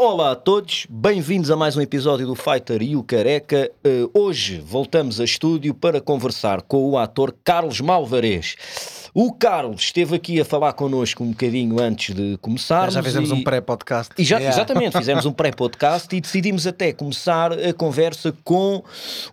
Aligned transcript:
Olá 0.00 0.30
a 0.30 0.36
todos, 0.36 0.86
bem-vindos 0.88 1.50
a 1.50 1.56
mais 1.56 1.76
um 1.76 1.80
episódio 1.80 2.24
do 2.24 2.36
Fighter 2.36 2.80
e 2.82 2.94
o 2.94 3.02
Careca. 3.02 3.68
Uh, 3.84 4.08
hoje 4.16 4.60
voltamos 4.60 5.20
a 5.20 5.24
estúdio 5.24 5.74
para 5.74 6.00
conversar 6.00 6.62
com 6.62 6.88
o 6.90 6.96
ator 6.96 7.34
Carlos 7.42 7.80
Malvarez. 7.80 8.54
O 9.12 9.32
Carlos 9.32 9.82
esteve 9.82 10.14
aqui 10.14 10.40
a 10.40 10.44
falar 10.44 10.74
connosco 10.74 11.24
um 11.24 11.30
bocadinho 11.30 11.80
antes 11.80 12.14
de 12.14 12.38
começarmos. 12.40 12.94
Já 12.94 13.02
fizemos 13.02 13.30
e... 13.30 13.32
um 13.32 13.42
pré-podcast. 13.42 14.14
E 14.16 14.22
já, 14.22 14.38
yeah. 14.38 14.54
Exatamente, 14.54 14.96
fizemos 14.96 15.26
um 15.26 15.32
pré-podcast 15.32 16.14
e 16.14 16.20
decidimos 16.20 16.64
até 16.64 16.92
começar 16.92 17.52
a 17.52 17.72
conversa 17.72 18.32
com 18.44 18.84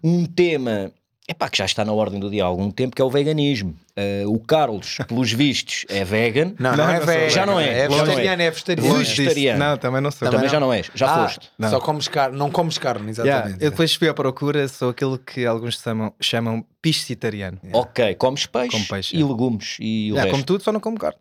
um 0.03 0.25
tema 0.25 0.91
Epá, 1.27 1.49
que 1.49 1.57
já 1.57 1.65
está 1.65 1.84
na 1.84 1.91
ordem 1.91 2.20
do 2.20 2.29
dia 2.29 2.43
há 2.43 2.47
algum 2.47 2.70
tempo, 2.70 2.95
que 2.95 3.02
é 3.02 3.05
o 3.05 3.09
veganismo. 3.09 3.75
Uh, 3.97 4.31
o 4.31 4.39
Carlos, 4.39 4.97
pelos 5.07 5.31
vistos, 5.31 5.84
é 5.89 6.03
vegan. 6.03 6.53
Não, 6.59 6.75
não, 6.75 6.85
não 6.85 6.89
é 6.89 6.99
vegan. 6.99 7.29
Já 7.29 7.45
não 7.48 7.59
é. 7.59 7.79
É 7.79 7.88
vegetariano, 7.88 8.41
é 8.43 8.51
vegetariano. 8.51 8.98
vegetariano. 8.99 9.59
Não, 9.59 9.77
também 9.77 10.01
não 10.01 10.11
sou. 10.11 10.20
Também, 10.20 10.31
também 10.34 10.49
já 10.49 10.59
não 10.59 10.71
és. 10.71 10.91
Já 10.93 11.07
ah, 11.07 11.23
foste. 11.23 11.49
Não. 11.57 11.70
Só 11.71 11.79
comes 11.79 12.07
carne, 12.07 12.38
não 12.38 12.51
comes 12.51 12.77
carne, 12.77 13.09
exatamente. 13.09 13.48
Yeah, 13.48 13.65
eu 13.65 13.71
depois 13.71 13.95
fui 13.95 14.07
à 14.07 14.13
procura, 14.13 14.67
sou 14.67 14.89
aquilo 14.89 15.17
que 15.17 15.48
alguns 15.48 15.81
chamam, 15.81 16.13
chamam 16.21 16.63
piscitariano. 16.79 17.57
Yeah. 17.63 17.79
Ok, 17.79 18.15
comes 18.15 18.45
peixe, 18.45 18.70
como 18.70 18.87
peixe 18.87 19.15
e 19.15 19.21
é. 19.21 19.26
legumes 19.26 19.77
e 19.79 20.12
o 20.12 20.15
yeah, 20.15 20.21
resto. 20.21 20.31
como 20.31 20.43
tudo, 20.43 20.63
só 20.63 20.71
não 20.71 20.79
como 20.79 20.99
carne. 20.99 21.17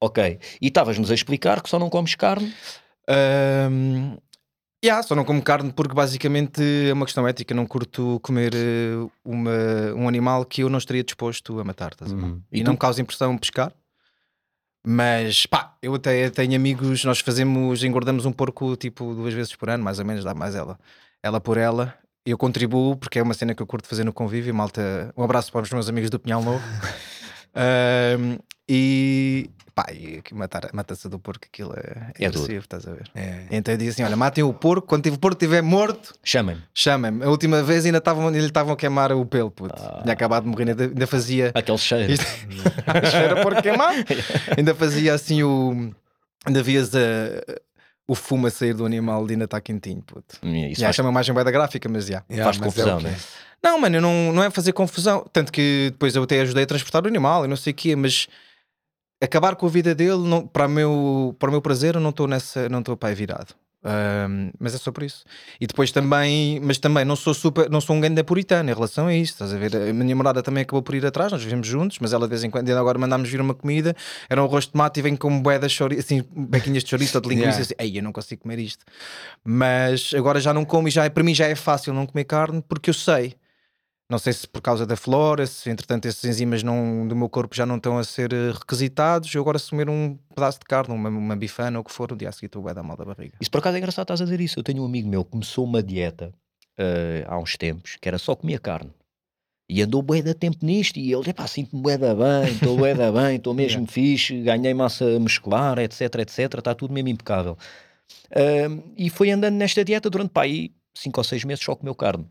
Ok. 0.00 0.38
E 0.60 0.66
estavas-nos 0.68 1.10
a 1.10 1.14
explicar 1.14 1.60
que 1.62 1.68
só 1.68 1.80
não 1.80 1.90
comes 1.90 2.14
carne? 2.14 2.54
Um, 3.08 4.16
Yeah, 4.84 5.02
só 5.02 5.14
não 5.14 5.24
como 5.24 5.42
carne 5.42 5.72
porque 5.72 5.94
basicamente 5.94 6.62
é 6.88 6.92
uma 6.92 7.06
questão 7.06 7.26
ética. 7.26 7.54
Não 7.54 7.66
curto 7.66 8.20
comer 8.22 8.54
uh, 8.54 9.10
uma, 9.24 9.94
um 9.94 10.06
animal 10.06 10.44
que 10.44 10.62
eu 10.62 10.68
não 10.68 10.78
estaria 10.78 11.02
disposto 11.02 11.58
a 11.58 11.64
matar. 11.64 11.92
Uhum. 12.00 12.40
E, 12.52 12.60
e 12.60 12.64
não 12.64 12.72
me 12.72 12.78
causa 12.78 13.00
impressão 13.00 13.36
pescar. 13.36 13.72
Mas 14.88 15.46
pá, 15.46 15.74
eu 15.82 15.94
até 15.96 16.30
tenho 16.30 16.54
amigos, 16.54 17.04
nós 17.04 17.18
fazemos, 17.18 17.82
engordamos 17.82 18.24
um 18.24 18.30
porco 18.30 18.76
tipo 18.76 19.16
duas 19.16 19.34
vezes 19.34 19.56
por 19.56 19.68
ano, 19.68 19.82
mais 19.82 19.98
ou 19.98 20.04
menos, 20.04 20.22
dá 20.22 20.32
mais 20.32 20.54
ela. 20.54 20.78
Ela 21.20 21.40
por 21.40 21.56
ela. 21.56 21.92
Eu 22.24 22.38
contribuo 22.38 22.96
porque 22.96 23.18
é 23.18 23.22
uma 23.22 23.34
cena 23.34 23.52
que 23.52 23.60
eu 23.60 23.66
curto 23.66 23.88
fazer 23.88 24.04
no 24.04 24.12
convívio. 24.12 24.54
Malta, 24.54 25.12
um 25.16 25.24
abraço 25.24 25.50
para 25.50 25.62
os 25.62 25.72
meus 25.72 25.88
amigos 25.88 26.10
do 26.10 26.20
Pinhal 26.20 26.42
Novo. 26.42 26.62
e, 28.68 29.50
Pá, 29.76 29.84
e 29.92 30.22
matar, 30.32 30.70
mata-se 30.72 31.06
do 31.06 31.18
porco, 31.18 31.44
aquilo 31.44 31.74
é, 31.74 32.14
é, 32.18 32.24
é 32.24 32.26
agressivo, 32.28 32.60
estás 32.60 32.88
a 32.88 32.92
ver? 32.92 33.10
É. 33.14 33.44
Então 33.50 33.74
eu 33.74 33.76
disse 33.76 33.90
assim: 33.90 34.04
olha, 34.04 34.16
matem 34.16 34.42
o 34.42 34.50
porco, 34.50 34.86
quando 34.86 35.04
o 35.04 35.18
porco 35.18 35.36
estiver 35.36 35.62
morto, 35.62 36.14
chamem-me. 36.24 36.62
Chamem-me. 36.72 37.22
A 37.22 37.28
última 37.28 37.62
vez 37.62 37.84
ainda 37.84 37.98
estavam, 37.98 38.28
ainda 38.28 38.38
estavam 38.38 38.72
a 38.72 38.76
queimar 38.76 39.12
o 39.12 39.26
pelo, 39.26 39.50
puto. 39.50 39.74
Ah. 39.76 40.00
Tinha 40.00 40.14
acabado 40.14 40.44
de 40.44 40.48
morrer, 40.48 40.70
ainda, 40.70 40.84
ainda 40.84 41.06
fazia. 41.06 41.52
Aquele 41.54 41.76
cheiro. 41.76 42.10
Isto... 42.10 42.24
cheiro 43.10 43.42
porco 43.42 43.60
queimar. 43.60 43.92
ainda 44.56 44.74
fazia 44.74 45.12
assim 45.12 45.42
o. 45.42 45.92
Ainda 46.46 46.62
vias 46.62 46.94
a 46.94 47.00
o 48.08 48.14
fumo 48.14 48.46
a 48.46 48.50
sair 48.50 48.72
do 48.72 48.86
animal 48.86 49.26
ainda 49.28 49.44
está 49.44 49.60
quentinho, 49.60 50.00
puto. 50.00 50.38
Yeah, 50.42 50.68
isso 50.70 50.80
faz... 50.80 50.96
chama 50.96 51.12
mais 51.12 51.28
bem 51.28 51.44
da 51.44 51.50
gráfica, 51.50 51.86
mas 51.88 52.06
já. 52.06 52.24
Yeah, 52.30 52.44
faz 52.44 52.56
confusão, 52.56 53.00
é 53.00 53.02
né? 53.02 53.16
Não, 53.62 53.78
mano, 53.78 54.00
não, 54.00 54.32
não 54.32 54.42
é 54.42 54.48
fazer 54.48 54.72
confusão. 54.72 55.26
Tanto 55.32 55.52
que 55.52 55.88
depois 55.90 56.14
eu 56.14 56.22
até 56.22 56.40
ajudei 56.40 56.64
a 56.64 56.66
transportar 56.66 57.04
o 57.04 57.08
animal 57.08 57.44
e 57.44 57.48
não 57.48 57.56
sei 57.56 57.72
o 57.72 57.76
quê, 57.76 57.96
mas 57.96 58.28
acabar 59.20 59.56
com 59.56 59.66
a 59.66 59.70
vida 59.70 59.94
dele, 59.94 60.18
não, 60.18 60.46
para, 60.46 60.66
o 60.66 60.70
meu, 60.70 61.36
para 61.38 61.48
o 61.48 61.52
meu 61.52 61.62
prazer, 61.62 61.94
eu 61.94 62.00
não 62.00 62.10
estou 62.10 62.26
nessa, 62.26 62.68
não 62.68 62.80
estou 62.80 62.96
pai 62.96 63.14
virado. 63.14 63.54
Um, 63.86 64.50
mas 64.58 64.74
é 64.74 64.78
só 64.78 64.90
por 64.90 65.04
isso. 65.04 65.24
E 65.60 65.66
depois 65.66 65.92
também, 65.92 66.58
mas 66.60 66.76
também 66.76 67.04
não 67.04 67.14
sou 67.14 67.32
super, 67.32 67.70
não 67.70 67.80
sou 67.80 67.94
um 67.94 68.00
grande 68.00 68.22
puritano 68.24 68.68
em 68.68 68.74
relação 68.74 69.06
a 69.06 69.14
isso. 69.14 69.34
Estás 69.34 69.54
a 69.54 69.56
ver? 69.56 69.76
A 69.76 69.92
minha 69.92 70.08
namorada 70.08 70.42
também 70.42 70.62
acabou 70.62 70.82
por 70.82 70.96
ir 70.96 71.06
atrás, 71.06 71.30
nós 71.30 71.42
vivemos 71.42 71.68
juntos, 71.68 71.98
mas 72.00 72.12
ela 72.12 72.26
de 72.26 72.30
vez 72.30 72.42
em 72.42 72.50
quando, 72.50 72.68
agora 72.70 72.98
mandámos 72.98 73.28
vir 73.28 73.40
uma 73.40 73.54
comida, 73.54 73.94
era 74.28 74.42
um 74.42 74.46
rosto 74.46 74.68
de 74.68 74.72
tomate 74.72 74.98
e 74.98 75.02
vem 75.02 75.14
com 75.14 75.40
boeda 75.40 75.68
de 75.68 75.72
chouriço, 75.72 76.00
assim, 76.00 76.24
bequinhas 76.34 76.82
de 76.82 76.90
chouriço 76.90 77.16
ou 77.16 77.20
de 77.20 77.28
linguiça, 77.28 77.50
yeah. 77.62 77.62
assim, 77.62 77.74
ei, 77.78 77.98
eu 77.98 78.02
não 78.02 78.12
consigo 78.12 78.42
comer 78.42 78.58
isto. 78.58 78.84
Mas 79.44 80.10
agora 80.16 80.40
já 80.40 80.52
não 80.52 80.64
como 80.64 80.88
e 80.88 80.90
já 80.90 81.04
é, 81.04 81.08
para 81.08 81.22
mim 81.22 81.34
já 81.34 81.46
é 81.46 81.54
fácil 81.54 81.94
não 81.94 82.06
comer 82.06 82.24
carne 82.24 82.64
porque 82.68 82.90
eu 82.90 82.94
sei 82.94 83.36
não 84.08 84.18
sei 84.18 84.32
se 84.32 84.46
por 84.46 84.60
causa 84.60 84.86
da 84.86 84.96
flora, 84.96 85.46
se 85.46 85.68
entretanto 85.68 86.06
esses 86.06 86.24
enzimas 86.24 86.62
não, 86.62 87.06
do 87.08 87.16
meu 87.16 87.28
corpo 87.28 87.56
já 87.56 87.66
não 87.66 87.76
estão 87.76 87.98
a 87.98 88.04
ser 88.04 88.32
eh, 88.32 88.52
requisitados, 88.52 89.34
eu 89.34 89.40
agora 89.40 89.56
assumir 89.56 89.88
um 89.88 90.16
pedaço 90.34 90.60
de 90.60 90.64
carne, 90.64 90.94
uma, 90.94 91.08
uma 91.08 91.36
bifana 91.36 91.78
ou 91.78 91.82
o 91.82 91.84
que 91.84 91.92
for, 91.92 92.12
o 92.12 92.16
dia 92.16 92.28
a 92.28 92.32
seguir 92.32 92.48
tu 92.48 92.62
vai 92.62 92.72
dar 92.72 92.84
mal 92.84 92.96
da 92.96 93.04
barriga. 93.04 93.36
Isso 93.40 93.50
por 93.50 93.58
acaso 93.58 93.76
é 93.76 93.78
engraçado 93.78 94.04
estás 94.04 94.20
a 94.20 94.24
dizer 94.24 94.40
isso. 94.40 94.58
Eu 94.58 94.62
tenho 94.62 94.82
um 94.82 94.86
amigo 94.86 95.08
meu 95.08 95.24
que 95.24 95.32
começou 95.32 95.64
uma 95.64 95.82
dieta 95.82 96.32
uh, 96.78 97.24
há 97.26 97.38
uns 97.38 97.56
tempos 97.56 97.96
que 98.00 98.08
era 98.08 98.18
só 98.18 98.36
comer 98.36 98.60
carne. 98.60 98.90
E 99.68 99.82
andou 99.82 100.00
bué 100.00 100.22
da 100.22 100.32
tempo 100.32 100.58
nisto 100.62 100.96
e 100.96 101.12
ele, 101.12 101.28
epá, 101.28 101.44
sinto-me 101.48 101.82
bué 101.82 101.98
da 101.98 102.14
bem, 102.14 102.52
estou 102.52 102.76
bué 102.76 102.94
da 102.94 103.10
bem, 103.10 103.36
estou 103.36 103.52
mesmo 103.54 103.80
yeah. 103.80 103.92
fixe, 103.92 104.40
ganhei 104.42 104.72
massa 104.72 105.18
muscular, 105.18 105.80
etc, 105.80 106.02
etc, 106.20 106.38
está 106.58 106.72
tudo 106.72 106.94
mesmo 106.94 107.08
impecável. 107.08 107.58
Uh, 108.30 108.84
e 108.96 109.10
foi 109.10 109.32
andando 109.32 109.56
nesta 109.56 109.84
dieta 109.84 110.08
durante, 110.08 110.30
pá, 110.30 110.42
aí 110.42 110.70
5 110.96 111.18
ou 111.18 111.24
6 111.24 111.42
meses 111.42 111.64
só 111.64 111.74
comeu 111.74 111.96
carne. 111.96 112.24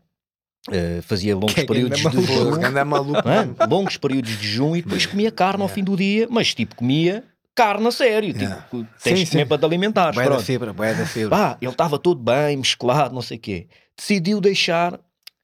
Uh, 0.68 1.00
fazia 1.02 1.34
longos 1.34 1.54
que 1.54 1.64
períodos 1.64 2.00
de 2.00 2.22
junho, 2.26 2.60
é? 2.60 3.66
longos 3.66 3.96
períodos 3.96 4.36
de 4.36 4.48
junho 4.48 4.76
e 4.76 4.82
depois 4.82 5.06
comia 5.06 5.30
carne 5.30 5.58
yeah. 5.58 5.64
ao 5.64 5.68
fim 5.68 5.84
do 5.84 5.96
dia, 5.96 6.26
mas 6.28 6.52
tipo 6.54 6.74
comia 6.74 7.22
carne 7.54 7.86
a 7.86 7.90
sério, 7.90 8.36
yeah. 8.36 8.62
tipo, 8.62 8.86
tens 9.02 9.18
sim, 9.20 9.24
de 9.24 9.30
comer 9.30 9.42
sim. 9.44 9.48
para 9.48 9.58
te 9.58 9.64
alimentares. 9.64 10.14
Boé 10.14 10.28
da 10.28 10.38
fibra, 10.40 10.72
boé 10.72 10.94
da 10.94 11.06
fibra. 11.06 11.30
Pá, 11.30 11.58
ele 11.60 11.70
estava 11.70 11.98
todo 11.98 12.20
bem, 12.20 12.56
musculado, 12.56 13.14
não 13.14 13.22
sei 13.22 13.38
o 13.38 13.40
quê. 13.40 13.68
Decidiu 13.96 14.40
deixar 14.40 15.00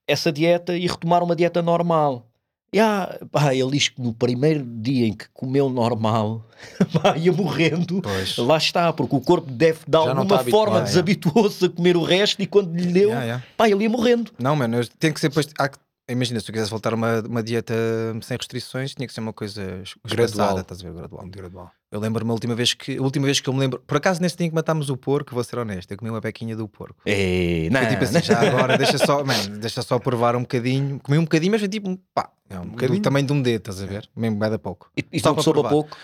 essa 0.06 0.30
dieta 0.30 0.76
e 0.76 0.86
retomar 0.86 1.22
uma 1.22 1.34
dieta 1.34 1.62
normal. 1.62 2.28
Yeah, 2.74 3.18
pá, 3.30 3.54
ele 3.54 3.70
diz 3.72 3.88
que 3.88 4.00
no 4.00 4.14
primeiro 4.14 4.64
dia 4.64 5.06
em 5.06 5.12
que 5.12 5.26
comeu 5.34 5.68
normal 5.68 6.46
pá, 7.02 7.18
ia 7.18 7.30
morrendo, 7.30 8.00
pois. 8.00 8.36
lá 8.38 8.56
está, 8.56 8.92
porque 8.92 9.14
o 9.14 9.20
corpo 9.20 9.50
deve 9.50 9.80
de 9.86 9.96
alguma 9.96 10.42
forma 10.44 10.80
desabituou-se 10.80 11.66
a 11.66 11.68
comer 11.68 11.96
o 11.98 12.02
resto 12.02 12.40
e 12.40 12.46
quando 12.46 12.74
lhe 12.74 12.86
deu, 12.86 13.08
yeah, 13.08 13.24
yeah. 13.24 13.44
pá, 13.56 13.68
ele 13.68 13.82
ia 13.82 13.90
morrendo. 13.90 14.32
Não, 14.38 14.56
mano, 14.56 14.86
tem 14.98 15.12
que 15.12 15.20
ser 15.20 15.28
depois. 15.28 15.48
Há, 15.58 15.70
imagina, 16.08 16.40
se 16.40 16.46
tu 16.46 16.52
quisesse 16.52 16.70
voltar 16.70 16.94
uma, 16.94 17.20
uma 17.20 17.42
dieta 17.42 17.74
sem 18.22 18.36
restrições, 18.36 18.94
tinha 18.94 19.06
que 19.06 19.12
ser 19.12 19.20
uma 19.20 19.32
coisa 19.32 19.82
gradual. 20.04 20.58
Estás 20.58 20.80
a 20.80 20.84
ver? 20.84 20.94
Gradual. 20.94 21.26
gradual. 21.26 21.70
Eu 21.90 22.00
lembro-me 22.00 22.30
a 22.30 22.32
última 22.32 22.54
vez 22.54 22.72
que 22.72 22.96
a 22.96 23.02
última 23.02 23.26
vez 23.26 23.38
que 23.38 23.48
eu 23.48 23.52
me 23.52 23.60
lembro, 23.60 23.82
por 23.86 23.98
acaso 23.98 24.20
nesse 24.20 24.36
dia 24.36 24.48
que 24.48 24.54
matámos 24.54 24.88
o 24.88 24.96
porco, 24.96 25.34
vou 25.34 25.44
ser 25.44 25.58
honesto, 25.58 25.90
eu 25.90 25.98
comi 25.98 26.10
uma 26.10 26.20
bequinha 26.20 26.56
do 26.56 26.66
porco. 26.66 26.96
Ei, 27.04 27.68
não, 27.68 27.80
foi 27.80 27.90
tipo 27.90 28.04
assim, 28.04 28.22
já 28.22 28.40
agora 28.40 28.78
deixa 28.78 28.96
só, 28.98 29.22
man, 29.24 29.58
deixa 29.60 29.82
só 29.82 29.98
provar 29.98 30.34
um 30.34 30.40
bocadinho. 30.40 30.98
Comi 31.00 31.18
um 31.18 31.24
bocadinho, 31.24 31.52
mas 31.52 31.60
foi 31.60 31.68
tipo, 31.68 31.98
pá, 32.14 32.30
é 32.52 32.60
um 32.60 32.68
bocadinho 32.68 32.98
do 32.98 33.02
tamanho 33.02 33.26
de 33.26 33.32
um 33.32 33.42
dedo, 33.42 33.70
estás 33.70 33.82
a 33.82 33.86
ver? 33.86 34.08
Mesmo 34.14 34.38
bem 34.38 34.50
da 34.50 34.58
pouco. 34.58 34.90
E, 34.96 35.04
e 35.12 35.20
soube 35.20 35.40
a 35.60 35.68
pouco. 35.68 35.96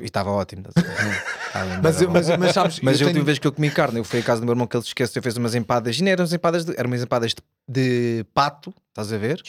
E 0.00 0.04
estava 0.04 0.30
ótimo. 0.30 0.64
mas, 1.82 2.02
eu, 2.02 2.10
mas, 2.10 2.28
mas, 2.36 2.52
sabes, 2.52 2.80
mas 2.80 3.00
eu 3.00 3.06
a 3.06 3.08
última 3.08 3.24
vez 3.24 3.38
que 3.38 3.46
eu 3.46 3.52
comi 3.52 3.70
carne, 3.70 3.98
eu 3.98 4.04
fui 4.04 4.18
à 4.18 4.22
casa 4.22 4.40
do 4.40 4.44
meu 4.44 4.52
irmão 4.52 4.66
que 4.66 4.76
ele 4.76 4.82
se 4.82 4.88
esqueceu, 4.88 5.22
fez 5.22 5.36
umas 5.36 5.54
empadas, 5.54 5.96
e 5.96 6.02
não 6.02 6.10
eram 6.10 6.22
umas 6.22 6.32
empadas 6.32 6.64
de, 6.64 6.72
eram 6.76 6.90
umas 6.90 7.02
empadas 7.02 7.32
de, 7.32 7.42
de 7.68 8.24
pato, 8.34 8.74
estás 8.88 9.12
a 9.12 9.18
ver? 9.18 9.40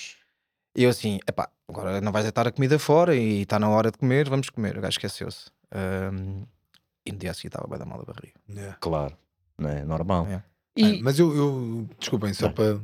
E 0.75 0.83
eu 0.83 0.89
assim, 0.91 1.19
epá, 1.27 1.49
agora 1.67 1.99
não 1.99 2.11
vais 2.11 2.25
deitar 2.25 2.47
a 2.47 2.51
comida 2.51 2.77
fora 2.77 3.15
e 3.15 3.41
está 3.41 3.57
na 3.59 3.69
hora 3.69 3.91
de 3.91 3.97
comer, 3.97 4.29
vamos 4.29 4.49
comer. 4.49 4.77
O 4.77 4.81
gajo 4.81 4.91
esqueceu-se. 4.91 5.49
Um, 5.73 6.45
e 7.05 7.11
no 7.11 7.17
dia 7.17 7.33
seguinte 7.33 7.55
estava 7.55 7.67
bem 7.67 7.79
da 7.79 7.85
mal 7.85 7.99
da 7.99 8.13
barriga. 8.13 8.39
Yeah. 8.47 8.77
Claro, 8.79 9.17
não 9.57 9.69
é 9.69 9.83
normal. 9.83 10.25
Yeah. 10.25 10.45
E... 10.75 11.01
mas 11.01 11.17
eu, 11.17 11.35
eu, 11.35 11.89
desculpem, 11.99 12.33
só 12.33 12.49
para 12.49 12.79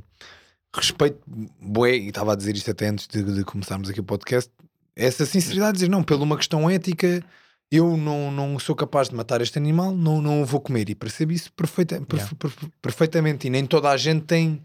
respeito, 0.76 1.20
boé, 1.60 1.96
e 1.96 2.10
estava 2.10 2.34
a 2.34 2.36
dizer 2.36 2.56
isto 2.56 2.72
até 2.72 2.88
antes 2.88 3.08
de, 3.08 3.24
de, 3.24 3.44
começarmos 3.44 3.90
aqui 3.90 4.00
o 4.00 4.04
podcast, 4.04 4.52
essa 4.96 5.26
sinceridade, 5.26 5.74
dizer 5.74 5.90
não, 5.90 6.04
pela 6.04 6.24
uma 6.24 6.38
questão 6.38 6.70
ética, 6.70 7.24
eu 7.72 7.98
não, 7.98 8.32
não 8.32 8.60
sou 8.60 8.76
capaz 8.76 9.10
de 9.10 9.16
matar 9.16 9.42
este 9.42 9.58
animal, 9.58 9.94
não, 9.94 10.22
não 10.22 10.42
o 10.42 10.46
vou 10.46 10.62
comer. 10.62 10.90
E 10.90 10.96
percebo 10.96 11.32
isso 11.32 11.52
perfeita, 11.54 11.96
yeah. 11.96 12.32
perfeitamente. 12.82 13.48
E 13.48 13.50
nem 13.50 13.66
toda 13.66 13.90
a 13.90 13.98
gente 13.98 14.24
tem, 14.24 14.62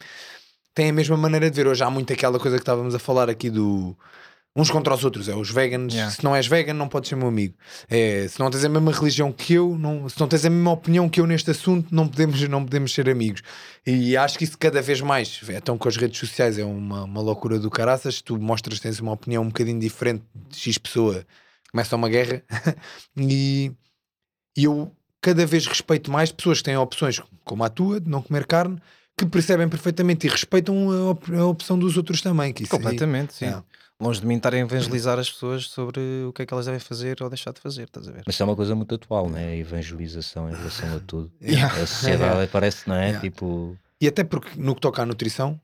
tem 0.75 0.91
a 0.91 0.93
mesma 0.93 1.17
maneira 1.17 1.51
de 1.51 1.57
ver. 1.57 1.67
Hoje 1.67 1.83
há 1.83 1.91
muito 1.91 2.13
aquela 2.13 2.39
coisa 2.39 2.57
que 2.57 2.63
estávamos 2.63 2.95
a 2.95 2.99
falar 2.99 3.29
aqui 3.29 3.51
do 3.51 3.97
uns 4.55 4.71
contra 4.71 4.95
os 4.95 5.05
outros. 5.05 5.29
É 5.29 5.35
os 5.35 5.51
veganos. 5.51 5.95
Yeah. 5.95 6.15
Se 6.15 6.25
não 6.25 6.35
és 6.35 6.47
vegan, 6.47 6.75
não 6.75 6.89
podes 6.89 7.09
ser 7.09 7.17
meu 7.17 7.29
amigo. 7.29 7.55
É, 7.89 8.27
se 8.29 8.39
não 8.41 8.51
tens 8.51 8.65
a 8.65 8.69
mesma 8.69 8.93
religião 8.93 9.33
que 9.33 9.55
eu, 9.55 9.77
não, 9.79 10.09
se 10.09 10.19
não 10.19 10.29
tens 10.29 10.45
a 10.45 10.51
mesma 10.51 10.73
opinião 10.73 11.09
que 11.09 11.21
eu 11.21 11.27
neste 11.27 11.51
assunto, 11.51 11.95
não 11.95 12.09
podemos, 12.09 12.41
não 12.49 12.65
podemos 12.65 12.93
ser 12.93 13.09
amigos. 13.09 13.43
E 13.87 14.17
acho 14.17 14.39
que 14.39 14.45
isso 14.45 14.59
cada 14.59 14.83
vez 14.83 15.01
mais, 15.01 15.41
então 15.49 15.79
com 15.79 15.89
as 15.89 15.97
redes 15.97 16.19
sociais 16.19 16.59
é 16.59 16.65
uma, 16.65 17.05
uma 17.05 17.21
loucura 17.21 17.59
do 17.59 17.71
caraças. 17.71 18.21
Tu 18.21 18.39
mostras 18.39 18.79
que 18.79 18.83
tens 18.83 19.01
uma 19.01 19.13
opinião 19.13 19.43
um 19.43 19.49
bocadinho 19.49 19.79
diferente 19.79 20.25
de 20.35 20.59
X 20.59 20.79
pessoa, 20.79 21.25
começa 21.71 21.97
uma 21.97 22.09
guerra. 22.09 22.43
e, 23.17 23.73
e 24.57 24.65
eu 24.65 24.93
cada 25.21 25.47
vez 25.47 25.67
respeito 25.67 26.11
mais 26.11 26.33
pessoas 26.33 26.59
que 26.59 26.65
têm 26.65 26.77
opções 26.77 27.21
como 27.45 27.63
a 27.63 27.69
tua, 27.69 28.01
de 28.01 28.09
não 28.09 28.23
comer 28.23 28.47
carne. 28.47 28.81
Que 29.17 29.27
percebem 29.27 29.69
perfeitamente 29.69 30.27
e 30.27 30.31
respeitam 30.31 30.91
a, 30.91 31.11
op 31.11 31.35
a 31.35 31.45
opção 31.45 31.79
dos 31.79 31.99
outros 31.99 32.23
também. 32.23 32.55
Que 32.55 32.67
Completamente, 32.67 33.45
aí, 33.45 33.51
sim. 33.51 33.55
É 33.55 33.63
longe 34.01 34.21
de 34.21 34.27
mim 34.27 34.37
estar 34.37 34.55
a 34.55 34.59
evangelizar 34.59 35.19
as 35.19 35.31
pessoas 35.31 35.67
sobre 35.67 36.01
o 36.27 36.33
que 36.33 36.43
é 36.43 36.47
que 36.47 36.55
elas 36.55 36.67
devem 36.67 36.81
fazer 36.81 37.23
ou 37.23 37.29
deixar 37.29 37.53
de 37.53 37.61
fazer, 37.61 37.85
estás 37.85 38.09
a 38.09 38.13
ver? 38.13 38.23
Mas 38.25 38.35
isso 38.35 38.43
é 38.43 38.47
uma 38.47 38.57
coisa 38.57 38.75
muito 38.75 38.95
atual, 38.95 39.29
não 39.29 39.37
é? 39.37 39.47
A 39.47 39.57
evangelização 39.57 40.49
em 40.49 40.55
relação 40.55 40.97
a 40.97 41.01
tudo. 41.01 41.31
Yeah. 41.41 41.75
A 41.75 41.87
sociedade 41.87 42.23
yeah. 42.23 42.47
parece, 42.51 42.89
não 42.89 42.95
é? 42.95 43.07
Yeah. 43.07 43.21
Tipo... 43.21 43.77
E 44.01 44.07
até 44.07 44.25
porque 44.25 44.59
no 44.59 44.75
que 44.75 44.81
toca 44.81 45.03
à 45.03 45.07
nutrição, 45.07 45.61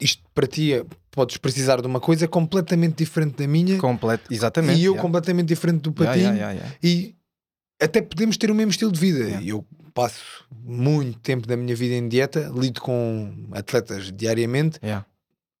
isto 0.00 0.22
para 0.34 0.46
ti 0.46 0.74
é, 0.74 0.84
podes 1.10 1.36
precisar 1.36 1.80
de 1.80 1.86
uma 1.86 2.00
coisa 2.00 2.26
completamente 2.26 2.96
diferente 2.96 3.36
da 3.36 3.46
minha. 3.46 3.78
Completo, 3.78 4.32
exatamente. 4.32 4.80
E 4.80 4.84
eu 4.84 4.96
completamente 4.96 5.46
diferente 5.46 5.82
do 5.82 5.92
patinho. 5.92 6.34
E 6.82 7.14
até 7.80 8.02
podemos 8.02 8.36
ter 8.36 8.50
o 8.50 8.54
mesmo 8.54 8.70
estilo 8.70 8.92
de 8.92 9.00
vida. 9.00 9.24
Yeah. 9.24 9.46
Eu 9.46 9.66
passo 9.94 10.44
muito 10.50 11.20
tempo 11.20 11.46
da 11.46 11.56
minha 11.56 11.74
vida 11.74 11.94
em 11.94 12.08
dieta, 12.08 12.50
lido 12.54 12.80
com 12.80 13.48
atletas 13.52 14.12
diariamente, 14.12 14.78
Yeah. 14.82 15.06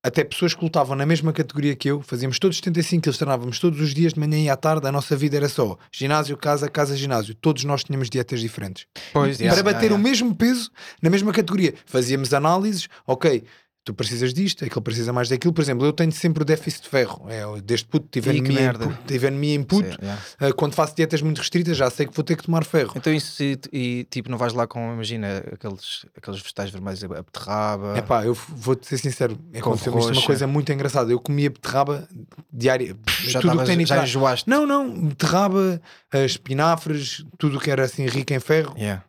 Até 0.04 0.22
pessoas 0.22 0.52
que 0.52 0.62
lutavam 0.62 0.94
na 0.94 1.06
mesma 1.06 1.32
categoria 1.32 1.74
que 1.74 1.88
eu, 1.90 2.02
fazíamos 2.02 2.38
todos 2.38 2.58
75 2.58 3.02
quilos, 3.02 3.16
treinávamos 3.16 3.58
todos 3.58 3.80
os 3.80 3.94
dias 3.94 4.12
de 4.12 4.20
manhã 4.20 4.38
e 4.38 4.50
à 4.50 4.56
tarde, 4.56 4.86
a 4.86 4.92
nossa 4.92 5.16
vida 5.16 5.38
era 5.38 5.48
só 5.48 5.78
ginásio, 5.90 6.36
casa, 6.36 6.68
casa, 6.68 6.94
ginásio. 6.94 7.34
Todos 7.34 7.64
nós 7.64 7.82
tínhamos 7.82 8.10
dietas 8.10 8.38
diferentes. 8.38 8.86
Pois, 9.14 9.38
Para 9.38 9.46
yeah, 9.46 9.62
bater 9.62 9.86
yeah, 9.86 9.96
o 9.96 9.98
mesmo 9.98 10.34
peso 10.34 10.70
na 11.00 11.08
mesma 11.08 11.32
categoria. 11.32 11.72
Fazíamos 11.86 12.34
análises, 12.34 12.86
ok. 13.06 13.44
Tu 13.84 13.92
precisas 13.92 14.32
disto, 14.32 14.64
aquele 14.64 14.80
precisa 14.82 15.12
mais 15.12 15.28
daquilo. 15.28 15.52
Por 15.52 15.60
exemplo, 15.60 15.84
eu 15.84 15.92
tenho 15.92 16.10
sempre 16.10 16.42
o 16.42 16.44
déficit 16.46 16.84
de 16.84 16.88
ferro. 16.88 17.26
É, 17.28 17.42
desde 17.60 17.84
puto 17.86 18.08
tive 18.10 18.30
anemia, 18.30 18.70
input, 18.70 18.98
tive 19.06 19.26
anemia 19.26 19.54
input. 19.56 19.86
Sim, 19.86 19.96
yeah. 20.00 20.22
Uh, 20.40 20.54
quando 20.54 20.72
faço 20.72 20.96
dietas 20.96 21.20
muito 21.20 21.36
restritas, 21.36 21.76
já 21.76 21.90
sei 21.90 22.06
que 22.06 22.14
vou 22.14 22.24
ter 22.24 22.34
que 22.34 22.44
tomar 22.44 22.64
ferro. 22.64 22.94
Então 22.96 23.12
isso 23.12 23.42
e, 23.42 23.58
e, 23.70 24.04
tipo, 24.04 24.30
não 24.30 24.38
vais 24.38 24.54
lá 24.54 24.66
com, 24.66 24.80
imagina, 24.94 25.44
aqueles, 25.52 26.06
aqueles 26.16 26.40
vegetais 26.40 26.70
vermelhos, 26.70 27.04
a 27.04 27.08
beterraba. 27.08 27.98
É 27.98 28.00
pá, 28.00 28.24
eu 28.24 28.32
vou-te 28.32 28.86
ser 28.86 28.96
sincero, 28.96 29.38
aconteceu-me 29.54 30.00
isto 30.00 30.12
uma 30.12 30.22
coisa 30.22 30.46
muito 30.46 30.72
engraçada. 30.72 31.12
Eu 31.12 31.20
comia 31.20 31.50
beterraba 31.50 32.08
diária. 32.50 32.96
já, 33.24 33.38
tudo 33.40 33.50
tavas- 33.50 33.68
que 33.68 33.76
tem 33.76 33.84
já 33.84 34.02
enjoaste. 34.02 34.48
Não, 34.48 34.66
não, 34.66 35.08
beterraba, 35.08 35.78
uh, 36.14 36.16
espinafres, 36.24 37.22
tudo 37.38 37.60
que 37.60 37.70
era 37.70 37.84
assim 37.84 38.06
rico 38.06 38.32
em 38.32 38.40
ferro, 38.40 38.74
Yeah. 38.78 39.04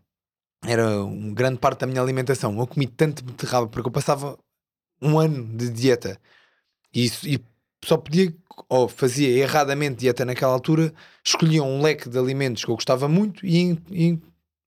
era 0.65 1.01
um 1.03 1.33
grande 1.33 1.59
parte 1.59 1.79
da 1.79 1.87
minha 1.87 2.01
alimentação. 2.01 2.57
Eu 2.59 2.67
comi 2.67 2.87
tanto 2.87 3.23
beterraba 3.23 3.67
porque 3.67 3.87
eu 3.87 3.91
passava 3.91 4.37
um 5.01 5.19
ano 5.19 5.43
de 5.57 5.69
dieta 5.69 6.19
e, 6.93 7.11
e 7.25 7.39
só 7.83 7.97
podia, 7.97 8.33
ou 8.69 8.87
fazia 8.87 9.29
erradamente 9.29 9.97
dieta 9.97 10.25
naquela 10.25 10.53
altura, 10.53 10.93
escolhia 11.23 11.61
um 11.63 11.81
leque 11.81 12.09
de 12.09 12.17
alimentos 12.17 12.63
que 12.65 12.71
eu 12.71 12.75
gostava 12.75 13.07
muito 13.07 13.45
e, 13.45 13.77
e 13.91 14.19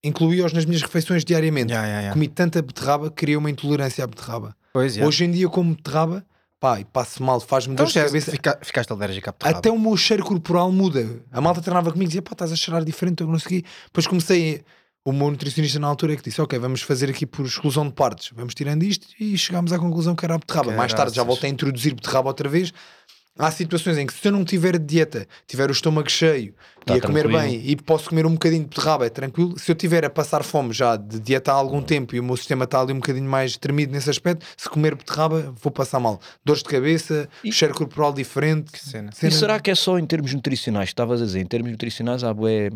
incluía-os 0.04 0.52
nas 0.52 0.64
minhas 0.64 0.82
refeições 0.82 1.24
diariamente. 1.24 1.70
Yeah, 1.72 1.86
yeah, 1.86 2.00
yeah. 2.02 2.14
Comi 2.14 2.28
tanta 2.28 2.62
beterraba 2.62 3.08
que 3.08 3.16
criei 3.16 3.36
uma 3.36 3.50
intolerância 3.50 4.04
à 4.04 4.06
beterraba. 4.06 4.54
Pois. 4.72 4.96
Hoje 4.98 5.24
em 5.24 5.30
dia, 5.32 5.48
como 5.48 5.74
beterraba, 5.74 6.24
pá, 6.60 6.78
e 6.78 6.84
passo 6.84 7.22
mal, 7.22 7.40
faz-me 7.40 7.72
então, 7.72 7.86
dor 7.86 7.92
de 7.92 7.98
cabeça. 8.00 8.30
fica- 8.30 8.58
ficaste 8.62 8.92
alérgico 8.92 9.28
à 9.30 9.32
beterraba. 9.32 9.58
Até 9.58 9.70
o 9.70 9.78
meu 9.78 9.96
cheiro 9.96 10.24
corporal 10.24 10.70
muda. 10.70 11.20
A 11.32 11.40
malta 11.40 11.60
treinava 11.60 11.90
comigo 11.90 12.04
e 12.04 12.08
dizia, 12.08 12.22
pá, 12.22 12.32
estás 12.32 12.52
a 12.52 12.56
cheirar 12.56 12.84
diferente, 12.84 13.22
eu 13.22 13.26
não 13.26 13.38
quê. 13.38 13.64
Depois 13.86 14.06
comecei, 14.06 14.62
o 15.08 15.12
meu 15.12 15.30
nutricionista 15.30 15.78
na 15.78 15.86
altura 15.88 16.12
é 16.12 16.16
que 16.16 16.22
disse, 16.22 16.40
ok, 16.40 16.58
vamos 16.58 16.82
fazer 16.82 17.08
aqui 17.10 17.24
por 17.26 17.46
exclusão 17.46 17.86
de 17.86 17.92
partes. 17.92 18.30
Vamos 18.34 18.54
tirando 18.54 18.82
isto 18.82 19.06
e 19.18 19.36
chegámos 19.38 19.72
à 19.72 19.78
conclusão 19.78 20.14
que 20.14 20.24
era 20.24 20.34
a 20.34 20.38
beterraba. 20.38 20.72
Mais 20.72 20.92
tarde 20.92 21.12
já 21.14 21.22
Caraças. 21.22 21.26
voltei 21.26 21.50
a 21.50 21.52
introduzir 21.52 21.94
beterraba 21.94 22.28
outra 22.28 22.48
vez. 22.48 22.72
Há 23.40 23.52
situações 23.52 23.96
em 23.96 24.04
que 24.04 24.12
se 24.12 24.26
eu 24.26 24.32
não 24.32 24.44
tiver 24.44 24.76
de 24.80 24.84
dieta, 24.84 25.24
tiver 25.46 25.68
o 25.70 25.72
estômago 25.72 26.10
cheio 26.10 26.52
Tá 26.84 26.96
e 26.96 26.98
a 26.98 27.00
comer 27.00 27.22
tranquilo. 27.28 27.40
bem 27.52 27.62
e 27.70 27.76
posso 27.76 28.08
comer 28.08 28.26
um 28.26 28.32
bocadinho 28.32 28.62
de 28.64 28.68
beterraba, 28.70 29.06
é 29.06 29.08
tranquilo. 29.08 29.56
Se 29.56 29.70
eu 29.70 29.76
tiver 29.76 30.04
a 30.04 30.10
passar 30.10 30.42
fome 30.42 30.72
já 30.72 30.96
de 30.96 31.20
dieta 31.20 31.52
há 31.52 31.54
algum 31.54 31.80
tempo 31.80 32.16
e 32.16 32.20
o 32.20 32.24
meu 32.24 32.36
sistema 32.36 32.64
está 32.64 32.80
ali 32.80 32.92
um 32.92 32.96
bocadinho 32.96 33.30
mais 33.30 33.56
tremido 33.56 33.92
nesse 33.92 34.10
aspecto, 34.10 34.44
se 34.56 34.68
comer 34.68 34.96
beterraba 34.96 35.54
vou 35.62 35.70
passar 35.70 36.00
mal. 36.00 36.20
Dores 36.44 36.64
de 36.64 36.68
cabeça, 36.68 37.28
E- 37.44 37.52
cheiro 37.52 37.74
corporal 37.74 38.12
diferente. 38.12 38.72
Que 38.72 38.80
cena. 38.80 39.10
E 39.12 39.16
cena- 39.16 39.30
será 39.32 39.60
que 39.60 39.70
é 39.70 39.74
só 39.76 40.00
em 40.00 40.04
termos 40.04 40.34
nutricionais? 40.34 40.88
Estavas 40.88 41.22
a 41.22 41.24
dizer, 41.24 41.38
em 41.40 41.46
termos 41.46 41.70
nutricionais, 41.70 42.24
há 42.24 42.34
bué, 42.34 42.70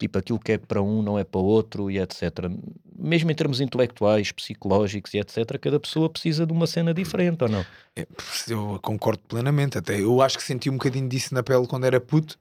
tipo 0.00 0.18
aquilo 0.18 0.38
que 0.38 0.52
é 0.52 0.58
para 0.58 0.80
um 0.82 1.02
não 1.02 1.18
é 1.18 1.24
para 1.24 1.40
outro 1.40 1.90
e 1.90 1.98
etc. 1.98 2.50
Mesmo 2.98 3.30
em 3.30 3.34
termos 3.34 3.60
intelectuais, 3.60 4.32
psicológicos 4.32 5.12
e 5.14 5.18
etc., 5.18 5.58
cada 5.60 5.78
pessoa 5.78 6.08
precisa 6.08 6.46
de 6.46 6.52
uma 6.52 6.66
cena 6.66 6.92
diferente 6.92 7.44
ou 7.44 7.48
não? 7.48 7.64
É, 7.94 8.06
Eu 8.48 8.78
concordo 8.82 9.22
plenamente. 9.28 9.78
Até 9.78 10.00
eu 10.00 10.20
acho 10.22 10.38
que 10.38 10.42
senti 10.42 10.70
um 10.70 10.74
bocadinho 10.74 11.08
disso 11.08 11.34
na 11.34 11.42
pele 11.42 11.66
quando 11.66 11.84
era 11.84 12.00
puto, 12.00 12.38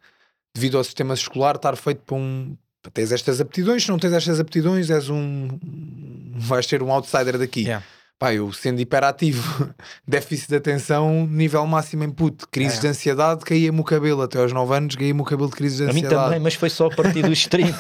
devido 0.56 0.78
ao 0.78 0.84
sistema 0.84 1.14
escolar 1.14 1.56
estar 1.58 1.76
feito 1.76 2.02
para 2.04 2.16
um. 2.16 2.58
Tens 2.94 3.12
estas 3.12 3.42
aptidões, 3.42 3.84
se 3.84 3.90
não 3.90 4.00
tens 4.00 4.14
estas 4.14 4.40
aptidões, 4.40 4.90
és 4.90 5.10
um. 5.10 5.50
vais 6.34 6.66
ser 6.66 6.82
um 6.82 6.92
outsider 6.92 7.38
daqui. 7.38 7.64
Yeah. 7.64 7.86
Pá, 8.20 8.34
eu 8.34 8.52
sendo 8.52 8.82
hiperativo, 8.82 9.74
déficit 10.06 10.50
de 10.50 10.56
atenção, 10.58 11.26
nível 11.26 11.66
máximo 11.66 12.04
em 12.04 12.12
puto, 12.12 12.46
crises 12.50 12.78
É. 12.80 12.82
de 12.82 12.88
ansiedade, 12.90 13.46
caía-me 13.46 13.80
o 13.80 13.84
cabelo. 13.84 14.22
Até 14.22 14.40
aos 14.40 14.52
9 14.52 14.76
anos, 14.76 14.96
caía-me 14.98 15.22
o 15.22 15.24
cabelo 15.24 15.50
de 15.50 15.56
crises 15.56 15.78
de 15.78 15.84
A 15.86 15.94
mim 15.94 16.02
ansiedade. 16.02 16.26
também, 16.26 16.40
mas 16.42 16.54
foi 16.56 16.70
só 16.70 16.88
a 16.88 16.90
partir 16.94 17.22
dos 17.24 17.46
30. 17.48 17.78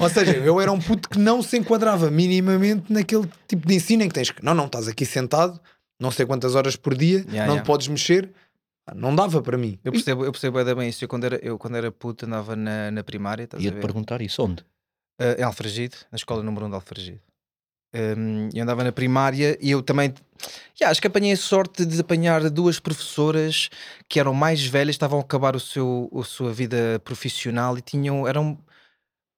Ou 0.00 0.08
seja, 0.08 0.32
eu 0.38 0.60
era 0.60 0.72
um 0.72 0.78
puto 0.78 1.08
que 1.08 1.18
não 1.18 1.42
se 1.42 1.58
enquadrava 1.58 2.10
minimamente 2.10 2.90
naquele 2.90 3.28
tipo 3.46 3.66
de 3.68 3.74
ensino 3.74 4.02
em 4.02 4.08
que 4.08 4.14
tens 4.14 4.30
que, 4.30 4.42
não, 4.44 4.54
não, 4.54 4.66
estás 4.66 4.88
aqui 4.88 5.04
sentado, 5.04 5.60
não 6.00 6.10
sei 6.10 6.24
quantas 6.24 6.54
horas 6.54 6.76
por 6.76 6.96
dia, 6.96 7.18
Yeah, 7.28 7.40
não 7.46 7.54
yeah. 7.56 7.62
te 7.62 7.66
podes 7.66 7.88
mexer. 7.88 8.30
Não 8.94 9.14
dava 9.14 9.40
para 9.42 9.56
mim. 9.58 9.78
Eu 9.84 9.92
percebo, 9.92 10.24
eu 10.24 10.32
percebo 10.32 10.64
bem 10.74 10.88
isso. 10.88 11.04
Eu 11.04 11.08
quando 11.08 11.24
era, 11.24 11.36
eu, 11.42 11.56
quando 11.58 11.76
era 11.76 11.92
puto 11.92 12.24
andava 12.26 12.56
na, 12.56 12.90
na 12.90 13.04
primária, 13.04 13.46
Ia-te 13.58 13.78
perguntar 13.78 14.20
isso 14.22 14.42
onde? 14.42 14.62
Uh, 15.20 15.38
em 15.38 15.42
Alfragide, 15.42 15.94
na 16.10 16.16
escola 16.16 16.42
número 16.42 16.64
1 16.66 16.68
de 16.70 16.74
Alfragide. 16.74 17.20
Um, 17.92 18.48
eu 18.54 18.62
andava 18.62 18.84
na 18.84 18.92
primária 18.92 19.58
e 19.60 19.72
eu 19.72 19.82
também 19.82 20.14
yeah, 20.80 20.90
acho 20.90 21.00
que 21.00 21.08
apanhei 21.08 21.32
a 21.32 21.36
sorte 21.36 21.84
de 21.84 22.00
apanhar 22.00 22.48
duas 22.48 22.78
professoras 22.78 23.68
que 24.08 24.20
eram 24.20 24.32
mais 24.32 24.64
velhas, 24.64 24.94
estavam 24.94 25.18
a 25.18 25.22
acabar 25.22 25.56
o 25.56 25.60
seu, 25.60 26.10
a 26.14 26.22
sua 26.22 26.52
vida 26.52 27.00
profissional 27.04 27.76
e 27.76 27.80
tinham, 27.80 28.28
eram 28.28 28.56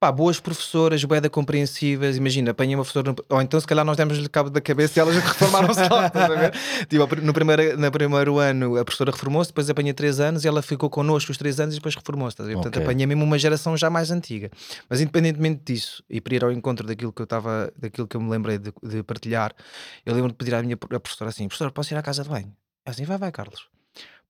pá, 0.02 0.10
boas 0.10 0.40
professoras, 0.40 1.04
boeda 1.04 1.30
compreensivas. 1.30 2.16
Imagina, 2.16 2.50
apanhei 2.50 2.74
uma 2.74 2.82
professora, 2.82 3.14
ou 3.28 3.40
então 3.40 3.60
se 3.60 3.66
calhar 3.68 3.84
nós 3.84 3.96
demos-lhe 3.96 4.28
cabo 4.28 4.50
da 4.50 4.60
cabeça 4.60 4.98
e 4.98 5.00
elas 5.00 5.14
reformaram-se 5.22 5.88
lá. 5.88 6.08
estás 6.08 6.28
a 6.28 6.34
ver? 6.34 6.52
Tipo, 6.90 7.14
no, 7.22 7.32
primeiro, 7.32 7.78
no 7.78 7.92
primeiro 7.92 8.38
ano 8.40 8.76
a 8.76 8.84
professora 8.84 9.12
reformou-se, 9.12 9.50
depois 9.50 9.70
apanhei 9.70 9.92
três 9.92 10.18
anos 10.18 10.44
e 10.44 10.48
ela 10.48 10.60
ficou 10.60 10.90
connosco 10.90 11.30
os 11.30 11.38
três 11.38 11.60
anos 11.60 11.76
e 11.76 11.78
depois 11.78 11.94
reformou-se. 11.94 12.34
estás 12.34 12.48
a 12.48 12.50
ver? 12.50 12.54
Portanto, 12.56 12.82
apanhei 12.82 13.06
mesmo 13.06 13.22
uma 13.22 13.38
geração 13.38 13.76
já 13.76 13.88
mais 13.88 14.10
antiga. 14.10 14.50
Mas 14.90 15.00
independentemente 15.00 15.62
disso, 15.64 16.02
e 16.10 16.20
para 16.20 16.34
ir 16.34 16.42
ao 16.44 16.50
encontro 16.50 16.84
daquilo 16.84 17.12
que 17.12 17.22
eu 17.22 17.24
estava, 17.24 17.72
daquilo 17.78 18.08
que 18.08 18.16
eu 18.16 18.20
me 18.20 18.28
lembrei 18.28 18.58
de, 18.58 18.72
de 18.82 19.04
partilhar, 19.04 19.54
eu 20.04 20.12
lembro 20.16 20.32
de 20.32 20.36
pedir 20.36 20.52
à 20.56 20.62
minha 20.64 20.76
professora 20.76 21.30
assim: 21.30 21.46
professora, 21.46 21.70
posso 21.70 21.94
ir 21.94 21.96
à 21.96 22.02
casa 22.02 22.24
de 22.24 22.28
banho? 22.28 22.52
Ela 22.84 22.92
Assim, 22.92 23.04
vai, 23.04 23.18
vai, 23.18 23.30
Carlos. 23.30 23.68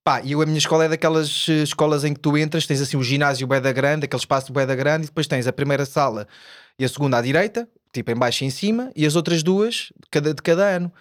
Pá, 0.05 0.21
e 0.23 0.33
eu, 0.33 0.43
a 0.43 0.47
minha 0.47 0.59
escola 0.59 0.85
é 0.85 0.89
daquelas 0.89 1.47
eh, 1.49 1.63
escolas 1.63 2.03
em 2.05 2.13
que 2.13 2.19
tu 2.19 2.37
entras, 2.37 2.67
tens 2.67 2.81
assim 2.81 2.97
o 2.97 3.03
ginásio 3.05 3.47
bué 3.47 3.61
da 3.61 3.73
grande, 3.73 4.05
aquele 4.07 4.21
espaço 4.21 4.53
bué 4.53 4.67
da 4.67 4.75
grande, 4.75 5.05
e 5.05 5.07
depois 5.07 5.29
tens 5.29 5.47
a 5.47 5.53
primeira 5.53 5.87
sala 5.87 6.27
e 6.79 6.85
a 6.85 6.89
segunda 6.89 7.19
à 7.19 7.23
direita, 7.23 7.69
tipo 7.93 8.11
em 8.11 8.17
baixo 8.17 8.43
e 8.43 8.47
em 8.49 8.51
cima, 8.51 8.91
e 8.97 9.07
as 9.07 9.15
outras 9.15 9.43
duas 9.45 9.75
de 9.75 10.09
cada, 10.11 10.35
de 10.35 10.43
cada 10.43 10.65
ano. 10.65 10.93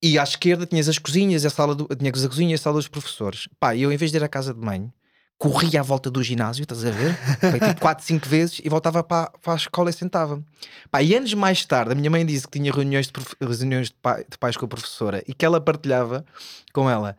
E 0.00 0.18
à 0.18 0.22
esquerda 0.22 0.64
tinhas 0.66 0.88
as 0.88 0.98
cozinhas, 0.98 1.44
a 1.44 1.50
sala 1.50 1.74
do, 1.74 1.86
tinhas 1.96 2.24
a 2.24 2.28
cozinha 2.28 2.52
e 2.52 2.54
a 2.54 2.58
sala 2.58 2.76
dos 2.76 2.86
professores. 2.86 3.48
Pá, 3.58 3.74
e 3.74 3.82
eu 3.82 3.90
em 3.90 3.96
vez 3.96 4.12
de 4.12 4.18
ir 4.18 4.22
à 4.22 4.28
casa 4.28 4.54
de 4.54 4.60
banho, 4.60 4.92
corria 5.36 5.80
à 5.80 5.82
volta 5.82 6.08
do 6.10 6.22
ginásio, 6.22 6.62
estás 6.62 6.84
a 6.84 6.90
ver? 6.90 7.16
Foi 7.50 7.58
tipo 7.58 7.80
4, 7.80 8.04
5 8.04 8.28
vezes 8.28 8.60
e 8.62 8.68
voltava 8.68 9.02
para, 9.02 9.30
para 9.42 9.54
a 9.54 9.56
escola 9.56 9.90
e 9.90 9.92
sentava-me. 9.92 10.44
Pá, 10.90 11.02
e 11.02 11.16
anos 11.16 11.34
mais 11.34 11.64
tarde, 11.64 11.92
a 11.92 11.94
minha 11.96 12.10
mãe 12.10 12.24
disse 12.24 12.46
que 12.46 12.58
tinha 12.60 12.70
reuniões 12.70 13.08
de, 13.08 13.12
reuniões 13.44 13.88
de, 13.88 13.94
pai- 13.94 14.24
de 14.30 14.38
pais 14.38 14.56
com 14.56 14.66
a 14.66 14.68
professora 14.68 15.24
e 15.26 15.34
que 15.34 15.44
ela 15.44 15.60
partilhava 15.60 16.24
com 16.72 16.88
ela. 16.88 17.16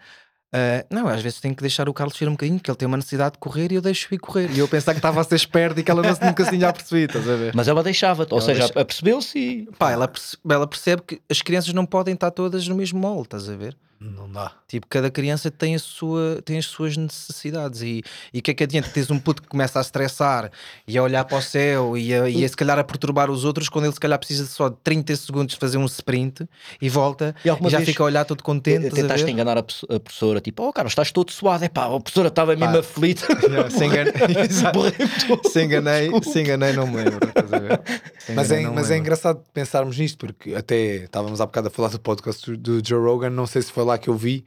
"Ah, 0.53 0.85
não, 0.89 1.07
às 1.07 1.21
vezes 1.21 1.39
tenho 1.41 1.55
que 1.55 1.61
deixar 1.61 1.87
o 1.89 1.93
Carlos 1.93 2.19
ir 2.21 2.27
um 2.27 2.31
bocadinho, 2.31 2.57
porque 2.59 2.71
ele 2.71 2.77
tem 2.77 2.87
uma 2.87 2.97
necessidade 2.97 3.33
de 3.33 3.39
correr 3.39 3.71
e 3.71 3.75
eu 3.75 3.81
deixo 3.81 4.13
ir 4.13 4.17
correr. 4.19 4.49
E 4.51 4.59
eu 4.59 4.67
pensava 4.67 4.93
que 4.93 4.99
estava 4.99 5.19
a 5.21 5.23
ser 5.23 5.35
esperto 5.35 5.79
e 5.79 5.83
que 5.83 5.91
ela 5.91 6.01
não, 6.01 6.09
nunca 6.27 6.43
se 6.45 6.51
tinha 6.51 6.69
apercebido, 6.69 7.17
estás 7.17 7.29
a 7.29 7.35
ver? 7.35 7.53
Mas 7.55 7.67
ela 7.67 7.83
deixava-te, 7.83 8.33
ou 8.33 8.39
Ela 8.39 8.45
seja, 8.45 8.59
deixa- 8.65 8.79
apercebeu-se 8.79 9.37
e. 9.39 9.65
Pá, 9.77 9.91
ela, 9.91 10.07
perce- 10.07 10.37
ela 10.49 10.67
percebe 10.67 11.01
que 11.05 11.21
as 11.29 11.41
crianças 11.41 11.73
não 11.73 11.85
podem 11.85 12.13
estar 12.13 12.31
todas 12.31 12.67
no 12.67 12.75
mesmo 12.75 12.99
molde, 12.99 13.23
estás 13.23 13.49
a 13.49 13.55
ver? 13.55 13.75
Não 13.99 14.29
dá. 14.29 14.51
Tipo, 14.67 14.87
cada 14.87 15.09
criança 15.09 15.49
tem, 15.49 15.73
a 15.75 15.79
sua, 15.79 16.41
tem 16.43 16.57
as 16.57 16.65
suas 16.65 16.97
necessidades 16.97 17.81
e 17.81 18.03
e 18.33 18.39
o 18.39 18.41
que 18.41 18.51
é 18.51 18.53
que 18.53 18.63
adianta? 18.63 18.89
Tens 18.89 19.09
um 19.09 19.17
puto 19.19 19.41
que 19.41 19.47
começa 19.47 19.79
a 19.79 19.81
estressar 19.81 20.51
e 20.87 20.97
a 20.97 21.03
olhar 21.03 21.23
para 21.25 21.37
o 21.37 21.41
céu 21.41 21.97
e 21.97 22.13
a, 22.13 22.29
e 22.29 22.43
a 22.43 22.49
se 22.49 22.55
calhar 22.55 22.77
a 22.77 22.83
perturbar 22.83 23.31
os 23.31 23.45
outros 23.45 23.69
quando 23.69 23.85
ele 23.85 23.93
se 23.93 23.99
calhar 23.99 24.19
precisa 24.19 24.45
só 24.45 24.69
de 24.69 24.75
30 24.83 25.15
segundos 25.15 25.53
de 25.55 25.59
fazer 25.59 25.77
um 25.77 25.85
sprint 25.85 26.47
e 26.81 26.89
volta 26.89 27.33
E 27.43 27.49
e, 27.49 27.69
já 27.69 27.79
fica 27.81 28.03
a 28.03 28.05
olhar 28.05 28.25
todo 28.25 28.43
contente. 28.43 28.87
a 28.87 28.91
Tentaste 28.91 29.25
ver? 29.25 29.31
enganar 29.31 29.57
a, 29.57 29.61
a 29.61 29.99
professora, 29.99 30.41
tipo, 30.41 30.63
oh 30.67 30.73
Carlos, 30.73 30.91
estás 30.91 31.11
todo 31.11 31.31
suado, 31.31 31.63
é 31.63 31.69
pá, 31.69 31.85
a 31.85 31.99
professora 31.99 32.27
estava 32.27 32.55
mesmo 32.55 32.77
aflita. 32.77 33.25
Se 33.71 33.85
engan-. 33.85 34.05
Se 35.49 35.63
enganei, 35.63 36.09
se 36.23 36.41
enganei, 36.41 36.73
não 36.73 36.87
me 36.87 36.97
lembro. 36.97 37.19
a 37.35 38.33
Mas, 38.33 38.51
é, 38.51 38.61
mas 38.61 38.89
é 38.89 38.93
lembro. 38.93 38.95
engraçado 38.95 39.41
pensarmos 39.53 39.97
nisto, 39.97 40.17
porque 40.17 40.53
até 40.53 41.03
estávamos 41.05 41.39
há 41.41 41.45
bocado 41.45 41.67
a 41.67 41.71
falar 41.71 41.89
do 41.89 41.99
podcast 41.99 42.55
do 42.55 42.81
Joe 42.85 42.99
Rogan, 42.99 43.29
não 43.29 43.45
sei 43.47 43.61
se 43.61 43.71
foi 43.71 43.83
lá 43.83 43.94
que 43.97 44.09
eu 44.09 44.15
vi 44.15 44.45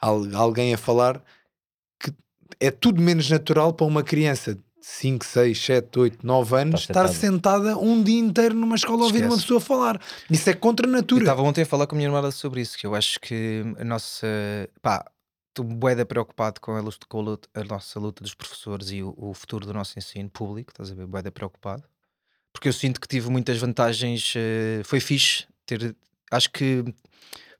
al- 0.00 0.34
alguém 0.34 0.72
a 0.74 0.78
falar 0.78 1.22
que 2.00 2.12
é 2.60 2.70
tudo 2.70 3.00
menos 3.00 3.28
natural 3.30 3.72
para 3.72 3.86
uma 3.86 4.02
criança 4.02 4.54
de 4.54 4.62
5, 4.80 5.24
6, 5.24 5.58
7, 5.64 5.98
8, 5.98 6.26
9 6.26 6.56
anos 6.60 6.80
Estar 6.82 7.08
sentada 7.08 7.76
um 7.78 8.02
dia 8.02 8.18
inteiro 8.20 8.54
numa 8.54 8.74
escola 8.76 9.02
a 9.02 9.06
ouvir 9.06 9.24
uma 9.24 9.36
pessoa 9.36 9.58
falar. 9.60 9.98
Isso 10.30 10.50
é 10.50 10.52
contra 10.54 10.86
a 10.86 10.88
Eu 10.88 10.92
natura. 10.92 11.22
estava 11.22 11.42
ontem 11.42 11.62
a 11.62 11.66
falar 11.66 11.86
com 11.86 11.94
a 11.94 11.98
minha 11.98 12.08
irmã 12.08 12.30
sobre 12.30 12.60
isso, 12.60 12.76
que 12.76 12.86
eu 12.86 12.94
acho 12.94 13.18
que 13.20 13.62
a 13.78 13.84
nossa. 13.84 14.26
pá, 14.82 15.02
estou 15.48 15.64
boeda 15.64 16.04
preocupado 16.04 16.60
com, 16.60 16.72
a, 16.76 16.80
luta, 16.80 17.06
com 17.08 17.18
a, 17.18 17.22
luta- 17.22 17.48
a 17.54 17.64
nossa 17.64 17.98
luta 17.98 18.22
dos 18.22 18.34
professores 18.34 18.90
e 18.90 19.02
o, 19.02 19.14
o 19.16 19.32
futuro 19.32 19.64
do 19.64 19.72
nosso 19.72 19.98
ensino 19.98 20.28
público, 20.28 20.70
estás 20.72 20.90
a 20.90 20.94
ver? 20.94 21.06
Boeda 21.06 21.30
preocupado. 21.30 21.84
Porque 22.52 22.68
eu 22.68 22.72
sinto 22.72 23.00
que 23.00 23.08
tive 23.08 23.30
muitas 23.30 23.56
vantagens, 23.58 24.34
eh, 24.36 24.82
foi 24.84 25.00
fixe 25.00 25.46
ter. 25.64 25.96
Acho 26.30 26.50
que 26.50 26.84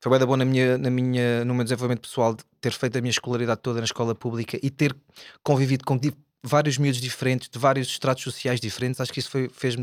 foi 0.05 0.11
boeda 0.11 0.27
bom 0.27 0.37
na 0.37 0.45
minha, 0.45 0.77
na 0.77 0.91
minha, 0.91 1.47
no 1.47 1.55
meu 1.55 1.65
desenvolvimento 1.65 2.03
pessoal 2.03 2.35
de 2.35 2.45
ter 2.61 2.73
feito 2.73 2.99
a 2.99 3.01
minha 3.01 3.11
escolaridade 3.11 3.63
toda 3.63 3.79
na 3.79 3.87
escola 3.87 4.15
pública 4.15 4.59
e 4.63 4.69
ter 4.69 4.95
convivido 5.43 5.83
com 5.83 5.99
vários 6.43 6.77
miúdos 6.77 7.01
diferentes, 7.01 7.49
de 7.49 7.59
vários 7.59 7.89
estratos 7.89 8.23
sociais 8.23 8.61
diferentes, 8.61 9.01
acho 9.01 9.11
que 9.11 9.21
isso 9.21 9.31
fez, 9.31 9.77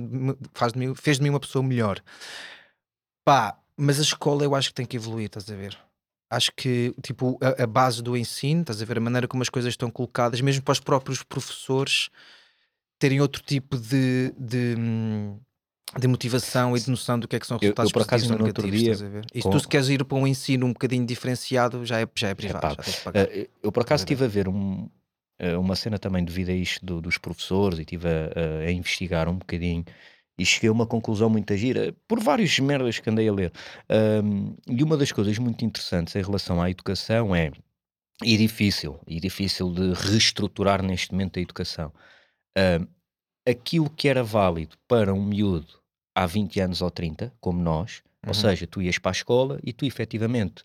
faz 0.54 0.74
de 0.74 0.78
mim, 0.78 0.94
fez 0.94 1.18
de 1.18 1.24
mim 1.24 1.30
uma 1.32 1.40
pessoa 1.40 1.64
melhor. 1.64 2.00
Pá, 3.26 3.58
mas 3.76 3.98
a 3.98 4.04
escola 4.04 4.44
eu 4.44 4.54
acho 4.54 4.70
que 4.70 4.76
tem 4.76 4.86
que 4.86 4.96
evoluir, 4.96 5.26
estás 5.26 5.50
a 5.50 5.56
ver? 5.56 5.76
Acho 6.30 6.52
que, 6.56 6.94
tipo, 7.02 7.40
a, 7.42 7.64
a 7.64 7.66
base 7.66 8.04
do 8.04 8.16
ensino, 8.16 8.62
estás 8.62 8.80
a 8.80 8.86
ver 8.86 9.00
a 9.00 9.02
maneira 9.02 9.28
como 9.28 9.42
as 9.42 9.50
coisas 9.50 9.74
estão 9.74 9.90
colocadas, 9.90 10.40
mesmo 10.40 10.62
para 10.62 10.74
os 10.74 10.80
próprios 10.80 11.24
professores 11.24 12.12
terem 13.00 13.22
outro 13.22 13.42
tipo 13.42 13.76
de, 13.76 14.32
de, 14.38 14.76
de 16.00 16.08
motivação 16.08 16.76
e 16.76 16.80
de 16.80 16.90
noção 16.90 17.20
do 17.20 17.28
que 17.28 17.36
é 17.36 17.40
que 17.40 17.46
são 17.48 17.58
Eu- 17.58 17.60
eu, 17.60 17.64
resultados 17.70 17.92
por 17.92 18.02
acaso, 18.02 18.24
positivos 18.24 18.32
ou 18.32 18.40
no 18.40 18.46
outro 18.48 18.64
negativos, 18.68 19.00
dia? 19.00 19.22
E 19.34 19.38
se 19.38 19.44
com- 19.44 19.50
tu 19.52 19.60
se 19.60 19.68
queres 19.68 19.90
ir 19.90 20.06
para 20.06 20.18
um 20.18 20.26
ensino 20.28 20.66
um 20.66 20.74
bocadinho 20.74 21.06
diferenciado, 21.06 21.86
já 21.86 22.00
é, 22.02 22.08
já 22.16 22.30
é 22.30 22.36
privado, 22.36 22.62
pago. 22.62 22.84
já. 22.84 23.22
Eh, 23.24 23.50
eu 23.62 23.72
por 23.72 23.82
acaso 23.82 24.04
estive 24.04 24.24
a 24.26 24.28
ver 24.28 24.48
um, 24.48 24.88
eh, 25.40 25.58
uma 25.58 25.76
cena 25.76 26.00
também 26.00 26.24
devido 26.24 26.50
a 26.50 26.54
isto 26.54 26.86
do- 26.86 27.02
dos 27.02 27.18
professores 27.18 27.78
e 27.80 27.82
estive 27.82 28.08
a, 28.08 28.66
a- 28.68 28.72
investigar 28.72 29.28
um 29.28 29.36
bocadinho 29.36 29.84
e 30.38 30.46
cheguei 30.46 30.70
a 30.70 30.72
uma 30.74 30.88
conclusão 30.88 31.30
muito 31.30 31.56
gira 31.58 31.94
por 32.08 32.20
vários 32.22 32.58
merdas 32.60 32.98
que 33.00 33.10
andei 33.10 33.28
a 33.28 33.34
ler. 33.34 33.52
Ahm, 33.90 34.54
e 34.68 34.82
uma 34.84 34.96
das 34.98 35.12
coisas 35.12 35.38
muito 35.38 35.64
interessantes 35.66 36.16
em 36.16 36.22
relação 36.24 36.62
à 36.62 36.70
educação 36.72 37.36
é 37.36 37.52
e 38.24 38.38
difícil, 38.38 39.00
e 39.08 39.20
difícil 39.20 39.72
de 39.72 39.94
reestruturar 39.94 40.82
neste 40.84 41.12
momento 41.12 41.38
a 41.38 41.42
educação. 41.42 41.92
Aquilo 43.48 43.90
que 43.90 44.08
era 44.08 44.24
válido 44.24 44.76
para 44.88 45.14
um 45.14 45.24
miúdo 45.26 45.81
há 46.16 46.26
20 46.26 46.60
anos 46.60 46.82
ou 46.82 46.92
30, 46.92 47.34
como 47.40 47.62
nós, 47.62 48.04
ou 48.26 48.34
Uhum. 48.34 48.34
seja, 48.34 48.68
tu 48.68 48.82
ias 48.82 48.98
para 48.98 49.12
a 49.12 49.14
escola 49.14 49.60
e 49.64 49.74
tu 49.74 49.86
efetivamente, 49.86 50.64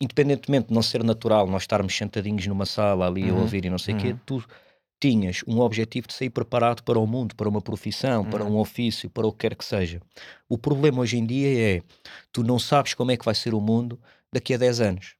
independentemente 0.00 0.68
de 0.68 0.74
não 0.74 0.82
ser 0.82 1.04
natural, 1.04 1.46
nós 1.46 1.62
estarmos 1.62 1.96
sentadinhos 1.96 2.46
numa 2.46 2.66
sala 2.66 3.06
ali 3.06 3.28
a 3.30 3.34
Uhum, 3.34 3.34
ouvir 3.34 3.64
e 3.64 3.70
não 3.70 3.78
sei 3.78 3.94
o 3.94 3.96
quê, 3.96 4.14
uhum. 4.14 4.20
tu 4.26 4.44
tinhas 5.00 5.42
um 5.48 5.60
objetivo 5.60 6.06
de 6.08 6.14
sair 6.14 6.30
preparado 6.30 6.82
para 6.84 6.98
o 6.98 7.06
mundo, 7.06 7.34
para 7.36 7.48
uma 7.48 7.60
profissão, 7.60 8.24
para 8.26 8.44
Uhum. 8.44 8.46
um 8.46 8.56
ofício, 8.58 9.10
para 9.10 9.26
o 9.26 9.32
que 9.32 9.40
quer 9.40 9.56
que 9.56 9.64
seja. 9.64 10.00
O 10.48 10.56
problema 10.58 11.00
hoje 11.00 11.18
em 11.18 11.26
dia 11.26 11.78
é, 11.78 11.82
tu 12.32 12.42
não 12.44 12.58
sabes 12.58 12.94
como 12.94 13.10
é 13.10 13.16
que 13.16 13.24
vai 13.24 13.34
ser 13.34 13.54
o 13.54 13.60
mundo 13.60 14.00
daqui 14.32 14.54
a 14.54 14.58
10 14.58 14.80
anos. 14.80 15.16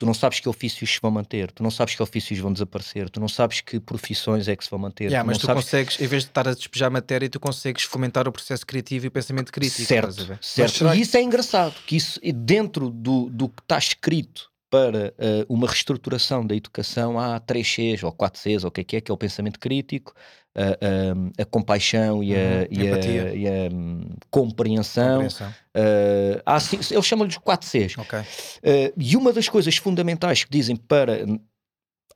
Tu 0.00 0.06
não 0.06 0.14
sabes 0.14 0.40
que 0.40 0.48
ofícios 0.48 0.90
se 0.90 0.98
vão 0.98 1.10
manter, 1.10 1.52
tu 1.52 1.62
não 1.62 1.70
sabes 1.70 1.94
que 1.94 2.02
ofícios 2.02 2.38
vão 2.38 2.50
desaparecer, 2.50 3.10
tu 3.10 3.20
não 3.20 3.28
sabes 3.28 3.60
que 3.60 3.78
profissões 3.78 4.48
é 4.48 4.56
que 4.56 4.64
se 4.64 4.70
vão 4.70 4.78
manter, 4.78 5.04
Yeah, 5.04 5.22
tu 5.22 5.26
mas 5.26 5.36
tu 5.36 5.44
sabes 5.44 5.64
consegues, 5.64 6.00
em 6.00 6.06
vez 6.06 6.22
de 6.22 6.30
estar 6.30 6.48
a 6.48 6.54
despejar 6.54 6.90
matéria, 6.90 7.28
tu 7.28 7.38
consegues 7.38 7.82
fomentar 7.82 8.26
o 8.26 8.32
processo 8.32 8.66
criativo 8.66 9.04
e 9.04 9.08
o 9.08 9.10
pensamento 9.10 9.52
crítico. 9.52 9.84
Certo, 9.84 10.38
certo. 10.40 10.94
E 10.94 11.02
isso 11.02 11.18
é 11.18 11.22
engraçado, 11.22 11.74
que 11.86 11.96
isso 11.96 12.18
dentro 12.34 12.88
do, 12.88 13.28
do 13.28 13.50
que 13.50 13.60
está 13.60 13.76
escrito 13.76 14.49
para 14.70 15.12
eh, 15.18 15.44
uma 15.48 15.66
reestruturação 15.66 16.46
da 16.46 16.54
educação 16.54 17.18
há 17.18 17.40
três 17.40 17.66
Cs 17.66 18.04
ou 18.04 18.12
quatro 18.12 18.40
Cs, 18.40 18.62
ou 18.64 18.68
o 18.68 18.70
que 18.70 18.80
é 18.82 18.84
que 18.84 18.96
é, 18.96 19.00
que 19.00 19.10
é 19.10 19.14
o 19.14 19.18
pensamento 19.18 19.58
crítico, 19.58 20.14
a, 20.54 20.62
a- 20.62 21.42
a 21.42 21.44
compaixão 21.44 22.22
e 22.22 22.34
a, 22.34 22.38
Uhum, 22.38 22.66
e 22.70 22.88
a- 22.88 23.34
e 23.34 23.48
a, 23.48 23.52
hum, 23.74 24.00
compreensão. 24.30 25.22
Compreensão. 25.28 25.52
eh, 25.74 26.42
há 26.46 26.58
eles 26.92 27.04
chamam-lhes 27.06 27.36
quatro 27.38 27.66
Cs. 27.68 27.98
Ok. 27.98 28.18
Eh, 28.62 28.92
e 28.96 29.16
uma 29.16 29.32
das 29.32 29.48
coisas 29.48 29.76
fundamentais 29.76 30.44
que 30.44 30.50
dizem 30.50 30.76
para 30.76 31.24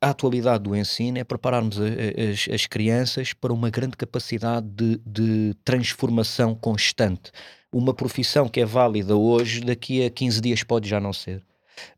a 0.00 0.10
atualidade 0.10 0.62
do 0.64 0.76
ensino 0.76 1.18
é 1.18 1.24
prepararmos 1.24 1.78
as, 1.80 2.46
as 2.52 2.66
crianças 2.66 3.32
para 3.32 3.52
uma 3.52 3.70
grande 3.70 3.96
capacidade 3.96 4.66
de, 4.68 5.00
de 5.06 5.54
transformação 5.64 6.54
constante. 6.54 7.32
Uma 7.72 7.94
profissão 7.94 8.48
que 8.48 8.60
é 8.60 8.64
válida 8.66 9.16
hoje, 9.16 9.60
daqui 9.60 10.04
a 10.04 10.10
15 10.10 10.40
dias 10.40 10.62
pode 10.62 10.88
já 10.88 11.00
não 11.00 11.12
ser. 11.12 11.42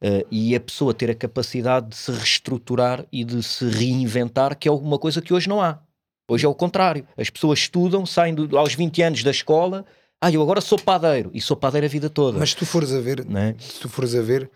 Eh, 0.00 0.26
e 0.30 0.54
a 0.56 0.60
pessoa 0.60 0.92
ter 0.94 1.10
a 1.10 1.14
capacidade 1.14 1.88
de 1.90 1.96
se 1.96 2.10
reestruturar 2.10 3.04
e 3.12 3.24
de 3.24 3.42
se 3.42 3.68
reinventar, 3.68 4.56
que 4.56 4.68
é 4.68 4.70
alguma 4.70 4.98
coisa 4.98 5.20
que 5.22 5.32
hoje 5.34 5.48
não 5.48 5.60
há. 5.60 5.78
Hoje 6.28 6.44
é 6.44 6.48
o 6.48 6.54
contrário. 6.54 7.06
As 7.16 7.30
pessoas 7.30 7.58
estudam, 7.60 8.04
saem 8.04 8.34
do- 8.34 8.58
aos 8.58 8.74
20 8.74 9.00
anos 9.02 9.22
da 9.22 9.30
escola. 9.30 9.84
Ah, 10.20 10.30
eu 10.30 10.42
agora 10.42 10.60
sou 10.60 10.78
padeiro. 10.78 11.30
E 11.32 11.40
sou 11.40 11.56
padeiro 11.56 11.86
a 11.86 11.90
vida 11.90 12.10
toda. 12.10 12.38
Mas 12.38 12.50
se 12.50 12.56
tu 12.56 12.66
fores 12.66 12.92
a 12.92 13.00
ver, 13.00 13.24
não 13.24 13.38
é? 13.40 13.54
se 13.58 13.78
tu 13.80 13.88
fores 13.88 14.14
a 14.14 14.22
ver, 14.22 14.50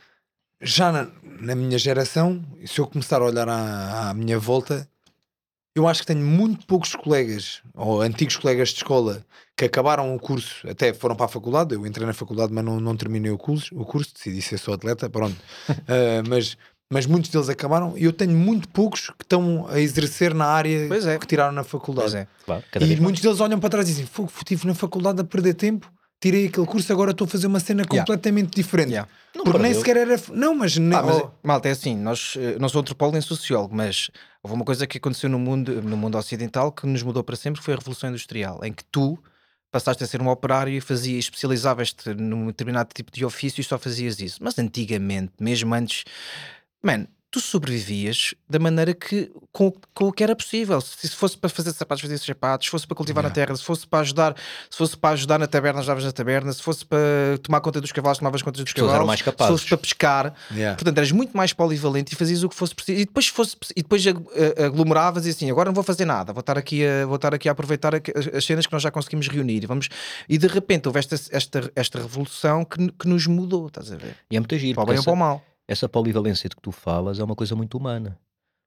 já 0.61 0.91
na, 0.91 1.09
na 1.41 1.55
minha 1.55 1.79
geração, 1.79 2.43
se 2.67 2.81
eu 2.81 2.87
começar 2.87 3.21
a 3.23 3.25
olhar 3.25 3.49
à, 3.49 4.11
à 4.11 4.15
minha 4.15 4.39
volta, 4.39 4.89
eu 5.75 5.87
acho 5.87 6.00
que 6.00 6.07
tenho 6.07 6.25
muito 6.25 6.67
poucos 6.67 6.95
colegas, 6.95 7.62
ou 7.75 8.00
antigos 8.03 8.37
colegas 8.37 8.71
de 8.71 8.77
escola, 8.77 9.25
que 9.57 9.65
acabaram 9.67 10.15
o 10.15 10.19
curso, 10.19 10.67
até 10.69 10.93
foram 10.93 11.15
para 11.15 11.27
a 11.27 11.29
faculdade. 11.29 11.75
Eu 11.75 11.87
entrei 11.87 12.07
na 12.07 12.12
faculdade, 12.12 12.53
mas 12.53 12.65
não, 12.65 12.81
não 12.81 12.97
terminei 12.97 13.31
o 13.31 13.39
curso, 13.39 13.75
o 13.79 13.85
curso, 13.85 14.12
decidi 14.15 14.41
ser 14.43 14.59
só 14.59 14.73
atleta, 14.73 15.09
pronto. 15.09 15.37
Ah, 15.87 16.23
mas, 16.29 16.57
mas 16.93 17.07
muitos 17.07 17.31
deles 17.31 17.49
acabaram, 17.49 17.97
e 17.97 18.05
eu 18.05 18.12
tenho 18.12 18.33
muito 18.37 18.69
poucos 18.69 19.11
que 19.11 19.23
estão 19.23 19.67
a 19.69 19.79
exercer 19.81 20.35
na 20.35 20.47
área 20.47 20.89
Pois 20.89 21.07
é. 21.07 21.19
que 21.19 21.27
tiraram 21.27 21.53
na 21.53 21.62
faculdade. 21.62 22.11
Pois 22.11 22.15
é. 22.15 22.27
Claro, 22.45 22.65
E 22.81 22.97
muitos 23.00 23.23
deles 23.23 23.41
olham 23.41 23.61
para 23.61 23.69
trás 23.71 23.89
e 23.89 23.93
dizem: 23.93 24.07
Fogo, 24.07 24.31
estive 24.37 24.67
na 24.67 24.75
faculdade 24.75 25.21
a 25.21 25.25
perder 25.25 25.55
tempo, 25.55 25.91
tirei 26.21 26.47
aquele 26.49 26.67
curso, 26.67 26.93
agora 26.93 27.12
estou 27.12 27.27
a 27.27 27.29
fazer 27.29 27.47
uma 27.47 27.61
cena 27.61 27.83
Yeah. 27.83 28.00
completamente 28.00 28.57
diferente. 28.57 28.91
Yeah. 28.91 29.09
Não 29.37 29.45
Porque 29.45 29.59
nem 29.62 29.73
sequer 29.75 29.97
era. 29.97 30.21
Não, 30.33 30.55
mas. 30.55 30.77
nem- 30.77 30.99
Ah, 30.99 31.03
mas, 31.03 31.17
oh, 31.23 31.31
malta, 31.45 31.69
é 31.69 31.73
assim, 31.73 31.97
nós 31.97 32.35
eh, 32.37 32.57
não 32.59 32.69
sou 32.69 32.81
antropólogo 32.81 33.15
nem 33.15 33.23
sociólogo, 33.23 33.75
mas 33.77 34.11
houve 34.42 34.54
uma 34.54 34.64
coisa 34.64 34.87
que 34.87 34.99
aconteceu 34.99 35.28
no 35.28 35.38
mundo, 35.38 35.82
no 35.82 35.97
mundo 35.97 36.16
ocidental 36.16 36.73
que 36.73 36.87
nos 36.87 37.02
mudou 37.02 37.23
para 37.23 37.37
sempre, 37.37 37.61
que 37.61 37.64
foi 37.64 37.75
a 37.75 37.76
Revolução 37.76 38.11
Industrial, 38.11 38.61
em 38.64 38.73
que 38.73 38.85
tu 38.85 39.18
passaste 39.70 40.02
a 40.02 40.06
ser 40.06 40.20
um 40.20 40.28
operário 40.28 40.73
e 40.73 41.18
especializavas-te 41.18 42.14
num 42.14 42.47
determinado 42.47 42.92
tipo 42.92 43.12
de 43.12 43.25
ofício 43.25 43.61
e 43.61 43.64
só 43.64 43.78
fazias 43.78 44.18
isso. 44.20 44.42
Mas 44.42 44.59
antigamente, 44.59 45.32
mesmo 45.40 45.73
antes, 45.75 46.04
man, 46.82 47.06
tu 47.30 47.40
sobrevivias 47.40 48.34
da 48.49 48.58
maneira 48.58 48.92
que, 48.92 49.30
com, 49.52 49.72
com 49.94 50.08
o 50.08 50.12
que 50.12 50.22
era 50.25 50.34
possível. 50.34 50.80
Se 50.80 51.06
se 51.08 51.14
fosse 51.14 51.38
para 51.38 51.49
fazer 51.49 51.72
sapatos, 51.72 52.02
fazias 52.02 52.22
sapatos, 52.22 52.66
se 52.66 52.70
fosse 52.70 52.87
para 52.87 52.96
cultivar 52.96 53.22
na 53.22 53.28
Yeah. 53.28 53.46
terra, 53.46 53.56
se 53.56 53.62
fosse 53.62 53.87
para 53.87 54.00
ajudar, 54.00 54.34
se 54.68 54.76
fosse 54.76 54.96
para 54.96 55.10
ajudar 55.10 55.38
na 55.38 55.46
taberna, 55.46 55.78
ajudavas 55.78 56.04
na 56.04 56.10
taberna, 56.12 56.52
se 56.52 56.60
fosse 56.62 56.84
para 56.84 56.99
tomar 57.42 57.60
conta 57.60 57.80
dos 57.80 57.92
cavalos, 57.92 58.18
tomavas 58.18 58.42
conta 58.42 58.62
dos 58.62 58.72
cavalos, 58.72 59.06
mais 59.06 59.20
se 59.20 59.25
fosse 59.25 59.66
para 59.68 59.78
pescar, 59.78 60.34
yeah. 60.50 60.75
Portanto, 60.76 60.99
eras 60.99 61.12
muito 61.12 61.37
mais 61.37 61.52
polivalente 61.52 62.12
e 62.12 62.16
fazias 62.16 62.42
o 62.42 62.49
que 62.49 62.54
fosse 62.56 62.75
preciso. 62.75 62.99
E 63.00 63.04
depois, 63.04 63.28
fosse, 63.28 63.56
e 63.76 63.82
depois 63.82 64.04
a- 64.06 64.66
aglomeravas 64.66 65.25
e 65.26 65.30
assim, 65.30 65.50
agora 65.50 65.68
não 65.68 65.75
vou 65.75 65.84
fazer 65.84 66.04
nada, 66.04 66.32
vou 66.32 66.40
estar 66.40 66.58
aqui 66.58 66.84
a, 66.84 67.06
vou 67.06 67.16
estar 67.16 67.32
aqui 67.34 67.49
a 67.49 67.52
aproveitar 67.52 67.94
as, 67.94 68.00
as 68.34 68.44
cenas 68.44 68.66
que 68.66 68.72
nós 68.72 68.82
já 68.82 68.90
conseguimos 68.90 69.28
reunir. 69.28 69.62
E, 69.62 69.66
vamos, 69.66 69.88
e 70.28 70.37
de 70.37 70.46
repente 70.49 70.88
houve 70.88 70.99
esta, 70.99 71.14
esta, 71.30 71.70
esta 71.76 71.99
revolução 71.99 72.64
que, 72.64 72.90
que 72.92 73.06
nos 73.08 73.26
mudou, 73.26 73.68
estás 73.68 73.92
a 73.92 73.96
ver? 73.96 74.16
E 74.30 74.37
é 74.37 74.40
muito 74.40 74.56
giro. 74.58 74.75
Para 74.75 74.82
o 74.82 74.87
bem 74.87 74.99
ou 74.99 75.04
para 75.04 75.12
o 75.12 75.16
mal. 75.16 75.44
Essa 75.71 75.89
polivalência 75.89 76.49
de 76.49 76.57
que 76.57 76.62
tu 76.62 76.73
falas 76.73 77.19
é 77.19 77.25
uma 77.25 77.35
coisa 77.37 77.55
muito 77.55 77.79
humana. 77.79 78.19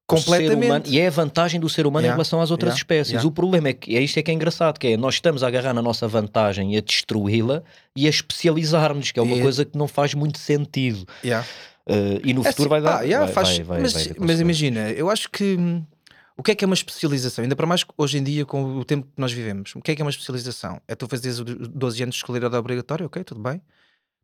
Completamente. 0.05 0.65
humano- 0.65 0.85
e 0.87 0.99
é 0.99 1.07
a 1.07 1.09
vantagem 1.09 1.59
do 1.59 1.69
ser 1.69 1.87
humano 1.87 2.01
em 2.05 2.07
Yeah, 2.07 2.15
relação 2.15 2.41
às 2.41 2.51
outras 2.51 2.73
yeah, 2.73 2.77
espécies. 2.81 3.13
yeah. 3.13 3.27
O 3.27 3.31
problema 3.31 3.69
é 3.69 3.73
que 3.73 3.95
é 3.95 4.01
isto 4.01 4.17
é 4.19 4.21
que 4.21 4.29
é 4.29 4.33
engraçado, 4.33 4.77
que 4.77 4.87
é 4.87 4.97
nós 4.97 5.15
estamos 5.15 5.43
a 5.43 5.47
agarrar 5.47 5.73
na 5.73 5.81
nossa 5.81 6.07
vantagem 6.07 6.75
e 6.75 6.77
a 6.77 6.81
destruí-la 6.81 7.63
e 7.95 8.05
a 8.05 8.09
especializarmos, 8.09 9.11
que 9.11 9.19
é 9.19 9.23
uma 9.23 9.39
coisa 9.39 9.63
que 9.65 9.77
não 9.77 9.87
faz 9.87 10.13
muito 10.13 10.37
sentido. 10.39 11.05
Uh, 11.87 12.19
e 12.23 12.33
no 12.33 12.41
É 12.45 12.51
futuro 12.51 12.73
assim, 12.73 12.81
vai 12.81 12.81
dar. 12.81 13.03
yeah, 13.03 13.25
vai- 13.25 13.33
faz- 13.33 13.57
vai- 13.59 13.63
vai- 13.65 13.81
mas, 13.81 14.13
mas 14.19 14.39
imagina, 14.39 14.89
eu 14.91 15.09
acho 15.09 15.29
que 15.29 15.55
hum, 15.57 15.83
o 16.37 16.43
que 16.43 16.51
é 16.51 16.55
que 16.55 16.63
é 16.63 16.67
uma 16.67 16.73
especialização? 16.75 17.43
Ainda 17.43 17.55
para 17.55 17.65
mais 17.65 17.83
hoje 17.97 18.17
em 18.17 18.23
dia, 18.23 18.45
com 18.45 18.77
o 18.77 18.85
tempo 18.85 19.05
que 19.05 19.19
nós 19.21 19.31
vivemos, 19.31 19.73
o 19.75 19.81
que 19.81 19.91
é 19.91 19.95
que 19.95 20.01
é 20.01 20.05
uma 20.05 20.11
especialização? 20.11 20.81
É 20.87 20.95
tu 20.95 21.07
fazeres 21.07 21.39
o 21.39 21.43
12 21.45 22.03
anos 22.03 22.15
de 22.15 22.19
escolaridade 22.19 22.55
obrigatória, 22.55 23.05
ok, 23.05 23.23
tudo 23.23 23.41
bem. 23.41 23.61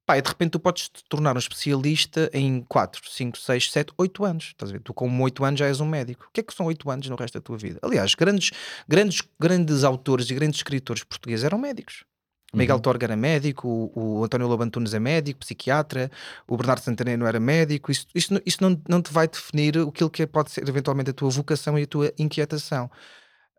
Pá, 0.10 0.18
e 0.18 0.24
de 0.24 0.28
repente 0.28 0.50
tu 0.54 0.60
podes 0.60 0.89
te 0.89 1.04
tornar 1.08 1.36
um 1.36 1.38
especialista 1.38 2.32
em 2.34 2.66
4, 2.68 3.00
5, 3.08 3.38
6, 3.38 3.72
7, 3.72 3.94
8 3.96 4.25
anos. 4.25 4.46
Estás 4.46 4.72
a 4.72 4.74
ver? 4.74 4.80
Tu 4.82 4.92
com 4.92 5.22
8 5.22 5.46
anos 5.46 5.60
já 5.60 5.68
és 5.68 5.80
um 5.80 5.86
médico. 5.86 6.25
O 6.25 6.32
que 6.34 6.39
é 6.39 6.44
que 6.44 6.51
são 6.51 6.66
8 6.66 6.89
anos 6.89 7.08
no 7.08 7.16
resto 7.16 7.36
da 7.36 7.42
tua 7.44 7.60
vida? 7.60 7.78
Aliás, 7.84 8.16
grandes, 8.16 8.50
grandes, 8.88 9.22
grandes 9.39 9.84
autores 9.84 10.28
e 10.32 10.34
grandes 10.34 10.58
escritores 10.62 11.04
portugueses 11.04 11.46
eram 11.46 11.60
médicos. 11.60 12.06
Miguel 12.51 12.78
Uhum. 12.78 12.82
Torga 12.82 13.06
era 13.06 13.16
médico, 13.16 13.68
o, 13.68 14.22
o 14.22 14.24
António 14.24 14.48
Lobantunes 14.48 14.96
é 14.96 15.00
médico, 15.00 15.42
psiquiatra, 15.42 16.10
o 16.48 16.58
Bernardo 16.58 16.82
Santareno 16.82 17.28
era 17.28 17.39
médico. 17.39 17.92
Isso, 17.92 18.08
isso, 18.16 18.34
não- 18.34 18.42
isso 18.44 18.58
não, 18.63 18.82
não 18.89 19.04
te 19.04 19.13
vai 19.13 19.28
definir 19.28 19.78
aquilo 19.78 20.10
que 20.10 20.25
pode 20.25 20.50
ser 20.50 20.68
eventualmente 20.68 21.12
a 21.12 21.13
tua 21.13 21.30
vocação 21.30 21.78
e 21.78 21.84
a 21.84 21.88
tua 21.88 22.12
inquietação. 22.18 22.89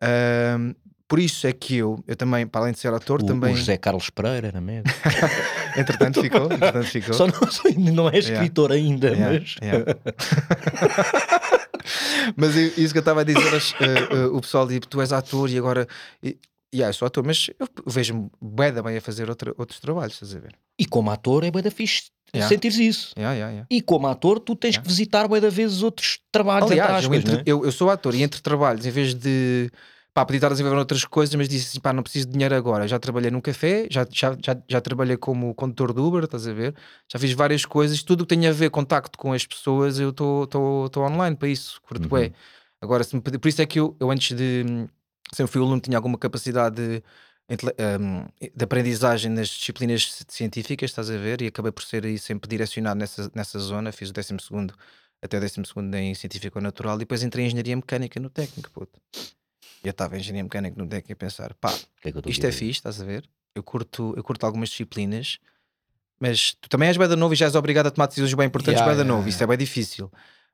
Ahm, 0.03 0.75
por 1.11 1.19
isso 1.19 1.45
é 1.45 1.53
que 1.53 1.75
eu, 1.77 1.99
eu 2.07 2.15
também, 2.15 2.47
para 2.47 2.61
além 2.61 2.73
de 2.73 2.79
ser 2.79 2.95
ator, 2.95 3.21
O, 3.21 3.27
também. 3.27 3.53
o 3.53 3.57
José 3.57 3.77
Carlos 3.77 4.09
Pereira 4.11 4.47
era 4.47 4.61
médico. 4.61 4.97
Entretanto 5.77 6.23
ficou. 6.23 6.45
Entretanto 6.45 6.87
ficou. 6.87 7.13
Só 7.15 7.27
não, 7.27 7.93
não 7.93 8.09
é 8.09 8.17
escritor 8.19 8.71
ainda, 8.71 9.09
Yeah, 9.09 9.41
mas. 9.41 9.57
yeah. 9.61 9.85
mas 12.37 12.55
isso 12.55 12.93
que 12.93 12.99
eu 12.99 13.01
estava 13.01 13.23
a 13.23 13.25
dizer, 13.25 13.53
eh, 13.81 14.09
eh, 14.13 14.27
o 14.27 14.41
pessoal 14.41 14.67
diz: 14.69 14.81
tu 14.89 15.01
és 15.01 15.13
ator 15.13 15.51
e 15.51 15.59
agora. 15.59 15.87
E, 16.23 16.39
yeah, 16.73 16.91
eu 16.91 16.95
sou 16.95 17.07
ator, 17.07 17.25
mas 17.27 17.51
eu 17.59 17.67
vejo-me 17.87 18.31
da 18.73 18.83
bem 18.83 18.97
a 18.97 19.01
fazer 19.01 19.29
outra- 19.29 19.53
outros 19.59 19.81
trabalhos, 19.81 20.15
estás 20.15 20.35
a 20.37 20.39
ver? 20.39 20.55
E 20.79 20.87
como 20.87 21.11
ator 21.11 21.43
é 21.45 21.51
bué 21.51 21.63
da 21.63 21.71
fixe 21.71 22.05
Yeah. 22.33 22.49
sentires 22.49 22.79
isso. 22.79 23.13
Yeah, 23.19 23.35
yeah, 23.35 23.51
yeah. 23.53 23.67
E 23.69 23.83
como 23.83 24.07
ator, 24.07 24.39
tu 24.39 24.55
tens 24.55 24.75
Yeah. 24.77 24.83
que 24.85 24.89
visitar 24.89 25.27
bué 25.27 25.41
da 25.41 25.49
vezes 25.51 25.83
outros 25.83 26.21
trabalhos 26.31 26.71
Aliás, 26.71 27.03
eu, 27.05 27.13
entre- 27.15 27.33
não 27.33 27.41
é? 27.41 27.43
eu- 27.45 27.65
eu 27.65 27.73
sou 27.73 27.91
ator 27.91 28.15
e 28.15 28.23
entre 28.23 28.41
trabalhos, 28.41 28.87
em 28.87 28.91
vez 28.93 29.13
de 29.13 29.69
pá, 30.13 30.25
podia 30.25 30.39
estar 30.39 30.49
a 30.49 30.51
desenvolver 30.51 30.79
outras 30.79 31.05
coisas, 31.05 31.35
mas 31.35 31.49
disse 31.49 31.69
assim: 31.69 31.81
pá, 31.81 31.93
não 31.93 32.03
preciso 32.03 32.27
de 32.27 32.33
dinheiro 32.33 32.55
agora. 32.55 32.87
Já 32.89 32.99
trabalhei 32.99 33.31
num 33.31 33.41
café, 33.41 33.87
já, 33.91 34.07
já, 34.11 34.37
já, 34.45 34.63
já 34.69 34.81
trabalhei 34.81 35.17
como 35.17 35.55
condutor 35.55 35.93
de 35.93 36.01
Uber, 36.01 36.25
estás 36.25 36.47
a 36.47 36.53
ver? 36.53 36.75
Já 37.11 37.19
fiz 37.19 37.33
várias 37.33 37.65
coisas, 37.65 38.03
tudo 38.03 38.23
o 38.23 38.27
que 38.27 38.35
tem 38.35 38.47
a 38.47 38.53
ver 38.53 38.71
contacto 38.71 39.19
com 39.19 39.33
as 39.33 39.47
pessoas, 39.47 39.99
eu 39.99 40.11
estou 40.11 40.49
online 40.99 41.37
para 41.37 41.49
isso, 41.49 41.81
curto 41.83 42.03
Uhum. 42.05 42.09
bué. 42.09 42.33
Agora, 42.81 43.05
se 43.05 43.15
me 43.15 43.21
por 43.23 43.49
isso 43.49 43.61
é 43.61 43.67
que 43.67 43.79
eu, 43.79 43.97
eu 44.01 44.11
antes 44.11 44.37
de. 44.37 44.65
Sempre 45.33 45.53
fui 45.53 45.61
aluno, 45.61 45.81
tinha 45.81 45.97
alguma 45.97 46.19
capacidade 46.19 46.77
de, 46.77 47.03
intele- 47.49 47.75
um, 48.01 48.27
de 48.41 48.65
aprendizagem 48.65 49.31
nas 49.31 49.49
disciplinas 49.49 50.25
científicas, 50.29 50.91
estás 50.91 51.09
a 51.11 51.17
ver? 51.17 51.43
E 51.43 51.47
acabei 51.47 51.71
por 51.71 51.85
ser 51.85 52.05
aí 52.05 52.19
sempre 52.19 52.49
direcionado 52.49 52.99
nessa, 52.99 53.31
nessa 53.35 53.59
zona. 53.59 53.93
Fiz 53.93 54.11
o 54.11 54.13
12 54.13 54.35
até 55.23 55.37
o 55.37 55.41
12 55.41 55.61
em 55.95 56.15
Científico 56.15 56.61
Natural 56.61 56.97
e 56.97 57.01
depois 57.01 57.23
entrei 57.23 57.45
em 57.45 57.49
Engenharia 57.49 57.77
Mecânica 57.77 58.19
no 58.19 58.31
técnico, 58.31 58.71
puto. 58.73 58.99
Eu 59.83 59.91
estava 59.91 60.17
em 60.17 60.21
Engenharia 60.21 60.43
Mecânica 60.43 60.81
no 60.81 60.89
técnico 60.89 61.13
a 61.13 61.17
pensar, 61.17 61.55
pá, 61.55 61.73
que 62.03 62.09
é 62.09 62.13
que 62.13 62.31
isto 62.31 62.47
é 62.47 62.53
fixe, 62.53 62.79
estás 62.79 63.01
a 63.01 63.05
ver? 63.05 63.29
Eu 63.55 63.63
curto, 63.63 64.15
eu 64.17 64.23
curto 64.23 64.45
algumas 64.45 64.69
disciplinas, 64.69 65.39
mas 66.21 66.55
tu 66.61 66.69
também 66.69 66.89
és 66.89 66.97
bem 66.97 67.09
da 67.09 67.17
novo 67.17 67.33
e 67.33 67.37
já 67.37 67.47
és 67.47 67.55
obrigado 67.55 67.87
a 67.87 67.91
tomar 67.91 68.07
decisões 68.07 68.35
bem 68.35 68.47
importantes 68.47 68.81
Yeah, 68.81 68.87
bem 68.87 68.97
da 68.97 69.03
yeah, 69.03 69.17
novo. 69.17 69.29
Isso 69.29 69.43
é 69.43 69.47
bem 69.47 69.57
difícil. 69.57 70.11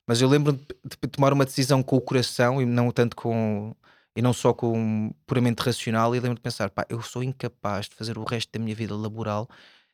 Mas 0.06 0.20
eu 0.20 0.28
lembro-me 0.28 0.58
de 0.58 1.08
tomar 1.08 1.32
uma 1.32 1.44
decisão 1.44 1.82
com 1.82 1.96
o 1.96 2.00
coração 2.00 2.62
e 2.62 2.64
não 2.64 2.92
tanto 2.92 3.16
com 3.16 3.74
e 4.14 4.22
não 4.22 4.32
só 4.32 4.54
com 4.54 5.12
puramente 5.26 5.60
racional. 5.60 6.14
E 6.14 6.18
lembro-me 6.18 6.36
de 6.36 6.40
pensar, 6.40 6.70
pá, 6.70 6.86
eu 6.88 7.02
sou 7.02 7.22
incapaz 7.22 7.88
de 7.88 7.96
fazer 7.96 8.16
o 8.16 8.24
resto 8.24 8.50
da 8.52 8.58
minha 8.58 8.74
vida 8.74 8.94
laboral 8.94 9.48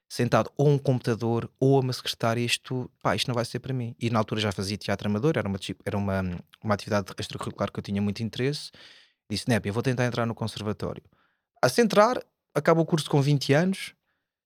sentado 0.07 0.53
ou 0.59 0.69
a 0.69 0.71
um 0.71 0.79
computador 0.79 1.51
ou 1.59 1.79
a 1.79 1.81
uma 1.81 1.93
secretária. 1.93 2.45
Isto, 2.45 2.91
pá, 3.03 3.17
isto 3.17 3.27
não 3.29 3.35
vai 3.35 3.47
ser 3.47 3.59
para 3.59 3.73
mim. 3.73 3.97
E 3.99 4.11
na 4.11 4.19
altura 4.19 4.43
já 4.43 4.53
fazia 4.53 4.77
teatro 4.77 5.09
amador, 5.09 5.33
era 5.37 5.49
uma, 5.49 5.59
era 5.85 5.97
uma, 5.97 6.23
uma 6.63 6.75
atividade 6.75 7.11
extracurricular 7.19 7.73
que 7.73 7.79
eu 7.79 7.83
tinha 7.83 8.01
muito 8.03 8.23
interesse. 8.23 8.71
Disse, 9.33 9.49
Nep, 9.49 9.67
eu 9.67 9.73
vou 9.73 9.83
tentar 9.83 10.05
entrar 10.05 10.27
no 10.27 10.35
conservatório. 10.35 11.03
A 11.63 11.69
se 11.69 11.81
entrar, 11.81 12.21
acaba 12.55 12.81
o 12.81 12.85
curso 12.87 13.09
com 13.09 13.21
20 13.23 13.53
anos. 13.55 13.95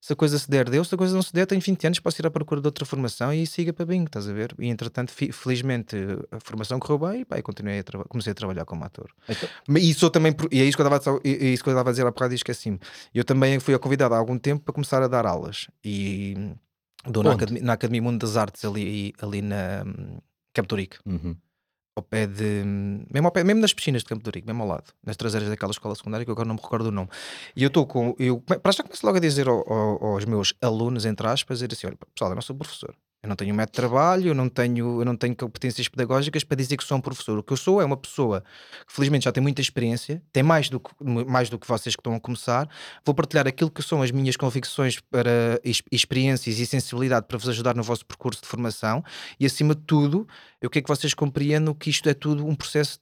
Se 0.00 0.12
a 0.12 0.16
coisa 0.16 0.38
se 0.38 0.48
der, 0.48 0.70
deu. 0.70 0.84
Se 0.84 0.94
a 0.94 0.98
coisa 0.98 1.12
não 1.14 1.22
se 1.22 1.32
der, 1.32 1.46
tenho 1.46 1.60
20 1.60 1.86
anos, 1.86 1.98
posso 1.98 2.20
ir 2.20 2.26
à 2.26 2.30
procura 2.30 2.60
de 2.60 2.68
outra 2.68 2.84
formação 2.84 3.32
e 3.32 3.44
siga 3.46 3.72
para 3.72 3.84
bingo, 3.86 4.06
estás 4.06 4.28
a 4.28 4.32
ver? 4.32 4.54
E 4.60 4.68
entretanto, 4.68 5.10
felizmente, 5.32 5.96
a 6.30 6.38
formação 6.38 6.78
correu 6.78 6.98
bem 7.10 7.22
e 7.22 7.24
pá, 7.24 7.42
continuei 7.42 7.80
a 7.80 7.84
comecei 8.08 8.30
a 8.30 8.34
trabalhar 8.34 8.64
como 8.64 8.84
ator. 8.84 9.10
Então- 9.28 9.48
E, 9.76 9.92
sou 9.94 10.08
também, 10.08 10.32
e 10.52 10.60
é 10.60 10.64
isso 10.64 10.76
que 10.76 10.82
eu 10.82 10.86
estava 10.86 11.18
a, 11.18 11.20
e 11.24 11.52
isso 11.52 11.64
que 11.64 11.68
eu 11.70 11.72
estava 11.72 11.88
a 11.90 11.92
dizer 11.92 12.02
há 12.06 12.10
bocado 12.12 12.34
e 12.34 12.36
esqueci-me. 12.36 12.78
Eu 13.12 13.24
também 13.24 13.58
fui 13.58 13.76
convidado 13.80 14.14
há 14.14 14.18
algum 14.18 14.38
tempo 14.38 14.62
para 14.62 14.72
começar 14.74 15.02
a 15.02 15.08
dar 15.08 15.26
aulas. 15.26 15.66
E 15.84 16.54
dou 17.04 17.24
na? 17.24 17.32
Academia, 17.32 17.62
na 17.64 17.72
Academia 17.72 18.02
Mundo 18.02 18.20
das 18.20 18.36
Artes, 18.36 18.64
ali, 18.64 19.12
ali 19.20 19.42
na 19.42 19.82
hum, 19.84 20.18
Ourique 20.70 20.98
Uhum. 21.04 21.36
Ao 21.96 22.02
pé 22.02 22.26
de. 22.26 22.62
Mesmo, 23.12 23.26
ao 23.28 23.32
pé, 23.32 23.42
mesmo 23.42 23.60
nas 23.60 23.72
piscinas 23.72 24.02
de 24.02 24.08
Campo 24.08 24.22
de 24.22 24.28
Ourique, 24.28 24.46
mesmo 24.46 24.62
ao 24.62 24.68
lado, 24.68 24.92
nas 25.04 25.16
traseiras 25.16 25.48
daquela 25.48 25.72
escola 25.72 25.94
secundária 25.94 26.24
que 26.24 26.30
eu 26.30 26.34
agora 26.34 26.46
não 26.48 26.54
me 26.56 26.60
recordo 26.60 26.86
o 26.88 26.92
nome. 26.92 27.08
E 27.56 27.62
eu 27.62 27.68
estou 27.68 27.86
com. 27.86 28.14
Eu, 28.18 28.40
para 28.40 28.72
já 28.72 28.82
começo 28.82 29.04
logo 29.06 29.18
a 29.18 29.20
dizer 29.20 29.48
ao- 29.48 29.64
ao- 29.72 30.04
aos 30.14 30.24
meus 30.24 30.54
alunos, 30.62 31.04
entre 31.06 31.26
aspas, 31.26 31.58
dizer 31.58 31.72
assim: 31.72 31.86
olha, 31.86 31.96
pessoal, 32.14 32.30
eu 32.30 32.34
não 32.36 32.42
sou 32.42 32.54
professor. 32.56 32.94
Eu 33.26 33.28
não 33.28 33.36
tenho 33.36 33.52
método 33.52 33.72
de 33.72 33.76
trabalho, 33.88 34.28
eu 34.28 34.34
não 34.34 34.48
tenho, 34.48 35.00
eu 35.00 35.04
não 35.04 35.16
tenho 35.16 35.34
competências 35.34 35.88
pedagógicas 35.88 36.44
para 36.44 36.56
dizer 36.56 36.76
que 36.76 36.84
sou 36.84 36.96
um 36.96 37.00
professor. 37.00 37.36
O 37.36 37.42
que 37.42 37.52
eu 37.52 37.56
sou 37.56 37.82
é 37.82 37.84
uma 37.84 37.96
pessoa 37.96 38.44
que 38.86 38.92
felizmente 38.92 39.24
já 39.24 39.32
tem 39.32 39.42
muita 39.42 39.60
experiência, 39.60 40.22
tem 40.32 40.44
mais 40.44 40.68
do 40.70 40.78
que, 40.78 40.90
mais 41.02 41.50
do 41.50 41.58
que 41.58 41.66
vocês 41.66 41.96
que 41.96 42.00
estão 42.00 42.14
a 42.14 42.20
começar. 42.20 42.68
Vou 43.04 43.14
partilhar 43.16 43.46
aquilo 43.48 43.68
que 43.68 43.82
são 43.82 44.00
as 44.00 44.12
minhas 44.12 44.36
convicções 44.36 45.00
para 45.00 45.60
ex- 45.64 45.82
experiências 45.90 46.60
e 46.60 46.66
sensibilidade 46.66 47.26
para 47.26 47.36
vos 47.36 47.48
ajudar 47.48 47.74
no 47.74 47.82
vosso 47.82 48.06
percurso 48.06 48.40
de 48.40 48.46
formação 48.46 49.02
e 49.40 49.44
acima 49.44 49.74
de 49.74 49.82
tudo, 49.82 50.28
eu 50.62 50.70
quero 50.70 50.84
que 50.84 50.88
vocês 50.88 51.12
compreendam 51.12 51.74
que 51.74 51.90
isto 51.90 52.08
é 52.08 52.14
tudo 52.14 52.46
um 52.46 52.54
processo 52.54 53.00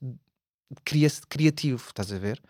criativo, 1.29 1.83
estás 1.87 2.11
a 2.11 2.17
ver? 2.17 2.41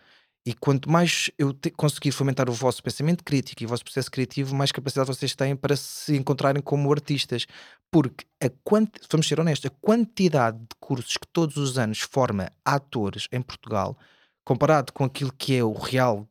E 0.46 0.54
quanto 0.54 0.88
mais 0.88 1.28
eu 1.36 1.52
te- 1.52 1.70
conseguir 1.72 2.12
fomentar 2.12 2.48
o 2.48 2.52
vosso 2.52 2.80
pensamento 2.80 3.24
crítico 3.24 3.62
e 3.62 3.66
o 3.66 3.68
vosso 3.68 3.82
processo 3.82 4.08
criativo, 4.08 4.54
mais 4.54 4.70
capacidade 4.70 5.08
vocês 5.08 5.34
têm 5.34 5.56
para 5.56 5.74
se 5.74 6.16
encontrarem 6.16 6.62
como 6.62 6.92
artistas. 6.92 7.46
Porque, 7.90 8.24
a 8.40 8.48
quanti- 8.62 9.00
vamos 9.10 9.26
ser 9.26 9.40
honestos, 9.40 9.68
a 9.70 9.74
quantidade 9.84 10.58
de 10.58 10.68
cursos 10.78 11.16
que 11.16 11.26
todos 11.32 11.56
os 11.56 11.76
anos 11.76 12.00
forma 12.00 12.48
atores 12.64 13.26
em 13.32 13.42
Portugal, 13.42 13.98
comparado 14.44 14.92
com 14.92 15.02
aquilo 15.04 15.32
que 15.36 15.56
é 15.56 15.64
o 15.64 15.72
real 15.72 16.28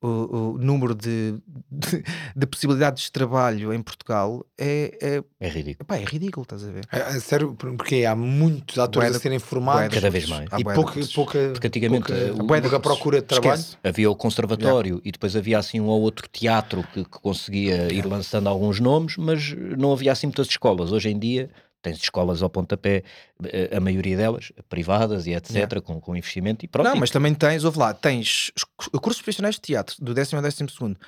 o, 0.00 0.52
o 0.52 0.58
número 0.58 0.94
de, 0.94 1.42
de, 1.78 2.02
de 2.36 2.46
possibilidades 2.46 3.04
de 3.04 3.12
trabalho 3.12 3.72
em 3.72 3.80
Portugal, 3.82 4.44
é, 4.58 4.98
é, 5.00 5.24
É 5.40 5.48
ridículo. 5.48 5.84
epá, 5.84 5.96
é 5.96 6.04
ridículo, 6.04 6.42
estás 6.42 6.64
a 6.64 6.70
ver? 6.70 6.84
É, 6.92 6.98
é 6.98 7.20
sério, 7.20 7.54
porque 7.54 8.04
há 8.04 8.14
muitos 8.16 8.78
atores 8.78 9.14
a 9.14 9.20
serem 9.20 9.38
formados 9.38 9.94
Cada 9.94 10.10
vez 10.10 10.28
mais. 10.28 10.48
E 10.58 10.64
pouca, 10.64 11.00
pouca, 11.14 11.38
Porque 11.52 11.66
antigamente, 11.68 12.06
pouca, 12.12 12.42
o- 12.42 12.46
Bué 12.46 12.60
de 12.60 12.68
procura 12.80 13.20
de 13.20 13.26
trabalho. 13.26 13.54
Esquece. 13.60 13.76
Havia 13.84 14.10
o 14.10 14.16
conservatório 14.16 15.00
e 15.04 15.12
depois 15.12 15.36
havia 15.36 15.58
assim 15.58 15.80
um 15.80 15.86
ou 15.86 16.00
outro 16.00 16.28
teatro 16.28 16.82
que, 16.92 17.04
que 17.04 17.10
conseguia 17.20 17.92
ir 17.92 18.04
lançando 18.04 18.48
alguns 18.48 18.80
nomes, 18.80 19.16
mas 19.16 19.54
não 19.76 19.92
havia 19.92 20.12
assim 20.12 20.26
muitas 20.26 20.48
escolas. 20.48 20.90
Hoje 20.92 21.08
em 21.10 21.18
dia 21.18 21.48
tens 21.80 21.98
escolas 21.98 22.42
ao 22.42 22.50
pontapé, 22.50 23.04
eh, 23.44 23.70
a 23.76 23.78
maioria 23.78 24.16
delas 24.16 24.50
privadas 24.68 25.28
e 25.28 25.32
etc, 25.32 25.54
Yeah. 25.54 25.80
com, 25.80 26.00
com 26.00 26.16
investimento 26.16 26.64
e 26.64 26.68
pronto. 26.68 26.88
Não, 26.88 26.96
mas 26.96 27.08
também 27.08 27.32
tens, 27.32 27.62
ouve 27.64 27.78
lá, 27.78 27.94
tens 27.94 28.50
os 28.56 28.64
cu- 28.76 29.00
cursos 29.00 29.22
profissionais 29.22 29.54
de 29.54 29.60
teatro, 29.60 29.94
do 30.00 30.12
décimo 30.12 30.38
ao 30.38 30.42
décimo 30.42 30.68
segundo, 30.68 30.98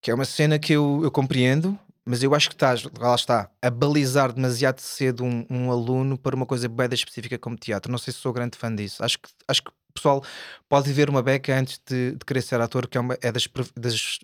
que 0.00 0.10
é 0.10 0.14
uma 0.14 0.24
cena 0.24 0.58
que 0.58 0.72
eu, 0.72 1.00
eu 1.02 1.10
compreendo, 1.10 1.78
mas 2.04 2.22
eu 2.22 2.34
acho 2.34 2.48
que 2.48 2.54
estás, 2.54 2.84
lá 2.98 3.14
está, 3.14 3.50
a 3.60 3.70
balizar 3.70 4.32
demasiado 4.32 4.80
cedo 4.80 5.24
um, 5.24 5.44
um 5.50 5.70
aluno 5.70 6.16
para 6.16 6.34
uma 6.34 6.46
coisa 6.46 6.68
bem 6.68 6.88
específica 6.92 7.38
como 7.38 7.56
teatro. 7.56 7.90
Não 7.90 7.98
sei 7.98 8.12
se 8.12 8.20
sou 8.20 8.32
grande 8.32 8.56
fã 8.56 8.74
disso. 8.74 9.04
Acho 9.04 9.18
que, 9.18 9.28
acho 9.46 9.62
que 9.62 9.70
o 9.70 9.92
pessoal 9.94 10.22
pode 10.68 10.92
ver 10.92 11.10
uma 11.10 11.22
beca 11.22 11.54
antes 11.58 11.80
de, 11.86 12.12
de 12.12 12.24
querer 12.24 12.42
ser 12.42 12.60
ator, 12.60 12.86
que 12.86 12.96
é, 12.96 13.00
uma, 13.00 13.18
é 13.20 13.30
das, 13.32 13.46
das- 13.76 14.18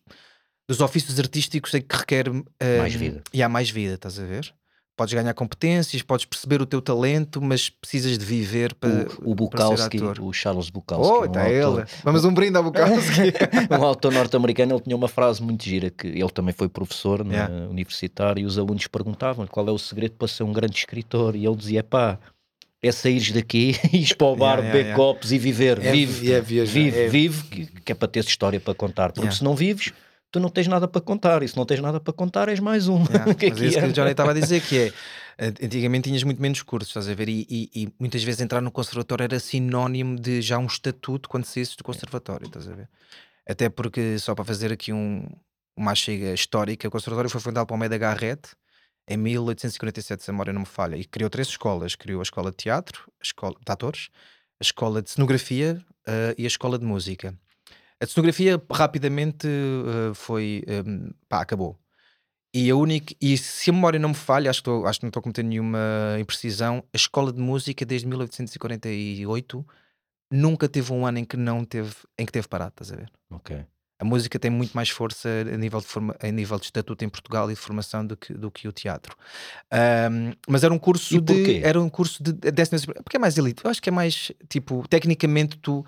dos 0.68 0.80
ofícios 0.80 1.18
artísticos 1.18 1.74
em 1.74 1.82
que 1.82 1.94
requer 1.96 2.26
eh, 2.60 2.78
Mais 2.78 2.94
vida. 2.94 3.22
E 3.32 3.42
há 3.42 3.48
mais 3.48 3.68
vida, 3.68 3.94
estás 3.94 4.18
a 4.18 4.24
ver? 4.24 4.54
Podes 4.96 5.12
ganhar 5.12 5.34
competências, 5.34 6.02
podes 6.02 6.24
perceber 6.24 6.62
o 6.62 6.66
teu 6.66 6.80
talento, 6.80 7.42
mas 7.42 7.68
precisas 7.68 8.16
de 8.16 8.24
viver 8.24 8.74
para, 8.74 8.88
o, 9.24 9.32
o 9.32 9.36
para 9.48 9.64
ser 9.64 9.70
Bukowski, 9.74 9.96
ator. 9.96 10.20
o 10.20 10.32
Charles 10.32 10.70
Bukowski, 10.70 11.12
Oh, 11.12 11.22
um, 11.22 11.24
está 11.24 11.42
autor, 11.42 11.80
ele. 11.80 11.88
Vamos 12.04 12.24
um 12.24 12.32
brinde 12.32 12.56
ao 12.56 12.62
Bukowski. 12.62 13.32
um 13.76 13.82
autor 13.84 14.12
norte-americano, 14.14 14.74
ele 14.74 14.80
tinha 14.82 14.94
uma 14.96 15.08
frase 15.08 15.42
muito 15.42 15.64
gira, 15.64 15.90
que 15.90 16.06
ele 16.06 16.30
também 16.30 16.54
foi 16.54 16.68
professor 16.68 17.24
na 17.24 17.34
Yeah. 17.34 17.66
universitário 17.68 18.40
e 18.42 18.44
os 18.46 18.56
alunos 18.56 18.86
perguntavam 18.86 19.46
qual 19.48 19.66
é 19.68 19.72
o 19.72 19.78
segredo 19.78 20.12
para 20.14 20.28
ser 20.28 20.44
um 20.44 20.52
grande 20.52 20.76
escritor 20.76 21.34
e 21.34 21.44
ele 21.44 21.56
dizia, 21.56 21.82
pá, 21.82 22.16
é 22.80 22.92
saíres 22.92 23.32
daqui, 23.32 23.74
ires 23.92 24.12
para 24.12 24.26
o 24.28 24.36
bar, 24.36 24.58
Yeah, 24.58 24.66
beber 24.72 24.84
yeah, 24.84 24.96
copos 24.96 25.32
e 25.32 25.38
viver, 25.38 25.78
É- 25.84 25.90
vive, 25.90 26.32
é 26.32 26.40
vive, 26.40 26.96
é- 26.96 27.08
vive, 27.08 27.42
que, 27.44 27.66
que 27.66 27.90
é 27.90 27.94
para 27.96 28.06
teres 28.06 28.28
história 28.28 28.60
para 28.60 28.74
contar, 28.74 29.10
porque 29.10 29.32
se 29.34 29.42
não 29.42 29.56
vives, 29.56 29.92
tu 30.34 30.40
não 30.40 30.48
tens 30.48 30.66
nada 30.66 30.88
para 30.88 31.00
contar, 31.00 31.44
e 31.44 31.48
se 31.48 31.56
não 31.56 31.64
tens 31.64 31.80
nada 31.80 32.00
para 32.00 32.12
contar, 32.12 32.48
és 32.48 32.58
mais 32.58 32.88
um. 32.88 33.04
Yeah, 33.08 33.34
Que 33.36 33.46
mas 33.50 33.56
aqui 33.56 33.64
é 33.64 33.68
isso 33.68 33.78
que 33.78 33.84
é. 33.84 33.88
o 33.88 33.92
Johnny 33.92 34.10
estava 34.10 34.30
a 34.32 34.34
dizer 34.34 34.60
que 34.62 34.78
é 34.78 34.92
antigamente 35.62 36.08
tinhas 36.08 36.24
muito 36.24 36.42
menos 36.42 36.60
cursos, 36.62 36.88
estás 36.90 37.08
a 37.08 37.14
ver? 37.14 37.28
E, 37.28 37.46
e- 37.48 37.70
e 37.84 37.88
muitas 38.00 38.22
vezes 38.24 38.40
entrar 38.40 38.60
no 38.60 38.72
conservatório 38.72 39.22
era 39.22 39.38
sinónimo 39.38 40.18
de 40.18 40.42
já 40.42 40.58
um 40.58 40.66
estatuto 40.66 41.28
quando 41.28 41.44
saísse 41.44 41.76
do 41.76 41.84
conservatório, 41.84 42.46
estás 42.48 42.68
a 42.68 42.74
ver? 42.74 42.88
Até 43.48 43.68
porque, 43.68 44.18
só 44.18 44.34
para 44.34 44.44
fazer 44.44 44.72
aqui 44.72 44.92
um, 44.92 45.24
uma 45.76 45.94
chega 45.94 46.32
histórica, 46.34 46.88
o 46.88 46.90
conservatório 46.90 47.30
foi 47.30 47.40
fundado 47.40 47.66
por 47.66 47.74
Almeida 47.74 47.96
Garrett 47.96 48.50
em 49.08 49.16
1847, 49.16 50.24
se 50.24 50.30
a 50.30 50.32
memória 50.32 50.52
não 50.52 50.60
me 50.62 50.66
falha, 50.66 50.96
e 50.96 51.04
criou 51.04 51.30
três 51.30 51.46
escolas: 51.48 51.94
criou 51.94 52.20
a 52.20 52.22
escola 52.24 52.50
de 52.50 52.56
teatro, 52.56 53.02
a 53.20 53.22
escola 53.24 53.54
de 53.64 53.70
atores, 53.72 54.08
a 54.60 54.64
escola 54.64 55.00
de 55.00 55.10
cenografia 55.10 55.78
eh, 56.06 56.34
e 56.38 56.44
a 56.44 56.48
escola 56.48 56.76
de 56.78 56.84
música. 56.86 57.34
A 58.02 58.06
cenografia 58.06 58.60
rapidamente 58.70 59.46
eh, 59.46 60.14
foi 60.14 60.62
eh, 60.66 60.82
pá, 61.28 61.40
acabou. 61.40 61.78
E 62.54 62.70
a 62.70 62.76
única, 62.76 63.14
e 63.20 63.36
se 63.36 63.70
a 63.70 63.72
memória 63.72 63.98
não 63.98 64.10
me 64.10 64.14
falha, 64.14 64.48
acho 64.48 64.62
que, 64.62 64.70
estou- 64.70 64.86
acho 64.86 65.00
que 65.00 65.04
não 65.06 65.08
estou 65.08 65.20
a 65.20 65.22
cometer 65.24 65.42
nenhuma 65.42 65.78
imprecisão, 66.20 66.84
a 66.92 66.96
escola 66.96 67.32
de 67.32 67.40
música 67.40 67.84
desde 67.84 68.06
1848 68.06 69.66
nunca 70.30 70.68
teve 70.68 70.92
um 70.92 71.06
ano 71.06 71.18
em 71.18 71.24
que 71.24 71.36
não 71.36 71.64
teve, 71.64 71.94
em 72.18 72.24
que 72.24 72.32
teve 72.32 72.46
parado, 72.48 72.70
estás 72.70 72.92
a 72.92 72.96
ver? 72.96 73.10
Ok. 73.30 73.64
A 74.00 74.04
música 74.04 74.38
tem 74.38 74.50
muito 74.50 74.72
mais 74.72 74.90
força 74.90 75.28
a 75.28 75.56
nível 75.56 75.80
de, 75.80 75.86
forma, 75.86 76.16
a 76.20 76.30
nível 76.30 76.58
de 76.58 76.64
estatuto 76.66 77.04
em 77.04 77.08
Portugal 77.08 77.50
e 77.50 77.54
de 77.54 77.60
formação 77.60 78.04
do 78.04 78.16
que, 78.16 78.34
do 78.34 78.50
que 78.50 78.66
o 78.68 78.72
teatro. 78.72 79.16
Ahm, 79.70 80.32
mas 80.48 80.64
era 80.64 80.74
um 80.74 80.78
curso 80.78 81.14
de. 81.20 81.32
Era 81.64 81.80
um 81.80 81.88
curso 81.88 82.22
de 82.22 82.32
décima. 82.32 82.80
Porque 83.02 83.16
é 83.16 83.20
mais 83.20 83.38
elite. 83.38 83.64
Eu 83.64 83.70
acho 83.70 83.80
que 83.80 83.88
é 83.88 83.92
mais 83.92 84.32
tipo, 84.48 84.86
tecnicamente 84.88 85.56
tu. 85.58 85.84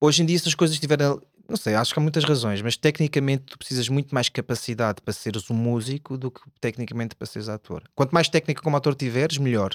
Hoje 0.00 0.22
em 0.22 0.26
dia, 0.26 0.38
se 0.38 0.48
as 0.48 0.54
coisas 0.54 0.78
tiveram. 0.78 1.20
Não 1.50 1.56
sei, 1.56 1.74
acho 1.74 1.92
que 1.92 1.98
há 1.98 2.02
muitas 2.02 2.22
razões, 2.22 2.62
mas 2.62 2.76
tecnicamente 2.76 3.42
tu 3.42 3.58
precisas 3.58 3.88
muito 3.88 4.14
mais 4.14 4.28
capacidade 4.28 5.02
para 5.02 5.12
seres 5.12 5.50
um 5.50 5.54
músico 5.54 6.16
do 6.16 6.30
que 6.30 6.40
tecnicamente 6.60 7.16
para 7.16 7.26
seres 7.26 7.48
ator. 7.48 7.82
Quanto 7.92 8.12
mais 8.12 8.28
técnica 8.28 8.62
como 8.62 8.76
ator 8.76 8.94
tiveres, 8.94 9.36
melhor. 9.36 9.74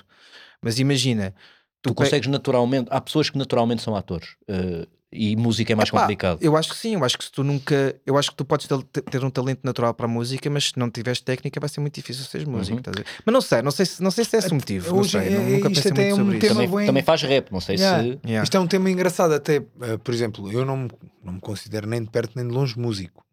Mas 0.61 0.79
imagina, 0.79 1.35
Tu 1.81 1.89
pe- 1.89 1.95
consegues 1.95 2.27
naturalmente, 2.29 2.87
há 2.91 3.01
pessoas 3.01 3.29
que 3.29 3.37
naturalmente 3.37 3.81
são 3.81 3.93
atores 3.93 4.37
eh, 4.47 4.87
e 5.11 5.35
música 5.35 5.71
é 5.71 5.75
mais 5.75 5.89
Epá, 5.89 6.01
complicado. 6.01 6.39
Eu 6.41 6.57
acho 6.57 6.69
que 6.69 6.75
sim, 6.77 6.95
eu 6.95 7.03
acho 7.05 7.17
que 7.17 7.23
se 7.23 7.31
tu 7.31 7.43
nunca. 7.43 7.95
Eu 8.05 8.17
acho 8.17 8.31
que 8.31 8.35
tu 8.37 8.43
podes 8.43 8.67
ter, 8.67 9.01
ter 9.03 9.23
um 9.23 9.29
talento 9.29 9.59
natural 9.63 9.93
para 9.93 10.05
a 10.05 10.09
música, 10.09 10.49
mas 10.49 10.65
se 10.65 10.77
não 10.79 10.89
tiveres 10.89 11.21
técnica 11.21 11.59
vai 11.59 11.69
ser 11.69 11.79
muito 11.79 11.95
difícil 11.95 12.23
seres 12.25 12.45
músico. 12.47 12.77
Uhum. 12.77 13.03
Mas 13.25 13.33
não 13.33 13.41
sei, 13.41 13.61
não 13.61 13.71
sei 13.71 13.85
se, 13.85 14.03
não 14.03 14.11
sei 14.11 14.25
se 14.25 14.35
é 14.35 14.39
esse 14.39 14.51
o 14.51 14.55
motivo. 14.55 14.89
Não 14.91 14.99
Hoje 14.99 15.11
sei, 15.11 15.21
é- 15.27 15.29
não- 15.29 15.43
nunca 15.43 15.69
isto 15.71 15.83
pensei 15.83 15.91
até 15.91 16.01
muito 16.01 16.09
é 16.09 16.13
um 16.13 16.17
sobre 16.17 16.37
isso. 16.37 16.47
tema 16.47 16.53
Também, 16.61 16.77
bem- 16.77 16.85
também 16.87 17.03
faz 17.03 17.21
rap, 17.23 17.51
não 17.51 17.61
sei 17.61 17.75
Yeah. 17.77 18.03
se. 18.03 18.19
Yeah. 18.25 18.43
Isto 18.43 18.57
é 18.57 18.59
um 18.59 18.67
tema 18.67 18.89
engraçado, 18.91 19.33
até, 19.33 19.55
eh, 19.81 19.97
por 20.03 20.13
exemplo, 20.13 20.51
eu 20.51 20.65
não, 20.65 20.77
me- 20.77 20.89
não 21.23 21.33
me 21.33 21.39
considero 21.39 21.87
nem 21.87 22.03
de 22.03 22.09
perto 22.09 22.33
nem 22.35 22.47
de 22.47 22.53
longe 22.53 22.77
músico. 22.77 23.24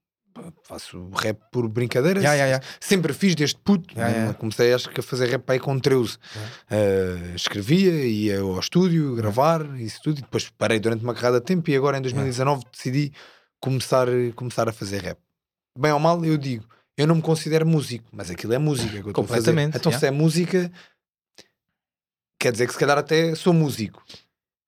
Faço 0.64 1.10
rap 1.10 1.38
por 1.50 1.68
brincadeira. 1.68 2.20
Yeah, 2.20 2.34
yeah, 2.34 2.50
yeah. 2.50 2.66
Sempre 2.80 3.12
fiz 3.12 3.34
desde 3.34 3.56
puto. 3.56 3.94
Comecei 4.38 4.72
acho 4.72 4.88
que 4.90 5.00
a 5.00 5.02
fazer 5.02 5.28
rap 5.28 5.48
aí 5.50 5.58
com 5.58 5.78
13. 5.78 6.16
Uh, 6.16 7.34
escrevia, 7.34 8.06
ia 8.06 8.40
ao 8.40 8.58
estúdio, 8.58 9.14
gravar, 9.14 9.64
isso 9.80 10.00
tudo. 10.02 10.18
E 10.18 10.22
depois 10.22 10.48
parei 10.50 10.80
durante 10.80 11.02
uma 11.02 11.14
carrada 11.14 11.40
de 11.40 11.46
tempo 11.46 11.68
e 11.70 11.76
agora 11.76 11.98
em 11.98 12.02
2019 12.02 12.64
decidi 12.72 13.12
começar, 13.60 14.06
começar 14.34 14.68
a 14.68 14.72
fazer 14.72 15.02
rap. 15.02 15.18
Bem 15.78 15.92
ou 15.92 15.98
mal, 15.98 16.24
eu 16.24 16.36
digo, 16.36 16.66
eu 16.96 17.06
não 17.06 17.14
me 17.14 17.22
considero 17.22 17.66
músico, 17.66 18.04
mas 18.12 18.30
aquilo 18.30 18.52
é 18.52 18.58
música 18.58 19.00
que 19.00 19.06
eu 19.06 19.10
estou 19.10 19.24
a 19.24 19.26
fazer. 19.26 19.50
Completamente, 19.50 19.76
Então 19.76 19.92
se 19.92 20.06
é 20.06 20.10
música, 20.10 20.70
quer 22.38 22.52
dizer 22.52 22.66
que 22.66 22.72
se 22.72 22.78
calhar 22.78 22.98
até 22.98 23.34
sou 23.34 23.52
músico. 23.52 24.02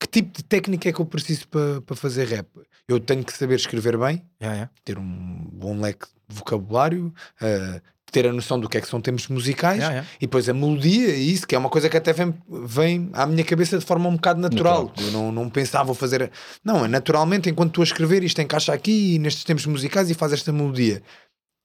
Que 0.01 0.07
tipo 0.07 0.37
de 0.37 0.45
técnica 0.45 0.89
é 0.89 0.93
que 0.93 1.01
eu 1.01 1.07
preciso 1.07 1.49
para 1.49 1.81
para 1.83 1.97
fazer 1.97 2.27
rap? 2.27 2.49
Eu 2.89 3.01
tenho 3.01 3.25
que 3.25 3.33
saber 3.33 3.57
escrever 3.57 3.97
bem, 3.97 4.23
Yeah, 4.41 4.55
yeah. 4.57 4.71
ter 4.85 4.99
um 4.99 5.49
bom 5.53 5.81
leque 5.81 6.07
de 6.29 6.37
vocabulário, 6.37 7.15
uh, 7.41 7.81
ter 8.13 8.27
a 8.27 8.33
noção 8.33 8.61
do 8.61 8.69
que 8.69 8.77
é 8.79 8.81
que 8.81 8.87
são 8.87 9.01
tempos 9.01 9.27
musicais 9.29 9.83
Yeah, 9.83 10.07
e 10.17 10.27
depois 10.27 10.49
a 10.49 10.55
melodia 10.55 11.17
e 11.17 11.33
isso, 11.33 11.47
que 11.47 11.55
é 11.55 11.59
uma 11.59 11.71
coisa 11.71 11.89
que 11.89 11.97
até 11.97 12.13
vem, 12.13 12.35
vem 12.49 13.11
à 13.15 13.27
minha 13.27 13.43
cabeça 13.43 13.79
de 13.79 13.85
forma 13.85 14.09
um 14.09 14.17
bocado 14.17 14.41
natural. 14.41 14.85
Natural. 14.85 15.07
Eu 15.07 15.13
não, 15.13 15.33
não 15.33 15.51
pensava 15.51 15.85
vou 15.85 15.95
fazer. 15.95 16.31
Não, 16.63 16.85
é 16.85 16.89
naturalmente, 16.89 17.49
enquanto 17.49 17.71
estou 17.71 17.83
a 17.83 17.85
escrever, 17.85 18.23
isto 18.23 18.41
encaixa 18.41 18.73
aqui 18.73 19.19
nestes 19.19 19.45
tempos 19.45 19.67
musicais 19.67 20.11
e 20.11 20.15
faz 20.15 20.33
esta 20.33 20.53
melodia. 20.53 21.03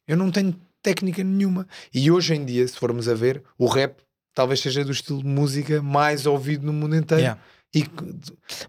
Eu 0.07 0.15
não 0.17 0.31
tenho 0.31 0.55
técnica 0.81 1.23
nenhuma. 1.23 1.67
E 1.93 2.09
hoje 2.09 2.33
em 2.33 2.45
dia, 2.45 2.67
se 2.67 2.77
formos 2.77 3.07
a 3.09 3.13
ver, 3.13 3.43
o 3.57 3.67
rap 3.67 3.97
talvez 4.33 4.61
seja 4.61 4.85
do 4.85 4.91
estilo 4.91 5.21
de 5.21 5.27
música 5.27 5.81
mais 5.81 6.25
ouvido 6.25 6.65
no 6.65 6.71
mundo 6.71 6.95
inteiro. 6.95 7.23
E 7.73 7.83
que- 7.83 7.89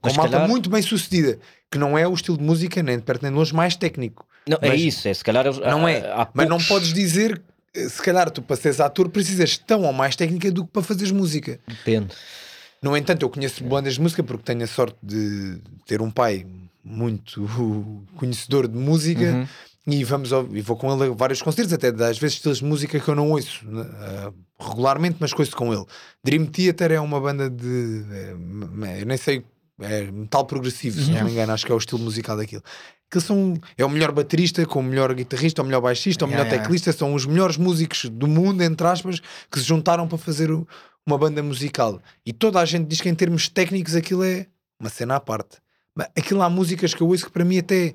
com 0.00 0.12
malta 0.14 0.32
calhar- 0.32 0.48
muito 0.48 0.68
bem 0.68 0.82
sucedida, 0.82 1.38
que 1.70 1.78
não 1.78 1.96
é 1.96 2.06
o 2.06 2.12
estilo 2.14 2.36
de 2.36 2.44
música, 2.44 2.82
nem 2.82 2.98
de 2.98 3.02
perto 3.02 3.22
nem 3.22 3.30
de 3.32 3.38
longe, 3.38 3.54
mais 3.54 3.74
técnico. 3.76 4.26
Não, 4.46 4.58
é 4.60 4.74
isso, 4.76 5.06
é 5.08 5.14
se 5.14 5.24
calhar. 5.24 5.44
Não 5.46 5.88
é. 5.88 6.02
Mas 6.34 6.48
não 6.48 6.56
poucos- 6.58 6.68
podes 6.68 6.92
dizer, 6.92 7.40
se 7.74 8.02
calhar 8.02 8.30
tu 8.30 8.42
para 8.42 8.56
seres 8.56 8.80
ator 8.80 9.08
precisas 9.08 9.56
tão 9.56 9.82
ou 9.84 9.92
mais 9.92 10.16
técnica 10.16 10.50
do 10.50 10.64
que 10.66 10.72
para 10.72 10.82
fazeres 10.82 11.10
música. 11.12 11.58
Depende. 11.66 12.08
No 12.82 12.96
entanto, 12.96 13.22
eu 13.22 13.30
conheço 13.30 13.62
bandas 13.64 13.94
de 13.94 14.00
música 14.00 14.22
porque 14.22 14.42
tenho 14.42 14.64
a 14.64 14.66
sorte 14.66 14.96
de 15.02 15.58
ter 15.86 16.00
um 16.02 16.10
pai 16.10 16.46
muito 16.84 17.46
conhecedor 18.16 18.66
de 18.68 18.76
música 18.76 19.22
Uhum. 19.22 19.46
e, 19.86 20.02
vamos 20.04 20.32
ao- 20.32 20.48
e 20.56 20.60
vou 20.62 20.76
com 20.76 20.92
ele 20.92 21.10
a 21.12 21.14
vários 21.14 21.40
concertos, 21.42 21.72
até 21.72 21.88
às 21.88 22.18
vezes 22.18 22.36
estilos 22.36 22.58
de 22.58 22.64
música 22.64 22.98
que 22.98 23.08
eu 23.08 23.14
não 23.14 23.30
ouço 23.30 23.64
ah, 23.70 24.32
regularmente, 24.60 25.16
mas 25.20 25.32
conheço 25.32 25.56
com 25.56 25.72
ele. 25.72 25.84
Dream 26.24 26.46
Theater 26.46 26.92
é 26.92 27.00
uma 27.00 27.20
banda 27.20 27.48
de. 27.48 28.04
eh, 28.12 28.34
me- 28.36 29.00
eu 29.00 29.06
nem 29.06 29.16
sei, 29.16 29.44
é 29.80 30.10
metal 30.10 30.44
progressivo, 30.44 31.00
se 31.00 31.10
não 31.10 31.24
me 31.24 31.30
engano, 31.32 31.52
acho 31.52 31.64
que 31.64 31.72
é 31.72 31.74
o 31.74 31.78
estilo 31.78 32.00
musical 32.00 32.36
daquilo. 32.36 32.62
Que 33.10 33.20
são, 33.20 33.54
é 33.76 33.84
o 33.84 33.88
melhor 33.90 34.12
baterista, 34.12 34.64
com 34.66 34.80
o 34.80 34.82
melhor 34.82 35.12
guitarrista, 35.14 35.62
o 35.62 35.64
melhor 35.64 35.80
baixista, 35.80 36.24
o 36.24 36.28
Yeah, 36.28 36.44
melhor 36.44 36.52
yeah. 36.52 36.62
teclista, 36.62 36.92
são 36.92 37.12
os 37.14 37.26
melhores 37.26 37.56
músicos 37.56 38.04
do 38.04 38.28
mundo, 38.28 38.62
entre 38.62 38.86
aspas, 38.86 39.20
que 39.50 39.58
se 39.58 39.64
juntaram 39.64 40.06
para 40.06 40.18
fazer 40.18 40.50
o- 40.52 40.66
uma 41.04 41.18
banda 41.18 41.42
musical. 41.42 42.00
E 42.24 42.32
toda 42.32 42.60
a 42.60 42.64
gente 42.64 42.86
diz 42.86 43.00
que 43.00 43.08
em 43.08 43.14
termos 43.14 43.48
técnicos 43.48 43.96
aquilo 43.96 44.22
é 44.22 44.46
uma 44.78 44.88
cena 44.90 45.16
à 45.16 45.20
parte. 45.20 45.56
Mas 45.96 46.06
aquilo 46.16 46.40
há 46.42 46.48
músicas 46.48 46.94
que 46.94 47.00
eu 47.02 47.08
ouço 47.08 47.24
que 47.26 47.32
para 47.32 47.44
mim 47.44 47.58
até 47.58 47.94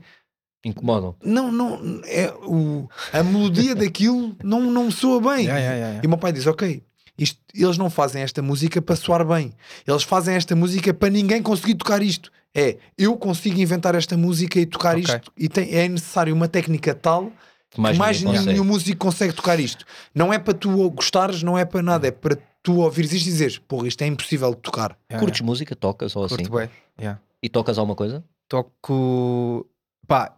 Incomodam. 0.65 1.15
não, 1.23 1.51
não, 1.51 2.01
é 2.05 2.33
o, 2.43 2.89
a 3.13 3.23
melodia 3.23 3.73
daquilo 3.77 4.35
não, 4.43 4.61
não 4.71 4.89
soa 4.89 5.21
bem. 5.21 5.45
Yeah, 5.45 5.59
yeah, 5.59 5.59
yeah, 5.59 5.77
yeah. 5.87 6.01
E 6.03 6.05
o 6.07 6.09
meu 6.09 6.17
pai 6.17 6.33
diz: 6.33 6.47
Ok, 6.47 6.83
isto, 7.17 7.39
eles 7.53 7.77
não 7.77 7.89
fazem 7.89 8.23
esta 8.23 8.41
música 8.41 8.81
para 8.81 8.95
soar 8.95 9.23
bem, 9.25 9.53
eles 9.87 10.03
fazem 10.03 10.35
esta 10.35 10.55
música 10.55 10.93
para 10.93 11.09
ninguém 11.09 11.41
conseguir 11.41 11.75
tocar 11.75 12.01
isto. 12.01 12.31
É, 12.57 12.77
eu 12.97 13.15
consigo 13.17 13.59
inventar 13.59 13.95
esta 13.95 14.17
música 14.17 14.59
e 14.59 14.65
tocar 14.65 14.97
Ok. 14.97 15.03
isto, 15.03 15.31
e 15.37 15.47
tem, 15.47 15.73
é 15.75 15.87
necessário 15.87 16.33
uma 16.33 16.47
técnica 16.47 16.95
tal 16.95 17.29
Que 17.69 17.81
mais, 17.81 17.95
que 17.95 17.99
mais 17.99 18.17
ninguém 18.21 18.33
nenhum, 18.33 18.45
consegue. 18.45 18.67
músico 18.67 18.97
consegue 19.05 19.33
tocar 19.33 19.59
isto. 19.59 19.85
Não 20.15 20.33
é 20.33 20.39
para 20.39 20.53
tu 20.53 20.89
gostares, 20.91 21.43
não 21.43 21.57
é 21.57 21.63
para 21.65 21.81
nada, 21.83 22.07
é 22.07 22.11
para 22.11 22.37
tu 22.63 22.77
ouvires 22.79 23.11
isto 23.13 23.27
e 23.27 23.31
dizeres: 23.31 23.57
Porra, 23.59 23.87
isto 23.87 24.01
é 24.01 24.07
impossível 24.07 24.51
de 24.55 24.61
tocar. 24.61 24.97
Yeah, 25.11 25.19
Curtes 25.23 25.41
música, 25.41 25.75
tocas 25.75 26.15
ou 26.15 26.23
assim? 26.25 26.45
Curto. 26.45 26.71
Yeah. 26.99 27.19
E 27.43 27.49
tocas 27.49 27.77
alguma 27.77 27.95
coisa? 27.95 28.23
Toco. 28.47 29.67
Pá, 30.07 30.33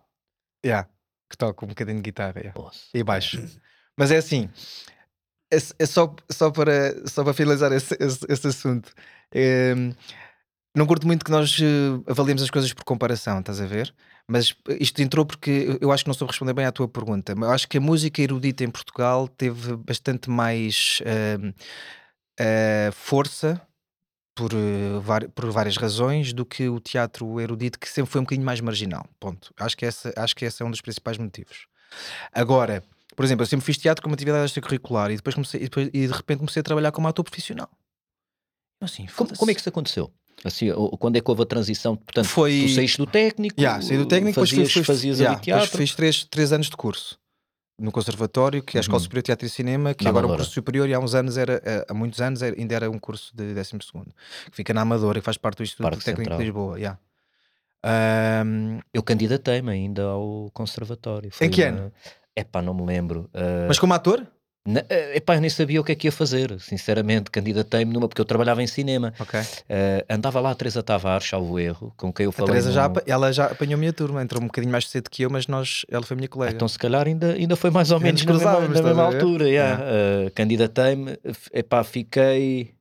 yeah. 0.65 0.87
que 1.29 1.37
toco 1.37 1.65
um 1.65 1.69
bocadinho 1.69 1.97
de 1.97 2.03
guitarra 2.03 2.39
yeah. 2.39 2.53
E 2.93 3.03
baixo. 3.03 3.37
Mas 3.97 4.11
é 4.11 4.17
assim, 4.17 4.49
é, 5.51 5.57
é 5.79 5.85
só, 5.85 6.15
só, 6.29 6.51
para, 6.51 7.07
só 7.07 7.23
para 7.23 7.33
finalizar 7.33 7.71
esse, 7.71 7.95
esse, 7.99 8.25
esse 8.29 8.47
assunto. 8.47 8.91
Em, 9.33 9.95
não 10.75 10.85
curto 10.85 11.07
muito 11.07 11.25
que 11.25 11.31
nós 11.31 11.57
eh, 11.59 12.11
avaliemos 12.11 12.43
as 12.43 12.51
coisas 12.51 12.71
por 12.71 12.83
comparação, 12.83 13.39
estás 13.39 13.59
a 13.59 13.65
ver? 13.65 13.93
Mas 14.27 14.55
isto 14.79 15.01
entrou 15.01 15.25
porque 15.25 15.77
eu- 15.81 15.91
acho 15.91 16.03
que 16.03 16.09
não 16.09 16.13
soube 16.13 16.31
responder 16.31 16.53
bem 16.53 16.65
à 16.65 16.71
tua 16.71 16.87
pergunta. 16.87 17.33
Mas 17.35 17.47
eu 17.49 17.55
acho 17.55 17.67
que 17.67 17.77
a 17.77 17.81
música 17.81 18.21
erudita 18.21 18.63
em 18.63 18.69
Portugal 18.69 19.27
teve 19.27 19.75
bastante 19.77 20.29
mais 20.29 21.01
em, 21.05 21.53
eh, 22.39 22.91
força 22.93 23.61
por, 24.37 24.51
eh, 24.53 25.27
por 25.33 25.51
várias 25.51 25.75
razões 25.77 26.31
do 26.31 26.45
que 26.45 26.69
o 26.69 26.79
teatro 26.79 27.39
erudito, 27.41 27.79
que 27.79 27.89
sempre 27.89 28.11
foi 28.11 28.21
um 28.21 28.23
bocadinho 28.23 28.45
mais 28.45 28.61
marginal. 28.61 29.05
Ponto. 29.19 29.51
Acho 29.59 29.75
que, 29.75 29.85
essa, 29.85 30.13
acho 30.15 30.35
que 30.35 30.45
esse 30.45 30.61
é 30.61 30.65
um 30.65 30.69
dos 30.71 30.79
principais 30.79 31.17
motivos. 31.17 31.65
Agora, 32.31 32.83
por 33.15 33.25
exemplo, 33.25 33.41
eu 33.43 33.47
sempre 33.47 33.65
fiz 33.65 33.77
teatro 33.77 34.03
como 34.03 34.13
atividade 34.13 34.45
extracurricular 34.45 35.09
e 35.11 35.15
depois 35.15 35.33
comecei, 35.33 35.59
e, 35.61 35.63
depois- 35.63 35.87
e 35.91 36.07
de 36.07 36.13
repente 36.13 36.37
comecei 36.39 36.59
a 36.59 36.63
trabalhar 36.63 36.91
como 36.91 37.07
ator 37.07 37.23
profissional. 37.25 37.69
Assim, 38.79 39.07
Como, 39.15 39.35
como 39.35 39.49
é 39.49 39.53
que 39.55 39.59
isso 39.59 39.69
aconteceu? 39.69 40.11
Assim, 40.45 40.67
quando 40.99 41.15
é 41.15 41.21
que 41.21 41.31
houve 41.31 41.41
a 41.41 41.45
transição? 41.47 41.95
Portanto, 41.95 42.27
Foi- 42.27 42.65
tu 42.67 42.75
saíste 42.75 42.97
do 42.99 43.07
técnico, 43.07 43.59
Yeah, 43.59 43.81
saí 43.81 43.97
do 43.97 44.05
técnico, 44.05 44.33
depois 44.35 44.51
fazias, 44.51 44.71
fui- 44.71 44.83
fazias 44.83 45.19
yeah, 45.19 45.35
ali 45.35 45.45
depois 45.45 45.63
teatro. 45.63 45.77
fiz 45.79 45.95
três, 45.95 46.23
três 46.25 46.53
anos 46.53 46.69
de 46.69 46.77
curso 46.77 47.17
no 47.79 47.91
Conservatório, 47.91 48.63
que 48.63 48.77
é 48.77 48.79
a 48.79 48.81
Escola 48.81 48.97
Uhum. 48.97 49.03
Superior 49.03 49.21
de 49.21 49.25
Teatro 49.27 49.45
e 49.45 49.49
Cinema, 49.49 49.93
que 49.93 50.03
Na 50.03 50.09
agora 50.09 50.25
é 50.25 50.29
um 50.29 50.35
curso 50.35 50.51
superior 50.51 50.89
e 50.89 50.93
há 50.93 50.99
uns 50.99 51.13
anos 51.13 51.37
era, 51.37 51.61
eh, 51.63 51.85
há 51.87 51.93
muitos 51.93 52.19
anos 52.21 52.41
era- 52.41 52.55
ainda 52.59 52.75
era 52.75 52.89
um 52.89 52.97
curso 52.97 53.35
de 53.35 53.53
12 53.53 53.85
segundo, 53.85 54.11
que 54.49 54.55
fica 54.55 54.73
na 54.73 54.81
Amadora, 54.81 55.19
que 55.19 55.25
faz 55.25 55.37
parte 55.37 55.57
do 55.57 55.63
Instituto 55.63 55.83
Parque 55.83 56.03
Técnico 56.03 56.21
Central. 56.31 56.39
de 56.39 56.43
Lisboa. 56.45 56.77
yeah. 56.77 56.99
Ahm, 57.83 58.79
Eu 58.93 59.03
candidatei-me 59.03 59.71
ainda 59.71 60.03
ao 60.03 60.49
conservatório. 60.53 61.29
Em 61.39 61.49
que 61.49 61.61
ano? 61.61 61.91
É 62.35 62.43
pá, 62.43 62.61
não 62.61 62.73
me 62.73 62.85
lembro. 62.85 63.29
Ah, 63.33 63.65
mas 63.67 63.79
como 63.79 63.93
ator? 63.93 64.25
Na- 64.67 64.83
eh, 64.89 65.17
epá, 65.17 65.35
eu 65.35 65.41
nem 65.41 65.49
sabia 65.49 65.79
o 65.79 65.83
que 65.83 65.91
é 65.93 65.95
que 65.95 66.07
ia 66.07 66.11
fazer. 66.11 66.59
Sinceramente, 66.59 67.31
candidatei-me 67.31 67.93
numa, 67.93 68.07
porque 68.07 68.19
eu 68.21 68.25
trabalhava 68.25 68.61
em 68.61 68.67
cinema. 68.67 69.13
Ok. 69.19 69.39
Ah, 69.39 70.05
andava 70.09 70.39
lá 70.41 70.51
a 70.51 70.55
Teresa 70.55 70.83
Tavares, 70.83 71.27
salvo 71.27 71.57
erro, 71.59 71.93
com 71.97 72.11
quem 72.11 72.25
eu 72.25 72.29
A 72.29 72.33
falei. 72.33 72.51
Teresa 72.51 72.71
já, 72.71 72.87
num- 72.89 72.95
ela 73.07 73.31
já 73.31 73.45
apanhou 73.45 73.75
a 73.75 73.77
minha 73.77 73.93
turma, 73.93 74.21
entrou 74.21 74.41
um 74.43 74.47
bocadinho 74.47 74.71
mais 74.71 74.87
cedo 74.89 75.09
que 75.09 75.23
eu, 75.23 75.29
mas 75.29 75.47
nós, 75.47 75.85
ela 75.89 76.03
foi 76.03 76.15
minha 76.17 76.27
colega. 76.27 76.53
Então, 76.53 76.67
se 76.67 76.77
calhar, 76.77 77.07
ainda, 77.07 77.33
ainda 77.33 77.55
foi 77.55 77.69
mais 77.71 77.91
ou 77.91 77.99
menos 77.99 78.23
nos 78.25 78.41
na 78.43 78.51
mesma, 78.59 78.67
na 78.67 78.81
mesma 78.83 79.01
a 79.01 79.05
altura. 79.05 79.47
yeah. 79.49 79.83
Ah, 79.83 80.31
candidatei-me, 80.35 81.17
f- 81.23 81.49
epá, 81.53 81.83
fiquei 81.83 82.73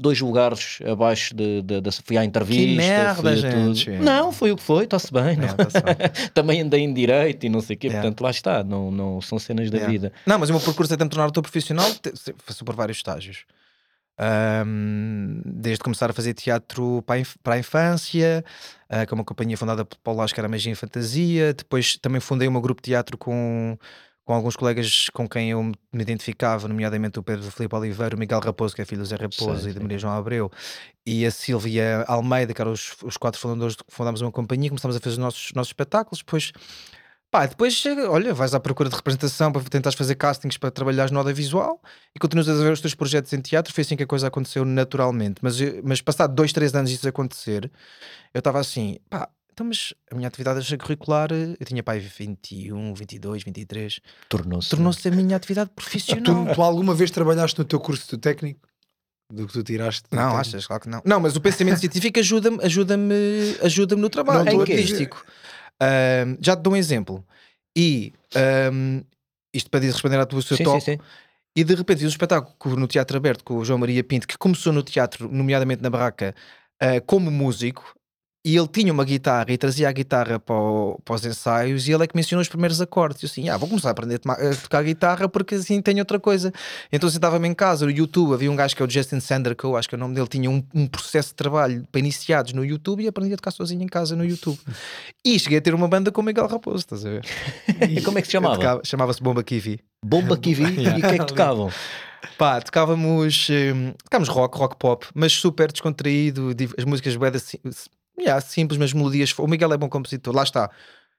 dois 0.00 0.20
lugares 0.20 0.78
abaixo 0.88 1.34
de, 1.34 1.60
de, 1.62 1.80
de- 1.80 1.90
fui 2.04 2.16
à 2.16 2.24
entrevista. 2.24 2.76
merda, 2.76 3.14
fui 3.20 3.28
a 3.32 3.34
gente. 3.36 3.84
tudo. 3.84 4.04
Não, 4.04 4.30
foi 4.32 4.52
o 4.52 4.56
que 4.56 4.62
foi, 4.62 4.84
está-se 4.84 5.12
bem. 5.12 5.22
É, 5.32 5.34
bem. 5.34 6.28
Também 6.34 6.60
andei 6.60 6.80
em 6.82 6.94
direito 6.94 7.44
e 7.44 7.48
não 7.48 7.60
sei 7.60 7.74
o 7.74 7.78
quê, 7.78 7.88
Yeah. 7.88 8.02
portanto, 8.06 8.20
lá 8.22 8.30
está, 8.30 8.62
não, 8.62 8.90
não 8.92 9.20
são 9.20 9.38
cenas 9.38 9.70
da 9.70 9.76
Yeah. 9.78 9.92
vida. 9.92 10.12
Não, 10.24 10.38
mas 10.38 10.50
o 10.50 10.52
meu 10.52 10.60
percurso 10.62 10.94
até 10.94 11.02
me 11.02 11.10
tornar 11.10 11.26
ator 11.26 11.42
profissional 11.42 11.90
passou 12.46 12.64
por 12.64 12.74
vários 12.76 12.98
estágios. 12.98 13.44
Ahm, 14.20 15.40
desde 15.44 15.82
começar 15.82 16.10
a 16.10 16.12
fazer 16.12 16.34
teatro 16.34 17.02
para 17.06 17.16
a, 17.16 17.20
inf- 17.20 17.36
para 17.42 17.54
a 17.54 17.58
infância, 17.58 18.44
ah, 18.88 19.06
com 19.06 19.14
uma 19.14 19.24
companhia 19.24 19.56
fundada 19.56 19.84
por 19.84 19.96
Paulo 19.98 20.24
que 20.26 20.40
era 20.40 20.48
Magia 20.48 20.72
em 20.72 20.74
Fantasia. 20.74 21.54
Depois 21.54 21.96
também 21.96 22.20
fundei 22.20 22.48
um 22.48 22.60
grupo 22.60 22.82
de 22.82 22.86
teatro 22.90 23.16
com, 23.16 23.78
com 24.28 24.34
alguns 24.34 24.56
colegas 24.56 25.06
com 25.14 25.26
quem 25.26 25.52
eu 25.52 25.62
me 25.62 25.72
identificava, 25.94 26.68
nomeadamente 26.68 27.18
o 27.18 27.22
Pedro 27.22 27.50
Filipe 27.50 27.74
Oliveira, 27.74 28.14
o 28.14 28.18
Miguel 28.18 28.40
Raposo, 28.40 28.76
que 28.76 28.82
é 28.82 28.84
filho 28.84 29.00
do 29.00 29.06
Zé 29.06 29.16
Raposo 29.16 29.62
Sei, 29.62 29.70
e 29.70 29.72
da 29.72 29.80
sim. 29.80 29.80
Maria 29.80 29.98
João 29.98 30.12
Abreu, 30.12 30.50
e 31.06 31.24
a 31.24 31.30
Silvia 31.30 32.04
Almeida, 32.06 32.52
que 32.52 32.60
eram 32.60 32.72
os, 32.72 32.94
os 33.02 33.16
quatro 33.16 33.40
fundadores, 33.40 33.74
que 33.74 33.84
fundámos 33.88 34.20
uma 34.20 34.30
companhia, 34.30 34.68
começámos 34.68 34.98
a 34.98 35.00
fazer 35.00 35.12
os 35.14 35.18
nossos, 35.18 35.50
nossos 35.54 35.70
espetáculos. 35.70 36.18
Depois 36.18 36.52
Pá, 37.30 37.44
depois 37.46 37.82
olha, 38.10 38.32
vais 38.34 38.54
à 38.54 38.60
procura 38.60 38.88
de 38.90 38.96
representação 38.96 39.52
para 39.52 39.62
tentares 39.64 39.96
fazer 39.98 40.14
castings 40.14 40.56
para 40.58 40.70
trabalhares 40.70 41.10
no 41.10 41.18
audiovisual 41.18 41.80
e 42.14 42.18
continuas 42.18 42.48
a 42.48 42.54
ver 42.54 42.72
os 42.72 42.80
teus 42.80 42.94
projetos 42.94 43.32
em 43.34 43.40
teatro. 43.40 43.72
Foi 43.72 43.82
assim 43.82 43.96
que 43.96 44.02
a 44.02 44.06
coisa 44.06 44.28
aconteceu 44.28 44.64
naturalmente. 44.64 45.36
Mas, 45.42 45.60
eu- 45.60 45.80
mas 45.84 46.00
passado 46.00 46.34
dois, 46.34 46.52
três 46.54 46.74
anos 46.74 46.90
disso 46.90 47.06
acontecer, 47.08 47.70
eu 48.32 48.38
estava 48.38 48.58
assim, 48.60 48.98
pá, 49.10 49.28
então, 49.58 49.66
mas 49.66 49.92
a 50.08 50.14
minha 50.14 50.28
atividade 50.28 50.60
extracurricular, 50.60 51.30
eu 51.32 51.66
tinha 51.66 51.82
pá, 51.82 51.94
21, 51.94 52.94
22, 52.94 53.42
23, 53.42 54.00
Tornou-se. 54.28 54.70
tornou-se 54.70 55.08
a 55.08 55.10
minha 55.10 55.36
atividade 55.36 55.70
profissional. 55.74 56.46
Tu, 56.46 56.54
tu 56.54 56.62
alguma 56.62 56.94
vez 56.94 57.10
trabalhaste 57.10 57.58
no 57.58 57.64
teu 57.64 57.80
curso 57.80 58.08
de 58.08 58.18
técnico? 58.18 58.60
Do 59.32 59.48
que 59.48 59.52
tu 59.52 59.64
tiraste? 59.64 60.08
do 60.08 60.14
Não, 60.14 60.22
técnico? 60.22 60.40
achas? 60.40 60.66
Claro 60.66 60.82
que 60.82 60.88
não. 60.88 61.02
Não, 61.04 61.18
mas 61.18 61.34
o 61.34 61.40
pensamento 61.40 61.80
científico 61.80 62.20
ajuda-me 62.20 62.58
ajuda-me 62.62 63.14
ajuda 63.60 63.96
no 63.96 64.08
trabalho 64.08 64.44
Não, 64.52 64.60
artístico. 64.60 65.26
Já 66.40 66.54
te 66.56 66.62
dou 66.62 66.74
um 66.74 66.76
exemplo. 66.76 67.26
E 67.76 68.12
ahm, 68.36 69.00
isto 69.52 69.68
para 69.68 69.80
responder 69.80 70.20
à 70.20 70.26
tua 70.26 70.40
seu 70.40 70.56
Sim, 70.56 70.62
toque. 70.64 70.80
sim, 70.82 70.92
sim. 70.92 70.98
E 71.56 71.64
de 71.64 71.74
repente 71.74 71.98
fiz 71.98 72.06
um 72.06 72.10
espetáculo 72.10 72.76
no 72.76 72.86
Teatro 72.86 73.16
Aberto 73.16 73.42
com 73.42 73.56
o 73.56 73.64
João 73.64 73.80
Maria 73.80 74.04
Pinto, 74.04 74.28
que 74.28 74.38
começou 74.38 74.72
no 74.72 74.84
teatro, 74.84 75.28
nomeadamente 75.28 75.82
na 75.82 75.90
Barraca, 75.90 76.32
ah, 76.80 77.00
como 77.04 77.28
músico. 77.28 77.97
E 78.44 78.56
ele 78.56 78.68
tinha 78.68 78.92
uma 78.92 79.04
guitarra 79.04 79.46
e 79.50 79.58
trazia 79.58 79.88
a 79.88 79.92
guitarra 79.92 80.38
para, 80.38 80.54
o- 80.54 80.98
para 81.04 81.14
os 81.16 81.24
ensaios 81.26 81.86
e 81.88 81.92
ele 81.92 82.04
é 82.04 82.06
que 82.06 82.14
me 82.16 82.20
ensinou 82.20 82.40
os 82.40 82.48
primeiros 82.48 82.80
acordes. 82.80 83.20
E 83.22 83.26
eu 83.26 83.30
assim, 83.30 83.48
ah, 83.50 83.56
vou 83.56 83.68
começar 83.68 83.88
a 83.88 83.92
aprender 83.92 84.20
a, 84.26 84.32
a 84.32 84.54
tocar 84.56 84.82
guitarra 84.84 85.28
porque 85.28 85.56
assim 85.56 85.82
tenho 85.82 85.98
outra 85.98 86.18
coisa. 86.20 86.52
Então 86.92 87.10
sentava-me 87.10 87.46
em 87.48 87.52
casa, 87.54 87.84
no 87.84 87.90
YouTube, 87.90 88.32
havia 88.34 88.50
um 88.50 88.56
gajo 88.56 88.74
que 88.76 88.82
é 88.82 88.86
o 88.86 88.88
Justin 88.90 89.20
Sander, 89.20 89.54
que 89.56 89.64
eu 89.64 89.76
acho 89.76 89.88
que 89.88 89.94
é 89.94 89.98
o 89.98 89.98
nome 89.98 90.14
dele, 90.14 90.28
tinha 90.28 90.50
um, 90.50 90.62
um 90.74 90.86
processo 90.86 91.28
de 91.30 91.34
trabalho 91.34 91.84
para 91.90 91.98
iniciados 91.98 92.52
no 92.52 92.64
YouTube 92.64 93.02
e 93.02 93.08
aprendi 93.08 93.34
a 93.34 93.36
tocar 93.36 93.50
sozinho 93.50 93.82
em 93.82 93.86
casa 93.88 94.14
no 94.16 94.24
YouTube. 94.24 94.58
E 95.24 95.38
cheguei 95.38 95.58
a 95.58 95.60
ter 95.60 95.74
uma 95.74 95.88
banda 95.88 96.10
com 96.12 96.20
o 96.20 96.24
Miguel 96.24 96.46
Raposo, 96.46 96.78
estás 96.78 97.04
a 97.04 97.10
ver? 97.10 97.24
E 97.90 98.00
como 98.02 98.18
é 98.18 98.22
que 98.22 98.28
se 98.28 98.32
chamava? 98.32 98.80
Chamava-se 98.84 99.22
Bomba 99.22 99.42
Kiwi. 99.42 99.80
Bomba 100.04 100.36
Kiwi 100.36 100.62
e 100.80 100.88
o 100.88 101.00
que 101.00 101.06
é 101.06 101.18
que 101.18 101.24
tocavam? 101.26 101.70
Pá, 102.36 102.60
tocávamos, 102.60 103.48
hum, 103.50 103.92
tocávamos 104.04 104.28
rock, 104.28 104.56
rock 104.58 104.76
pop, 104.76 105.06
mas 105.14 105.32
super 105.32 105.70
descontraído, 105.70 106.50
as 106.76 106.84
músicas 106.84 107.14
bué 107.16 107.30
yeah, 108.20 108.40
simples, 108.40 108.78
mas 108.78 108.92
melodias. 108.92 109.36
O 109.38 109.46
Miguel 109.46 109.72
é 109.72 109.76
bom 109.76 109.88
compositor, 109.88 110.34
lá 110.34 110.42
está. 110.42 110.70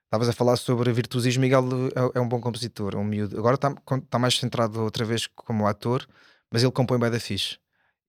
Estavas 0.06 0.30
a 0.30 0.34
falar 0.34 0.58
sobre 0.58 0.92
virtuosismo, 0.92 1.42
Miguel 1.42 1.64
é, 1.96 2.18
é 2.18 2.22
um 2.22 2.28
bom 2.28 2.42
compositor, 2.42 2.96
é 2.96 2.98
um 2.98 3.04
miúdo. 3.04 3.38
Agora 3.38 3.56
está 3.56 3.74
tá 4.10 4.18
mais 4.18 4.38
centrado 4.38 4.82
outra 4.82 5.06
vez 5.06 5.28
como 5.28 5.68
ator, 5.68 6.06
mas 6.52 6.64
ele 6.64 6.72
compõe 6.72 6.98
bué 6.98 7.10
da 7.12 7.20
fixe. 7.20 7.58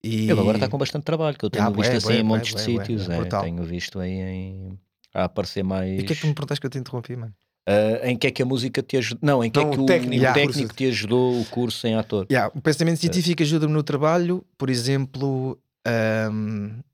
E... 0.03 0.29
Ele 0.29 0.39
agora 0.39 0.57
está 0.57 0.67
com 0.67 0.79
bastante 0.79 1.03
trabalho, 1.03 1.37
que 1.37 1.45
eu 1.45 1.49
tenho 1.49 1.65
Ah, 1.65 1.69
visto 1.69 1.91
assim 1.91 2.07
bué, 2.07 2.15
em 2.15 2.23
bué, 2.23 2.37
montes 2.37 2.55
de 2.55 2.63
bué, 2.65 2.73
bué, 2.73 2.85
sítios. 2.85 3.09
é, 3.09 3.23
tenho 3.41 3.63
visto 3.63 3.99
aí 3.99 4.13
em... 4.13 4.79
a 5.13 5.25
aparecer 5.25 5.63
mais. 5.63 5.99
E 5.99 6.01
o 6.01 6.05
que 6.05 6.13
é 6.13 6.15
que 6.15 6.25
me 6.25 6.33
perguntaste 6.33 6.59
que 6.59 6.65
eu 6.65 6.71
te 6.71 6.79
interrompi, 6.79 7.15
mano? 7.15 7.33
Ah, 7.67 8.09
em 8.09 8.17
que 8.17 8.25
é 8.25 8.31
que 8.31 8.41
a 8.41 8.45
música 8.45 8.81
te 8.81 8.97
ajudou? 8.97 9.19
Não, 9.21 9.43
em 9.43 9.51
que 9.51 9.59
Não, 9.59 9.69
é 9.69 9.73
que 9.75 9.79
o 9.79 9.85
técnico, 9.85 10.25
o 10.25 10.33
técnico 10.33 10.59
curso. 10.61 10.75
te 10.75 10.85
ajudou 10.87 11.39
o 11.39 11.45
curso 11.45 11.85
em 11.85 11.93
ator? 11.93 12.25
Yeah, 12.31 12.51
o 12.55 12.61
pensamento 12.61 12.97
científico 12.97 13.43
ajuda-me 13.43 13.73
no 13.73 13.83
trabalho, 13.83 14.43
por 14.57 14.71
exemplo, 14.71 15.59
é 15.85 16.27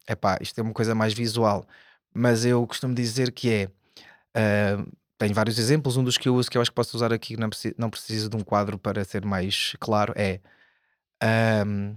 epá, 0.10 0.38
isto 0.42 0.60
é 0.60 0.62
uma 0.64 0.74
coisa 0.74 0.94
mais 0.94 1.14
visual, 1.14 1.66
mas 2.14 2.46
eu 2.46 2.66
costumo 2.68 2.94
dizer 2.96 3.32
que 3.32 3.50
é. 3.52 3.72
ahm, 4.36 4.86
tenho 5.18 5.34
vários 5.34 5.58
exemplos, 5.60 5.98
um 5.98 6.04
dos 6.04 6.18
que 6.18 6.30
eu 6.30 6.36
uso 6.36 6.50
que 6.50 6.58
eu 6.58 6.62
acho 6.62 6.72
que 6.72 6.76
posso 6.76 6.96
usar 6.98 7.14
aqui, 7.14 7.38
não 7.38 7.50
preciso, 7.50 7.76
não 7.78 7.90
preciso 7.90 8.30
de 8.30 8.38
um 8.38 8.42
quadro 8.42 8.78
para 8.80 9.04
ser 9.06 9.26
mais 9.26 9.76
claro, 9.80 10.14
é 10.16 10.40
ahm, 11.22 11.96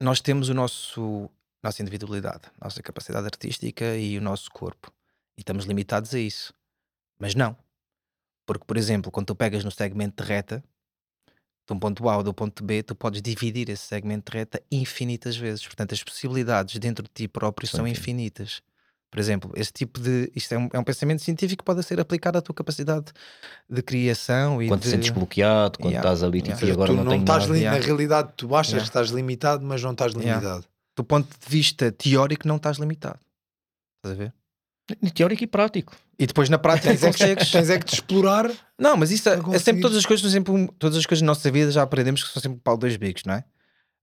nós 0.00 0.20
temos 0.20 0.48
o 0.48 0.54
nosso 0.54 1.30
nossa 1.62 1.82
individualidade, 1.82 2.42
nossa 2.60 2.82
capacidade 2.82 3.26
artística 3.26 3.96
e 3.96 4.16
o 4.16 4.22
nosso 4.22 4.50
corpo. 4.50 4.92
E 5.36 5.40
estamos 5.40 5.64
limitados 5.64 6.14
a 6.14 6.18
isso. 6.18 6.54
Mas 7.18 7.34
não. 7.34 7.56
Porque, 8.46 8.64
por 8.64 8.76
exemplo, 8.76 9.10
quando 9.10 9.26
tu 9.26 9.34
pegas 9.34 9.64
no 9.64 9.70
segmento 9.70 10.22
de 10.22 10.28
reta, 10.28 10.62
de 11.66 11.74
um 11.74 11.78
ponto 11.78 12.08
A 12.08 12.16
ou 12.16 12.22
do 12.22 12.32
ponto 12.32 12.64
B, 12.64 12.82
tu 12.82 12.94
podes 12.94 13.20
dividir 13.20 13.68
esse 13.68 13.82
segmento 13.82 14.30
de 14.32 14.38
reta 14.38 14.62
infinitas 14.70 15.36
vezes. 15.36 15.66
Portanto, 15.66 15.92
as 15.92 16.02
possibilidades 16.02 16.78
dentro 16.78 17.04
de 17.04 17.10
ti 17.12 17.28
próprio 17.28 17.68
São 17.68 17.78
são 17.78 17.88
infinitas. 17.88 18.62
Por 19.10 19.18
exemplo, 19.18 19.50
esse 19.56 19.72
tipo 19.72 19.98
de. 20.00 20.30
Isto 20.36 20.52
é 20.54 20.58
um, 20.58 20.68
é 20.74 20.78
um 20.78 20.84
pensamento 20.84 21.22
científico 21.22 21.62
que 21.62 21.64
pode 21.64 21.82
ser 21.82 21.98
aplicado 21.98 22.36
à 22.36 22.42
tua 22.42 22.54
capacidade 22.54 23.06
de 23.68 23.82
criação 23.82 24.62
e 24.62 24.68
Quando 24.68 24.80
te 24.80 24.84
de. 24.84 24.90
sentes 24.90 25.08
bloqueado, 25.10 25.78
quando 25.78 25.92
Yeah, 25.92 26.06
estás 26.08 26.22
ali 26.22 26.42
tipo, 26.42 26.56
yeah. 26.56 26.68
e 26.68 26.72
agora 26.72 26.90
tu 26.90 26.96
não, 26.96 27.04
não 27.04 27.16
estás 27.16 27.42
nada. 27.44 27.52
li- 27.54 27.60
Yeah. 27.60 27.78
na 27.80 27.86
realidade, 27.86 28.32
tu 28.36 28.54
achas 28.54 28.72
Yeah. 28.72 28.82
que 28.84 28.88
estás 28.90 29.08
limitado, 29.08 29.64
mas 29.64 29.82
não 29.82 29.92
estás 29.92 30.12
Yeah. 30.12 30.38
limitado. 30.40 30.64
Do 30.94 31.04
ponto 31.04 31.26
de 31.28 31.48
vista 31.48 31.90
teórico, 31.90 32.46
não 32.46 32.56
estás 32.56 32.76
limitado. 32.76 33.18
Estás 34.04 34.14
a 34.20 34.24
ver? 34.24 34.32
Teórico 35.14 35.44
e 35.44 35.46
prático. 35.46 35.94
E 36.18 36.26
depois 36.26 36.48
na 36.48 36.58
prática 36.58 36.88
Tens 36.96 37.02
é, 37.20 37.34
que, 37.36 37.50
tens 37.50 37.70
é 37.70 37.78
que 37.78 37.84
te 37.86 37.94
explorar. 37.94 38.50
Não, 38.78 38.96
mas 38.96 39.10
isso 39.10 39.28
é, 39.28 39.38
é 39.54 39.58
sempre 39.58 39.80
todas 39.82 39.96
as 39.96 40.04
coisas, 40.06 40.30
sempre 40.32 40.52
um- 40.52 40.66
todas 40.66 40.96
as 40.98 41.06
coisas 41.06 41.22
na 41.22 41.26
nossa 41.28 41.50
vida 41.50 41.70
já 41.70 41.82
aprendemos 41.82 42.22
que 42.24 42.32
são 42.32 42.42
sempre 42.42 42.58
pau 42.62 42.74
de 42.76 42.80
dois 42.80 42.96
bicos, 42.96 43.22
não 43.24 43.34
é? 43.34 43.44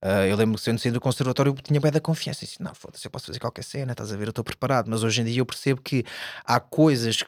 Ah, 0.07 0.27
eu 0.27 0.35
lembro 0.35 0.55
que 0.55 0.61
sendo 0.63 0.93
do 0.93 1.01
conservatório 1.01 1.49
eu 1.49 1.55
tinha 1.63 1.81
bem 1.81 1.91
da 1.91 1.99
confiança. 1.99 2.43
Eu 2.43 2.47
disse, 2.47 2.61
não, 2.61 2.75
foda-se, 2.75 3.07
eu 3.07 3.09
posso 3.09 3.25
fazer 3.25 3.39
qualquer 3.39 3.63
cena, 3.63 3.93
estás 3.93 4.13
a 4.13 4.15
ver, 4.15 4.25
eu 4.27 4.29
estou 4.29 4.43
preparado. 4.43 4.87
Mas 4.87 5.03
hoje 5.03 5.19
em 5.21 5.25
dia 5.25 5.39
eu 5.39 5.45
percebo 5.47 5.81
que 5.81 6.05
há 6.45 6.59
coisas 6.59 7.23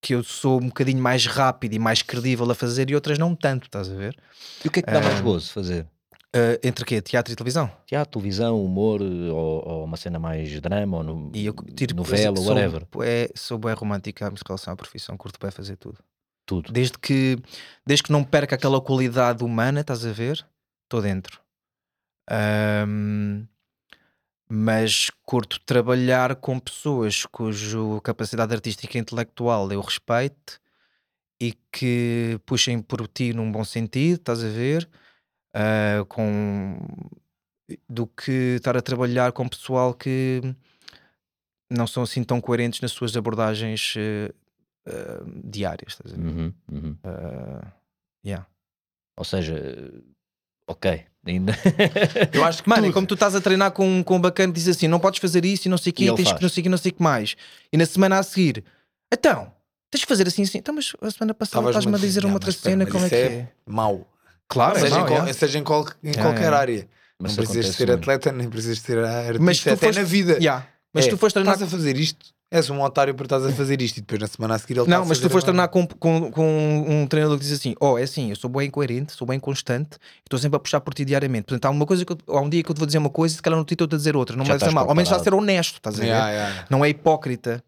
que 0.00 0.14
eu 0.14 0.24
sou 0.24 0.58
um 0.58 0.68
bocadinho 0.68 1.02
mais 1.02 1.26
rápido 1.26 1.74
e 1.74 1.78
mais 1.78 2.00
credível 2.00 2.50
a 2.50 2.54
fazer 2.54 2.88
e 2.88 2.94
outras 2.94 3.18
não 3.18 3.34
tanto, 3.34 3.66
estás 3.66 3.90
a 3.90 3.94
ver? 3.94 4.16
E 4.64 4.68
o 4.68 4.70
que 4.70 4.80
é 4.80 4.82
que 4.82 4.90
dá 4.90 5.02
mais 5.02 5.18
Ah. 5.18 5.20
gozo 5.20 5.52
fazer? 5.52 5.86
Ah, 6.34 6.58
entre 6.62 6.84
quê? 6.86 7.02
Teatro 7.02 7.30
e 7.30 7.36
televisão? 7.36 7.70
Teatro, 7.86 8.12
televisão, 8.18 8.64
humor, 8.64 9.02
ou, 9.02 9.68
ou 9.68 9.84
uma 9.84 9.98
cena 9.98 10.18
mais 10.18 10.60
drama, 10.62 10.96
ou 10.98 11.02
no- 11.02 11.30
E 11.34 11.44
eu 11.44 11.54
novela, 11.94 12.36
sou, 12.38 12.46
whatever. 12.54 12.86
É, 13.02 13.30
sou 13.34 13.58
bem 13.58 13.74
romântica 13.74 14.26
em 14.26 14.34
relação 14.46 14.72
à 14.72 14.76
profissão, 14.76 15.14
curto 15.18 15.38
bem 15.38 15.50
fazer 15.50 15.76
tudo. 15.76 15.98
Tudo. 16.46 16.72
Desde 16.72 16.98
que, 16.98 17.38
desde 17.86 18.02
que 18.02 18.12
não 18.12 18.24
perca 18.24 18.54
aquela 18.54 18.80
qualidade 18.80 19.44
humana, 19.44 19.80
estás 19.82 20.04
a 20.06 20.12
ver? 20.12 20.44
Estou 20.84 21.00
dentro. 21.02 21.43
Ahm, 22.30 23.46
mas 24.48 25.10
curto 25.24 25.58
trabalhar 25.60 26.36
com 26.36 26.58
pessoas 26.58 27.26
cuja 27.26 27.78
capacidade 28.02 28.54
artística 28.54 28.96
e 28.96 29.00
intelectual 29.00 29.70
eu 29.72 29.80
respeito 29.80 30.60
e 31.40 31.54
que 31.72 32.38
puxem 32.46 32.80
por 32.80 33.06
ti 33.08 33.32
num 33.32 33.50
bom 33.50 33.64
sentido, 33.64 34.18
estás 34.20 34.42
a 34.44 34.48
ver? 34.48 34.88
Ah, 35.54 36.04
com, 36.08 36.78
do 37.88 38.06
que 38.06 38.56
estar 38.56 38.76
a 38.76 38.82
trabalhar 38.82 39.32
com 39.32 39.48
pessoal 39.48 39.94
que 39.94 40.40
não 41.70 41.86
são 41.86 42.02
assim 42.02 42.22
tão 42.22 42.40
coerentes 42.40 42.80
nas 42.80 42.92
suas 42.92 43.16
abordagens 43.16 43.94
eh, 43.96 44.32
ah, 44.86 45.24
diárias, 45.44 45.92
estás 45.94 46.12
a 46.12 46.16
ver? 46.16 46.22
Uhum, 46.26 46.54
uhum. 46.70 46.98
Ah, 47.04 47.72
yeah. 48.24 48.46
Ou 49.16 49.24
seja, 49.24 49.54
ok. 50.66 51.06
Ainda... 51.26 51.56
Eu 52.32 52.44
acho 52.44 52.62
que 52.62 52.68
Mano, 52.68 52.82
é 52.82 52.88
tudo. 52.88 52.94
como 52.94 53.06
tu 53.06 53.14
estás 53.14 53.34
a 53.34 53.40
treinar 53.40 53.70
com, 53.72 54.02
com 54.04 54.16
um 54.16 54.20
bacana 54.20 54.50
e 54.50 54.52
diz 54.54 54.68
assim: 54.68 54.88
não 54.88 55.00
podes 55.00 55.20
fazer 55.20 55.44
isso 55.44 55.66
e 55.66 55.70
não 55.70 55.78
sei 55.78 55.90
o 55.90 55.94
quê, 55.94 56.12
tens 56.14 56.28
faz. 56.28 56.36
que 56.38 56.42
não 56.42 56.48
sei 56.48 56.60
o 56.60 56.62
quê, 56.64 56.68
não 56.68 56.78
sei 56.78 56.90
o 56.90 56.94
que 56.94 57.02
mais. 57.02 57.34
E 57.72 57.76
na 57.76 57.86
semana 57.86 58.18
a 58.18 58.22
seguir, 58.22 58.62
então, 59.12 59.50
tens 59.90 60.02
que 60.02 60.06
fazer 60.08 60.26
assim, 60.28 60.42
assim. 60.42 60.58
Então, 60.58 60.74
mas 60.74 60.92
a 61.00 61.10
semana 61.10 61.32
passada 61.34 61.66
estás-me 61.68 61.94
a 61.94 61.98
dizer 61.98 62.24
uma 62.24 62.32
"Ah, 62.32 62.34
outra 62.34 62.52
cena, 62.52 62.84
como 62.86 63.06
é 63.06 63.08
que 63.08 63.14
é 63.14 63.18
é? 63.26 63.48
mau. 63.66 64.06
Claro, 64.48 64.78
seja, 64.78 64.86
é 64.86 64.90
mau, 64.90 64.98
em, 65.00 65.06
qual- 65.08 65.18
yeah. 65.20 65.32
seja 65.32 65.58
em, 65.58 65.64
qual- 65.64 65.88
em 66.02 66.12
qualquer 66.12 66.38
yeah. 66.40 66.58
área. 66.58 66.88
Mas 67.18 67.36
não 67.36 67.44
precisas 67.44 67.74
ser 67.74 67.86
muito. 67.86 68.00
atleta, 68.00 68.32
nem 68.32 68.50
precisas 68.50 68.80
ser 68.80 68.98
artista. 68.98 69.42
Mas 69.42 69.60
tu 69.60 69.70
até 69.70 69.86
foste- 69.86 69.98
na 69.98 70.04
vida. 70.04 70.32
Yeah. 70.34 70.66
Mas 70.92 71.06
É, 71.06 71.08
tu 71.08 71.16
foste 71.16 71.34
treinar. 71.34 71.54
Estás 71.54 71.72
a 71.72 71.76
fazer 71.76 71.96
isto, 71.96 72.26
és 72.50 72.70
um 72.70 72.80
otário 72.82 73.14
por 73.14 73.24
estás 73.24 73.44
a 73.44 73.50
fazer 73.50 73.82
isto 73.82 73.98
e 73.98 74.00
depois 74.00 74.20
na 74.20 74.26
semana 74.26 74.54
a 74.54 74.58
seguir 74.58 74.78
ele 74.78 74.88
Não, 74.88 75.02
a 75.02 75.04
mas 75.04 75.18
tu 75.18 75.28
foste 75.28 75.46
treinar 75.46 75.68
com, 75.68 75.86
com, 75.86 76.30
com 76.30 76.84
um 76.88 77.06
treinador 77.06 77.36
que 77.38 77.44
diz 77.44 77.52
assim: 77.52 77.74
Oh, 77.80 77.98
é 77.98 78.02
assim, 78.02 78.30
eu 78.30 78.36
sou 78.36 78.48
bem 78.48 78.68
incoerente, 78.68 79.12
sou 79.12 79.26
bem 79.26 79.40
constante, 79.40 79.98
estou 80.24 80.38
sempre 80.38 80.56
a 80.56 80.60
puxar 80.60 80.80
por 80.80 80.94
ti 80.94 81.04
diariamente. 81.04 81.46
Portanto, 81.46 81.64
há 81.66 81.70
uma 81.70 81.84
coisa 81.84 82.04
que 82.04 82.12
eu, 82.12 82.18
há 82.28 82.40
um 82.40 82.48
dia 82.48 82.62
que 82.62 82.70
eu 82.70 82.74
te 82.74 82.78
vou 82.78 82.86
dizer 82.86 82.98
uma 82.98 83.10
coisa 83.10 83.34
e 83.34 83.36
se 83.36 83.42
calhar 83.42 83.58
no 83.58 83.64
título 83.64 83.86
estou 83.86 83.96
a 83.96 83.98
dizer 83.98 84.16
outra. 84.16 84.36
Não 84.36 84.44
me 84.44 84.52
a 84.52 84.54
estás 84.54 84.72
mal. 84.72 84.88
Ao 84.88 84.94
menos 84.94 85.08
já 85.08 85.16
preparado. 85.16 85.42
ser 85.42 85.42
honesto, 85.42 85.76
estás 85.76 85.96
a 85.96 85.98
ver? 85.98 86.06
Yeah, 86.06 86.30
yeah. 86.30 86.66
não 86.70 86.84
é 86.84 86.88
hipócrita. 86.88 87.62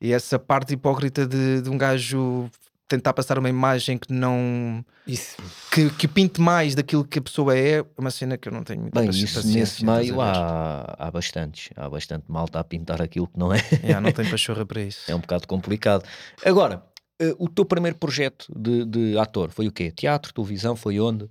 E 0.00 0.12
essa 0.12 0.38
parte 0.38 0.74
hipócrita 0.74 1.26
de, 1.26 1.62
de 1.62 1.70
um 1.70 1.78
gajo 1.78 2.48
tentar 2.88 3.12
passar 3.12 3.38
uma 3.38 3.48
imagem 3.48 3.98
que 3.98 4.12
não. 4.12 4.84
Isso. 5.06 5.36
que, 5.70 5.90
que 5.90 6.08
pinte 6.08 6.40
mais 6.40 6.74
daquilo 6.74 7.04
que 7.04 7.18
a 7.18 7.22
pessoa 7.22 7.56
é, 7.56 7.78
é 7.80 7.84
uma 7.96 8.10
cena 8.10 8.36
que 8.36 8.48
eu 8.48 8.52
não 8.52 8.64
tenho 8.64 8.80
muita 8.82 9.00
Bem, 9.00 9.10
isso 9.10 9.46
nesse 9.46 9.84
meio 9.84 10.20
há, 10.20 10.94
há 10.98 11.10
bastantes. 11.10 11.70
Há 11.76 11.88
bastante 11.88 12.24
malta 12.28 12.58
a 12.58 12.64
pintar 12.64 13.00
aquilo 13.02 13.26
que 13.26 13.38
não 13.38 13.52
é. 13.52 13.58
Yeah, 13.84 14.00
não 14.00 14.10
tenho 14.12 14.28
pachorra 14.32 14.64
para 14.66 14.80
isso. 14.82 15.10
É 15.10 15.14
um 15.14 15.20
bocado 15.20 15.46
complicado. 15.46 16.04
Agora, 16.44 16.82
eh, 17.20 17.34
o 17.38 17.48
teu 17.48 17.64
primeiro 17.64 17.96
projeto 17.98 18.46
de, 18.56 18.84
de 18.84 19.18
ator 19.18 19.50
foi 19.50 19.68
o 19.68 19.72
quê? 19.72 19.90
Teatro, 19.90 20.32
televisão, 20.32 20.74
foi 20.74 20.98
onde? 20.98 21.28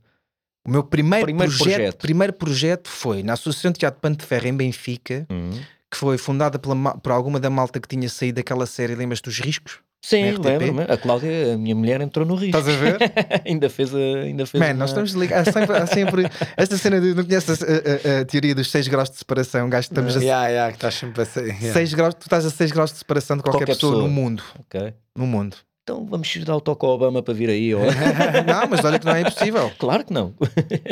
O 0.66 0.70
meu 0.72 0.84
primeiro, 0.84 1.26
Primeiro 1.26 1.52
projeto, 1.52 1.76
projeto. 1.76 1.98
primeiro 1.98 2.34
projeto 2.34 2.90
foi 2.90 3.24
na 3.24 3.34
Associação 3.34 3.72
de 3.72 3.80
Teatro 3.80 4.02
Pano 4.02 4.16
de 4.18 4.26
Ferro 4.26 4.48
em 4.48 4.54
Benfica, 4.56 5.26
Uhum. 5.30 5.62
que 5.90 5.98
foi 5.98 6.18
fundada 6.18 6.60
pela, 6.60 6.76
por 6.98 7.12
alguma 7.14 7.40
da 7.40 7.50
malta 7.50 7.80
que 7.80 7.88
tinha 7.88 8.10
saído 8.10 8.36
daquela 8.36 8.66
série, 8.66 8.94
lembras 8.94 9.22
dos 9.22 9.40
riscos? 9.40 9.80
Sim, 10.10 10.32
lembro-me. 10.38 10.84
A 10.84 10.98
Cláudia, 10.98 11.54
a 11.56 11.58
minha 11.58 11.76
mulher, 11.76 12.00
entrou 12.00 12.26
no 12.26 12.36
risco. 12.36 12.58
Estás 12.58 12.78
a 12.78 12.80
ver? 12.80 12.98
ainda 13.46 13.70
fez 13.70 13.94
a. 13.94 13.98
Ainda 13.98 14.46
fez 14.46 14.60
Man, 14.62 14.68
uma- 14.68 14.74
nós 14.76 14.92
estamos 14.92 15.12
ligados. 15.12 15.50
Há 15.50 15.52
sempre, 15.52 15.76
há 15.78 15.86
sempre 15.86 16.30
esta 16.56 16.78
cena 16.78 17.02
de. 17.02 17.14
Não 17.14 17.26
conheces 17.26 17.62
a, 17.62 17.66
a- 17.66 18.22
a 18.22 18.26
teoria 18.26 18.56
dos 18.56 18.72
6 18.72 18.88
graus 18.88 19.10
de 19.10 19.18
separação? 19.18 19.66
Um 19.66 19.70
gajo 19.70 19.90
que 19.90 19.94
estamos 19.94 20.16
a 20.16 20.20
Yeah, 20.22 20.48
yeah, 20.48 20.72
que 20.72 20.78
estás 20.78 20.94
sempre 20.96 21.22
a 21.24 21.40
yeah. 21.42 21.74
6 21.74 21.94
graus, 21.94 22.14
tu 22.14 22.22
estás 22.22 22.46
a 22.46 22.50
6 22.50 22.72
graus 22.72 22.92
de 22.94 22.98
separação 23.00 23.36
de 23.36 23.44
qualquer, 23.44 23.60
Qualquer 23.66 23.74
pessoa, 23.74 23.92
pessoa. 23.96 24.08
no 24.08 24.14
mundo. 24.14 24.44
Ok. 24.60 24.94
No 25.18 25.28
mundo. 25.28 25.58
Então 25.84 26.06
vamos 26.06 26.38
dar 26.44 26.56
o 26.56 26.62
toque 26.62 26.86
ao 26.86 26.92
Obama 26.94 27.22
para 27.22 27.34
vir 27.34 27.50
aí. 27.50 27.76
ó. 27.76 27.80
não, 28.48 28.68
mas 28.70 28.84
olha 28.86 29.00
que 29.00 29.06
não 29.06 29.14
é 29.16 29.22
impossível. 29.22 29.70
claro 29.80 30.06
que 30.06 30.14
não. 30.14 30.34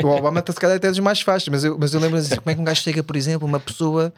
O 0.02 0.08
Obama 0.08 0.40
está 0.40 0.52
se 0.52 0.60
calhar 0.60 0.76
até 0.76 0.88
dos 0.90 0.98
mais 0.98 1.20
fáceis, 1.22 1.48
mas 1.48 1.64
eu, 1.64 1.78
mas 1.78 1.94
eu 1.94 2.00
lembro 2.00 2.18
assim, 2.18 2.36
como 2.36 2.50
é 2.50 2.54
que 2.54 2.60
um 2.60 2.64
gajo 2.64 2.82
chega, 2.82 3.02
por 3.02 3.16
exemplo, 3.16 3.46
uma 3.48 3.60
pessoa 3.60 4.12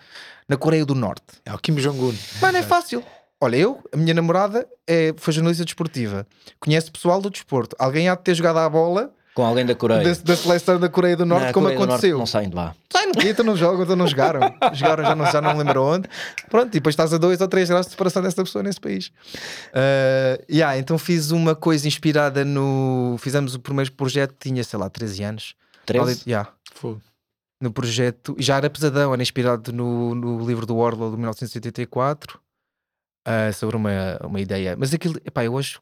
na 0.49 0.57
Coreia 0.57 0.85
do 0.85 0.95
Norte? 0.95 1.23
É 1.45 1.53
o 1.55 1.59
Kim 1.59 1.75
Jong-un. 1.77 2.15
Mano, 2.41 2.59
é 2.59 2.63
fácil. 2.63 3.03
Olha, 3.40 3.57
eu, 3.57 3.83
a 3.92 3.96
minha 3.96 4.12
namorada 4.14 4.66
é, 4.87 5.14
foi 5.16 5.33
jornalista 5.33 5.64
desportiva, 5.64 6.27
conhece 6.59 6.90
pessoal 6.90 7.20
do 7.20 7.31
desporto. 7.31 7.77
Alguém 7.79 8.09
há 8.09 8.14
de 8.16 8.22
ter 8.22 8.35
jogado 8.35 8.59
à 8.59 8.68
bola 8.68 9.12
Com 9.33 9.44
alguém 9.44 9.64
da 9.64 9.77
Coreia. 9.77 10.03
da, 10.03 10.20
da 10.22 10.37
seleção 10.37 10.81
da 10.81 10.88
Coreia 10.88 11.16
do 11.16 11.24
Norte, 11.24 11.46
Na 11.46 11.53
como 11.53 11.66
Coreia 11.68 11.85
aconteceu. 11.85 12.18
não 12.18 12.27
saem 12.27 12.48
de 12.51 12.57
lá. 12.57 12.74
No 13.07 13.12
dia, 13.22 13.31
então 13.31 13.44
não 13.44 13.57
jogam, 13.57 13.85
então 13.85 13.94
não 13.96 14.07
jogaram. 14.09 14.40
Jogaram, 14.74 15.05
já 15.05 15.14
não, 15.14 15.27
já 15.31 15.40
não 15.40 15.57
lembro 15.57 15.83
onde. 15.83 16.09
Pronto, 16.51 16.66
e 16.66 16.72
depois 16.72 16.92
estás 16.92 17.14
a 17.14 17.16
2 17.16 17.40
ou 17.40 17.48
3 17.48 17.68
graus 17.68 17.87
de 17.87 17.92
separação 17.92 18.20
dessa 18.22 18.42
pessoa 18.42 18.62
nesse 18.62 18.81
país. 18.81 19.07
Uh, 19.68 20.44
yeah, 20.51 20.77
então 20.77 20.98
fiz 20.98 21.31
uma 21.31 21.55
coisa 21.55 21.87
inspirada 21.87 22.44
no. 22.44 23.16
Fizemos 23.20 23.55
o 23.55 23.61
primeiro 23.61 23.90
projeto, 23.92 24.35
tinha 24.38 24.62
sei 24.64 24.79
lá 24.79 24.90
13 24.90 25.22
anos. 25.22 25.55
13? 25.87 26.24
Yeah, 26.27 26.51
Fogo. 26.74 27.01
no 27.62 27.72
projeto, 27.72 28.37
já 28.38 28.57
era 28.57 28.68
pesadão, 28.68 29.12
era 29.14 29.22
inspirado 29.22 29.72
no, 29.72 30.14
no 30.14 30.44
livro 30.46 30.66
do 30.66 30.77
Orwell 30.77 31.11
de 31.12 31.16
1984. 31.16 32.38
Ah, 33.29 33.53
sobre 33.53 33.77
uma, 33.77 34.19
uma 34.25 34.41
ideia. 34.41 34.75
Mas 34.77 34.95
aquilo, 34.95 35.21
epá, 35.23 35.45
eu 35.45 35.53
hoje 35.53 35.79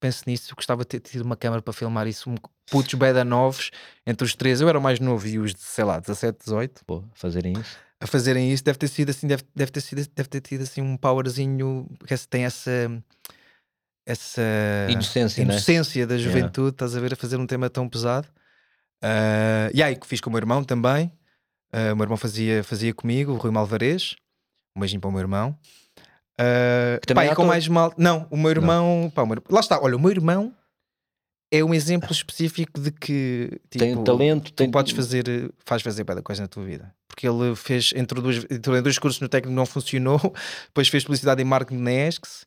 penso 0.00 0.22
nisso, 0.26 0.54
gostava 0.54 0.82
de 0.82 0.88
ter 0.88 1.00
tido 1.00 1.22
uma 1.22 1.36
câmera 1.36 1.62
para 1.62 1.72
filmar 1.72 2.06
isso, 2.06 2.30
um, 2.30 2.34
putos 2.70 2.94
beda 2.94 3.24
novos, 3.24 3.70
entre 4.06 4.24
os 4.24 4.34
três, 4.34 4.60
eu 4.60 4.68
era 4.68 4.78
o 4.78 4.82
mais 4.82 5.00
novo 5.00 5.26
e 5.26 5.38
os 5.38 5.54
de, 5.54 5.60
sei 5.60 5.82
lá, 5.82 5.98
17, 5.98 6.38
18, 6.44 6.84
Pô, 6.84 7.02
fazerem 7.14 7.54
isso. 7.54 7.78
a 7.98 8.06
fazerem 8.06 8.52
isso, 8.52 8.62
deve 8.62 8.78
ter 8.78 8.88
sido 8.88 9.10
assim, 9.10 9.26
deve, 9.26 9.42
deve 9.56 9.72
ter 9.72 9.80
sido, 9.80 10.06
deve 10.14 10.28
ter 10.28 10.40
tido 10.42 10.62
assim 10.62 10.82
um 10.82 10.96
powerzinho, 10.96 11.88
que 12.06 12.14
tem 12.28 12.44
essa 12.44 12.70
essa 14.06 14.42
Inocência, 14.90 15.44
né? 15.44 15.54
inocência 15.54 16.06
da 16.06 16.18
juventude, 16.18 16.74
estás 16.74 16.94
a 16.94 17.00
ver, 17.00 17.14
a 17.14 17.16
fazer 17.16 17.38
um 17.38 17.46
tema 17.46 17.70
tão 17.70 17.88
pesado. 17.88 18.28
Ah, 19.02 19.70
e 19.72 19.82
aí 19.82 19.96
que 19.96 20.06
fiz 20.06 20.20
com 20.20 20.28
o 20.28 20.32
meu 20.32 20.38
irmão 20.38 20.62
também. 20.62 21.10
Ah, 21.72 21.92
o 21.92 21.96
meu 21.96 22.04
irmão 22.04 22.18
fazia, 22.18 22.62
fazia 22.62 22.92
comigo, 22.92 23.32
o 23.32 23.36
Rui 23.36 23.50
Malvarez. 23.50 24.14
Um 24.76 24.80
beijinho 24.80 25.00
para 25.00 25.08
o 25.08 25.12
meu 25.12 25.20
irmão. 25.20 25.58
Ah, 26.38 26.98
Que 27.00 27.06
também 27.06 27.26
pá, 27.26 27.32
é 27.32 27.34
com 27.34 27.44
mais 27.44 27.66
mal. 27.68 27.92
Não, 27.96 28.26
o 28.30 28.36
meu 28.36 28.50
irmão. 28.50 29.10
pá, 29.14 29.22
o 29.22 29.26
meu- 29.26 29.42
Lá 29.50 29.60
está, 29.60 29.80
olha, 29.80 29.96
o 29.96 30.00
meu 30.00 30.10
irmão 30.10 30.52
é 31.52 31.62
um 31.62 31.72
exemplo 31.72 32.10
específico 32.10 32.80
de 32.80 32.90
que 32.90 33.60
tipo, 33.70 33.84
tem 33.84 34.02
talento, 34.04 34.44
tu 34.46 34.52
tem 34.54 34.70
podes 34.70 34.92
fazer, 34.92 35.24
faz 35.64 35.82
fazer 35.82 36.02
bem 36.04 36.20
coisa 36.22 36.42
na 36.42 36.48
tua 36.48 36.64
vida. 36.64 36.92
Porque 37.08 37.28
ele 37.28 37.54
fez, 37.54 37.92
entrou, 37.94 38.20
dois, 38.22 38.44
entrou 38.50 38.76
em 38.76 38.82
dois 38.82 38.98
cursos 38.98 39.20
no 39.20 39.28
técnico, 39.28 39.54
não 39.54 39.64
funcionou, 39.66 40.18
depois 40.66 40.88
fez 40.88 41.04
publicidade 41.04 41.40
e 41.40 41.44
marketing 41.44 41.80
na 41.80 41.92
ESCS. 41.92 42.44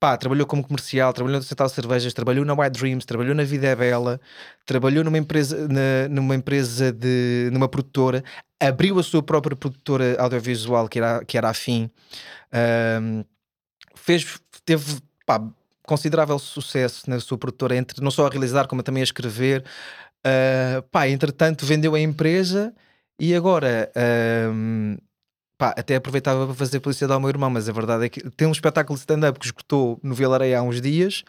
Pá, 0.00 0.16
trabalhou 0.16 0.46
como 0.46 0.64
comercial, 0.66 1.12
trabalhou 1.12 1.38
no 1.38 1.44
Central 1.44 1.68
Cervejas, 1.68 2.14
trabalhou 2.14 2.42
na 2.44 2.54
White 2.54 2.70
Dreams, 2.80 3.04
trabalhou 3.04 3.34
na 3.34 3.44
Vida 3.44 3.66
é 3.68 3.76
Bela, 3.76 4.18
trabalhou 4.64 5.04
numa 5.04 5.18
empresa, 5.18 5.68
na- 5.68 6.08
numa 6.08 6.34
empresa 6.34 6.90
de, 6.90 7.50
numa 7.52 7.68
produtora, 7.68 8.24
abriu 8.58 8.98
a 8.98 9.02
sua 9.02 9.22
própria 9.22 9.54
produtora 9.54 10.16
audiovisual, 10.18 10.88
que 10.88 10.98
era, 10.98 11.22
que 11.24 11.36
era 11.36 11.50
a 11.50 11.54
FIM, 11.54 11.90
Ahm, 12.52 13.22
fez, 13.94 14.38
teve 14.64 15.00
pá, 15.26 15.40
considerável 15.84 16.38
sucesso 16.38 17.08
na 17.08 17.18
sua 17.20 17.36
produtora, 17.38 17.76
entre 17.76 18.02
não 18.02 18.10
só 18.10 18.26
a 18.26 18.30
realizar, 18.30 18.66
como 18.66 18.82
também 18.82 19.00
a 19.00 19.04
escrever. 19.04 19.64
Ah, 20.24 20.82
pá, 20.90 21.08
entretanto, 21.08 21.64
vendeu 21.66 21.94
a 21.94 22.00
empresa 22.00 22.74
e 23.18 23.34
agora 23.34 23.90
ahm, 23.96 24.96
pá, 25.58 25.74
até 25.76 25.96
aproveitava 25.96 26.46
para 26.46 26.54
fazer 26.54 26.80
publicidade 26.80 27.12
ao 27.14 27.20
meu 27.20 27.28
irmão, 27.28 27.50
mas 27.50 27.68
a 27.68 27.72
verdade 27.72 28.04
é 28.06 28.08
que 28.08 28.28
tem 28.30 28.46
um 28.48 28.52
espetáculo 28.52 28.96
de 28.96 29.00
stand-up 29.00 29.38
que 29.38 29.46
esgotou 29.46 29.98
no 30.02 30.14
Vilareia 30.14 30.58
há 30.58 30.62
uns 30.62 30.80
dias 30.80 31.22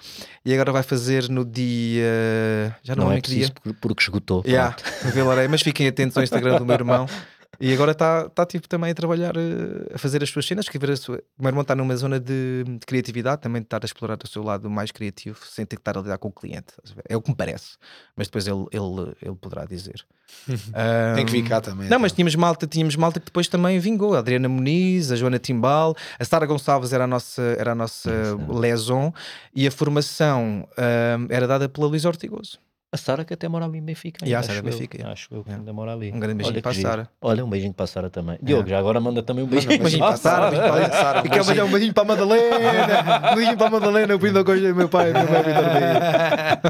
e 0.45 0.53
agora 0.53 0.71
vai 0.71 0.83
fazer 0.83 1.27
no 1.29 1.43
dia. 1.43 2.75
Já 2.83 2.95
não, 2.95 3.05
Não 3.05 3.11
lembro 3.11 3.19
é 3.19 3.21
que 3.21 3.31
dia. 3.31 3.53
porque 3.81 4.03
esgotou. 4.03 4.43
Yeah, 4.45 4.75
no 5.03 5.11
Vilareia, 5.11 5.49
mas 5.49 5.61
fiquem 5.61 5.87
atentos 5.87 6.15
ao 6.17 6.23
Instagram 6.23 6.57
do 6.57 6.65
meu 6.65 6.75
irmão. 6.75 7.05
E 7.61 7.73
agora 7.73 7.91
está 7.91 8.27
tá, 8.29 8.45
tipo 8.45 8.67
também 8.67 8.91
a 8.91 8.95
trabalhar, 8.95 9.35
eh, 9.37 9.93
a 9.93 9.97
fazer 9.97 10.23
as 10.23 10.29
suas 10.29 10.45
cenas, 10.45 10.65
escrever 10.65 10.91
a 10.91 10.97
sua. 10.97 11.17
O 11.37 11.41
meu 11.43 11.49
irmão 11.49 11.61
está 11.61 11.75
numa 11.75 11.95
zona 11.95 12.19
de, 12.19 12.63
de 12.65 12.85
criatividade, 12.85 13.41
também 13.41 13.61
de 13.61 13.67
estar 13.67 13.79
a 13.83 13.85
explorar 13.85 14.17
o 14.23 14.27
seu 14.27 14.43
lado 14.43 14.69
mais 14.69 14.91
criativo, 14.91 15.37
sem 15.45 15.65
ter 15.65 15.75
que 15.75 15.81
estar 15.81 15.97
a 15.97 16.01
lidar 16.01 16.17
com 16.17 16.29
o 16.29 16.31
cliente. 16.31 16.73
É 17.07 17.15
o 17.15 17.21
que 17.21 17.29
me 17.29 17.35
parece, 17.35 17.77
mas 18.15 18.27
depois 18.27 18.47
ele, 18.47 18.65
ele, 18.71 19.15
ele 19.21 19.35
poderá 19.35 19.65
dizer. 19.65 20.03
Tem 20.47 21.25
que 21.25 21.31
Ahm, 21.31 21.41
ficar 21.43 21.59
também. 21.61 21.89
não, 21.89 21.99
mas 21.99 22.13
tínhamos 22.13 22.33
malta, 22.35 22.65
tínhamos 22.65 22.95
malta 22.95 23.19
que 23.19 23.25
depois 23.25 23.47
também 23.47 23.79
vingou. 23.79 24.15
A 24.15 24.19
Adriana 24.19 24.47
Muniz, 24.47 25.11
a 25.11 25.15
Joana 25.15 25.37
Timbal, 25.39 25.93
a 26.17 26.23
Sara 26.25 26.45
Gonçalves 26.45 26.93
era 26.93 27.03
a 27.03 27.07
nossa, 27.07 27.41
era 27.59 27.73
a 27.73 27.75
nossa 27.75 28.09
liaison 28.49 29.13
e 29.53 29.67
a 29.67 29.71
formação 29.71 30.67
ahm, 30.77 31.27
era 31.29 31.45
dada 31.47 31.67
pela 31.67 31.87
Luísa 31.87 32.07
Ortigoso. 32.07 32.59
A 32.93 32.97
Sara 32.97 33.23
que 33.23 33.33
até 33.33 33.47
mora 33.47 33.63
ali 33.63 33.77
em 33.77 33.81
Benfica. 33.81 34.25
Yeah, 34.25 34.45
ainda, 34.45 34.47
Sara 34.47 34.59
acho 34.59 34.67
eu. 34.67 34.71
Benfica, 34.73 34.97
yeah. 34.97 35.13
Acho 35.13 35.27
eu 35.31 35.43
que 35.43 35.49
Yeah. 35.49 35.61
ainda 35.61 35.71
mora 35.71 35.93
ali. 35.93 36.11
Um 36.11 36.19
grande 36.19 36.35
beijinho 36.35 36.55
Olha 36.55 36.61
para 36.61 36.71
a. 36.71 36.75
Sara. 36.75 37.09
Olha, 37.21 37.45
um 37.45 37.49
beijinho 37.49 37.73
para 37.73 37.85
a 37.85 37.87
Sara 37.87 38.09
também. 38.09 38.37
Diogo, 38.43 38.67
já 38.67 38.77
agora 38.79 38.99
manda 38.99 39.23
também 39.23 39.45
um 39.45 39.47
beijinho. 39.47 39.75
Um 39.75 39.79
beijinho 39.79 40.03
para 40.03 40.13
a 40.13 40.17
Sara, 40.17 40.47
um 40.47 40.49
beijinho 40.51 40.73
para 40.73 40.85
a 40.85 40.89
Sara. 40.91 41.19
E 41.25 41.29
quero 41.29 41.45
mandar 41.45 41.63
um 41.65 41.71
beijinho 41.71 41.93
para 41.93 42.03
a 42.03 42.05
Madalena. 42.05 42.51
Um 43.31 43.35
beijinho 43.35 43.57
para 43.57 43.67
a 43.67 43.69
Madalena, 43.69 44.15
o 44.15 44.19
filho 44.19 44.33
da 44.33 44.43
coisa 44.43 44.67
do 44.67 44.75
meu 44.75 44.89
pai, 44.89 45.13
meu 45.13 45.25
pai 45.25 45.41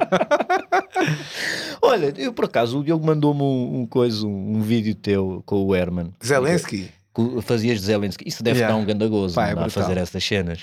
Olha, 1.82 2.14
eu 2.18 2.34
por 2.34 2.46
acaso, 2.46 2.80
o 2.80 2.84
Diogo 2.84 3.06
mandou-me 3.06 3.42
um, 3.42 3.82
um 3.82 3.86
coisa, 3.88 4.26
um, 4.26 4.58
um 4.58 4.62
vídeo 4.62 4.94
teu 4.96 5.42
com 5.46 5.64
o 5.66 5.76
Herman. 5.76 6.12
Zelensky. 6.24 6.92
Que 7.14 7.42
Fazias 7.42 7.80
de 7.80 7.86
Zelensky. 7.88 8.28
Isso 8.28 8.42
deve 8.44 8.60
Yeah. 8.60 8.74
dar 8.76 8.82
um 8.82 8.86
ganda 8.86 9.08
gozo, 9.08 9.36
Pá, 9.36 9.50
é 9.50 9.54
a 9.54 9.70
fazer 9.70 9.98
essas 9.98 10.24
cenas. 10.24 10.62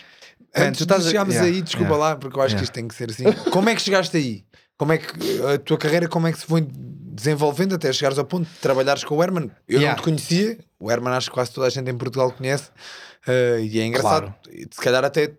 É, 0.55 0.67
Antes 0.69 0.81
estás 0.81 1.03
de 1.03 1.09
a- 1.09 1.11
chegarmos 1.11 1.35
yeah, 1.35 1.51
aí, 1.53 1.61
desculpa 1.63 1.93
yeah. 1.93 2.09
lá, 2.11 2.17
porque 2.17 2.39
eu 2.39 2.43
acho 2.43 2.57
que 2.57 2.63
isto 2.63 2.73
tem 2.73 2.89
que 2.89 2.95
ser 2.95 3.11
assim. 3.11 3.25
Como 3.51 3.69
é 3.69 3.75
que 3.75 3.83
chegaste 3.83 4.17
aí? 4.17 4.45
Como 4.79 4.93
é 4.93 4.99
que 4.99 5.43
a 5.43 5.59
tua 5.59 5.77
carreira, 5.77 6.09
como 6.09 6.27
é 6.29 6.33
que 6.33 6.39
se 6.39 6.47
foi 6.47 6.61
desenvolvendo 6.71 7.75
até 7.75 7.93
chegares 7.93 8.17
ao 8.19 8.25
ponto 8.25 8.49
de 8.49 8.55
trabalhares 8.61 9.03
com 9.05 9.17
o 9.17 9.23
Herman? 9.23 9.51
Eu 9.69 9.81
Yeah. 9.81 9.89
não 9.89 9.97
te 9.97 10.05
conhecia, 10.05 10.59
o 10.79 10.91
Herman 10.91 11.15
acho 11.15 11.29
que 11.29 11.35
quase 11.35 11.51
toda 11.51 11.67
a 11.67 11.71
gente 11.71 11.91
em 11.91 11.97
Portugal 11.99 12.31
conhece, 12.31 12.71
eh, 13.27 13.59
e 13.63 13.81
é 13.81 13.85
engraçado. 13.85 14.33
E 14.49 14.63
Se 14.71 14.81
calhar 14.81 15.05
até, 15.05 15.33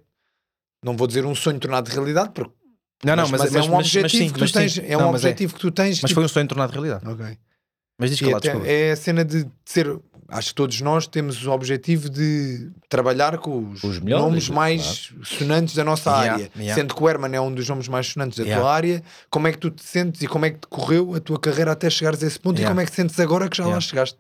não 0.84 0.98
vou 0.98 1.08
dizer 1.08 1.26
um 1.26 1.34
sonho 1.34 1.58
tornado 1.58 1.90
de 1.90 1.96
realidade, 1.96 2.32
porque, 2.34 2.52
Não, 3.04 3.16
não, 3.16 3.30
mas, 3.30 3.40
mas, 3.42 3.56
é 3.56 3.62
um 3.62 3.68
mas- 3.70 3.86
objetivo 3.88 4.04
mas 4.04 4.12
sim, 4.12 4.28
que 4.28 4.34
tu 4.34 4.40
mas 4.42 4.52
sim. 4.52 4.60
tens. 4.60 4.78
É 4.92 4.98
um 4.98 5.00
Não, 5.00 5.12
mas 5.14 5.24
objetivo 5.24 5.54
que 5.54 5.60
tu 5.62 5.72
tens. 5.72 6.02
Mas 6.02 6.10
tipo- 6.10 6.14
foi 6.16 6.26
um 6.26 6.28
sonho 6.28 6.48
tornado 6.48 6.72
realidade. 6.74 7.08
Ok. 7.08 7.38
Mas 8.00 8.10
diz 8.12 8.20
que 8.20 8.26
E 8.26 8.34
lá, 8.34 8.40
desculpa. 8.40 8.66
é 8.68 8.92
a 8.92 8.96
cena 8.96 9.24
de 9.26 9.46
ser. 9.66 10.00
Acho 10.32 10.50
que 10.50 10.56
todos 10.56 10.80
nós 10.80 11.08
temos 11.08 11.44
o 11.46 11.52
objetivo 11.52 12.08
de 12.08 12.70
trabalhar 12.88 13.40
com 13.40 13.72
os, 13.72 13.84
Os 13.84 14.00
melhores, 14.00 14.24
nomes 14.26 14.46
claro. 14.46 14.56
mais 14.60 15.12
sonantes 15.24 15.74
da 15.74 15.84
nossa 15.84 16.12
Yeah, 16.12 16.34
área. 16.34 16.52
yeah. 16.56 16.76
Sendo 16.76 16.94
que 16.94 17.04
o 17.04 17.10
Herman 17.10 17.36
é 17.36 17.42
um 17.42 17.52
dos 17.52 17.68
nomes 17.68 17.88
mais 17.88 18.06
sonantes 18.08 18.38
da 18.38 18.44
Yeah. 18.46 18.62
tua 18.64 18.72
área, 18.72 19.04
como 19.32 19.48
é 19.48 19.52
que 19.52 19.58
tu 19.58 19.72
te 19.72 19.84
sentes 19.84 20.22
e 20.22 20.28
como 20.28 20.46
é 20.46 20.52
que 20.52 20.60
decorreu 20.60 21.16
a 21.16 21.20
tua 21.20 21.40
carreira 21.40 21.72
até 21.72 21.90
chegares 21.90 22.24
a 22.24 22.28
esse 22.28 22.40
ponto 22.40 22.58
Yeah. 22.58 22.70
e 22.70 22.72
como 22.72 22.80
é 22.82 22.86
que 22.86 22.92
te 22.92 22.96
sentes 22.98 23.20
agora 23.20 23.50
que 23.50 23.58
já 23.58 23.66
lá 23.66 23.82
chegaste? 23.82 24.20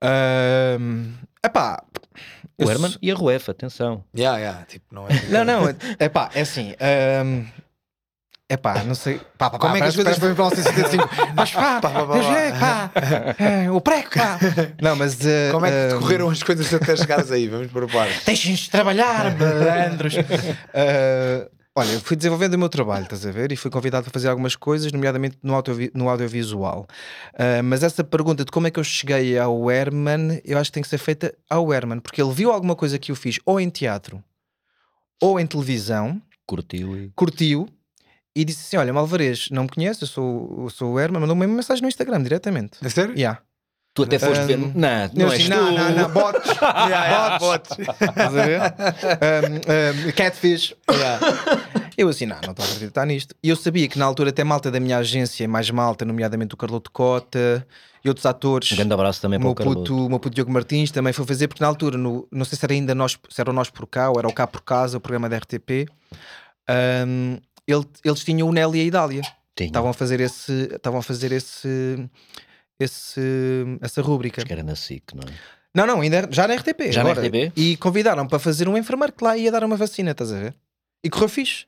Ahm, 0.00 1.12
epá, 1.44 1.82
O 2.58 2.70
Herman 2.70 2.90
sou- 2.90 2.98
e 3.02 3.10
a 3.10 3.14
Ruefa, 3.14 3.52
atenção. 3.52 4.04
Yeah, 4.16 4.38
yeah, 4.38 4.64
tipo, 4.64 4.86
não 4.94 5.06
é? 5.08 5.10
Não, 5.30 5.44
não, 5.44 5.68
é 5.98 6.08
pá, 6.08 6.30
é 6.34 6.40
assim. 6.40 6.74
Ahm, 8.52 8.54
Epá, 8.54 8.84
não 8.84 8.94
sei. 8.94 9.20
Pá, 9.38 9.50
pá, 9.50 9.58
Como 9.58 9.72
pá, 9.72 9.78
é 9.78 9.82
que 9.82 9.88
as 9.88 9.94
coisas 9.96 10.18
foram 10.18 10.34
para 10.34 10.44
1975? 10.50 11.34
Mas 11.34 11.50
pá, 11.52 11.80
Pá, 11.80 11.90
pá, 11.90 12.06
pá, 12.06 12.06
pá. 12.06 12.90
pá, 12.94 13.44
é, 13.44 13.70
o 13.70 13.80
prego, 13.80 14.10
pá. 14.14 14.38
Não, 14.80 14.94
mas. 14.96 15.24
eh, 15.24 15.50
Como 15.52 15.66
é 15.66 15.70
que 15.70 15.76
ahm, 15.76 15.88
decorreram 15.98 16.28
as 16.30 16.42
coisas 16.42 16.72
até 16.74 16.96
chegares 16.96 17.30
aí? 17.30 17.48
Vamos 17.48 17.68
para 17.72 17.84
o 17.84 17.88
par. 17.88 18.08
Deixem-nos 18.26 18.68
trabalhar, 18.68 19.34
malandros. 19.38 20.14
Ah, 20.74 21.48
olha, 21.74 21.92
eu 21.92 22.00
fui 22.00 22.16
desenvolvendo 22.16 22.54
o 22.54 22.58
meu 22.58 22.68
trabalho, 22.68 23.04
estás 23.04 23.24
a 23.26 23.30
ver? 23.30 23.50
E 23.52 23.56
fui 23.56 23.70
convidado 23.70 24.04
para 24.04 24.12
fazer 24.12 24.28
algumas 24.28 24.54
coisas, 24.56 24.92
nomeadamente 24.92 25.38
no, 25.42 25.54
audiovi- 25.54 25.90
no 25.94 26.08
audiovisual. 26.08 26.86
Ah, 27.38 27.62
mas 27.62 27.82
essa 27.82 28.04
pergunta 28.04 28.44
de 28.44 28.50
como 28.50 28.66
é 28.66 28.70
que 28.70 28.78
eu 28.78 28.84
cheguei 28.84 29.38
ao 29.38 29.70
Herman, 29.70 30.40
eu 30.44 30.58
acho 30.58 30.70
que 30.70 30.74
tem 30.74 30.82
que 30.82 30.88
ser 30.88 30.98
feita 30.98 31.34
ao 31.48 31.72
Herman, 31.72 32.00
porque 32.00 32.20
ele 32.22 32.32
viu 32.32 32.52
alguma 32.52 32.76
coisa 32.76 32.98
que 32.98 33.10
eu 33.10 33.16
fiz 33.16 33.38
ou 33.46 33.58
em 33.60 33.70
teatro 33.70 34.22
ou 35.20 35.38
em 35.40 35.46
televisão, 35.46 36.20
Curtiu 36.44 36.96
e. 36.96 37.10
curtiu 37.14 37.68
e 38.34 38.44
disse 38.44 38.62
assim: 38.66 38.76
Olha, 38.76 38.92
Malvarez, 38.92 39.48
não 39.50 39.64
me 39.64 39.68
conhece, 39.68 40.02
eu 40.02 40.08
sou, 40.08 40.62
eu 40.64 40.70
sou 40.70 40.92
o 40.94 41.00
Herman, 41.00 41.20
mandou-me 41.20 41.44
uma 41.46 41.54
mensagem 41.56 41.82
no 41.82 41.88
Instagram 41.88 42.22
diretamente. 42.22 42.78
É 42.82 42.88
sério? 42.88 43.14
Yeah. 43.16 43.40
Tu 43.94 44.04
até 44.04 44.18
foste 44.18 44.40
Um, 44.44 44.46
ver. 44.46 44.56
Não, 44.56 44.68
Eu 44.70 45.10
não 45.14 45.32
és 45.32 45.40
assim, 45.42 45.50
tu. 45.50 45.50
não, 45.50 45.72
não, 45.74 45.90
não, 45.90 46.10
bots. 46.10 46.48
Yeah, 46.62 47.04
yeah, 47.06 47.38
bots. 47.38 47.78
Estás 47.78 48.36
a 48.36 48.46
ver? 48.46 48.60
Um, 48.62 50.08
um, 50.08 50.12
catfish. 50.12 50.74
Eu 51.98 52.08
assim, 52.08 52.24
não, 52.24 52.36
não 52.42 52.52
estou 52.52 52.64
a 52.64 52.68
acreditar 52.68 53.04
nisto. 53.04 53.34
E 53.42 53.50
eu 53.50 53.56
sabia 53.56 53.86
que 53.88 53.98
na 53.98 54.06
altura 54.06 54.30
até 54.30 54.42
malta 54.42 54.70
da 54.70 54.80
minha 54.80 54.96
agência, 54.96 55.46
mais 55.46 55.68
malta, 55.70 56.06
nomeadamente 56.06 56.54
o 56.54 56.56
Carloto 56.56 56.90
Cota 56.90 57.66
e 58.02 58.08
outros 58.08 58.24
atores. 58.24 58.72
Um 58.72 58.76
grande 58.76 58.94
abraço 58.94 59.20
também 59.20 59.38
O 59.38 59.40
para 59.40 59.44
meu 59.44 59.52
o 59.52 59.54
Carloto. 59.54 59.80
puto, 59.80 60.06
o 60.06 60.08
meu 60.08 60.18
puto 60.18 60.34
Diogo 60.34 60.50
Martins 60.50 60.90
também 60.90 61.12
foi 61.12 61.26
fazer, 61.26 61.48
porque 61.48 61.62
na 61.62 61.68
altura, 61.68 61.98
no, 61.98 62.26
não 62.32 62.46
sei 62.46 62.56
se 62.58 62.64
era 62.64 62.72
ainda 62.72 62.94
nós, 62.94 63.18
se 63.28 63.40
era 63.42 63.50
o 63.50 63.52
Nós 63.52 63.68
por 63.68 63.86
Cá 63.86 64.08
ou 64.08 64.18
era 64.18 64.26
o 64.26 64.32
Cá 64.32 64.46
por 64.46 64.62
Casa, 64.62 64.96
o 64.96 65.00
programa 65.02 65.28
da 65.28 65.36
RTP, 65.36 65.86
um, 67.06 67.36
ele- 67.66 67.86
eles 68.04 68.24
tinham 68.24 68.48
o 68.48 68.52
Nelly 68.52 68.78
e 68.78 68.80
a 68.82 68.84
Idália. 68.84 69.22
Estavam 69.66 69.90
a 69.90 69.92
fazer 69.94 70.20
esse, 70.20 70.52
estavam 70.74 70.98
a 71.00 71.02
fazer 71.02 71.30
esse, 71.32 71.68
esse, 72.78 73.20
essa 73.80 74.02
rúbrica. 74.02 74.40
Acho 74.40 74.46
que 74.46 74.52
era 74.52 74.62
na 74.62 74.74
SIC, 74.74 75.14
não 75.14 75.22
é? 75.22 75.32
Não, 75.74 75.86
não, 75.86 76.00
ainda 76.00 76.28
já 76.30 76.46
na 76.46 76.54
RTP. 76.54 76.92
Já 76.92 77.02
na 77.02 77.10
agora. 77.10 77.26
RTP? 77.28 77.52
E 77.56 77.76
convidaram 77.78 78.26
para 78.26 78.38
fazer 78.38 78.68
um 78.68 78.76
enfermeiro 78.76 79.12
que 79.12 79.24
lá 79.24 79.36
ia 79.36 79.50
dar 79.50 79.64
uma 79.64 79.76
vacina, 79.76 80.10
estás 80.10 80.32
a 80.32 80.38
ver? 80.38 80.54
E 81.04 81.08
correu 81.08 81.28
fixe. 81.28 81.66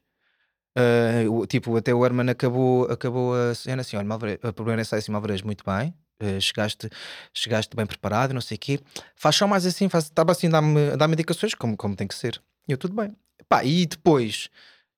O- 1.30 1.46
tipo, 1.46 1.76
até 1.76 1.94
o 1.94 2.04
Herman 2.04 2.28
acabou, 2.30 2.84
acabou 2.90 3.34
a 3.34 3.54
cena 3.54 3.80
assim: 3.82 3.96
olha, 3.96 4.06
Malvarez, 4.06 4.38
a 4.42 4.52
primeira 4.52 4.82
ensaio 4.82 4.98
assim, 5.00 5.12
Malvarez, 5.12 5.40
muito 5.42 5.64
bem. 5.64 5.94
ah, 6.20 6.40
chegaste, 6.40 6.88
chegaste 7.32 7.74
bem 7.76 7.86
preparado, 7.86 8.32
não 8.34 8.40
sei 8.40 8.56
o 8.56 8.60
quê. 8.60 8.80
Faz 9.16 9.36
só 9.36 9.46
mais 9.46 9.64
assim, 9.66 9.86
estava 9.86 10.32
assim 10.32 10.48
a 10.48 10.96
dar-me 10.96 11.14
indicações, 11.14 11.54
como, 11.54 11.76
como 11.76 11.94
tem 11.96 12.06
que 12.06 12.14
ser. 12.14 12.40
E 12.68 12.72
eu, 12.72 12.78
tudo 12.78 12.94
bem. 12.94 13.14
Pá, 13.48 13.64
e 13.64 13.86
depois 13.86 14.48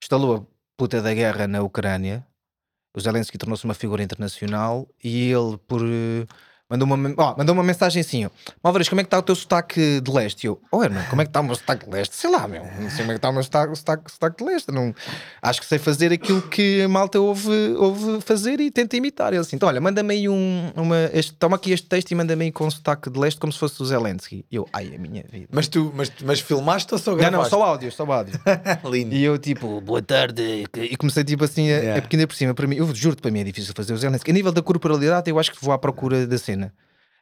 instalou 0.03 0.49
puta 0.77 1.01
da 1.01 1.15
guerra 1.15 1.47
na 1.47 1.63
Ucrânia. 1.63 2.27
O 2.95 3.01
Zelensky 3.01 3.39
tornou-se 3.39 3.65
uma 3.65 3.75
figura 3.75 4.03
internacional 4.03 4.89
e 5.03 5.31
ele, 5.31 5.59
por, 5.67 5.83
eh, 5.83 6.27
Mandou 6.69 6.87
uma, 6.87 7.15
ó, 7.19 7.35
mandou 7.39 7.55
uma 7.55 7.63
mensagem 7.63 8.01
assim: 8.01 8.25
ó, 8.25 8.31
Álvares, 8.63 8.89
como 8.89 9.01
é 9.01 9.05
que 9.05 9.07
está 9.07 9.19
o 9.19 9.23
teu 9.23 9.35
sotaque 9.37 10.01
de 10.01 10.11
leste? 10.11 10.45
E 10.45 10.47
eu, 10.49 10.61
oh, 10.73 10.83
Herman, 10.83 11.05
como 11.09 11.23
é 11.23 11.25
que 11.25 11.29
está 11.31 11.41
o 11.41 11.45
meu 11.45 11.55
sotaque 11.55 11.85
de 11.87 11.93
leste? 11.93 12.17
Sei 12.17 12.29
lá, 12.31 12.49
meu, 12.49 12.65
não 12.81 12.91
sei 12.91 12.99
como 12.99 13.13
é 13.13 13.15
que 13.15 13.19
está 13.19 13.31
o 13.31 13.33
meu 13.33 13.43
sotaque, 13.45 13.77
sotaque, 13.77 14.11
sotaque 14.13 14.45
de 14.45 14.51
leste. 14.51 14.73
Não, 14.73 14.95
acho 15.43 15.61
que 15.61 15.67
sei 15.67 15.79
fazer 15.79 16.13
aquilo 16.13 16.43
que 16.43 16.83
a 16.83 16.89
malta 16.89 17.21
ouve, 17.21 17.51
ouve 17.77 18.21
fazer 18.21 18.59
e 18.61 18.71
tenta 18.71 18.97
imitar. 18.97 19.33
Ele 19.33 19.39
assim, 19.43 19.55
então, 19.57 19.69
olha, 19.69 19.81
manda-me 19.81 20.13
aí 20.15 20.29
um, 20.29 20.73
uma, 20.75 21.09
este, 21.13 21.33
toma 21.35 21.55
aqui 21.57 21.71
este 21.71 21.87
texto 21.87 22.11
e 22.11 22.15
manda-me 22.17 22.47
aí 22.47 22.53
com 22.53 22.69
sotaque 22.69 23.09
de 23.11 23.19
leste 23.19 23.39
como 23.39 23.53
se 23.53 23.59
fosse 23.61 23.81
o 23.81 23.87
Zelensky. 23.87 24.45
Eu, 24.51 24.69
ai, 24.73 24.93
a 24.95 24.99
minha 24.99 25.25
vida. 25.31 25.47
Mas 25.53 25.69
tu 25.69 25.93
mas, 25.95 26.11
mas 26.25 26.41
filmaste 26.41 26.93
ou 26.93 26.99
só 26.99 27.13
Não, 27.13 27.19
gravaste? 27.19 27.53
não, 27.53 27.61
só 27.61 27.65
áudio, 27.65 27.93
só 27.93 28.05
áudio. 28.11 28.35
Lindo. 28.91 29.15
E 29.15 29.23
eu 29.23 29.39
tipo, 29.39 29.81
boa 29.81 30.03
tarde. 30.03 30.67
E 30.75 30.97
comecei 30.97 31.23
tipo 31.23 31.45
assim, 31.45 31.71
a, 31.71 31.77
Yeah. 31.77 32.01
porque 32.01 32.17
ainda 32.17 32.27
por 32.27 32.35
cima, 32.35 32.55
para 32.55 32.67
mim, 32.67 32.77
eu 32.77 32.93
juro-te, 32.95 33.21
para 33.21 33.31
mim 33.31 33.41
é 33.41 33.45
difícil 33.45 33.73
fazer 33.77 33.93
o 33.93 33.99
Zelensky. 33.99 34.31
A 34.31 34.35
nível 34.35 34.51
da 34.51 34.63
corporalidade, 34.63 35.31
eu 35.31 35.39
acho 35.39 35.53
que 35.53 35.63
vou 35.63 35.73
à 35.75 35.79
procura 35.79 36.27
da 36.27 36.39
cena. 36.39 36.56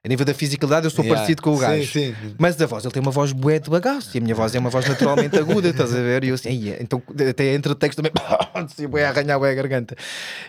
A 0.05 0.09
nível 0.09 0.27
da 0.27 0.35
fisicalidade, 0.35 0.85
eu 0.85 0.91
sou 0.91 1.03
Yeah. 1.03 1.19
parecido 1.19 1.41
com 1.41 1.55
o 1.55 1.59
gajo. 1.59 1.91
Sim, 1.91 2.15
sim. 2.15 2.35
Mas 2.39 2.61
a 2.61 2.67
voz, 2.67 2.85
ele 2.85 2.93
tem 2.93 3.01
uma 3.01 3.11
voz 3.11 3.33
bué 3.33 3.59
de 3.59 3.71
bagaço 3.71 4.15
e 4.15 4.19
a 4.19 4.21
minha 4.21 4.35
voz 4.35 4.55
é 4.55 4.59
uma 4.59 4.69
voz 4.69 4.87
naturalmente 4.87 5.39
aguda, 5.39 5.71
estás 5.71 5.95
a 5.95 5.97
ver? 5.97 6.25
E 6.25 6.29
eu 6.29 6.35
assim, 6.35 6.51
"Ai, 6.51 6.77
então 6.79 7.03
até 7.31 7.55
entre 7.55 7.73
o 7.73 7.75
texto 7.75 7.97
também, 7.97 8.13
assim, 8.53 8.87
bué 8.87 9.07
a 9.07 9.09
arranhar 9.09 9.39
bué 9.39 9.53
a 9.53 9.55
garganta. 9.55 9.97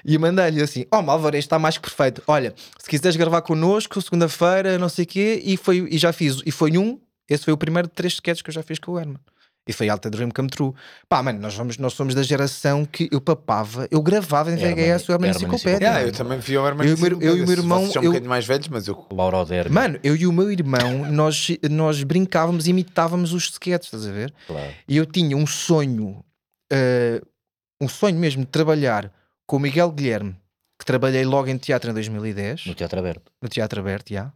E 0.04 0.18
mandei-lhe 0.18 0.62
assim: 0.62 0.86
Ó, 0.92 1.00
oh, 1.02 1.28
este 1.30 1.38
está 1.38 1.58
mais 1.58 1.78
que 1.78 1.84
perfeito. 1.84 2.22
Olha, 2.28 2.54
se 2.78 2.90
quiseres 2.90 3.16
gravar 3.16 3.42
connosco, 3.44 4.02
segunda-feira, 4.02 4.78
não 4.78 4.90
sei 4.90 5.06
o 5.06 5.08
quê, 5.08 5.42
e, 5.42 5.56
foi, 5.56 5.88
e 5.90 5.98
já 5.98 6.12
fiz, 6.12 6.42
e 6.46 6.52
foi 6.52 6.78
um, 6.78 7.00
esse 7.30 7.46
foi 7.46 7.54
o 7.54 7.58
primeiro 7.58 7.88
de 7.88 7.94
três 7.94 8.12
sketches 8.14 8.42
que 8.42 8.50
eu 8.50 8.54
já 8.54 8.62
fiz 8.62 8.78
com 8.78 8.92
o 8.92 9.00
Herman. 9.00 9.20
E 9.68 9.74
foi 9.74 9.90
Alta 9.90 10.12
Dream 10.12 10.30
Come 10.30 10.48
True. 10.48 10.74
Pá, 11.10 11.24
mano, 11.24 11.40
nós, 11.40 11.56
vamos, 11.56 11.78
nós 11.80 11.94
somos 11.94 12.14
da 12.14 12.22
geração 12.22 12.86
que 12.86 13.10
eu 13.12 13.20
papava, 13.20 13.88
eu 13.90 14.00
gravava 14.02 14.52
em 14.52 14.56
VHS 14.56 15.10
o 15.10 15.14
Herman 15.14 15.32
Enciclopédia. 15.32 15.88
Yeah, 15.88 16.04
eu 16.04 16.12
também 16.12 16.40
fui 16.40 16.56
ao 16.56 16.68
Herman 16.68 16.88
Eu 16.88 16.92
e 16.92 16.96
o 16.96 17.00
meu- 17.02 17.12
eu 17.20 17.20
e 17.20 17.30
o 17.32 17.38
meu 17.38 17.46
Vocês 17.48 17.60
irmão, 17.60 17.92
são 17.92 18.02
um 18.02 18.06
eu- 18.06 18.12
bocadinho 18.12 18.30
mais 18.30 18.46
velhos, 18.46 18.68
mas 18.68 18.88
eu. 18.88 19.06
Laura 19.12 19.38
Oder. 19.40 19.72
Mano, 19.72 20.00
eu 20.04 20.16
e 20.16 20.28
o 20.28 20.32
meu 20.32 20.52
irmão, 20.52 21.12
nós, 21.12 21.48
nós 21.72 22.04
brincávamos 22.04 22.68
e 22.68 22.70
imitávamos 22.70 23.34
os 23.34 23.46
sketches, 23.50 23.88
estás 23.92 24.06
a 24.08 24.12
ver? 24.12 24.32
Claro. 24.46 24.72
E 24.88 24.98
eu 24.98 25.06
tinha 25.08 25.36
um 25.36 25.48
sonho, 25.48 26.24
eh, 26.72 27.20
um 27.82 27.88
sonho 27.88 28.20
mesmo 28.20 28.46
de 28.46 28.52
trabalhar 28.52 29.12
com 29.48 29.58
o 29.58 29.60
Miguel 29.60 29.92
Guilherme, 29.92 30.36
que 30.78 30.86
trabalhei 30.86 31.26
logo 31.26 31.48
em 31.50 31.58
teatro 31.58 31.90
em 31.90 31.94
2010, 31.94 32.68
No 32.68 32.76
Teatro 32.76 33.00
Aberto. 33.00 33.32
no 33.42 33.50
Teatro 33.50 33.80
Aberto, 33.80 34.14
já. 34.14 34.32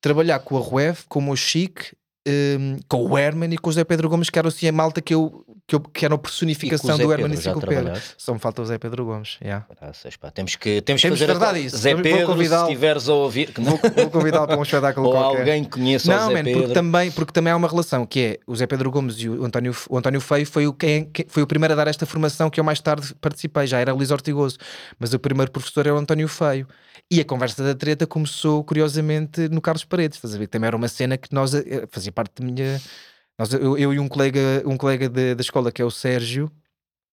Trabalhar 0.00 0.38
com 0.40 0.56
a 0.56 0.60
Ruev, 0.60 1.00
com 1.08 1.18
o 1.18 1.22
meu 1.22 1.36
Chique, 1.36 1.94
eh, 2.26 2.58
com 2.88 3.04
o 3.06 3.18
Herman 3.18 3.52
e 3.54 3.58
com 3.58 3.70
o 3.70 3.72
Zé 3.72 3.84
Pedro 3.84 4.08
Gomes, 4.08 4.30
que 4.30 4.38
era 4.38 4.48
assim 4.48 4.66
a 4.68 4.72
malta 4.72 5.00
que, 5.00 5.14
eu, 5.14 5.44
que, 5.66 5.74
eu, 5.74 5.80
que 5.80 6.04
era 6.04 6.14
a 6.14 6.16
E 6.16 6.20
personificação 6.20 6.94
o 6.94 6.96
Zé 6.98 7.02
do 7.04 7.12
Herman 7.12 7.28
Pedro, 7.30 7.42
já 7.42 7.50
Enciclopédia. 7.50 7.82
trabalhaste? 7.84 8.14
Só 8.18 8.32
me 8.34 8.38
falta 8.40 8.62
o 8.62 8.64
Zé 8.66 8.78
Pedro 8.78 9.04
Gomes, 9.06 9.38
já. 9.42 9.64
Graças, 9.80 10.16
pá. 10.16 10.30
Temos 10.30 10.56
que, 10.56 10.80
temos 10.82 11.00
que 11.02 11.08
Temos 11.08 11.18
fazer 11.20 11.32
de 11.32 11.38
tratar 11.38 11.56
esta- 11.56 11.62
disso. 11.62 11.76
Zé 11.78 11.94
Pedro, 11.94 12.36
se 12.36 12.54
estiveres 12.54 13.08
a 13.08 13.14
ouvir, 13.14 13.52
que 13.52 13.60
Vou, 13.60 13.78
vou 13.78 14.10
convidá-lo 14.10 14.46
para 14.46 14.58
um 14.58 14.62
espetáculo 14.62 15.06
ou 15.08 15.12
qualquer. 15.12 15.38
alguém 15.40 15.64
que 15.64 15.70
conheça 15.70 16.10
o 16.12 16.16
Não, 16.16 16.28
Zé 16.28 16.34
man, 16.34 16.44
Pedro. 16.44 16.60
porque 16.60 16.74
também, 16.74 17.10
porque 17.10 17.32
também 17.32 17.52
há 17.52 17.56
uma 17.56 17.68
relação 17.68 18.04
que 18.06 18.20
é 18.20 18.38
o 18.46 18.54
Zé 18.54 18.66
Pedro 18.66 18.90
Gomes 18.90 19.16
e 19.18 19.28
o 19.28 19.44
António, 19.44 19.74
o 19.88 19.96
António 19.98 20.20
Feio 20.20 20.46
foi 20.46 20.66
o, 20.66 20.72
quem, 20.72 21.04
quem- 21.06 21.26
foi 21.28 21.42
o 21.42 21.46
primeiro 21.46 21.72
a 21.72 21.76
dar 21.76 21.88
esta 21.88 22.04
formação 22.06 22.50
que 22.50 22.60
eu 22.60 22.64
mais 22.64 22.80
tarde 22.80 23.14
participei, 23.20 23.66
já 23.66 23.78
era 23.78 23.92
o 23.94 23.96
Luís 23.96 24.10
Ortigoso, 24.10 24.58
mas 24.98 25.12
o 25.14 25.18
primeiro 25.18 25.50
professor 25.50 25.86
era 25.86 25.94
o 25.94 25.98
António 25.98 26.28
Feio. 26.28 26.66
E 27.12 27.20
a 27.20 27.24
conversa 27.24 27.64
da 27.64 27.74
treta 27.74 28.06
começou 28.06 28.62
curiosamente 28.62 29.48
no 29.48 29.60
Carlos 29.60 29.84
Paredes, 29.84 30.16
estás 30.16 30.34
a 30.34 30.38
ver? 30.38 30.46
Também 30.46 30.68
era 30.68 30.76
uma 30.76 30.86
cena 30.86 31.16
que 31.16 31.34
nós 31.34 31.52
eh, 31.54 31.86
fazia 31.90 32.12
parte 32.12 32.40
da 32.40 32.46
minha. 32.46 32.80
Nós, 33.36 33.52
eu, 33.52 33.76
eu 33.76 33.92
e 33.92 33.98
um 33.98 34.06
colega, 34.06 34.62
um 34.64 34.76
colega 34.76 35.08
de- 35.08 35.34
da 35.34 35.40
escola 35.40 35.72
que 35.72 35.82
é 35.82 35.84
o 35.84 35.90
Sérgio. 35.90 36.50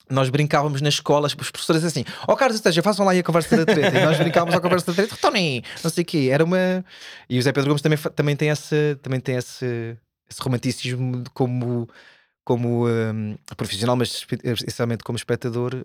Nós 0.10 0.30
brincávamos 0.30 0.82
nas 0.82 0.94
escolas, 0.94 1.34
os 1.38 1.52
professores 1.52 1.84
assim, 1.84 2.06
ó 2.28 2.36
Carlos 2.36 2.56
Esteja, 2.58 2.82
façam 2.82 3.06
lá 3.06 3.12
aí 3.12 3.20
a 3.20 3.24
conversa 3.24 3.58
da 3.58 3.66
treta. 3.66 3.98
E 3.98 4.06
nós 4.06 4.18
brincávamos 4.18 4.56
à 4.56 4.62
conversa 4.62 4.86
da 4.86 4.94
treta, 4.94 5.18
Tony, 5.20 5.64
não 5.84 5.90
sei 5.92 6.04
o 6.04 6.06
quê. 6.06 6.30
Era 6.32 6.46
uma. 6.46 6.86
E 7.30 7.40
o 7.40 7.42
Zé 7.42 7.52
Pedro 7.52 7.70
Gomes 7.72 7.82
também, 7.82 7.98
também 8.16 8.36
tem, 8.36 8.50
esse, 8.50 8.96
também 9.02 9.20
tem 9.20 9.36
esse, 9.36 9.98
esse 10.30 10.42
romanticismo 10.42 11.24
como, 11.34 11.90
como 12.48 12.88
hum, 12.88 13.36
profissional, 13.58 13.98
mas 13.98 14.26
essencialmente 14.42 15.04
como 15.04 15.18
espectador 15.18 15.76
uh, 15.76 15.84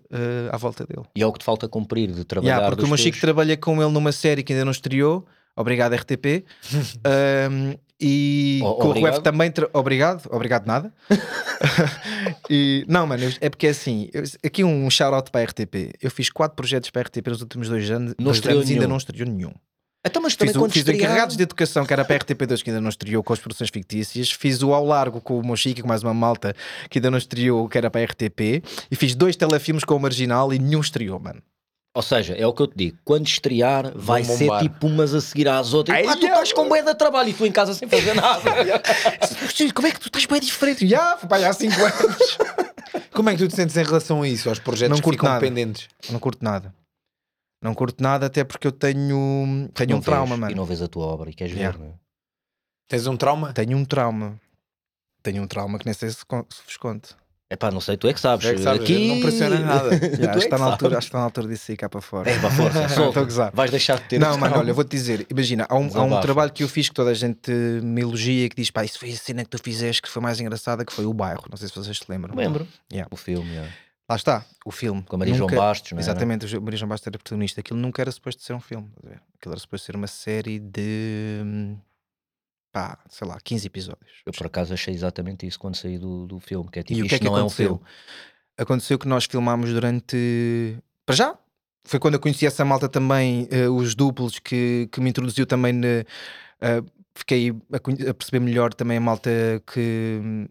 à 0.49 0.55
volta 0.55 0.85
dele. 0.85 1.05
E 1.13 1.21
é 1.21 1.25
o 1.27 1.33
que 1.33 1.39
te 1.39 1.43
falta 1.45 1.67
cumprir 1.67 2.09
de 2.09 2.23
trabalhar 2.23 2.53
Yeah, 2.53 2.69
porque 2.73 2.85
o 2.85 2.87
meu 2.87 2.95
Chico 2.95 3.19
trabalha 3.19 3.57
com 3.57 3.83
ele 3.83 3.91
numa 3.91 4.13
série 4.13 4.43
que 4.43 4.53
ainda 4.53 4.63
não 4.63 4.71
estreou. 4.71 5.25
Obrigado, 5.57 5.93
RTP. 5.93 6.45
Um, 7.51 7.75
e 7.99 8.59
O- 8.63 8.75
com 8.75 8.87
o 8.87 8.89
obrigado. 8.91 9.11
Ruev 9.11 9.23
também. 9.23 9.51
tra- 9.51 9.69
Obrigado, 9.73 10.27
obrigado 10.31 10.65
nada. 10.65 10.93
e, 12.49 12.85
não, 12.87 13.05
mano, 13.07 13.23
é 13.41 13.49
porque 13.49 13.67
é 13.67 13.69
assim. 13.71 14.09
eu- 14.13 14.23
aqui 14.45 14.63
um 14.63 14.89
shout-out 14.89 15.29
para 15.31 15.41
a 15.41 15.43
RTP. 15.43 15.91
Eu 16.01 16.09
fiz 16.11 16.29
quatro 16.29 16.55
projetos 16.55 16.89
para 16.89 17.01
a 17.01 17.03
RTP 17.05 17.27
nos 17.27 17.41
últimos 17.41 17.67
dois 17.67 17.89
anos, 17.91 18.13
Não 18.17 18.25
dois 18.31 18.45
anos 18.47 18.69
e 18.69 18.73
ainda 18.73 18.87
não 18.87 18.97
estreou 18.97 19.27
nenhum. 19.29 19.51
Então, 20.05 20.21
mas 20.21 20.33
Fiz, 20.33 20.53
o, 20.55 20.65
fiz 20.67 20.77
estrear- 20.77 20.99
Encarregados 20.99 21.37
de 21.37 21.43
Educação, 21.43 21.85
que 21.85 21.93
era 21.93 22.03
para 22.03 22.15
a 22.17 22.19
RTP2, 22.19 22.61
que 22.61 22.69
ainda 22.69 22.81
não 22.81 22.89
estreou 22.89 23.23
com 23.23 23.31
as 23.31 23.39
produções 23.39 23.69
fictícias. 23.69 24.31
Fiz 24.31 24.61
o 24.61 24.73
Ao 24.73 24.85
Largo 24.85 25.21
com 25.21 25.39
o 25.39 25.43
Mochique, 25.43 25.81
com 25.81 25.87
mais 25.87 26.03
uma 26.03 26.13
malta, 26.13 26.53
que 26.89 26.97
ainda 26.99 27.09
não 27.09 27.17
estreou, 27.17 27.69
que 27.69 27.77
era 27.77 27.89
para 27.89 28.01
a 28.01 28.03
RTP. 28.05 28.61
E 28.91 28.95
fiz 28.97 29.15
dois 29.15 29.35
telefilmes 29.37 29.85
com 29.85 29.95
o 29.95 29.99
Marginal 29.99 30.53
e 30.53 30.59
nenhum 30.59 30.81
estreou, 30.81 31.19
mano. 31.19 31.41
Ou 31.95 32.01
seja, 32.01 32.33
é 32.33 32.45
o 32.45 32.51
que 32.51 32.61
eu 32.63 32.67
te 32.67 32.73
digo, 32.75 32.97
quando 33.05 33.27
estrear 33.27 33.91
vai 33.95 34.23
ser 34.23 34.49
tipo 34.59 34.87
umas 34.87 35.13
a 35.13 35.21
seguir 35.21 35.47
às 35.47 35.73
outras. 35.75 35.95
Ai, 35.95 36.05
Ah, 36.07 36.17
tu 36.17 36.25
estás 36.25 36.51
com 36.51 36.67
bué 36.67 36.81
de 36.81 36.93
trabalho 36.95 37.29
e 37.29 37.33
tu 37.33 37.45
em 37.45 37.51
casa 37.51 37.73
sem 37.75 37.87
fazer 37.87 38.15
nada. 38.15 38.41
Como 39.75 39.87
é 39.87 39.91
que 39.91 39.99
tu 39.99 40.07
estás 40.07 40.25
bem 40.25 40.39
diferente? 40.41 40.87
Já, 40.87 41.15
foi 41.17 41.29
para 41.29 41.37
aí 41.37 41.45
há 41.45 41.53
5 41.53 41.73
anos. 41.81 42.37
Como 43.13 43.29
é 43.29 43.33
que 43.33 43.37
tu 43.43 43.47
te 43.47 43.55
sentes 43.55 43.77
em 43.77 43.83
relação 43.83 44.23
a 44.23 44.27
isso, 44.27 44.49
aos 44.49 44.57
projetos 44.59 44.97
Não 44.97 45.03
que 45.03 45.11
ficam 45.11 45.29
nada. 45.29 45.39
pendentes? 45.39 45.87
Não 46.09 46.19
curto 46.19 46.43
nada. 46.43 46.73
Não 47.63 47.73
curto 47.73 48.03
nada, 48.03 48.25
até 48.25 48.43
porque 48.43 48.67
eu 48.67 48.71
tenho, 48.71 49.69
tenho 49.73 49.91
Não 49.91 49.97
um 49.97 50.01
trauma, 50.01 50.27
vês, 50.35 50.39
mano. 50.39 50.51
E 50.51 50.55
não 50.55 50.65
vês 50.65 50.81
a 50.81 50.87
tua 50.87 51.05
obra 51.05 51.29
e 51.29 51.33
queres 51.33 51.53
Yeah. 51.55 51.77
ver, 51.77 51.83
não 51.83 51.91
é? 51.91 51.95
Tens 52.89 53.07
um 53.07 53.15
trauma? 53.17 53.53
Tenho 53.53 53.77
um 53.77 53.85
trauma. 53.85 54.39
Tenho 55.23 55.41
um 55.41 55.47
trauma 55.47 55.79
que 55.79 55.85
nem 55.85 55.93
sei 55.93 56.09
se, 56.09 56.17
se 56.17 56.25
vos 56.65 56.77
conto. 56.77 57.15
Epá, 57.49 57.69
não 57.71 57.79
sei, 57.79 57.95
tu 57.95 58.07
é 58.07 58.13
que 58.13 58.19
sabes. 58.19 58.45
É 58.45 58.53
que 58.55 58.61
sabes, 58.63 58.81
Aqui 58.81 59.07
não 59.07 59.21
pressiona 59.21 59.59
nada. 59.59 59.91
Já, 59.95 59.97
é 59.97 60.09
acho, 60.09 60.17
que 60.17 60.31
que 60.31 60.37
está 60.39 60.57
na 60.57 60.65
altura, 60.65 60.97
acho 60.97 61.05
que 61.05 61.09
está 61.09 61.19
na 61.19 61.23
altura 61.25 61.47
disso 61.47 61.71
aí 61.71 61.77
cá 61.77 61.87
para 61.87 62.01
fora. 62.01 62.29
É, 62.29 62.39
pá, 62.39 62.49
força, 62.49 62.79
Estou 62.79 62.83
a 62.83 62.89
solta. 63.05 63.23
gozar. 63.23 63.51
Vais 63.53 63.69
deixar 63.71 63.99
de 64.01 64.07
ter 64.09 64.19
Não, 64.19 64.29
mano, 64.31 64.39
trauma. 64.41 64.57
olha, 64.59 64.71
eu 64.71 64.75
vou-te 64.75 64.89
dizer, 64.89 65.25
imagina, 65.29 65.65
há 65.69 65.75
um, 65.75 65.87
há 65.95 66.01
um 66.03 66.19
trabalho 66.19 66.51
que 66.51 66.63
eu 66.63 66.67
fiz 66.67 66.89
que 66.89 66.95
toda 66.95 67.11
a 67.11 67.13
gente 67.13 67.51
me 67.51 68.01
elogia, 68.01 68.49
que 68.49 68.55
diz, 68.55 68.71
pá, 68.71 68.83
isso 68.83 68.97
foi 68.99 69.11
a 69.11 69.15
cena 69.15 69.43
que 69.43 69.49
tu 69.51 69.61
fizeste 69.61 70.01
que 70.01 70.09
foi 70.09 70.21
mais 70.21 70.39
engraçada, 70.39 70.83
que 70.83 70.91
foi 70.91 71.05
o 71.05 71.13
bairro. 71.13 71.43
Não 71.49 71.55
sei 71.55 71.67
se 71.69 71.75
vocês 71.75 71.97
se 71.97 72.05
lembram. 72.09 72.35
Lembro. 72.35 72.67
Yeah. 72.91 73.07
O 73.11 73.15
filme, 73.15 73.49
yeah. 73.51 73.71
Lá 74.09 74.15
está, 74.17 74.45
o 74.65 74.71
filme. 74.71 75.01
com 75.03 75.15
a 75.15 75.19
Maria 75.19 75.33
Nunca- 75.37 75.53
João 75.55 75.65
Bastos, 75.67 75.91
não 75.93 75.97
é? 75.97 76.01
Exatamente, 76.01 76.57
o 76.57 76.61
Maria 76.61 76.77
João 76.77 76.89
Bastos 76.89 77.07
era 77.07 77.17
protagonista. 77.17 77.61
Aquilo 77.61 77.79
nunca 77.79 78.01
era 78.01 78.11
suposto 78.11 78.41
ser 78.43 78.53
um 78.53 78.59
filme. 78.59 78.91
Aquilo 79.37 79.53
era 79.53 79.59
suposto 79.59 79.85
ser 79.85 79.95
uma 79.95 80.07
série 80.07 80.59
de. 80.59 81.75
pá, 82.71 82.99
sei 83.09 83.27
lá, 83.27 83.37
15 83.41 83.65
episódios. 83.67 84.21
Eu 84.25 84.33
por 84.33 84.47
acaso 84.47 84.73
achei 84.73 84.93
exatamente 84.93 85.45
isso 85.47 85.59
quando 85.59 85.75
saí 85.75 85.97
do, 85.97 86.25
do 86.27 86.39
filme, 86.39 86.69
que 86.69 86.79
é 86.79 86.83
tipo, 86.83 86.99
E 86.99 87.03
o 87.03 87.05
isto 87.05 87.09
que 87.09 87.15
é 87.15 87.19
que 87.19 87.25
não 87.25 87.35
aconteceu? 87.37 87.65
é 87.65 87.71
um 87.71 87.77
filme. 87.77 87.91
Aconteceu 88.57 88.99
que 88.99 89.07
nós 89.07 89.25
filmámos 89.25 89.69
durante. 89.71 90.77
Para 91.05 91.15
já? 91.15 91.37
Foi 91.85 91.99
quando 91.99 92.13
eu 92.15 92.19
conheci 92.19 92.45
essa 92.45 92.63
malta 92.63 92.87
também, 92.89 93.47
eh, 93.51 93.67
os 93.67 93.93
duplos, 93.95 94.39
que, 94.39 94.87
que 94.91 94.99
me 95.01 95.09
introduziu 95.09 95.45
também. 95.45 95.73
na- 95.73 95.87
eh, 96.61 96.81
fiquei 97.15 97.51
a, 97.71 97.77
a 98.09 98.13
perceber 98.13 98.39
melhor 98.39 98.73
também 98.73 98.97
a 98.97 99.01
malta 99.01 99.29
que. 99.71 100.47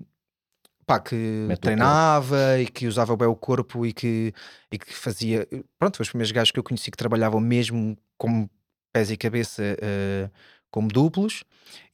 Pá, 0.87 0.99
que 0.99 1.15
Mete 1.15 1.61
treinava 1.61 2.59
e 2.59 2.67
que 2.67 2.87
usava 2.87 3.17
bem 3.17 3.29
o 3.29 3.37
corpo 3.37 3.87
e 3.87 3.93
que, 3.93 4.35
e 4.71 4.79
que 4.79 4.95
fazia. 4.95 5.47
Pronto, 5.79 5.97
foi 5.97 6.05
os 6.05 6.09
primeiros 6.09 6.33
gajos 6.33 6.51
que 6.51 6.59
eu 6.59 6.65
conheci 6.65 6.91
que 6.91 6.97
trabalhavam 6.97 7.41
mesmo 7.41 7.97
como 8.19 8.51
pés 8.93 9.11
e 9.11 9.17
cabeça 9.17 9.63
eh, 9.81 10.29
como 10.71 10.89
duplos. 10.89 11.45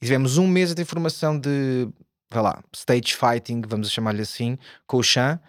E 0.01 0.05
tivemos 0.05 0.37
um 0.37 0.47
mês 0.47 0.73
de 0.73 0.83
formação 0.83 1.39
de, 1.39 1.87
vai 2.31 2.43
lá, 2.43 2.63
stage 2.73 3.15
fighting, 3.15 3.61
vamos 3.67 3.91
chamar-lhe 3.91 4.21
assim, 4.21 4.57
com 4.87 4.97
o 4.97 5.03
Chan 5.03 5.39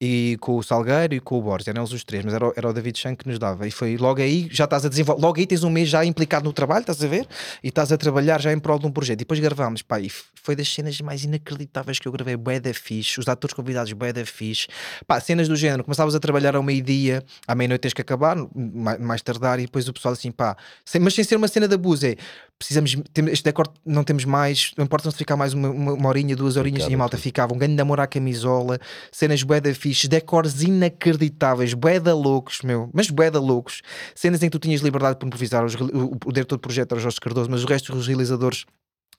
e 0.00 0.36
com 0.40 0.56
o 0.56 0.62
Salgueiro 0.62 1.14
e 1.14 1.20
com 1.20 1.38
o 1.38 1.42
Borges, 1.42 1.66
eram 1.68 1.82
eles 1.82 1.92
os 1.92 2.04
três, 2.04 2.24
mas 2.24 2.32
era, 2.32 2.46
o- 2.48 2.52
era 2.56 2.68
o 2.68 2.72
David 2.72 2.96
Chan 2.98 3.16
que 3.16 3.26
nos 3.26 3.38
dava. 3.38 3.66
E 3.66 3.70
foi 3.70 3.96
logo 3.96 4.20
aí, 4.20 4.48
já 4.50 4.64
estás 4.64 4.84
a 4.84 4.88
desenvolver, 4.88 5.20
logo 5.20 5.38
aí 5.40 5.46
tens 5.46 5.64
um 5.64 5.70
mês 5.70 5.88
já 5.88 6.04
implicado 6.04 6.44
no 6.44 6.52
trabalho, 6.52 6.82
estás 6.82 7.02
a 7.02 7.06
ver? 7.08 7.26
E 7.62 7.68
estás 7.68 7.90
a 7.90 7.96
trabalhar 7.98 8.40
já 8.40 8.52
em 8.52 8.58
prol 8.60 8.78
de 8.78 8.86
um 8.86 8.92
projeto. 8.92 9.18
E 9.18 9.24
depois 9.24 9.40
gravámos, 9.40 9.82
pá, 9.82 9.98
e 10.00 10.08
foi 10.08 10.54
das 10.54 10.68
cenas 10.72 11.00
mais 11.00 11.24
inacreditáveis 11.24 11.98
que 11.98 12.06
eu 12.06 12.12
gravei, 12.12 12.36
bué 12.36 12.60
da 12.60 12.72
fixe, 12.72 13.18
os 13.18 13.26
atores 13.26 13.54
convidados, 13.54 13.92
bué 13.92 14.12
da 14.12 14.24
fixe. 14.24 14.68
Pá, 15.06 15.18
cenas 15.20 15.48
do 15.48 15.56
género, 15.56 15.82
começavas 15.82 16.14
a 16.14 16.20
trabalhar 16.20 16.54
ao 16.54 16.62
meio-dia, 16.62 17.24
à 17.46 17.54
meia-noite 17.56 17.80
tens 17.82 17.92
que 17.94 18.00
acabar, 18.02 18.36
mais, 18.54 19.00
mais 19.00 19.22
tardar, 19.22 19.58
e 19.58 19.62
depois 19.62 19.88
o 19.88 19.92
pessoal 19.92 20.12
assim, 20.14 20.30
pá, 20.30 20.56
sem- 20.84 21.00
mas 21.00 21.12
sem 21.14 21.24
ser 21.24 21.34
uma 21.36 21.48
cena 21.48 21.66
de 21.66 21.74
abuso, 21.74 22.06
é, 22.06 22.14
precisamos, 22.58 22.96
este 23.30 23.44
decor 23.44 23.68
não 23.86 24.02
temos 24.02 24.24
mais, 24.24 24.72
não 24.76 24.84
importa 24.84 25.10
se 25.10 25.16
ficar 25.16 25.36
mais 25.36 25.54
uma, 25.54 25.70
uma, 25.70 25.92
uma 25.92 26.08
horinha, 26.08 26.34
duas 26.34 26.56
horinhas, 26.56 26.78
Ficava 26.82 26.92
e 26.92 26.94
a 26.94 26.98
malta 26.98 27.16
tudo. 27.16 27.22
ficava, 27.22 27.54
um 27.54 27.58
grande 27.58 27.80
amor 27.80 28.00
à 28.00 28.06
camisola, 28.06 28.80
cenas 29.12 29.42
bué 29.42 29.60
da 29.60 29.72
fixe, 29.72 30.08
decors 30.08 30.60
inacreditáveis, 30.62 31.72
bué 31.74 32.00
da 32.00 32.14
loucos, 32.14 32.60
meu, 32.62 32.90
mas 32.92 33.08
bué 33.10 33.30
da 33.30 33.38
loucos, 33.40 33.80
cenas 34.14 34.42
em 34.42 34.46
que 34.46 34.50
tu 34.50 34.58
tinhas 34.58 34.80
liberdade 34.80 35.16
para 35.18 35.26
improvisar, 35.26 35.64
os, 35.64 35.74
reali- 35.74 35.92
o, 35.94 36.16
o 36.26 36.32
diretor 36.32 36.56
do 36.56 36.60
projeto 36.60 36.92
era 36.92 36.98
o 36.98 37.02
Jorge 37.02 37.20
Cardoso, 37.20 37.48
mas 37.50 37.62
o 37.62 37.66
resto 37.66 37.92
dos 37.92 38.06
realizadores 38.08 38.64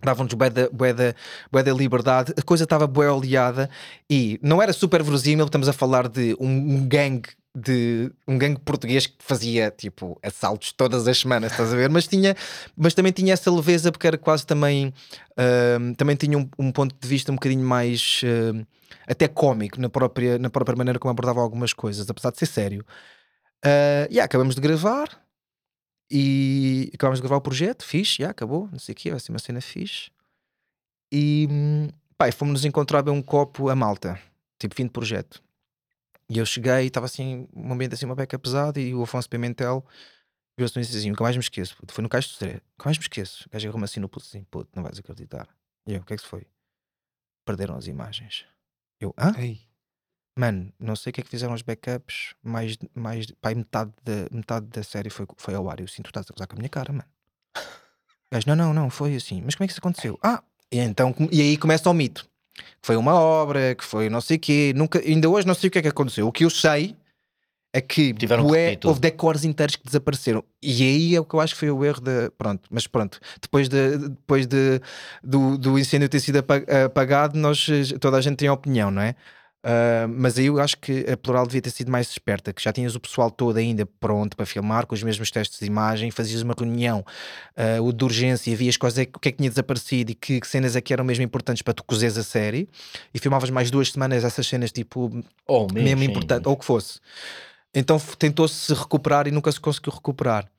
davam-nos 0.03 0.33
bué 0.33 0.49
da, 0.49 0.69
bué, 0.69 0.93
da, 0.93 1.13
bué 1.51 1.63
da 1.63 1.73
liberdade, 1.73 2.33
a 2.37 2.41
coisa 2.41 2.63
estava 2.65 2.87
bué 2.87 3.09
oleada 3.09 3.69
e 4.09 4.39
não 4.41 4.61
era 4.61 4.71
super 4.73 5.01
verosímil, 5.03 5.45
estamos 5.45 5.67
a 5.67 5.73
falar 5.73 6.07
de 6.07 6.35
um, 6.39 6.47
um 6.75 6.87
gangue 6.87 7.29
de 7.55 8.11
um 8.27 8.37
gangue 8.37 8.59
português 8.59 9.07
que 9.07 9.15
fazia 9.19 9.71
tipo 9.71 10.19
assaltos 10.21 10.71
todas 10.71 11.07
as 11.07 11.17
semanas, 11.17 11.51
estás 11.51 11.73
a 11.73 11.75
ver? 11.75 11.89
Mas 11.89 12.07
tinha, 12.07 12.35
mas 12.77 12.93
também 12.93 13.11
tinha 13.11 13.33
essa 13.33 13.51
leveza 13.51 13.91
porque 13.91 14.07
era 14.07 14.17
quase 14.17 14.45
também 14.45 14.93
uh, 15.31 15.95
também 15.95 16.15
tinha 16.15 16.37
um, 16.37 16.49
um, 16.59 16.71
ponto 16.71 16.95
de 16.99 17.07
vista 17.07 17.31
um 17.31 17.35
bocadinho 17.35 17.65
mais 17.65 18.21
uh, 18.23 18.65
até 19.07 19.27
cómico 19.27 19.81
na 19.81 19.89
própria, 19.89 20.37
na 20.37 20.49
própria 20.49 20.75
maneira 20.75 20.99
como 20.99 21.11
abordava 21.11 21.41
algumas 21.41 21.73
coisas, 21.73 22.09
apesar 22.09 22.31
de 22.31 22.37
ser 22.37 22.45
sério. 22.45 22.85
Uh, 23.65 24.05
yeah, 24.09 24.23
acabamos 24.23 24.55
de 24.55 24.61
gravar 24.61 25.09
e 26.11 26.91
acabamos 26.93 27.19
de 27.19 27.23
gravar 27.23 27.37
o 27.37 27.41
projeto, 27.41 27.83
fixe, 27.83 28.21
já 28.21 28.29
acabou, 28.29 28.69
não 28.71 28.79
sei 28.79 28.93
o 28.93 28.95
que, 28.95 29.11
vai 29.11 29.19
ser 29.19 29.31
uma 29.31 29.39
cena 29.39 29.59
fixe. 29.59 30.11
E 31.11 31.47
pá, 32.17 32.31
fomos 32.31 32.53
nos 32.53 32.65
encontrar 32.65 33.01
bem 33.01 33.13
um 33.13 33.21
copo 33.21 33.69
a 33.69 33.75
malta, 33.75 34.19
tipo 34.59 34.75
fim 34.75 34.85
de 34.85 34.91
projeto. 34.91 35.41
E 36.29 36.37
eu 36.37 36.45
cheguei 36.45 36.83
e 36.83 36.87
estava 36.87 37.07
assim, 37.07 37.47
um 37.53 37.73
ambiente 37.73 37.95
assim, 37.95 38.05
uma 38.05 38.15
beca 38.15 38.37
pesada, 38.37 38.79
e 38.79 38.93
o 38.93 39.01
Afonso 39.01 39.27
Pimentel 39.27 39.83
viu-se 40.55 40.77
e 40.77 40.81
disse 40.81 40.97
assim: 40.97 41.09
nunca 41.09 41.23
mais 41.23 41.35
me 41.35 41.41
esqueço. 41.41 41.75
Foi 41.87 42.03
no 42.03 42.09
Caixa 42.09 42.27
de 42.27 42.33
Sodré, 42.35 42.53
nunca 42.53 42.85
mais 42.85 42.97
me 42.97 43.03
esqueço. 43.03 43.47
O 43.47 43.49
gajo 43.49 43.67
arruma 43.67 43.85
assim 43.85 43.99
no 43.99 44.07
puto 44.07 44.25
assim: 44.27 44.43
puto, 44.43 44.69
não 44.75 44.83
vais 44.83 44.99
acreditar. 44.99 45.47
E 45.87 45.95
eu: 45.95 46.01
o 46.01 46.05
que 46.05 46.13
é 46.13 46.15
que 46.17 46.21
se 46.21 46.29
foi? 46.29 46.45
Perderam 47.43 47.75
as 47.75 47.87
imagens. 47.87 48.45
Eu: 48.99 49.13
hã? 49.17 49.33
Ei. 49.39 49.59
Mano, 50.37 50.71
não 50.79 50.95
sei 50.95 51.09
o 51.09 51.13
que 51.13 51.21
é 51.21 51.23
que 51.23 51.29
fizeram 51.29 51.53
os 51.53 51.63
backups, 51.63 52.33
mais, 52.41 52.77
mais 52.93 53.29
pai, 53.41 53.55
metade, 53.55 53.91
da, 54.03 54.29
metade 54.31 54.67
da 54.67 54.83
série 54.83 55.09
foi, 55.09 55.25
foi 55.35 55.55
ao 55.55 55.69
ar. 55.69 55.79
Eu 55.79 55.87
sinto, 55.87 56.07
estás 56.07 56.27
a 56.29 56.33
gozar 56.33 56.47
com 56.47 56.55
a 56.55 56.59
minha 56.59 56.69
cara, 56.69 56.93
mano. 56.93 57.09
O 57.57 58.35
gajo: 58.35 58.47
não, 58.47 58.55
não, 58.55 58.73
não, 58.73 58.89
foi 58.91 59.15
assim. 59.15 59.41
Mas 59.41 59.55
como 59.55 59.65
é 59.65 59.67
que 59.67 59.73
isso 59.73 59.79
aconteceu? 59.79 60.19
Ah, 60.21 60.43
e, 60.71 60.77
então, 60.77 61.15
e 61.31 61.41
aí 61.41 61.57
começa 61.57 61.89
o 61.89 61.93
mito 61.93 62.29
que 62.63 62.87
foi 62.87 62.95
uma 62.95 63.13
obra, 63.13 63.75
que 63.75 63.83
foi 63.83 64.09
não 64.09 64.21
sei 64.21 64.37
o 64.37 64.39
quê. 64.39 64.73
Nunca, 64.75 64.99
ainda 64.99 65.29
hoje 65.29 65.47
não 65.47 65.53
sei 65.53 65.67
o 65.67 65.71
que 65.71 65.79
é 65.79 65.81
que 65.81 65.87
aconteceu. 65.87 66.27
O 66.27 66.31
que 66.31 66.45
eu 66.45 66.49
sei 66.49 66.95
é 67.71 67.81
que 67.81 68.13
Tiveram 68.13 68.47
bué, 68.47 68.77
houve 68.83 68.99
decors 68.99 69.43
inteiros 69.43 69.75
que 69.75 69.85
desapareceram. 69.85 70.43
E 70.61 70.83
aí 70.83 71.15
é 71.15 71.19
o 71.19 71.25
que 71.25 71.35
eu 71.35 71.39
acho 71.39 71.53
que 71.53 71.59
foi 71.59 71.69
o 71.69 71.85
erro 71.85 72.01
de. 72.01 72.29
Pronto, 72.31 72.67
mas 72.71 72.87
pronto, 72.87 73.19
depois, 73.41 73.69
de, 73.69 73.97
depois 73.97 74.47
de, 74.47 74.81
do, 75.23 75.57
do 75.57 75.77
incêndio 75.77 76.09
ter 76.09 76.19
sido 76.19 76.43
apagado, 76.85 77.37
nós, 77.37 77.67
toda 77.99 78.17
a 78.17 78.21
gente 78.21 78.37
tem 78.37 78.49
opinião, 78.49 78.89
não 78.89 79.01
é? 79.01 79.15
Uh, 79.61 80.07
mas 80.07 80.37
aí 80.37 80.45
eu 80.45 80.57
acho 80.57 80.77
que 80.77 81.05
a 81.11 81.17
Plural 81.17 81.45
devia 81.45 81.61
ter 81.61 81.69
sido 81.69 81.91
mais 81.91 82.09
esperta, 82.09 82.53
que 82.53 82.63
já 82.63 82.71
tinhas 82.71 82.95
o 82.95 82.99
pessoal 82.99 83.29
todo 83.29 83.57
ainda 83.57 83.85
pronto 83.85 84.37
para 84.37 84.45
filmar, 84.45 84.85
com 84.85 84.95
os 84.95 85.03
mesmos 85.03 85.29
testes 85.29 85.59
de 85.59 85.65
imagem, 85.65 86.09
fazias 86.11 86.41
uma 86.41 86.55
reunião 86.57 87.03
uh, 87.57 87.83
o 87.83 87.91
de 87.91 88.03
urgência, 88.05 88.55
vias 88.55 88.77
quais 88.77 88.97
é, 88.97 89.01
o 89.03 89.19
que 89.19 89.27
é 89.27 89.31
que 89.31 89.37
tinha 89.39 89.49
desaparecido 89.49 90.11
e 90.11 90.15
que, 90.15 90.39
que, 90.39 90.47
cenas 90.47 90.77
é 90.77 90.81
que 90.81 90.93
eram 90.93 91.03
mesmo 91.03 91.25
importantes 91.25 91.61
para 91.61 91.73
tu 91.73 91.83
cozeres 91.83 92.17
a 92.17 92.23
série, 92.23 92.69
e 93.13 93.19
filmavas 93.19 93.49
mais 93.49 93.69
duas 93.69 93.91
semanas 93.91 94.23
essas 94.23 94.47
cenas 94.47 94.71
tipo 94.71 95.11
oh, 95.45 95.67
mesmo 95.73 96.03
importante, 96.03 96.47
ou 96.47 96.53
o 96.53 96.57
que 96.57 96.63
fosse. 96.63 96.99
Então 97.73 97.99
tentou-se 98.17 98.73
recuperar 98.73 99.27
e 99.27 99.31
nunca 99.31 99.51
se 99.51 99.59
conseguiu 99.59 99.93
recuperar. 99.93 100.49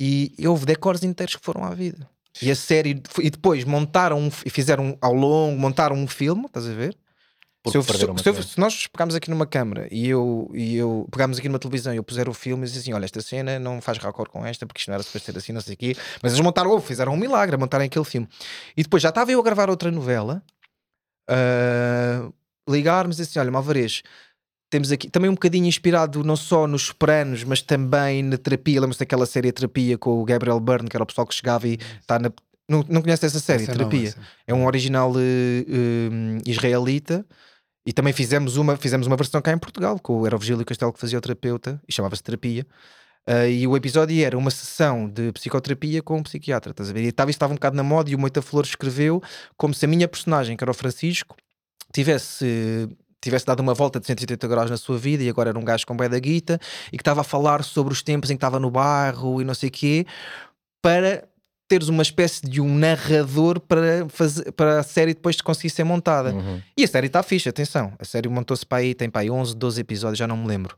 E 0.00 0.34
houve 0.46 0.64
decors 0.64 1.02
inteiros 1.02 1.36
que 1.36 1.44
foram 1.44 1.64
à 1.64 1.74
vida. 1.74 2.08
E 2.40 2.50
a 2.50 2.56
série, 2.56 3.00
e 3.20 3.30
depois 3.30 3.62
montaram 3.64 4.32
e 4.44 4.48
fizeram 4.48 4.96
ao 5.02 5.12
longo, 5.12 5.60
montaram 5.60 5.94
um 5.94 6.08
filme, 6.08 6.46
estás 6.46 6.66
a 6.66 6.72
ver? 6.72 6.96
Se, 7.70 7.76
eu, 7.76 7.82
se, 7.82 7.92
se, 7.92 8.28
eu, 8.28 8.42
se, 8.42 8.58
nós 8.58 8.88
pegarmos 8.88 9.14
aqui 9.14 9.30
numa 9.30 9.46
câmara 9.46 9.86
e 9.92 10.08
eu, 10.08 10.50
e 10.52 10.74
eu 10.74 11.06
pegarmos 11.12 11.38
aqui 11.38 11.48
numa 11.48 11.60
televisão 11.60 11.94
e 11.94 11.96
eu 11.96 12.02
puser 12.02 12.28
o 12.28 12.34
filme 12.34 12.64
e 12.64 12.66
dizer 12.66 12.80
assim: 12.80 12.92
olha, 12.92 13.04
esta 13.04 13.22
cena 13.22 13.56
não 13.56 13.80
faz 13.80 13.98
raccord 13.98 14.32
com 14.32 14.44
esta 14.44 14.66
porque 14.66 14.80
isto 14.80 14.88
não 14.88 14.94
era 14.94 15.02
suposto 15.04 15.26
ser 15.26 15.38
assim, 15.38 15.52
não 15.52 15.60
sei 15.60 15.74
o 15.74 15.76
quê. 15.76 15.96
Mas 16.20 16.32
eles 16.32 16.44
montaram, 16.44 16.72
oh, 16.72 16.80
fizeram 16.80 17.12
um 17.12 17.16
milagre, 17.16 17.56
montarem 17.56 17.86
aquele 17.86 18.04
filme. 18.04 18.28
E 18.76 18.82
depois 18.82 19.00
já 19.00 19.10
estava 19.10 19.30
eu 19.30 19.38
a 19.38 19.42
gravar 19.44 19.70
outra 19.70 19.92
novela, 19.92 20.42
uh, 21.30 22.34
ligarmos 22.68 23.20
e 23.20 23.22
assim: 23.22 23.38
olha, 23.38 23.52
Malvarez, 23.52 24.02
temos 24.68 24.90
aqui 24.90 25.08
também 25.08 25.30
um 25.30 25.34
bocadinho 25.34 25.66
inspirado 25.66 26.24
não 26.24 26.34
só 26.34 26.66
nos 26.66 26.82
Sopranos, 26.86 27.44
mas 27.44 27.62
também 27.62 28.24
na 28.24 28.38
terapia. 28.38 28.80
Lembras 28.80 28.98
daquela 28.98 29.24
série 29.24 29.52
Terapia 29.52 29.96
com 29.96 30.20
o 30.20 30.24
Gabriel 30.24 30.58
Byrne, 30.58 30.88
que 30.88 30.96
era 30.96 31.04
o 31.04 31.06
pessoal 31.06 31.28
que 31.28 31.34
chegava 31.34 31.68
e 31.68 31.78
está 32.00 32.18
na. 32.18 32.32
Não, 32.68 32.84
não 32.88 33.02
conhece 33.02 33.24
essa 33.24 33.38
série, 33.38 33.62
essa 33.62 33.72
Terapia? 33.72 34.12
Não, 34.16 34.24
é 34.48 34.54
um 34.54 34.66
original 34.66 35.12
uh, 35.12 35.14
uh, 35.14 36.42
israelita 36.44 37.24
e 37.84 37.92
também 37.92 38.12
fizemos 38.12 38.56
uma, 38.56 38.76
fizemos 38.76 39.06
uma 39.06 39.16
versão 39.16 39.42
cá 39.42 39.52
em 39.52 39.58
Portugal, 39.58 39.98
com 39.98 40.26
era 40.26 40.36
o 40.36 40.38
Virgílio 40.38 40.64
Castelo 40.64 40.92
que 40.92 41.00
fazia 41.00 41.18
o 41.18 41.20
terapeuta, 41.20 41.80
e 41.88 41.92
chamava-se 41.92 42.22
Terapia. 42.22 42.66
Uh, 43.28 43.46
e 43.48 43.66
o 43.68 43.76
episódio 43.76 44.24
era 44.24 44.36
uma 44.36 44.50
sessão 44.50 45.08
de 45.08 45.30
psicoterapia 45.32 46.02
com 46.02 46.18
um 46.18 46.22
psiquiatra, 46.22 46.72
estás 46.72 46.90
a 46.90 46.92
ver? 46.92 47.04
E 47.04 47.08
estava, 47.08 47.30
estava 47.30 47.52
um 47.52 47.56
bocado 47.56 47.76
na 47.76 47.82
moda 47.82 48.10
e 48.10 48.14
o 48.16 48.18
Moita 48.18 48.42
Flor 48.42 48.64
escreveu 48.64 49.22
como 49.56 49.72
se 49.72 49.84
a 49.84 49.88
minha 49.88 50.08
personagem, 50.08 50.56
que 50.56 50.64
era 50.64 50.70
o 50.70 50.74
Francisco, 50.74 51.36
tivesse 51.92 52.88
tivesse 53.20 53.46
dado 53.46 53.60
uma 53.60 53.72
volta 53.72 54.00
de 54.00 54.06
180 54.06 54.48
graus 54.48 54.68
na 54.68 54.76
sua 54.76 54.98
vida 54.98 55.22
e 55.22 55.28
agora 55.28 55.50
era 55.50 55.58
um 55.58 55.64
gajo 55.64 55.86
com 55.86 55.96
bem 55.96 56.10
da 56.10 56.18
guita 56.18 56.58
e 56.88 56.96
que 56.96 57.02
estava 57.02 57.20
a 57.20 57.24
falar 57.24 57.62
sobre 57.62 57.92
os 57.92 58.02
tempos 58.02 58.30
em 58.30 58.34
que 58.34 58.38
estava 58.38 58.58
no 58.58 58.68
bairro 58.68 59.40
e 59.40 59.44
não 59.44 59.54
sei 59.54 59.68
o 59.68 59.72
quê, 59.72 60.04
para 60.82 61.22
teres 61.72 61.88
uma 61.88 62.02
espécie 62.02 62.42
de 62.42 62.60
um 62.60 62.76
narrador 62.76 63.58
para, 63.58 64.06
fazer, 64.10 64.52
para 64.52 64.80
a 64.80 64.82
série 64.82 65.14
depois 65.14 65.36
de 65.36 65.42
conseguir 65.42 65.70
ser 65.70 65.84
montada. 65.84 66.34
Uhum. 66.34 66.60
E 66.76 66.84
a 66.84 66.86
série 66.86 67.06
está 67.06 67.22
fixe, 67.22 67.48
atenção. 67.48 67.94
A 67.98 68.04
série 68.04 68.28
montou-se 68.28 68.66
para 68.66 68.78
aí, 68.78 68.94
tem 68.94 69.08
para 69.08 69.22
aí 69.22 69.30
11, 69.30 69.56
12 69.56 69.80
episódios, 69.80 70.18
já 70.18 70.26
não 70.26 70.36
me 70.36 70.46
lembro. 70.46 70.76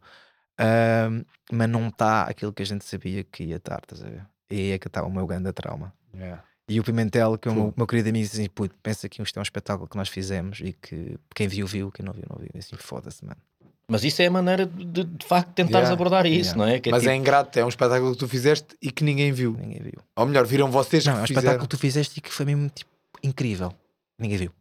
Uh, 0.52 1.26
mas 1.50 1.68
não 1.68 1.88
está 1.88 2.22
aquilo 2.22 2.52
que 2.52 2.62
a 2.62 2.66
gente 2.66 2.84
sabia 2.84 3.24
que 3.24 3.42
ia 3.42 3.56
estar, 3.56 3.80
estás 3.82 4.04
a 4.04 4.08
ver? 4.08 4.24
E 4.48 4.54
aí 4.54 4.70
é 4.70 4.78
que 4.78 4.86
está 4.86 5.04
o 5.04 5.10
meu 5.10 5.26
grande 5.26 5.52
trauma. 5.52 5.92
Yeah. 6.14 6.44
E 6.68 6.78
o 6.78 6.84
Pimentel, 6.84 7.36
que 7.38 7.48
é 7.48 7.50
o 7.50 7.54
meu, 7.56 7.74
meu, 7.76 7.86
querido 7.88 8.10
amigo, 8.10 8.24
disse 8.24 8.40
assim: 8.40 8.68
pensa 8.80 9.08
que 9.08 9.20
isto 9.20 9.36
é 9.36 9.40
um 9.40 9.42
espetáculo 9.42 9.88
que 9.88 9.96
nós 9.96 10.08
fizemos 10.08 10.60
e 10.60 10.74
que 10.74 11.18
quem 11.34 11.48
viu, 11.48 11.66
viu, 11.66 11.90
quem 11.90 12.06
não 12.06 12.12
viu, 12.12 12.22
não 12.30 12.38
viu. 12.38 12.50
Assim, 12.56 12.76
foda-se, 12.76 13.24
mano. 13.24 13.40
Mas 13.86 14.02
isso 14.02 14.22
é 14.22 14.26
a 14.26 14.30
maneira 14.30 14.64
de, 14.64 15.04
de 15.04 15.26
facto 15.26 15.52
tentares 15.52 15.88
yeah, 15.88 15.92
abordar 15.92 16.24
isso, 16.24 16.50
yeah. 16.50 16.56
não 16.56 16.66
é? 16.66 16.80
Que 16.80 16.88
é 16.88 16.92
Mas 16.92 17.02
é 17.02 17.06
tipo... 17.06 17.12
é 17.12 17.16
ingrato, 17.16 17.58
é 17.58 17.64
um 17.64 17.68
espetáculo 17.68 18.12
que 18.12 18.18
tu 18.18 18.28
fizeste 18.28 18.68
e 18.80 18.90
que 18.90 19.04
ninguém 19.04 19.30
viu. 19.30 19.56
Ninguém 19.60 19.82
viu. 19.82 20.00
Ou 20.16 20.26
melhor, 20.26 20.46
viram 20.46 20.70
vocês 20.70 21.04
não, 21.04 21.12
que 21.12 21.18
é 21.18 21.22
um 21.22 21.24
espetáculo 21.24 21.62
que 21.62 21.68
tu 21.68 21.78
fizeste 21.78 22.18
e 22.18 22.20
que 22.22 22.32
foi 22.32 22.46
mesmo 22.46 22.68
tipo 22.70 22.90
incrível. 23.22 23.72
Ninguém 24.18 24.38
viu. 24.38 24.52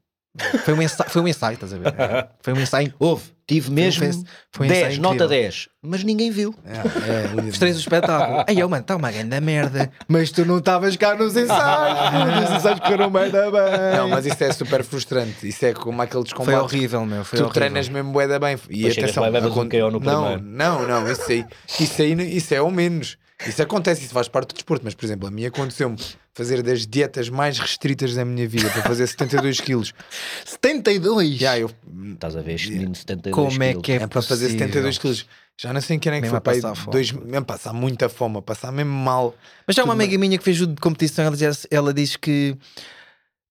Foi 0.65 0.73
um 0.73 0.81
ensaio, 0.81 1.09
foi 1.11 1.21
um 1.21 1.27
ensaio 1.27 1.53
estás 1.53 1.73
a 1.73 1.77
ver? 1.77 1.93
Foi 2.41 2.53
um 2.53 2.59
ensaio. 2.59 2.91
Houve, 2.97 3.25
tive 3.45 3.69
mesmo 3.69 4.03
foi 4.03 4.09
um, 4.09 4.23
foi 4.51 4.65
um 4.65 4.69
10, 4.69 4.97
nota 4.97 5.27
10, 5.27 5.69
mas 5.79 6.03
ninguém 6.03 6.31
viu. 6.31 6.55
É, 6.65 7.45
é, 7.45 7.49
Estrei 7.49 7.71
o 7.71 7.75
espetáculo. 7.75 8.43
Aí 8.47 8.57
eu, 8.57 8.67
mano, 8.67 8.81
está 8.81 8.95
uma 8.95 9.11
grande 9.11 9.39
merda, 9.39 9.91
mas 10.07 10.31
tu 10.31 10.43
não 10.43 10.57
estavas 10.57 10.97
cá 10.97 11.13
nos 11.15 11.37
ensaios. 11.37 12.49
Os 12.49 12.57
ensaios 12.57 12.79
correram 12.79 13.11
bem 13.11 13.29
bem. 13.29 13.41
Não, 13.95 14.09
mas 14.09 14.25
isso 14.25 14.43
é 14.43 14.51
super 14.51 14.83
frustrante. 14.83 15.47
Isso 15.47 15.63
é 15.67 15.73
como 15.73 16.01
aqueles 16.01 16.33
combates. 16.33 16.53
Foi 16.53 16.79
horrível, 16.79 17.05
meu. 17.05 17.23
Foi 17.23 17.37
tu 17.37 17.43
horrível. 17.43 17.53
treinas 17.53 17.87
mesmo 17.87 18.11
bué 18.11 18.27
da 18.27 18.39
bem. 18.39 18.57
E 18.69 18.77
Depois 18.77 18.97
atenção, 18.97 19.23
um 19.23 19.91
no 19.91 19.99
não, 19.99 20.37
não, 20.37 20.87
não, 20.87 21.11
isso 21.11 21.31
aí, 21.31 21.45
isso 21.79 22.01
aí, 22.01 22.35
isso 22.35 22.53
é 22.55 22.61
o 22.61 22.71
menos. 22.71 23.17
Isso 23.47 23.61
acontece, 23.61 24.03
isso 24.03 24.13
faz 24.13 24.27
parte 24.27 24.49
do 24.49 24.53
desporto, 24.53 24.83
mas 24.83 24.93
por 24.93 25.05
exemplo, 25.05 25.27
a 25.27 25.31
mim 25.31 25.45
aconteceu-me 25.45 25.97
fazer 26.33 26.61
das 26.61 26.87
dietas 26.87 27.29
mais 27.29 27.59
restritas 27.59 28.15
da 28.15 28.25
minha 28.25 28.47
vida 28.47 28.69
para 28.69 28.83
fazer 28.83 29.07
72 29.07 29.61
quilos. 29.61 29.93
72? 30.45 31.35
Já, 31.35 31.57
eu... 31.57 31.69
Estás 32.13 32.35
a 32.35 32.41
ver 32.41 32.55
este 32.55 32.71
menino 32.71 32.95
72 32.95 33.35
Como 33.35 33.63
é 33.63 33.73
que 33.73 33.91
é, 33.91 33.95
é 33.95 34.07
para 34.07 34.21
fazer 34.21 34.49
72 34.49 34.97
quilos? 34.97 35.25
Já 35.57 35.71
não 35.71 35.81
sei 35.81 35.99
quem 35.99 36.11
é 36.11 36.15
que 36.15 36.21
mesmo 36.21 36.41
foi 36.41 36.61
para 36.61 36.73
dois, 36.91 37.11
mesmo 37.11 37.45
passar 37.45 37.73
muita 37.73 38.09
fome, 38.09 38.41
passar 38.41 38.71
mesmo 38.71 38.91
mal. 38.91 39.35
Mas 39.67 39.75
já 39.75 39.83
uma 39.83 39.93
amiga 39.93 40.17
minha 40.17 40.37
que 40.37 40.43
fez 40.43 40.59
o 40.61 40.67
de 40.67 40.81
competição, 40.81 41.25
ela 41.25 41.37
diz, 41.37 41.67
ela 41.69 41.93
diz 41.93 42.15
que 42.15 42.57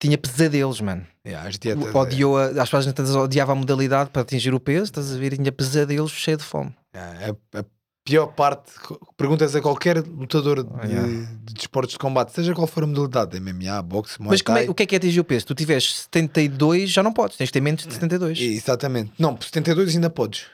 tinha 0.00 0.18
pesadelos, 0.18 0.80
mano. 0.80 1.06
Yeah, 1.24 1.48
as 1.48 1.56
dietas, 1.56 1.94
Odiou, 1.94 2.40
é. 2.40 2.58
a, 2.58 2.62
às 2.62 2.70
vezes 2.70 3.14
odiava 3.14 3.52
a 3.52 3.54
modalidade 3.54 4.10
para 4.10 4.22
atingir 4.22 4.52
o 4.52 4.58
peso, 4.58 4.84
estás 4.86 5.14
a 5.14 5.16
ver? 5.16 5.34
E 5.34 5.36
tinha 5.36 5.52
pesadelos 5.52 6.10
cheio 6.10 6.36
de 6.36 6.42
fome. 6.42 6.74
Yeah, 6.92 7.36
a, 7.54 7.60
a 7.60 7.64
pior 8.04 8.26
parte, 8.28 8.72
perguntas 9.16 9.54
a 9.54 9.60
qualquer 9.60 9.98
lutador 9.98 10.64
de, 10.64 10.86
yeah. 10.86 11.08
de 11.44 11.54
desportos 11.54 11.92
de 11.92 11.98
combate, 11.98 12.32
seja 12.32 12.54
qual 12.54 12.66
for 12.66 12.82
a 12.82 12.86
modalidade, 12.86 13.38
MMA, 13.38 13.80
boxe, 13.82 14.20
Muay 14.20 14.38
Mas. 14.46 14.64
É, 14.64 14.70
o 14.70 14.74
que 14.74 14.82
é 14.82 14.86
que 14.86 14.94
é 14.94 14.98
atingir 14.98 15.20
o 15.20 15.24
peso? 15.24 15.46
Tu 15.46 15.54
tiveres 15.54 15.94
72, 16.10 16.90
já 16.90 17.02
não 17.02 17.12
podes, 17.12 17.36
tens 17.36 17.46
de 17.46 17.52
ter 17.52 17.60
menos 17.60 17.86
de 17.86 17.92
72. 17.92 18.40
Exatamente. 18.40 19.12
Não, 19.18 19.38
72 19.40 19.94
ainda 19.94 20.10
podes. 20.10 20.46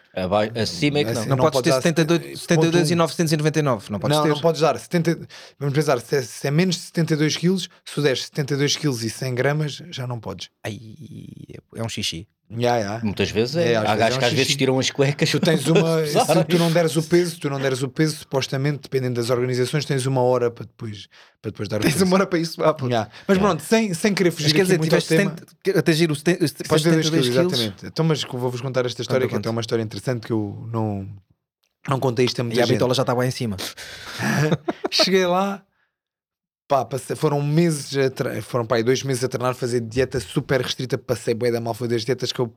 Acima 0.60 0.98
é 0.98 1.04
que 1.04 1.12
não. 1.12 1.20
Assim, 1.20 1.28
não, 1.28 1.36
não 1.36 1.50
podes 1.50 1.62
ter 1.62 1.72
72, 1.72 2.40
72 2.40 2.90
e 2.90 2.94
999. 2.94 3.92
Não 3.92 3.98
podes 4.00 4.16
não, 4.16 4.24
ter. 4.24 4.30
Não 4.30 4.40
podes 4.40 4.60
dar. 4.60 4.78
70, 4.78 5.28
vamos 5.58 5.74
pensar, 5.74 6.00
se 6.00 6.16
é, 6.16 6.22
se 6.22 6.46
é 6.48 6.50
menos 6.50 6.76
de 6.76 6.82
72 6.82 7.36
quilos, 7.36 7.68
se 7.84 8.00
deres 8.00 8.24
72 8.24 8.76
quilos 8.76 9.04
e 9.04 9.10
100 9.10 9.34
gramas, 9.34 9.82
já 9.90 10.06
não 10.06 10.18
podes. 10.18 10.50
Ai, 10.64 10.78
é 11.76 11.82
um 11.82 11.88
xixi. 11.88 12.26
Yeah, 12.50 12.78
yeah. 12.78 13.04
Muitas 13.04 13.30
vezes 13.30 13.56
é. 13.56 13.72
é 13.72 13.76
Há 13.76 13.94
gajos 13.94 14.14
é 14.14 14.16
um 14.16 14.20
que 14.20 14.24
às 14.24 14.32
vezes 14.32 14.56
tiram 14.56 14.78
as 14.78 14.90
cuecas. 14.90 15.30
Tu 15.30 15.38
tens 15.38 15.66
uma. 15.68 16.06
se 16.06 16.44
tu 16.48 16.58
não 16.58 16.72
deres 16.72 16.96
o 16.96 17.02
peso, 17.02 17.38
tu 17.38 17.50
não 17.50 17.60
deres 17.60 17.82
o 17.82 17.88
peso, 17.88 18.16
supostamente, 18.16 18.80
dependendo 18.84 19.20
das 19.20 19.28
organizações, 19.28 19.84
tens 19.84 20.06
uma 20.06 20.22
hora 20.22 20.50
para 20.50 20.64
depois, 20.64 21.08
para 21.42 21.50
depois 21.50 21.68
dar 21.68 21.80
tens 21.80 21.90
o 21.90 21.92
peso. 21.92 22.04
uma 22.06 22.16
hora 22.16 22.26
para 22.26 22.38
isso. 22.38 22.62
Ah, 22.62 22.74
yeah. 22.84 23.10
Mas 23.26 23.36
yeah. 23.36 23.40
pronto, 23.40 23.62
sem, 23.62 23.92
sem 23.92 24.14
querer 24.14 24.30
fugir. 24.30 24.46
Mas 24.46 24.52
quer 24.54 24.62
dizer, 24.62 24.78
tiveste 24.80 25.16
tema, 25.16 25.36
atingir 25.76 26.10
os 26.10 26.20
72 26.20 27.10
quilos. 27.10 27.28
Exatamente. 27.28 27.86
Então, 27.86 28.04
mas 28.04 28.22
vou-vos 28.24 28.60
contar 28.62 28.86
esta 28.86 29.02
história, 29.02 29.28
que 29.28 29.34
é 29.34 29.50
uma 29.50 29.60
história 29.60 29.82
interessante 29.82 30.26
que 30.26 30.32
eu 30.32 30.66
não, 30.72 31.06
não 31.86 32.00
contei 32.00 32.24
isto 32.24 32.40
a 32.40 32.44
muita 32.44 32.60
E 32.60 32.62
a 32.62 32.66
bitola 32.66 32.94
já 32.94 33.02
estava 33.02 33.20
lá 33.20 33.26
em 33.26 33.30
cima. 33.30 33.58
Cheguei 34.90 35.26
lá, 35.26 35.62
pá, 36.68 36.84
passei, 36.84 37.16
foram 37.16 37.42
meses, 37.42 37.92
a 37.96 38.42
foram 38.42 38.66
pá, 38.66 38.80
dois 38.82 39.02
meses 39.02 39.24
a 39.24 39.28
treinar, 39.28 39.54
fazer 39.54 39.80
dieta 39.80 40.20
super 40.20 40.60
restrita, 40.60 40.98
passei 40.98 41.34
bué 41.34 41.50
da 41.50 41.60
mal, 41.60 41.74
foi 41.74 41.88
das 41.88 42.04
dietas 42.04 42.30
que 42.30 42.40
eu 42.40 42.54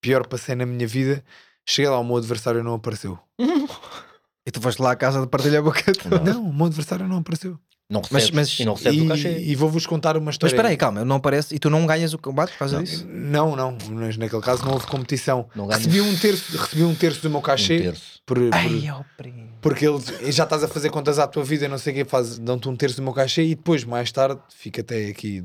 pior 0.00 0.26
passei 0.26 0.54
na 0.54 0.64
minha 0.64 0.86
vida. 0.86 1.24
Cheguei 1.68 1.90
lá, 1.90 1.98
o 1.98 2.04
meu 2.04 2.16
adversário 2.16 2.62
não 2.62 2.74
apareceu. 2.74 3.18
E 4.48 4.50
tu 4.50 4.62
foste 4.62 4.80
lá 4.80 4.92
à 4.92 4.96
casa 4.96 5.20
de 5.20 5.26
partilhar 5.26 5.58
a 5.60 5.62
boca 5.62 5.92
toda. 5.92 6.20
Não, 6.20 6.42
o 6.48 6.54
meu 6.54 6.64
adversário 6.66 7.06
não 7.06 7.18
apareceu. 7.18 7.58
Não 7.90 8.00
Mas- 8.10 8.24
recebes, 8.24 8.34
mas- 8.34 8.60
e 8.60 8.64
não 8.64 8.74
recebes 8.74 9.00
o 9.02 9.08
cachê. 9.08 9.38
E, 9.40 9.50
e 9.50 9.54
vou-vos 9.54 9.86
contar 9.86 10.16
uma 10.16 10.24
Mas 10.26 10.34
história. 10.36 10.52
espera 10.54 10.68
aí, 10.68 10.76
calma, 10.78 11.04
não 11.04 11.16
aparece 11.16 11.54
e 11.54 11.58
tu 11.58 11.68
não 11.68 11.86
ganhas 11.86 12.14
o 12.14 12.18
combate 12.18 12.52
por 12.52 12.58
causa 12.60 12.82
disso? 12.82 13.06
Não, 13.06 13.54
não, 13.54 13.76
mas 13.90 14.16
naquele 14.16 14.40
caso 14.40 14.64
não 14.64 14.72
houve 14.72 14.86
competição. 14.86 15.48
Não 15.54 15.66
ganhas. 15.66 15.84
Recebi 15.84 16.00
um 16.00 16.16
terço, 16.16 16.56
recebi 16.56 16.82
um 16.84 16.94
terço 16.94 17.20
do 17.22 17.28
meu 17.30 17.40
Um 17.40 17.42
cachê 17.42 17.78
terço. 17.80 18.22
por, 18.24 18.38
por- 18.38 18.54
Ai, 18.54 18.90
primo. 19.18 19.48
porque 19.60 19.86
eles 19.86 20.06
já 20.34 20.44
estás 20.44 20.64
a 20.64 20.68
fazer 20.68 20.88
contas 20.90 21.18
à 21.18 21.26
tua 21.26 21.44
vida, 21.44 21.68
não 21.68 21.76
sei 21.78 21.92
o 21.92 21.96
que, 21.96 22.04
faz, 22.06 22.38
dão-te 22.38 22.68
um 22.70 22.76
terço 22.76 22.96
do 22.96 23.02
meu 23.02 23.12
cachê 23.12 23.42
e 23.42 23.54
depois, 23.54 23.84
mais 23.84 24.10
tarde, 24.12 24.40
fico 24.54 24.80
até 24.80 25.08
aqui 25.08 25.44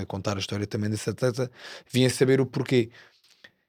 a 0.00 0.04
contar 0.06 0.36
a 0.36 0.40
história 0.40 0.66
também 0.66 0.88
desse 0.90 1.08
atleta, 1.10 1.50
vim 1.92 2.04
a 2.06 2.10
saber 2.10 2.40
o 2.40 2.46
porquê. 2.46 2.88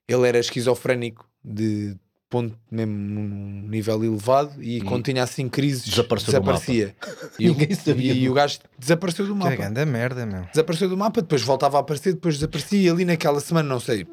Ele 0.07 0.27
era 0.27 0.39
esquizofrénico 0.39 1.25
de 1.43 1.95
ponto 2.29 2.55
mesmo 2.69 2.93
num 2.93 3.67
nível 3.67 4.03
elevado 4.03 4.61
e 4.61 4.81
quando 4.81 5.03
tinha 5.05 5.23
assim 5.23 5.49
crises 5.49 5.83
Desapareceu 5.85 6.33
do 6.33 6.39
desaparecia. 6.39 6.95
E, 7.39 7.49
o, 7.49 7.53
Ninguém 7.53 7.73
sabia. 7.75 8.13
e 8.13 8.29
o 8.29 8.33
gajo 8.33 8.59
desapareceu 8.77 9.25
do 9.25 9.33
Que 9.33 9.39
mapa. 9.39 9.55
grande 9.55 9.85
merda, 9.85 10.25
meu. 10.25 10.43
Desapareceu 10.51 10.89
do 10.89 10.97
mapa, 10.97 11.21
depois 11.21 11.41
voltava 11.41 11.77
a 11.77 11.81
aparecer, 11.81 12.13
depois 12.13 12.35
desaparecia 12.35 12.79
e 12.81 12.89
ali 12.89 13.05
naquela 13.05 13.39
semana, 13.39 13.67
não 13.67 13.79
sei 13.79 14.05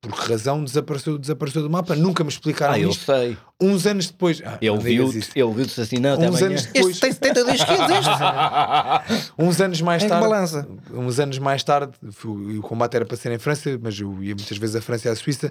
por 0.00 0.12
que 0.22 0.28
razão, 0.28 0.62
desapareceu, 0.62 1.16
desapareceu 1.16 1.62
do 1.62 1.70
mapa. 1.70 1.96
Nunca 1.96 2.22
me 2.22 2.28
explicaram 2.28 2.74
Ah, 2.74 2.78
eu 2.78 2.90
isto. 2.90 3.06
sei. 3.06 3.38
Uns 3.58 3.86
anos 3.86 4.08
depois. 4.10 4.42
Ah, 4.44 4.58
Ele 4.60 4.76
viu-te, 4.78 5.18
viu-te 5.34 5.80
assim, 5.80 5.96
não, 5.96 6.18
Uns 6.18 6.24
amanhã. 6.26 6.46
anos 6.46 6.66
depois, 6.66 6.88
Este 6.90 7.00
tem 7.00 7.12
72 7.12 7.64
quilos, 7.64 7.80
este. 7.90 9.32
uns 9.38 9.60
anos 9.62 9.80
mais 9.80 10.02
É 10.02 10.06
que 10.06 10.10
tarde, 10.10 10.28
balança. 10.28 10.68
uns 10.92 11.18
anos 11.18 11.38
mais 11.38 11.64
tarde, 11.64 11.92
o 12.26 12.60
combate 12.60 12.96
era 12.96 13.06
para 13.06 13.16
ser 13.16 13.32
em 13.32 13.38
França, 13.38 13.78
mas 13.82 13.98
eu 13.98 14.22
ia 14.22 14.34
muitas 14.34 14.58
vezes 14.58 14.76
a 14.76 14.82
França 14.82 15.08
e 15.08 15.10
à 15.10 15.16
Suíça, 15.16 15.50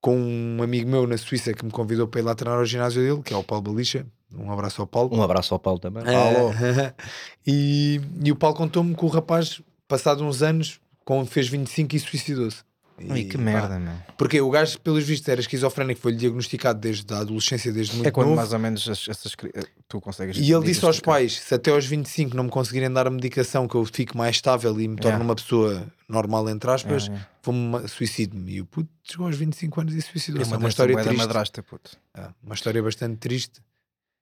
com 0.00 0.16
um 0.16 0.62
amigo 0.62 0.88
meu 0.88 1.06
na 1.06 1.18
Suíça 1.18 1.52
que 1.52 1.64
me 1.64 1.70
convidou 1.70 2.08
para 2.08 2.20
ir 2.20 2.24
lá 2.24 2.34
treinar 2.34 2.58
ao 2.58 2.64
ginásio 2.64 3.02
dele, 3.02 3.22
que 3.22 3.34
é 3.34 3.36
o 3.36 3.44
Paulo 3.44 3.62
Balicha. 3.62 4.06
Um 4.34 4.50
abraço 4.50 4.80
ao 4.80 4.86
Paulo. 4.86 5.14
Um 5.14 5.22
abraço 5.22 5.52
ao 5.52 5.60
Paulo 5.60 5.78
também. 5.78 6.04
Ah, 6.06 6.94
e, 7.46 8.00
e 8.24 8.32
o 8.32 8.36
Paulo 8.36 8.56
contou-me 8.56 8.94
que 8.94 9.04
o 9.04 9.08
rapaz, 9.08 9.60
passado 9.88 10.24
uns 10.24 10.42
anos, 10.42 10.80
com, 11.04 11.26
fez 11.26 11.48
25 11.48 11.96
e 11.96 12.00
suicidou-se. 12.00 12.62
E, 13.00 13.24
que 13.24 13.36
pá, 13.38 13.42
merda, 13.42 13.78
meu. 13.78 13.94
Porque 14.18 14.40
o 14.40 14.50
gajo, 14.50 14.78
pelos 14.80 15.04
vistos, 15.04 15.28
era 15.28 15.40
esquizofrénico, 15.40 16.00
foi-lhe 16.00 16.18
diagnosticado 16.18 16.78
desde 16.78 17.12
a 17.14 17.18
adolescência, 17.18 17.72
desde 17.72 17.94
muito 17.94 18.06
É 18.06 18.10
quando 18.10 18.26
novo. 18.28 18.36
mais 18.36 18.52
ou 18.52 18.58
menos 18.58 18.88
as- 18.88 19.08
essas 19.08 19.34
eh, 19.54 19.62
tu 19.88 20.00
consegues. 20.00 20.36
E 20.36 20.52
ele 20.52 20.64
disse 20.64 20.84
aos 20.84 21.00
pais: 21.00 21.40
se 21.40 21.54
até 21.54 21.70
aos 21.70 21.86
25 21.86 22.36
não 22.36 22.44
me 22.44 22.50
conseguirem 22.50 22.90
dar 22.92 23.06
a 23.06 23.10
medicação 23.10 23.66
que 23.66 23.74
eu 23.74 23.84
fico 23.86 24.16
mais 24.18 24.36
estável 24.36 24.72
e 24.80 24.86
me 24.88 24.96
torno 24.96 25.10
Yeah. 25.10 25.24
uma 25.24 25.34
pessoa 25.34 25.86
normal, 26.08 26.48
entre 26.50 26.70
aspas, 26.70 27.08
É, 27.08 27.12
é. 27.14 27.26
vou-me 27.42 27.88
suicido-me. 27.88 28.52
E 28.52 28.60
o 28.60 28.66
puto 28.66 28.88
chegou 29.02 29.26
aos 29.26 29.36
25 29.36 29.80
anos 29.80 29.94
e 29.94 30.02
suicidou-se. 30.02 30.50
É 30.50 30.54
uma, 30.54 30.58
uma 30.64 30.68
história 30.68 30.94
triste. 30.96 31.16
madrasta, 31.16 31.62
puto. 31.62 31.90
É, 32.14 32.28
uma 32.42 32.54
história 32.54 32.82
bastante 32.82 33.16
triste. 33.16 33.60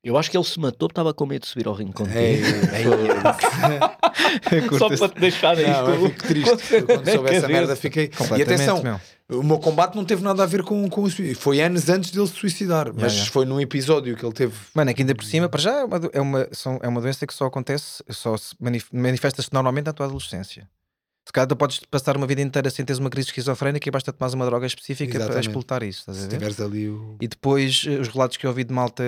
Eu 0.02 0.16
acho 0.16 0.30
que 0.30 0.36
ele 0.36 0.44
se 0.44 0.58
matou 0.60 0.88
porque 0.88 0.92
estava 0.92 1.12
com 1.12 1.26
medo 1.26 1.42
de 1.42 1.48
subir 1.48 1.66
ao 1.66 1.74
ringue 1.74 1.92
contigo. 1.92 2.16
É, 2.16 2.38
Só 4.78 4.88
para 4.88 5.08
te 5.08 5.20
deixar 5.20 5.56
aí. 5.58 5.66
não, 5.66 5.88
eu 5.94 6.08
fico 6.08 6.22
triste. 6.26 6.82
Quando 6.86 7.10
soube 7.10 7.30
essa 7.30 7.48
merda, 7.48 7.76
fiquei. 7.76 8.10
E 8.36 8.42
atenção, 8.42 8.82
meu. 8.82 9.00
o 9.28 9.42
meu 9.42 9.58
combate 9.58 9.94
não 9.96 10.04
teve 10.04 10.22
nada 10.22 10.42
a 10.42 10.46
ver 10.46 10.62
com, 10.62 10.88
com 10.88 11.02
o 11.02 11.10
suicídio. 11.10 11.40
Foi 11.40 11.60
anos 11.60 11.88
antes 11.88 12.10
dele 12.10 12.26
se 12.26 12.34
suicidar, 12.34 12.92
mas 12.94 13.12
yeah. 13.12 13.30
foi 13.32 13.44
num 13.44 13.60
episódio 13.60 14.16
que 14.16 14.24
ele 14.24 14.34
teve. 14.34 14.54
Mano, 14.74 14.90
é 14.90 14.94
que 14.94 15.02
ainda 15.02 15.14
por 15.14 15.24
cima, 15.24 15.48
para 15.48 15.60
já 15.60 15.80
é 15.80 15.84
uma, 15.84 16.00
é 16.12 16.20
uma, 16.20 16.48
são- 16.52 16.78
é 16.82 16.88
uma 16.88 17.00
doença 17.00 17.26
que 17.26 17.34
só 17.34 17.46
acontece, 17.46 18.02
só 18.10 18.36
se 18.36 18.54
manif- 18.60 18.88
manifesta-se 18.92 19.48
normalmente 19.52 19.86
na 19.86 19.92
tua 19.92 20.06
adolescência. 20.06 20.68
Se 21.28 21.32
calhar 21.32 21.46
tu 21.46 21.54
podes 21.56 21.78
passar 21.80 22.16
uma 22.16 22.26
vida 22.26 22.40
inteira 22.40 22.70
sem 22.70 22.82
teres 22.86 22.98
uma 22.98 23.10
crise 23.10 23.28
esquizofrénica 23.28 23.86
e 23.86 23.92
basta 23.92 24.10
tomar 24.10 24.32
uma 24.32 24.46
droga 24.46 24.66
específica 24.66 25.12
para 25.12 25.24
Exatamente. 25.24 25.46
explotar 25.48 25.82
isso, 25.82 25.98
estás 26.00 26.16
a 26.16 26.20
Se 26.22 26.26
ver? 26.26 26.32
tiveres 26.36 26.58
ali 26.58 26.88
o. 26.88 27.18
E 27.20 27.28
depois 27.28 27.84
eh, 27.86 27.98
os 28.00 28.08
relatos 28.08 28.38
que 28.38 28.46
eu 28.46 28.48
ouvi 28.50 28.64
de 28.64 28.72
malta 28.72 29.04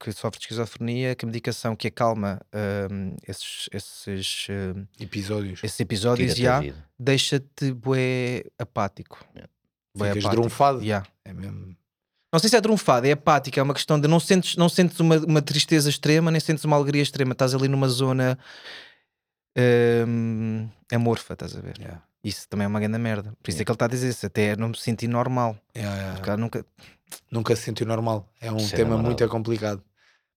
que 0.00 0.10
sofre 0.12 0.38
de 0.38 0.44
esquizofrenia, 0.44 1.14
que 1.14 1.26
a 1.26 1.28
medicação 1.28 1.76
que 1.76 1.88
acalma 1.88 2.40
hum, 2.90 3.14
esses, 3.28 3.68
esses, 3.74 4.46
hum, 4.48 4.86
Episódios. 4.98 5.60
esses 5.62 5.78
episódios 5.78 6.34
já 6.34 6.62
deixa-te 6.98 7.72
bué 7.74 8.44
apático. 8.58 9.22
Bué 9.94 10.08
Ficas 10.14 10.24
apático. 10.24 10.40
drunfado. 10.40 10.80
Yeah. 10.80 11.06
É 11.26 11.34
mesmo. 11.34 11.76
Não 12.32 12.38
sei 12.40 12.48
se 12.48 12.56
é 12.56 12.60
trunfado, 12.62 13.06
é 13.06 13.12
apática, 13.12 13.60
é 13.60 13.62
uma 13.62 13.74
questão 13.74 14.00
de 14.00 14.08
não 14.08 14.18
sentes, 14.18 14.56
não 14.56 14.70
sentes 14.70 14.98
uma, 14.98 15.18
uma 15.18 15.42
tristeza 15.42 15.90
extrema, 15.90 16.30
nem 16.30 16.40
sentes 16.40 16.64
uma 16.64 16.74
alegria 16.74 17.02
extrema, 17.02 17.32
estás 17.32 17.54
ali 17.54 17.68
numa 17.68 17.86
zona 17.86 18.38
hum, 19.56 20.68
amorfa, 20.92 21.34
estás 21.34 21.56
a 21.56 21.60
ver? 21.60 21.74
Yeah. 21.78 22.02
Isso 22.22 22.48
também 22.48 22.64
é 22.64 22.68
uma 22.68 22.80
grande 22.80 22.98
merda. 22.98 23.32
Por 23.42 23.50
isso 23.50 23.60
é 23.60 23.64
que 23.64 23.70
ele 23.70 23.74
está 23.76 23.84
a 23.84 23.88
dizer 23.88 24.08
isso, 24.08 24.24
até 24.26 24.56
não 24.56 24.68
me 24.68 24.76
senti 24.76 25.06
normal. 25.06 25.56
Yeah, 25.76 25.94
yeah. 25.96 26.14
Porque 26.20 26.36
nunca. 26.36 26.64
Nunca 27.30 27.54
se 27.54 27.62
sentiu 27.62 27.86
normal. 27.86 28.26
É 28.40 28.50
um 28.50 28.56
Isso 28.56 28.74
é 28.74 28.78
tema 28.78 28.90
normal. 28.90 29.06
muito 29.06 29.28
complicado. 29.28 29.82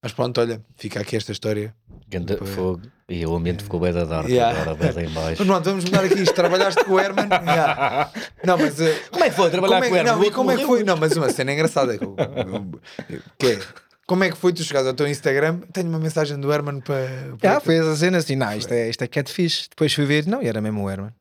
Mas 0.03 0.11
pronto, 0.11 0.39
olha, 0.39 0.61
fica 0.75 0.99
aqui 0.99 1.15
esta 1.15 1.31
história. 1.31 1.73
Ganda 2.07 2.33
Depois- 2.33 2.51
fogo. 2.53 2.81
E 3.09 3.25
o 3.25 3.33
ambiente 3.35 3.63
ficou 3.63 3.79
bem 3.79 3.93
da 3.93 4.03
dark 4.03 4.27
Yeah. 4.29 4.61
agora, 4.61 4.75
bem 4.75 4.91
lá 4.91 5.01
em 5.01 5.13
baixo. 5.13 5.35
Mas 5.39 5.47
pronto, 5.47 5.63
vamos 5.63 5.85
mudar 5.85 6.03
aqui 6.03 6.21
isto. 6.21 6.35
Trabalhaste 6.35 6.83
com 6.83 6.91
o 6.93 6.99
Herman. 6.99 7.27
Yeah. 7.41 8.11
Não, 8.43 8.57
mas. 8.57 8.79
eh, 8.81 8.99
Como 9.09 9.23
é 9.23 9.29
que 9.29 9.35
foi 9.35 9.49
trabalhar 9.49 9.81
como 9.81 9.85
é, 9.85 9.89
com 9.89 9.93
o 9.95 9.97
Herman? 9.97 10.13
não, 10.13 10.23
e 10.25 10.31
como 10.31 10.51
é 10.51 10.57
que 10.57 10.65
foi? 10.65 10.83
Não, 10.83 10.97
mas 10.97 11.15
uma 11.15 11.29
cena 11.29 11.53
engraçada. 11.53 11.97
que 11.97 13.47
é, 13.47 13.59
como 14.07 14.23
é 14.23 14.31
que 14.31 14.37
foi 14.37 14.53
tu 14.53 14.63
chegares 14.63 14.87
ao 14.87 14.93
teu 14.93 15.07
Instagram? 15.07 15.59
Tenho 15.73 15.89
uma 15.89 15.99
mensagem 15.99 16.39
do 16.39 16.51
Herman 16.51 16.79
para. 16.79 17.35
para 17.39 17.57
Ah, 17.57 17.59
foi 17.59 17.75
essa 17.77 17.95
cena 17.95 18.17
assim, 18.17 18.35
não, 18.35 18.51
isto 18.57 18.73
é, 18.73 18.89
isto 18.89 19.03
é 19.03 19.07
catfish. 19.07 19.67
Depois 19.69 19.93
fui 19.93 20.05
ver, 20.05 20.25
não, 20.25 20.41
e 20.41 20.47
era 20.47 20.59
mesmo 20.61 20.83
o 20.83 20.89
Herman. 20.89 21.11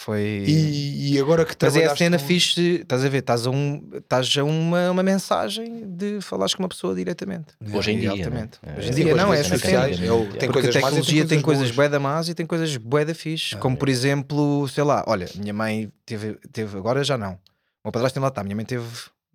Foi. 0.00 0.44
E, 0.46 1.14
e 1.14 1.18
agora 1.18 1.44
que 1.44 1.56
Mas 1.60 1.74
é 1.74 1.86
a 1.86 1.96
cena 1.96 2.18
com- 2.20 2.24
fixe, 2.24 2.82
estás 2.82 3.04
a 3.04 3.08
ver, 3.08 3.18
estás 3.18 3.48
a, 3.48 3.50
um, 3.50 3.82
estás 3.96 4.32
a 4.38 4.44
uma, 4.44 4.92
uma 4.92 5.02
mensagem 5.02 5.90
de 5.90 6.20
falares 6.20 6.54
com 6.54 6.62
uma 6.62 6.68
pessoa 6.68 6.94
diretamente. 6.94 7.46
Hoje 7.74 7.90
em 7.90 7.98
dia, 7.98 8.10
Altamente. 8.12 8.58
né? 8.62 8.76
Hoje 8.78 8.90
em 8.90 8.94
dia 8.94 9.14
não, 9.16 9.34
é 9.34 9.40
essa 9.40 9.58
cena. 9.58 9.88
tem 9.88 10.06
É 10.06 10.38
tem 10.38 10.48
coisas 10.52 10.76
a 10.76 10.80
más 10.80 10.92
e 10.92 10.96
tecnologia 10.96 11.26
tem 11.26 11.42
coisas 11.42 11.64
boas. 11.64 11.74
bué 11.76 11.88
da 11.88 11.98
más 11.98 12.28
e 12.28 12.34
tem 12.34 12.46
coisas 12.46 12.76
bué 12.76 13.04
da 13.04 13.12
fixe. 13.14 13.56
Ah, 13.56 13.58
como 13.58 13.74
é. 13.74 13.78
por 13.78 13.88
exemplo, 13.88 14.68
sei 14.68 14.84
lá, 14.84 15.02
olha, 15.08 15.26
minha 15.34 15.52
mãe 15.52 15.90
teve, 16.06 16.38
teve 16.52 16.78
agora 16.78 17.02
já 17.02 17.18
não. 17.18 17.32
O 17.32 17.38
meu 17.86 17.92
padrasto 17.92 18.16
ainda 18.18 18.26
lá 18.26 18.28
está. 18.28 18.44
Minha 18.44 18.54
mãe 18.54 18.64
teve 18.64 18.86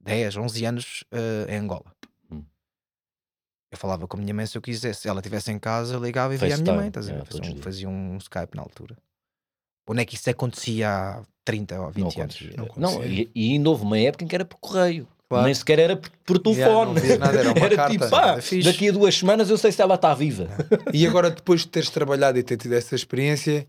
10, 0.01 0.37
11 0.37 0.65
anos 0.65 1.03
eh, 1.11 1.47
em 1.49 1.57
Angola. 1.57 1.91
Eu 3.73 3.77
falava 3.77 4.07
com 4.07 4.17
a 4.17 4.19
minha 4.19 4.33
mãe 4.35 4.45
se 4.45 4.55
eu 4.55 4.61
quisesse. 4.61 5.01
Se 5.01 5.07
ela 5.09 5.19
estivesse 5.19 5.51
em 5.51 5.57
casa, 5.57 5.95
eu 5.95 5.99
ligava 6.03 6.35
e 6.35 6.37
via 6.37 6.53
a 6.53 6.57
minha 6.59 6.73
mãe. 6.75 6.87
Estás 6.89 7.09
a 7.09 7.13
ver? 7.13 7.21
é, 7.21 7.25
fazia, 7.25 7.51
um, 7.51 7.57
fazia 7.57 7.89
um 7.89 8.17
Skype 8.17 8.55
na 8.55 8.61
altura. 8.61 8.95
Onde 9.89 10.01
é 10.01 10.05
que 10.05 10.15
isso 10.15 10.29
acontecia 10.29 10.89
há 10.89 11.21
30 11.43 11.81
ou 11.81 11.89
20 11.91 12.15
Não 12.15 12.23
anos? 12.23 12.39
Não 12.55 12.69
Não, 12.77 13.03
e, 13.03 13.31
e 13.33 13.53
ainda 13.53 13.69
houve 13.71 13.81
uma 13.83 13.97
época 13.97 14.23
em 14.23 14.27
que 14.27 14.35
era 14.35 14.45
por 14.45 14.57
correio. 14.57 15.07
Claro. 15.27 15.45
Nem 15.45 15.53
sequer 15.55 15.79
era 15.79 15.97
por, 15.97 16.11
por 16.39 16.53
Yeah, 16.53 16.71
telefone. 16.93 16.99
via 17.01 17.17
nada, 17.17 17.39
era 17.39 17.49
uma 17.59 17.69
carta. 17.69 17.91
tipo, 17.91 18.09
pá, 18.09 18.37
Era 18.51 18.63
daqui 18.63 18.89
a 18.89 18.91
duas 18.91 19.15
semanas 19.17 19.49
eu 19.49 19.57
sei 19.57 19.71
se 19.71 19.81
ela 19.81 19.95
está 19.95 20.13
viva. 20.13 20.47
E 20.93 21.07
agora, 21.07 21.31
depois 21.31 21.61
de 21.61 21.67
teres 21.69 21.89
trabalhado 21.89 22.37
e 22.37 22.43
ter 22.43 22.57
tido 22.57 22.73
essa 22.75 22.93
experiência, 22.93 23.65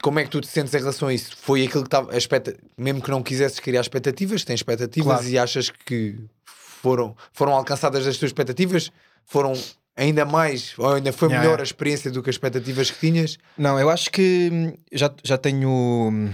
como 0.00 0.20
é 0.20 0.24
que 0.24 0.30
tu 0.30 0.40
te 0.40 0.46
sentes 0.46 0.72
em 0.72 0.78
relação 0.78 1.08
a 1.08 1.12
isso? 1.14 1.36
Foi 1.36 1.64
aquilo 1.66 1.82
que 1.82 1.88
estava. 1.88 2.12
a 2.12 2.16
expecta- 2.16 2.56
Mesmo 2.78 3.02
que 3.02 3.10
não 3.10 3.20
quisesses 3.24 3.58
criar 3.58 3.80
expectativas, 3.80 4.44
tens 4.44 4.60
expectativas 4.60 5.16
Claro. 5.18 5.28
e 5.28 5.36
achas 5.36 5.70
que 5.70 6.16
foram, 6.46 7.16
foram 7.32 7.52
alcançadas 7.52 8.06
as 8.06 8.16
tuas 8.16 8.28
expectativas? 8.30 8.92
Foram 9.24 9.52
ainda 9.96 10.24
mais, 10.24 10.74
ou 10.78 10.94
ainda 10.94 11.12
foi 11.12 11.28
melhor 11.28 11.60
a 11.60 11.62
experiência 11.62 12.10
do 12.10 12.22
que 12.22 12.30
as 12.30 12.34
expectativas 12.34 12.90
que 12.90 12.98
tinhas? 12.98 13.38
Não, 13.56 13.78
eu 13.78 13.88
acho 13.90 14.10
que 14.10 14.50
hum, 14.52 14.74
já, 14.92 15.12
já 15.22 15.38
tenho 15.38 15.68
hum, 15.70 16.30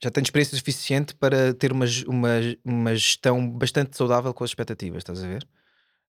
já 0.00 0.10
tenho 0.10 0.24
experiência 0.24 0.56
suficiente 0.56 1.14
para 1.14 1.52
ter 1.54 1.72
uma, 1.72 1.84
uma, 2.06 2.28
uma 2.64 2.94
gestão 2.94 3.48
bastante 3.50 3.96
saudável 3.96 4.32
com 4.32 4.44
as 4.44 4.50
expectativas, 4.50 4.98
estás 4.98 5.22
a 5.22 5.26
ver? 5.26 5.46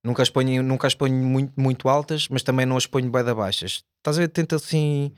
Nunca 0.04 0.22
as 0.22 0.30
ponho, 0.30 0.64
nunca 0.64 0.88
as 0.88 0.96
ponho 0.96 1.16
muito, 1.16 1.60
muito 1.60 1.90
altas, 1.90 2.28
mas 2.30 2.44
também 2.44 2.66
não 2.66 2.78
as 2.78 2.86
ponho 2.86 3.12
bem 3.12 3.24
da 3.24 3.36
baixas. 3.36 3.84
Estás 3.98 4.18
a 4.18 4.22
ver? 4.22 4.30
Tenta 4.30 4.56
assim. 4.56 5.12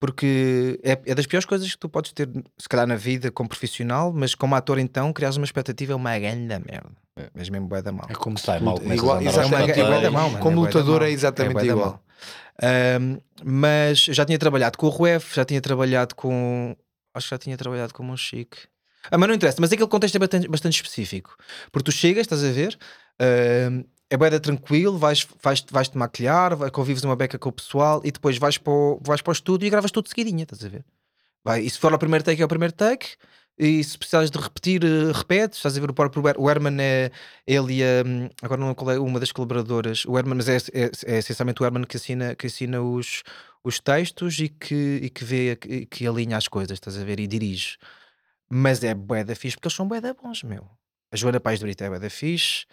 Porque 0.00 0.80
é, 0.82 0.98
é 1.04 1.14
das 1.14 1.26
piores 1.26 1.44
coisas 1.44 1.70
que 1.70 1.78
tu 1.78 1.86
podes 1.88 2.12
ter, 2.12 2.26
se 2.56 2.66
calhar, 2.68 2.86
na 2.86 2.96
vida 2.96 3.30
como 3.30 3.50
profissional, 3.50 4.10
mas 4.12 4.34
como 4.34 4.54
ator, 4.54 4.78
então, 4.78 5.12
criares 5.12 5.36
uma 5.36 5.44
expectativa 5.44 5.92
é 5.92 5.94
uma 5.96 6.18
grande 6.18 6.46
merda. 6.46 6.90
É. 7.16 7.28
Mas 7.34 7.50
mesmo 7.50 7.68
bué 7.68 7.82
da 7.82 7.92
mal. 7.92 8.06
É 8.08 8.14
como 8.14 8.38
Sai 8.38 8.60
mal, 8.60 8.78
igual, 8.82 9.16
a 9.16 9.20
andar 9.20 9.28
aos 9.28 9.46
exatamente, 9.46 9.78
É 9.78 9.84
bué 9.84 10.00
da 10.00 10.10
mal, 10.10 10.30
mano, 10.30 10.42
como 10.42 10.56
é 10.56 10.66
lutador 10.66 11.00
mal. 11.00 11.08
é 11.08 11.12
exatamente 11.12 11.58
É 11.58 11.66
igual. 11.66 12.02
Ahm, 12.62 13.18
mas 13.44 13.98
já 14.00 14.24
tinha 14.24 14.38
trabalhado 14.38 14.78
com 14.78 14.86
o 14.86 14.90
Ruef, 14.90 15.34
já 15.34 15.44
tinha 15.44 15.60
trabalhado 15.60 16.14
com. 16.14 16.74
Acho 17.14 17.28
que 17.28 17.34
já 17.34 17.38
tinha 17.38 17.56
trabalhado 17.58 17.92
com 17.92 18.02
o 18.02 18.06
Monchique. 18.06 18.56
Ah, 19.10 19.18
mas 19.18 19.28
não 19.28 19.34
interessa, 19.34 19.58
mas 19.60 19.72
aquele 19.72 19.88
contexto 19.88 20.14
é 20.16 20.18
bastante, 20.18 20.48
bastante 20.48 20.74
específico. 20.76 21.36
Porque 21.72 21.90
tu 21.90 21.92
chegas, 21.92 22.22
estás 22.22 22.42
a 22.44 22.50
ver, 22.50 22.78
ahm, 23.18 23.84
é 24.10 24.16
bem 24.16 24.40
tranquilo, 24.40 24.98
vais, 24.98 25.26
vais, 25.40 25.64
vais-te 25.70 25.96
maquilhar, 25.96 26.56
vai, 26.56 26.70
convives 26.70 27.04
uma 27.04 27.14
beca 27.14 27.38
com 27.38 27.48
o 27.48 27.52
pessoal 27.52 28.00
e 28.04 28.10
depois 28.10 28.36
vais 28.36 28.58
para 28.58 28.72
o, 28.72 29.00
vais 29.02 29.22
para 29.22 29.30
o 29.30 29.32
estúdio 29.32 29.66
e 29.66 29.70
gravas 29.70 29.92
tudo 29.92 30.08
seguidinha, 30.08 30.42
estás 30.42 30.64
a 30.64 30.68
ver? 30.68 30.84
Vai, 31.44 31.60
e 31.62 31.70
se 31.70 31.78
for 31.78 31.92
ao 31.92 31.98
primeiro 31.98 32.24
take, 32.24 32.42
é 32.42 32.44
o 32.44 32.48
primeiro 32.48 32.74
take. 32.74 33.16
E 33.58 33.84
se 33.84 33.96
precisares 33.98 34.30
de 34.30 34.38
repetir, 34.38 34.82
eh, 34.82 35.12
repetes. 35.12 35.58
Estás 35.58 35.76
a 35.76 35.80
ver 35.80 35.90
o 35.90 35.94
próprio 35.94 36.22
o 36.38 36.50
Herman 36.50 36.78
é 36.80 37.10
ele 37.46 37.82
hum, 38.06 38.30
agora 38.42 38.58
não 38.58 38.70
é 38.70 38.98
uma 38.98 39.20
das 39.20 39.32
colaboradoras, 39.32 40.04
o 40.06 40.18
Herman, 40.18 40.36
mas 40.36 40.48
é, 40.48 40.56
é, 40.72 40.90
é 41.06 41.18
essencialmente 41.18 41.62
o 41.62 41.66
Herman 41.66 41.84
que 41.84 41.96
assina, 41.96 42.34
que 42.34 42.46
assina 42.46 42.80
os, 42.80 43.22
os 43.62 43.78
textos 43.78 44.38
e 44.38 44.48
que, 44.48 45.00
e 45.02 45.10
que 45.10 45.24
vê, 45.24 45.56
que, 45.56 45.86
que 45.86 46.06
alinha 46.06 46.38
as 46.38 46.48
coisas, 46.48 46.72
estás 46.72 46.96
a 46.98 47.04
ver? 47.04 47.20
E 47.20 47.26
dirige. 47.26 47.76
Mas 48.48 48.82
é 48.82 48.94
bué 48.94 49.24
da 49.24 49.34
fixe 49.34 49.56
porque 49.56 49.68
eles 49.68 49.76
são 49.76 49.86
bué 49.86 50.00
da 50.00 50.14
bons, 50.14 50.42
meu. 50.42 50.66
A 51.12 51.16
Joana 51.16 51.38
Pais 51.38 51.58
de 51.58 51.66
Brito 51.66 51.84
é 51.84 51.88
bué 51.90 51.98
da 51.98 52.10
fixe. 52.10 52.64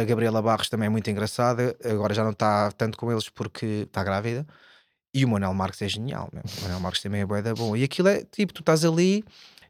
A 0.00 0.04
Gabriela 0.04 0.42
Barros 0.42 0.68
também 0.68 0.86
é 0.86 0.90
muito 0.90 1.08
engraçada. 1.10 1.76
Agora 1.84 2.14
já 2.14 2.22
não 2.24 2.30
está 2.32 2.70
tanto 2.72 2.98
com 2.98 3.10
eles 3.10 3.28
porque 3.28 3.84
está 3.86 4.02
grávida. 4.04 4.46
E 5.14 5.24
o 5.24 5.28
Manuel 5.28 5.54
Marques 5.54 5.80
é 5.82 5.88
genial, 5.88 6.28
meu. 6.32 6.42
O 6.58 6.62
Manuel 6.62 6.80
Marques 6.80 7.02
também 7.02 7.22
é 7.22 7.26
bué 7.26 7.40
da 7.42 7.54
bom. 7.54 7.76
E 7.76 7.84
aquilo 7.84 8.08
é 8.08 8.24
tipo, 8.24 8.52
tu 8.52 8.60
estás 8.60 8.84
ali 8.84 9.24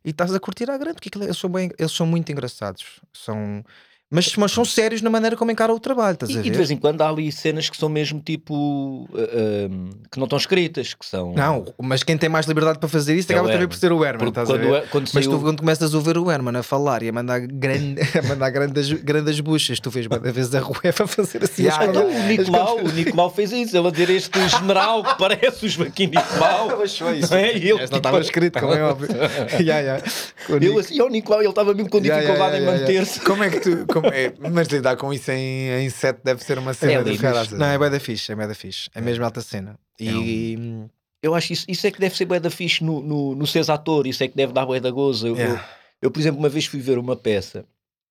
e 0.05 0.11
estás 0.11 0.35
a 0.35 0.41
curtir 0.41 0.71
à 0.71 0.77
grande, 0.77 0.95
porque 1.01 1.11
é- 1.19 1.25
eles, 1.25 1.39
são 1.39 1.51
bem, 1.51 1.71
eles 1.79 1.93
são 1.93 2.07
muito 2.07 2.31
engraçados. 2.33 3.01
São. 3.13 3.65
Mas, 4.09 4.37
mas 4.37 4.53
são 4.53 4.65
sérios 4.65 5.03
na 5.03 5.11
maneira 5.11 5.35
como 5.37 5.51
encaram 5.51 5.75
o 5.75 5.81
trabalho, 5.81 6.15
estás 6.15 6.31
E, 6.31 6.37
a 6.37 6.41
e 6.41 6.43
ver? 6.45 6.51
de 6.51 6.57
vez 6.57 6.71
em 6.71 6.77
quando 6.77 7.03
há 7.03 7.09
ali 7.09 7.33
cenas 7.33 7.69
que 7.69 7.77
são 7.77 7.89
mesmo 7.89 8.21
tipo. 8.21 9.09
ah, 9.13 9.19
ah, 9.21 9.97
que 10.13 10.17
não 10.19 10.25
estão 10.27 10.37
escritas, 10.39 10.95
que 10.95 11.05
são. 11.05 11.33
Não, 11.35 11.65
mas 11.83 12.05
quem 12.05 12.17
tem 12.17 12.29
mais 12.29 12.47
liberdade 12.47 12.79
para 12.79 12.89
fazer 12.89 13.17
isso 13.17 13.33
É 13.33 13.35
o 13.35 13.39
acaba 13.39 13.53
também 13.53 13.67
por 13.67 13.77
ser 13.77 13.91
o 13.93 14.05
Herman, 14.05 14.29
estás 14.29 14.49
a 14.49 14.53
quando, 14.53 14.61
ver? 14.63 14.75
é- 14.75 14.81
quando 14.87 15.11
Mas 15.13 15.25
saiu- 15.25 15.37
tu, 15.39 15.43
quando 15.43 15.59
começas 15.59 15.93
a 15.93 15.97
ouvir 15.97 16.19
o 16.19 16.31
Herman 16.31 16.57
a 16.57 16.63
falar 16.63 17.03
e 17.03 17.09
a 17.09 17.13
mandar, 17.13 17.41
grande, 17.41 18.01
a 18.17 18.23
mandar 18.29 18.51
grandes, 18.51 18.93
grandes 18.93 19.41
buchas, 19.41 19.81
tu 19.81 19.91
vês 19.91 20.07
muitas 20.07 20.33
vezes 20.33 20.55
a 20.55 20.61
ruefa 20.61 21.03
a 21.03 21.07
fazer 21.09 21.43
assim. 21.43 21.65
Yeah, 21.65 21.85
as 21.91 21.97
coisas. 21.99 22.15
o 22.25 22.29
Nicolau, 22.29 22.79
o 22.79 22.93
Nicolau 22.93 23.31
fez 23.31 23.51
isso, 23.51 23.77
ele 23.77 23.89
a 23.89 23.91
dizer 23.91 24.11
este 24.11 24.49
general 24.49 25.03
que 25.03 25.19
parece 25.19 25.67
o 25.67 25.69
Joaquim 25.69 26.07
Nicolau. 26.07 26.69
Não 26.79 27.37
é? 27.39 27.57
E 27.57 27.71
ele, 27.71 27.73
Esse 27.73 27.77
não 27.77 27.77
tipo, 27.87 27.97
estava 27.97 28.21
escrito, 28.21 28.61
como 28.61 28.73
é 28.73 28.85
óbvio. 28.85 29.09
Yeah, 29.61 29.81
yeah. 29.81 30.05
O 30.49 30.55
ele 30.55 30.79
assim, 30.79 31.01
ó 31.01 31.09
Nicolau, 31.09 31.41
ele 31.41 31.49
estava 31.49 31.75
mesmo 31.75 31.91
com 31.91 32.01
dificuldade 32.01 32.59
em 32.59 32.65
manter-se. 32.65 33.21
Como 33.21 33.43
é 33.43 33.51
que 33.51 33.59
tu. 33.59 33.96
Como 34.01 34.09
é, 34.13 34.33
mas 34.53 34.69
lidar 34.69 34.97
com 34.97 35.13
isso 35.13 35.31
em, 35.31 35.71
em 35.85 35.89
set 35.91 36.19
deve 36.23 36.43
ser 36.45 36.59
uma 36.59 36.75
cena 36.75 36.93
É 37.01 37.03
de 37.03 37.19
caraças. 37.19 37.59
Não, 37.59 37.67
é 37.67 37.79
bem 37.79 37.91
da 37.91 37.99
fixe, 37.99 38.31
é 38.31 38.35
bem 38.35 38.47
da 38.47 38.55
fixe. 38.55 38.91
É 38.95 39.01
mesmo 39.01 39.25
alta 39.25 39.41
cena. 39.41 39.79
E. 39.99 40.59
Eu 41.23 41.35
acho 41.35 41.53
isso, 41.55 41.65
isso 41.67 41.87
é 41.87 41.91
que 41.91 41.99
deve 41.99 42.15
ser 42.17 42.27
bué 42.27 42.39
da 42.39 42.51
fixe 42.51 42.85
no, 42.85 43.01
no, 43.03 43.35
no 43.35 43.47
seres 43.47 43.71
ator, 43.71 44.07
isso 44.07 44.23
é 44.23 44.29
que 44.29 44.37
deve 44.37 44.53
dar 44.53 44.67
bué 44.67 44.79
da 44.81 44.91
gozo. 44.91 45.27
Eu, 45.29 45.37
Yeah. 45.37 45.61
eu, 45.63 45.69
eu, 46.03 46.11
por 46.11 46.21
exemplo, 46.21 46.39
uma 46.39 46.49
vez 46.49 46.67
fui 46.67 46.79
ver 46.79 46.99
uma 46.99 47.17
peça 47.17 47.65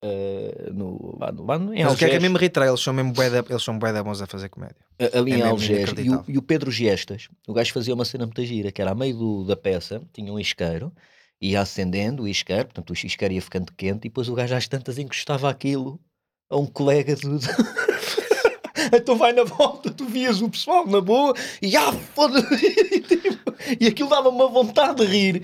ah, 0.03 0.71
no, 0.73 1.17
lá, 1.19 1.31
no, 1.31 1.45
lá 1.45 1.59
no- 1.59 1.73
em 1.73 1.83
Mas 1.83 1.93
o 1.93 1.97
que 1.97 2.05
é 2.05 2.09
que 2.09 2.15
é 2.15 2.19
mesmo 2.19 2.37
retrai? 2.37 2.67
Eles 2.67 2.81
são 2.81 2.93
mesmo 2.93 3.13
bué 3.13 3.27
eles 3.49 3.63
são 3.63 3.77
bué 3.77 3.93
bons 4.03 4.21
a 4.21 4.25
fazer 4.27 4.49
comédia. 4.49 4.75
a- 4.99 5.17
ali 5.19 5.33
É 5.33 5.37
em 5.37 5.41
Algés, 5.43 5.89
e 5.97 6.09
o, 6.09 6.23
e 6.27 6.37
o 6.37 6.41
Pedro 6.41 6.71
Giestas, 6.71 7.29
o 7.47 7.53
gajo 7.53 7.71
fazia 7.71 7.93
uma 7.93 8.05
cena 8.05 8.25
muito 8.25 8.43
gira, 8.43 8.71
que 8.71 8.81
era 8.81 8.91
a 8.91 8.95
meio 8.95 9.15
do- 9.15 9.43
da 9.45 9.55
peça, 9.55 10.01
tinha 10.11 10.33
um 10.33 10.39
isqueiro, 10.39 10.91
ia 11.41 11.61
acendendo 11.61 12.23
o 12.23 12.27
isqueiro, 12.27 12.65
portanto 12.65 12.89
o 12.89 12.93
isqueiro 12.93 13.33
ia 13.33 13.41
ficando 13.41 13.73
quente, 13.73 14.05
e 14.05 14.09
depois 14.09 14.29
o 14.29 14.35
gajo 14.35 14.55
às 14.55 14.67
tantas 14.67 14.97
encostava 14.97 15.49
aquilo 15.49 15.99
a 16.49 16.57
um 16.57 16.65
colega 16.65 17.15
de... 17.15 17.25
Então 18.93 19.17
vai 19.17 19.33
na 19.33 19.43
volta, 19.43 19.89
tu 19.89 20.05
vias 20.05 20.41
o 20.41 20.49
pessoal 20.49 20.85
na 20.85 21.01
boa 21.01 21.33
e 21.61 21.75
ah, 21.75 21.91
foda-se! 22.13 22.69
Tipo, 23.05 23.55
e 23.79 23.87
aquilo 23.87 24.09
dava 24.09 24.29
uma 24.29 24.47
vontade 24.47 25.03
de 25.03 25.11
rir. 25.11 25.43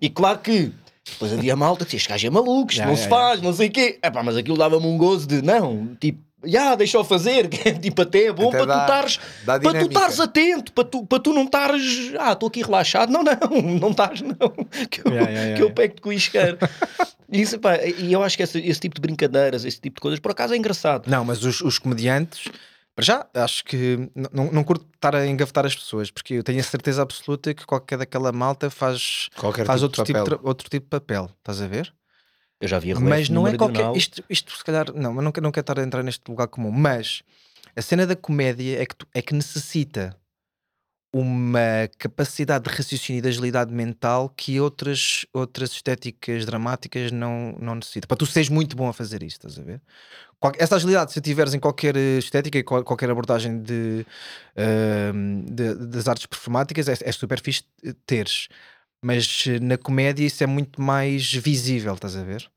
E 0.00 0.08
claro 0.08 0.38
que 0.38 0.72
depois 1.04 1.32
havia 1.32 1.56
malta 1.56 1.84
que 1.84 1.90
dizia: 1.90 1.98
Este 1.98 2.08
gajo 2.08 2.26
é 2.26 2.30
maluco, 2.30 2.72
isto 2.72 2.84
não 2.84 2.96
se 2.96 3.08
faz, 3.08 3.40
não 3.40 3.52
sei 3.52 3.68
o 3.68 3.70
quê. 3.70 3.98
Epá, 4.02 4.22
mas 4.22 4.36
aquilo 4.36 4.56
dava-me 4.56 4.86
um 4.86 4.96
gozo 4.96 5.26
de 5.26 5.42
não, 5.42 5.94
tipo, 5.96 6.22
já, 6.44 6.74
deixa-o 6.74 7.04
fazer, 7.04 7.48
que 7.50 7.68
é, 7.68 7.72
tipo, 7.72 8.02
até 8.02 8.24
é 8.26 8.32
bom 8.32 8.48
Até 8.48 8.58
para 8.58 8.66
dá- 8.66 8.74
tu 8.74 8.80
estares 8.82 9.20
dá 9.44 9.60
para 9.60 9.78
tu 9.80 9.86
estares 9.86 10.20
atento, 10.20 10.72
para 10.72 10.84
tu, 10.84 11.06
para 11.06 11.18
tu 11.20 11.32
não 11.32 11.44
estares, 11.44 12.12
ah, 12.18 12.32
estou 12.32 12.48
aqui 12.48 12.62
relaxado. 12.62 13.10
Não, 13.10 13.22
não, 13.22 13.32
não 13.80 13.90
estás, 13.90 14.20
não. 14.20 14.34
Que 14.90 15.06
eu, 15.06 15.12
ya, 15.12 15.28
ya, 15.28 15.56
que 15.56 15.62
eu 15.62 15.70
pego-te 15.70 16.00
com 16.00 16.10
o 16.10 16.12
isqueiro. 16.12 16.58
Isso, 17.30 17.58
pá, 17.58 17.76
e 17.84 18.12
eu 18.12 18.22
acho 18.22 18.36
que 18.36 18.42
esse, 18.42 18.58
esse 18.58 18.80
tipo 18.80 18.94
de 18.94 19.00
brincadeiras, 19.02 19.64
esse 19.64 19.80
tipo 19.80 19.96
de 19.96 20.00
coisas, 20.00 20.18
por 20.20 20.30
acaso 20.30 20.54
é 20.54 20.56
engraçado. 20.56 21.08
Não, 21.10 21.24
mas 21.24 21.44
os, 21.44 21.60
os 21.60 21.78
comediantes, 21.78 22.44
para 22.96 23.04
já, 23.04 23.26
acho 23.34 23.64
que 23.64 24.08
não, 24.32 24.50
não 24.50 24.64
curto 24.64 24.86
estar 24.94 25.14
a 25.14 25.26
engavetar 25.26 25.66
as 25.66 25.74
pessoas, 25.74 26.10
porque 26.10 26.34
eu 26.34 26.42
tenho 26.42 26.58
a 26.60 26.62
certeza 26.64 27.02
absoluta 27.02 27.52
que 27.52 27.66
qualquer 27.66 27.98
daquela 27.98 28.32
malta 28.32 28.70
faz, 28.70 29.28
Qualquer 29.36 29.66
faz 29.66 29.80
tipo 29.80 29.84
outro, 30.00 30.04
tipo 30.04 30.40
outro 30.48 30.68
tipo 30.70 30.86
de 30.86 30.90
papel, 30.90 31.30
estás 31.38 31.60
a 31.60 31.66
ver? 31.66 31.92
Eu 32.60 32.68
já 32.68 32.78
vi 32.78 32.92
a 32.92 32.98
Mas 32.98 33.28
não 33.28 33.46
é 33.46 33.56
qualquer. 33.56 33.96
Isto, 33.96 34.22
isto 34.28 34.56
se 34.56 34.64
calhar. 34.64 34.92
Não, 34.92 35.12
mas 35.14 35.24
não, 35.24 35.30
quero- 35.32 35.44
não 35.44 35.52
quero 35.52 35.62
estar 35.62 35.78
a 35.78 35.82
entrar 35.82 36.02
neste 36.02 36.28
lugar 36.28 36.48
comum. 36.48 36.70
Mas 36.72 37.22
a 37.76 37.82
cena 37.82 38.06
da 38.06 38.16
comédia 38.16 38.82
é 38.82 38.86
que, 38.86 38.96
tu- 38.96 39.06
é 39.14 39.22
que 39.22 39.32
necessita 39.34 40.16
uma 41.14 41.88
capacidade 41.98 42.68
de 42.68 42.76
raciocínio 42.76 43.18
e 43.20 43.22
de 43.22 43.28
agilidade 43.28 43.72
mental 43.72 44.28
que 44.36 44.60
outras, 44.60 45.24
outras 45.32 45.70
estéticas 45.72 46.44
dramáticas 46.44 47.10
não, 47.10 47.56
não 47.58 47.76
necessitam. 47.76 48.06
Para 48.08 48.16
tu 48.18 48.26
seres 48.26 48.48
muito 48.50 48.76
bom 48.76 48.88
a 48.88 48.92
fazer 48.92 49.22
isto, 49.22 49.46
estás 49.48 49.58
a 49.58 49.62
ver? 49.62 49.80
Qual- 50.38 50.52
Essa 50.58 50.76
agilidade, 50.76 51.12
se 51.12 51.20
tiveres 51.20 51.54
em 51.54 51.58
qualquer 51.60 51.96
eh, 51.96 52.18
estética 52.18 52.58
e 52.58 52.62
qual- 52.62 52.84
qualquer 52.84 53.08
abordagem 53.10 53.62
de, 53.62 54.04
ahm, 54.56 55.44
de- 55.46 55.74
das 55.86 56.08
artes 56.08 56.26
performáticas, 56.26 56.88
é, 56.88 56.94
é 57.00 57.12
super 57.12 57.40
fixe 57.40 57.62
teres. 58.04 58.48
Mas 59.02 59.44
eh, 59.46 59.60
na 59.60 59.78
comédia 59.78 60.24
isso 60.26 60.42
é 60.42 60.46
muito 60.46 60.80
mais 60.82 61.32
visível, 61.32 61.94
estás 61.94 62.16
a 62.16 62.22
ver? 62.22 62.48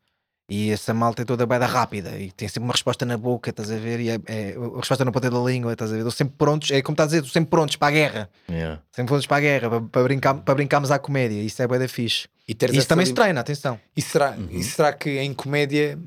E 0.49 0.69
essa 0.69 0.93
malta 0.93 1.21
é 1.21 1.25
toda 1.25 1.45
bada 1.45 1.65
rápida 1.65 2.17
e 2.19 2.29
tem 2.31 2.45
sempre 2.47 2.63
uma 2.63 2.73
resposta 2.73 3.05
na 3.05 3.17
boca, 3.17 3.51
estás 3.51 3.71
a 3.71 3.77
ver? 3.77 3.99
E 4.01 4.09
é, 4.09 4.19
é- 4.25 4.55
a 4.57 4.79
resposta 4.79 5.05
na 5.05 5.11
ponta 5.11 5.29
da 5.29 5.39
língua, 5.39 5.71
estás 5.71 5.91
a 5.91 5.93
ver? 5.93 5.99
Estão 5.99 6.11
sempre 6.11 6.35
prontos, 6.37 6.71
é 6.71 6.81
como 6.81 6.93
estás 6.93 7.07
a 7.07 7.09
dizer, 7.11 7.19
estão 7.25 7.33
sempre 7.41 7.49
prontos 7.51 7.75
para 7.77 7.87
a 7.87 7.91
guerra. 7.91 8.29
Yeah. 8.49 8.81
Sempre 8.91 9.09
prontos 9.11 9.27
para 9.27 9.37
a 9.37 9.39
guerra, 9.39 9.69
para, 9.69 9.81
para, 9.81 10.03
brincar, 10.03 10.33
para 10.35 10.55
brincarmos 10.55 10.91
à 10.91 10.99
comédia. 10.99 11.41
Isso 11.41 11.61
é 11.61 11.67
bué 11.67 11.79
da 11.79 11.87
fixe. 11.87 12.27
E 12.47 12.57
Isso 12.73 12.87
também 12.87 13.05
se 13.05 13.13
treina, 13.13 13.39
atenção. 13.39 13.79
E 13.95 14.01
será, 14.01 14.31
Uhum. 14.31 14.47
e 14.51 14.61
será 14.63 14.91
que 14.91 15.19
em 15.19 15.33
comédia, 15.33 15.97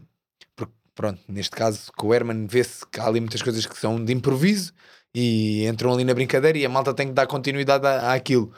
porque, 0.55 0.75
pronto, 0.95 1.21
neste 1.27 1.53
caso 1.57 1.91
com 1.97 2.09
o 2.09 2.15
Herman 2.15 2.47
vê-se 2.47 2.85
que 2.93 3.01
há 3.01 3.07
ali 3.07 3.21
muitas 3.21 3.41
coisas 3.41 3.65
que 3.65 3.79
são 3.79 4.05
de 4.05 4.13
improviso 4.13 4.75
e 5.15 5.65
entram 5.67 5.91
ali 5.95 6.05
na 6.05 6.13
brincadeira 6.13 6.59
e 6.59 6.67
a 6.67 6.69
malta 6.69 6.93
tem 6.93 7.07
que 7.07 7.15
dar 7.15 7.27
continuidade 7.27 7.87
à, 7.87 8.13
àquilo. 8.13 8.53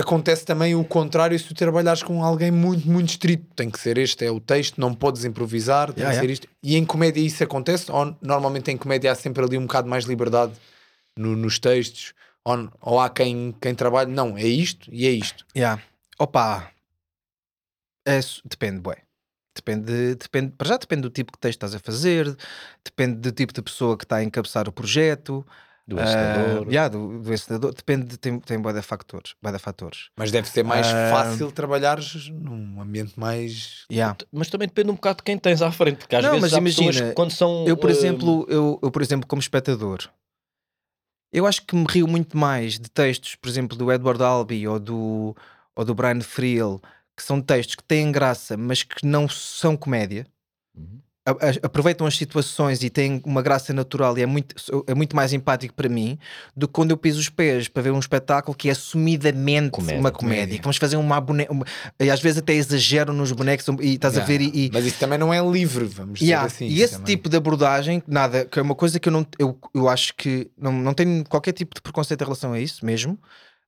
Acontece 0.00 0.46
também 0.46 0.74
o 0.74 0.82
contrário 0.82 1.38
se 1.38 1.44
tu 1.46 1.54
trabalhares 1.54 2.02
com 2.02 2.24
alguém 2.24 2.50
muito, 2.50 2.88
muito 2.88 3.10
estrito. 3.10 3.44
Tem 3.54 3.68
que 3.68 3.78
ser 3.78 3.98
este, 3.98 4.24
é 4.24 4.30
o 4.30 4.40
texto, 4.40 4.80
não 4.80 4.94
podes 4.94 5.24
improvisar, 5.24 5.92
tem 5.92 6.02
Yeah, 6.04 6.10
que 6.14 6.20
ser 6.20 6.24
yeah. 6.26 6.32
isto. 6.32 6.48
E 6.62 6.76
em 6.76 6.84
comédia 6.86 7.20
isso 7.20 7.44
acontece? 7.44 7.92
Ou 7.92 8.16
normalmente 8.22 8.70
em 8.70 8.76
comédia 8.76 9.12
há 9.12 9.14
sempre 9.14 9.44
ali 9.44 9.58
um 9.58 9.62
bocado 9.66 9.88
mais 9.88 10.04
liberdade 10.04 10.52
no- 11.16 11.36
nos 11.36 11.58
textos? 11.58 12.14
Ou, 12.44 12.70
ou 12.80 12.98
há 13.00 13.10
quem, 13.10 13.54
quem 13.60 13.74
trabalhe, 13.74 14.10
não, 14.10 14.38
é 14.38 14.44
isto 14.46 14.88
e 14.90 15.06
é 15.06 15.10
isto. 15.10 15.44
Yeah. 15.54 15.82
Opa, 16.18 16.70
é 18.06 18.20
depende, 18.44 18.80
bué. 18.80 18.96
Depende, 19.54 20.14
depende, 20.14 20.52
para 20.56 20.68
já 20.68 20.76
depende 20.76 21.02
do 21.02 21.10
tipo 21.10 21.32
de 21.32 21.38
texto 21.38 21.58
que 21.58 21.66
estás 21.66 21.74
a 21.74 21.78
fazer, 21.84 22.34
depende 22.84 23.16
do 23.16 23.32
tipo 23.32 23.52
de 23.52 23.60
pessoa 23.60 23.96
que 23.98 24.04
está 24.04 24.16
a 24.16 24.24
encabeçar 24.24 24.68
o 24.68 24.72
projeto, 24.72 25.44
Do 25.96 26.00
encenador. 26.00 26.68
yeah, 26.68 26.88
do, 26.88 27.18
do 27.20 27.32
encenador, 27.34 27.74
depende, 27.74 28.16
tem, 28.16 28.38
tem 28.38 28.60
bué 28.60 28.72
de 28.72 28.80
fatores, 28.82 29.34
bué 29.42 29.50
de 29.52 29.58
fatores. 29.58 30.08
Mas 30.16 30.30
deve 30.30 30.48
ser 30.48 30.62
mais 30.62 30.86
Ah. 30.86 31.10
fácil 31.10 31.50
trabalhares 31.50 32.28
num 32.28 32.80
ambiente 32.80 33.18
mais. 33.18 33.86
Yeah. 33.90 34.16
Mas 34.32 34.48
também 34.48 34.68
depende 34.68 34.90
um 34.90 34.94
bocado 34.94 35.16
de 35.18 35.22
quem 35.24 35.36
tens 35.36 35.60
à 35.62 35.72
frente, 35.72 35.98
porque 35.98 36.14
às 36.14 36.22
Não, 36.22 36.30
vezes 36.38 36.52
mas 36.52 36.76
imagina, 36.78 37.12
quando 37.12 37.32
são. 37.32 37.64
Eu, 37.66 37.76
por 37.76 37.90
eh, 37.90 37.92
exemplo, 37.92 38.46
eu, 38.48 38.78
eu, 38.82 38.90
por 38.90 39.02
exemplo, 39.02 39.26
como 39.26 39.40
espectador, 39.40 40.08
eu 41.32 41.46
acho 41.46 41.64
que 41.66 41.74
me 41.76 41.86
rio 41.88 42.06
muito 42.08 42.36
mais 42.36 42.78
de 42.78 42.90
textos, 42.90 43.34
por 43.36 43.48
exemplo, 43.48 43.76
do 43.76 43.90
Edward 43.92 44.22
Albee 44.22 44.66
ou 44.66 44.78
do, 44.80 45.36
ou 45.76 45.84
do 45.84 45.94
Brian 45.94 46.20
Friel, 46.20 46.80
que 47.16 47.22
são 47.22 47.40
textos 47.40 47.74
que 47.76 47.84
têm 47.84 48.10
graça, 48.10 48.56
mas 48.56 48.82
que 48.82 49.04
não 49.06 49.28
são 49.28 49.76
comédia. 49.76 50.26
Uhum. 50.76 51.00
A- 51.26 51.32
a- 51.32 51.66
aproveitam 51.66 52.06
as 52.06 52.16
situações 52.16 52.82
e 52.82 52.88
têm 52.88 53.20
uma 53.26 53.42
graça 53.42 53.74
natural 53.74 54.16
e 54.16 54.22
é 54.22 54.26
muito, 54.26 54.54
é 54.86 54.94
muito 54.94 55.14
mais 55.14 55.34
empático 55.34 55.74
para 55.74 55.86
mim 55.86 56.18
do 56.56 56.66
que 56.66 56.72
quando 56.72 56.92
eu 56.92 56.96
piso 56.96 57.20
os 57.20 57.28
pés 57.28 57.68
para 57.68 57.82
ver 57.82 57.90
um 57.90 57.98
espetáculo 57.98 58.56
que 58.56 58.70
é 58.70 58.72
assumidamente 58.72 59.70
Comédia. 59.72 60.00
uma 60.00 60.10
comédia. 60.10 60.44
Comédia. 60.46 60.60
Vamos 60.62 60.76
fazer 60.78 60.96
uma 60.96 61.20
boneca. 61.20 61.52
uma- 61.52 61.66
e 62.00 62.10
às 62.10 62.20
vezes 62.22 62.38
até 62.38 62.54
exageram 62.54 63.12
nos 63.12 63.32
bonecos 63.32 63.66
e 63.82 63.94
estás 63.94 64.16
a 64.16 64.22
Yeah. 64.22 64.26
ver 64.38 64.40
e- 64.54 64.66
e, 64.66 64.70
Mas 64.72 64.86
isso 64.86 64.98
também 64.98 65.18
não 65.18 65.32
é 65.32 65.40
livre, 65.46 65.84
vamos 65.84 66.22
Yeah, 66.22 66.46
dizer 66.48 66.64
assim. 66.64 66.74
E 66.74 66.80
esse 66.82 66.94
também. 66.94 67.14
tipo 67.14 67.28
de 67.28 67.36
abordagem, 67.36 68.02
nada, 68.06 68.46
que 68.46 68.58
é 68.58 68.62
uma 68.62 68.74
coisa 68.74 68.98
que 68.98 69.06
eu 69.08 69.12
não 69.12 69.26
eu, 69.38 69.58
eu 69.74 69.88
acho 69.90 70.14
que 70.16 70.50
não, 70.56 70.72
não 70.72 70.94
tenho 70.94 71.22
qualquer 71.28 71.52
tipo 71.52 71.74
de 71.74 71.82
preconceito 71.82 72.22
em 72.22 72.24
relação 72.24 72.54
a 72.54 72.60
isso 72.60 72.84
mesmo. 72.84 73.18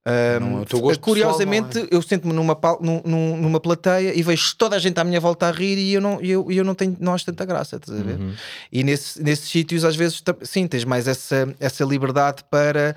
É 0.05 0.39
Um, 0.43 0.65
gosto 0.81 1.01
curiosamente, 1.01 1.69
pessoal, 1.75 1.89
eu 1.93 2.03
sento-me 2.03 2.33
numa, 2.33 2.59
num- 2.81 3.03
num- 3.05 3.37
numa 3.37 3.61
plateia 3.61 4.13
e 4.13 4.21
vejo 4.23 4.57
toda 4.57 4.75
a 4.75 4.79
gente 4.81 4.99
à 4.99 5.05
minha 5.05 5.21
volta 5.21 5.47
a 5.47 5.53
rir 5.53 5.79
e 5.79 5.95
eu 5.95 6.01
não, 6.01 6.21
eu, 6.21 6.51
eu 6.51 6.65
não 6.65 6.75
tenho 6.75 6.97
não 6.99 7.15
acho 7.15 7.25
tanta 7.27 7.45
graça, 7.45 7.77
estás 7.77 8.01
a 8.01 8.03
ver? 8.03 8.19
Uhum. 8.19 8.35
E 8.73 8.83
nesse, 8.83 9.23
nesses 9.23 9.49
sítios, 9.49 9.85
às 9.85 9.95
vezes, 9.95 10.21
sim, 10.43 10.67
tens 10.67 10.85
mais 10.85 11.07
essa, 11.07 11.55
essa 11.61 11.85
liberdade 11.85 12.43
para 12.51 12.97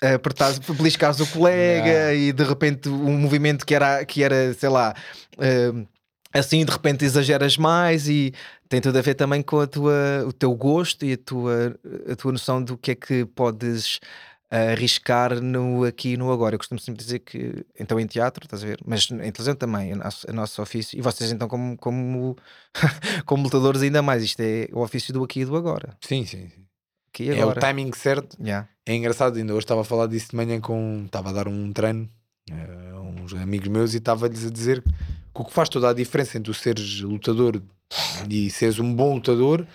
eh, 0.00 0.14
apertares, 0.14 0.58
beliscares 0.58 1.20
o 1.20 1.26
colega 1.28 1.86
Yeah. 1.86 2.14
e 2.14 2.32
de 2.32 2.42
repente 2.42 2.88
um 2.88 3.16
movimento 3.16 3.64
que 3.64 3.74
era, 3.74 4.04
que 4.04 4.22
era 4.24 4.52
sei 4.54 4.68
lá, 4.68 4.94
eh, 5.38 5.72
assim 6.32 6.64
de 6.64 6.72
repente 6.72 7.04
exageras 7.04 7.56
mais 7.56 8.08
e 8.08 8.34
tem 8.68 8.80
tudo 8.80 8.98
a 8.98 9.00
ver 9.00 9.14
também 9.14 9.42
com 9.42 9.60
a 9.60 9.66
tua, 9.68 10.24
o 10.26 10.32
teu 10.32 10.52
gosto 10.56 11.04
e 11.06 11.12
a 11.12 11.16
tua, 11.16 11.76
a 12.10 12.16
tua 12.16 12.32
noção 12.32 12.60
do 12.60 12.76
que 12.76 12.90
é 12.90 12.94
que 12.96 13.24
podes 13.26 14.00
arriscar 14.50 15.40
no 15.40 15.84
aqui 15.84 16.12
e 16.12 16.16
no 16.16 16.30
agora. 16.30 16.54
Eu 16.54 16.58
costumo 16.58 16.80
sempre 16.80 17.02
dizer 17.02 17.20
que, 17.20 17.64
então 17.78 17.98
em 17.98 18.06
teatro, 18.06 18.44
estás 18.44 18.62
a 18.62 18.66
ver, 18.66 18.78
mas 18.84 19.10
em 19.10 19.32
televisão 19.32 19.54
também, 19.54 19.92
o 19.92 19.96
nosso, 19.96 20.30
o 20.30 20.32
nosso 20.32 20.62
ofício, 20.62 20.98
e 20.98 21.02
vocês 21.02 21.32
então 21.32 21.48
como, 21.48 21.76
como, 21.76 22.36
como 23.26 23.42
lutadores 23.42 23.82
ainda 23.82 24.02
mais, 24.02 24.22
isto 24.22 24.40
é 24.40 24.68
o 24.72 24.80
ofício 24.80 25.12
do 25.12 25.24
aqui 25.24 25.40
e 25.40 25.44
do 25.44 25.56
agora. 25.56 25.96
Sim, 26.00 26.24
sim. 26.24 26.48
sim. 26.48 26.66
Aqui 27.08 27.30
É 27.30 27.46
o 27.46 27.54
timing 27.54 27.92
certo. 27.94 28.36
Yeah. 28.38 28.68
É 28.84 28.94
engraçado, 28.94 29.38
ainda 29.38 29.52
hoje 29.52 29.64
estava 29.64 29.80
a 29.80 29.84
falar 29.84 30.06
disso 30.06 30.30
de 30.30 30.36
manhã 30.36 30.60
com. 30.60 31.04
Estava 31.06 31.30
a 31.30 31.32
dar 31.32 31.48
um 31.48 31.72
treino 31.72 32.08
eh, 32.50 32.92
a 32.92 33.00
uns 33.00 33.32
amigos 33.32 33.68
meus 33.68 33.94
e 33.94 33.96
estava-lhes 33.96 34.46
a 34.46 34.50
dizer 34.50 34.82
que 34.82 35.40
o 35.40 35.44
que 35.44 35.52
faz 35.52 35.68
toda 35.70 35.88
a 35.88 35.94
diferença 35.94 36.36
entre 36.36 36.52
tu 36.52 36.54
seres 36.54 37.00
lutador 37.00 37.62
e 38.28 38.50
seres 38.50 38.78
um 38.78 38.94
bom 38.94 39.14
lutador 39.14 39.66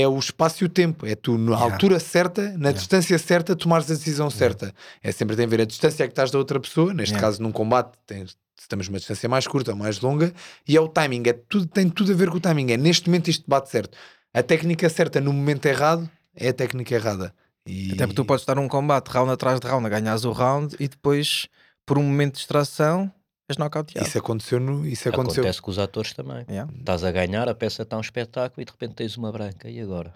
é 0.00 0.06
o 0.06 0.18
espaço 0.18 0.62
e 0.62 0.66
o 0.66 0.68
tempo. 0.68 1.06
É 1.06 1.14
tu, 1.14 1.38
na 1.38 1.52
Yeah. 1.52 1.74
altura 1.74 1.98
certa, 2.00 2.54
na 2.58 2.72
distância 2.72 3.18
certa, 3.18 3.56
tomares 3.56 3.90
a 3.90 3.94
decisão 3.94 4.28
certa. 4.30 4.74
É 5.02 5.10
sempre 5.12 5.36
tem 5.36 5.46
a 5.46 5.48
ver 5.48 5.60
a 5.62 5.64
distância 5.64 6.06
que 6.06 6.12
estás 6.12 6.30
da 6.30 6.38
outra 6.38 6.60
pessoa, 6.60 6.92
neste 6.92 7.14
Yeah. 7.14 7.26
caso 7.26 7.42
num 7.42 7.52
combate, 7.52 7.92
tens, 8.06 8.36
estamos 8.60 8.88
numa 8.88 8.98
distância 8.98 9.28
mais 9.28 9.46
curta 9.46 9.70
ou 9.70 9.76
mais 9.76 10.00
longa, 10.00 10.32
e 10.66 10.76
é 10.76 10.80
o 10.80 10.88
timing. 10.88 11.22
É 11.26 11.32
tudo, 11.32 11.66
tem 11.66 11.88
tudo 11.88 12.12
a 12.12 12.14
ver 12.14 12.28
com 12.30 12.36
o 12.36 12.40
timing. 12.40 12.72
É 12.72 12.76
neste 12.76 13.08
momento 13.08 13.28
isto 13.28 13.44
bate 13.48 13.70
certo. 13.70 13.96
A 14.34 14.42
técnica 14.42 14.88
certa 14.88 15.20
no 15.20 15.32
momento 15.32 15.64
errado 15.66 16.08
é 16.34 16.48
a 16.48 16.52
técnica 16.52 16.94
errada. 16.94 17.32
E... 17.66 17.92
Até 17.92 18.06
porque 18.06 18.16
tu 18.16 18.24
podes 18.24 18.42
estar 18.42 18.54
num 18.54 18.68
combate 18.68 19.08
round 19.08 19.30
atrás 19.32 19.58
de 19.58 19.66
round, 19.66 19.86
a 19.86 19.88
ganhares 19.88 20.24
o 20.24 20.32
round 20.32 20.76
e 20.78 20.86
depois, 20.88 21.46
por 21.84 21.96
um 21.98 22.02
momento 22.02 22.34
de 22.34 22.38
distração, 22.40 23.10
és 23.48 23.56
knockoutado. 23.56 24.06
Isso 24.06 24.18
aconteceu 24.18 24.58
no. 24.60 24.86
Isso 24.86 25.08
aconteceu. 25.08 25.42
Acontece 25.42 25.62
com 25.62 25.70
os 25.70 25.78
atores 25.78 26.12
também. 26.12 26.44
Yeah. 26.48 26.72
Estás 26.78 27.04
a 27.04 27.10
ganhar, 27.12 27.48
a 27.48 27.54
peça 27.54 27.82
está 27.82 27.96
um 27.96 28.00
espetáculo 28.00 28.62
e 28.62 28.64
de 28.64 28.72
repente 28.72 28.94
tens 28.94 29.16
uma 29.16 29.30
branca. 29.30 29.68
E 29.68 29.80
agora? 29.80 30.14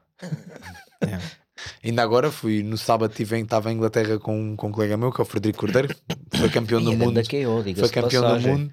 Yeah. 1.05 1.25
Ainda 1.85 2.03
agora 2.03 2.31
fui 2.31 2.63
no 2.63 2.79
sábado 2.79 3.13
tive 3.15 3.37
em- 3.37 3.43
estava 3.43 3.71
em 3.71 3.75
Inglaterra 3.77 4.19
com, 4.19 4.57
com 4.57 4.69
um 4.69 4.73
colega 4.73 4.97
meu, 4.97 5.13
que 5.13 5.21
é 5.21 5.23
o 5.23 5.27
Frederico 5.27 5.61
Cordeiro, 5.61 5.95
foi 6.35 6.49
campeão 6.49 6.83
do 6.83 6.91
Ih, 6.93 6.97
mundo. 6.97 7.21
KO, 7.23 7.75
Foi 7.79 7.89
campeão 7.91 8.23
do 8.39 8.41
mundo. 8.49 8.73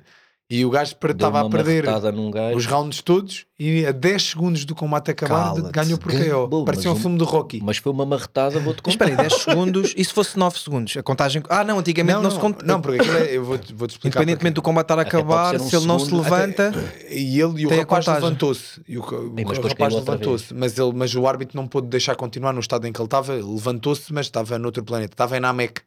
E 0.49 0.63
o 0.63 0.69
gajo 0.69 0.95
estava 1.11 1.41
a 1.41 1.49
perder 1.49 1.83
marretada 1.83 2.09
num 2.09 2.31
gajo. 2.31 2.55
os 2.57 2.65
rounds 2.65 3.01
todos 3.01 3.45
e 3.59 3.85
a 3.85 3.91
10 3.91 4.29
segundos 4.29 4.63
do 4.63 4.73
combate 4.73 5.11
acabar 5.11 5.53
de- 5.53 5.69
ganhou 5.71 5.97
por 5.97 6.09
KO. 6.13 6.63
Parecia 6.63 6.89
um 6.89 6.93
um- 6.93 6.97
filme 6.97 7.17
do 7.17 7.25
Rocky. 7.25 7.59
Mas 7.61 7.77
foi 7.79 7.91
uma 7.91 8.05
marretada, 8.05 8.57
vou-te 8.57 8.81
contar. 8.81 8.91
espera 8.91 9.11
aí, 9.11 9.17
10 9.17 9.41
segundos, 9.43 9.93
e 9.97 10.05
se 10.05 10.13
fosse 10.13 10.39
9 10.39 10.57
segundos? 10.57 10.95
A 10.95 11.03
contagem. 11.03 11.43
Ah, 11.49 11.65
não, 11.65 11.79
antigamente 11.79 12.21
não, 12.21 12.31
se 12.31 12.39
conta. 12.39 12.65
não, 12.65 12.79
porque 12.79 13.01
aquilo 13.01 13.17
é, 13.17 13.35
eu 13.35 13.43
vou-te 13.43 13.73
vou 13.73 13.87
explicar. 13.87 14.19
Independentemente 14.21 14.53
do 14.53 14.61
combate 14.61 14.85
estar 14.85 14.99
a 14.99 15.01
Até 15.01 15.11
pode 15.11 15.23
acabar, 15.23 15.55
um 15.55 15.67
se 15.69 15.75
ele 15.75 15.85
não 15.85 15.99
se 15.99 16.05
segundo. 16.05 16.23
levanta. 16.23 16.71
porque- 16.71 17.13
E 17.13 17.41
ele 17.41 17.61
e 17.61 17.65
o 17.67 17.77
rapaz 17.79 18.07
levantou-se. 18.07 18.81
E 18.87 18.97
o, 18.97 19.01
o 19.01 19.29
Bem, 19.29 19.43
mas 19.45 19.57
depois 19.57 19.73
rapaz 19.73 19.93
levantou-se. 19.95 20.53
Mas, 20.53 20.77
ele, 20.79 20.93
mas 20.95 21.13
o 21.13 21.27
árbitro 21.27 21.57
não 21.57 21.67
pôde 21.67 21.87
deixar 21.87 22.15
continuar 22.15 22.53
no 22.53 22.61
estado 22.61 22.87
em 22.87 22.93
que 22.93 22.99
ele 23.01 23.07
estava. 23.07 23.33
Ele 23.33 23.43
Levantou-se, 23.43 24.13
mas 24.13 24.27
estava 24.27 24.57
noutro 24.57 24.81
planeta. 24.81 25.13
Estava 25.13 25.35
em 25.35 25.41
Namek. 25.41 25.81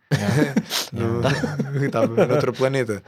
No- 0.93 1.21
Estava 1.87 2.27
noutro 2.27 2.53
planeta. 2.53 3.03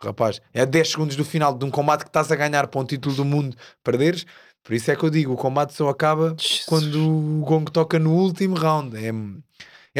O 0.00 0.06
rapaz. 0.06 0.40
É 0.54 0.60
a 0.60 0.64
10 0.64 0.90
segundos 0.90 0.97
do 1.06 1.24
final 1.24 1.56
de 1.56 1.64
um 1.64 1.70
combate 1.70 2.02
que 2.02 2.08
estás 2.08 2.30
a 2.32 2.36
ganhar 2.36 2.66
para 2.66 2.80
um 2.80 2.84
título 2.84 3.14
do 3.14 3.24
mundo, 3.24 3.56
perderes. 3.82 4.24
Por 4.62 4.74
isso 4.74 4.90
é 4.90 4.96
que 4.96 5.04
eu 5.04 5.10
digo: 5.10 5.32
o 5.32 5.36
combate 5.36 5.72
só 5.74 5.88
acaba 5.88 6.34
Jesus. 6.38 6.64
quando 6.66 6.96
o 7.08 7.44
gong 7.44 7.70
toca 7.70 7.98
no 7.98 8.12
último 8.12 8.54
round. 8.56 8.96
É, 8.96 9.12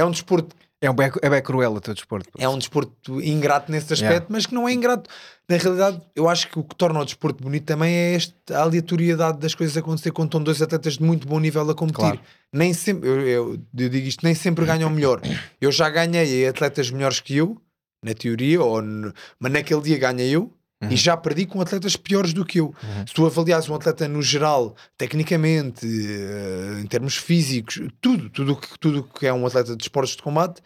é 0.01 0.05
um 0.05 0.11
desporto 0.11 0.55
É, 0.81 0.89
um 0.91 0.95
bem, 0.95 1.11
é 1.23 1.29
bem 1.31 1.43
cruel 1.43 1.73
o 1.75 1.81
teu 1.81 1.93
desporto. 1.95 2.29
é 2.39 2.49
um 2.49 2.57
desporto 2.59 3.21
ingrato 3.21 3.71
nesse 3.73 3.93
aspecto, 3.93 4.13
Yeah. 4.13 4.27
mas 4.29 4.47
que 4.47 4.55
não 4.55 4.69
é 4.69 4.73
ingrato. 4.73 5.11
Na 5.49 5.57
realidade, 5.57 6.01
eu 6.15 6.29
acho 6.29 6.47
que 6.49 6.59
o 6.59 6.63
que 6.63 6.77
torna 6.77 7.01
o 7.01 7.05
desporto 7.05 7.43
bonito 7.43 7.65
também 7.65 7.93
é 7.93 8.15
esta 8.15 8.61
aleatoriedade 8.61 9.39
das 9.39 9.55
coisas 9.57 9.77
acontecer 9.77 10.13
quando 10.13 10.29
estão 10.29 10.43
dois 10.43 10.61
atletas 10.63 10.99
de 10.99 11.03
muito 11.03 11.27
bom 11.27 11.41
nível 11.41 11.69
a 11.69 11.75
competir. 11.75 12.01
Claro. 12.01 12.21
Nem 12.53 12.73
sempre, 12.75 13.09
eu, 13.09 13.21
eu- 13.27 13.53
eu 13.55 13.89
digo 13.89 14.07
isto, 14.07 14.23
nem 14.25 14.35
sempre 14.35 14.65
ganham 14.67 14.89
melhor. 14.91 15.21
Eu 15.61 15.73
já 15.73 15.89
ganhei 15.91 16.47
atletas 16.47 16.91
melhores 16.93 17.19
que 17.19 17.37
eu, 17.37 17.61
na 18.05 18.15
teoria, 18.15 18.63
ou 18.63 18.81
no- 18.81 19.13
mas 19.41 19.51
naquele 19.51 19.81
dia 19.81 19.99
ganhei 19.99 20.31
eu. 20.37 20.53
Uhum. 20.81 20.93
E 20.93 20.97
já 20.97 21.17
perdi 21.17 21.45
com 21.45 21.61
atletas 21.61 21.97
piores 21.97 22.33
do 22.33 22.45
que 22.45 22.61
eu. 22.61 22.73
Se 23.07 23.13
tu 23.13 23.27
avaliares 23.27 23.69
um 23.69 23.75
atleta 23.75 24.07
no 24.07 24.23
geral, 24.23 24.77
tecnicamente, 24.97 25.85
eh, 25.85 26.81
em 26.81 26.87
termos 26.87 27.17
físicos, 27.17 27.81
tudo, 28.01 28.31
tudo 28.31 28.57
que, 28.57 28.79
tudo 28.79 29.03
que 29.03 29.27
é 29.27 29.33
um 29.33 29.45
atleta 29.45 29.77
de 29.77 29.83
esportes 29.83 30.15
de 30.15 30.23
combate, 30.23 30.63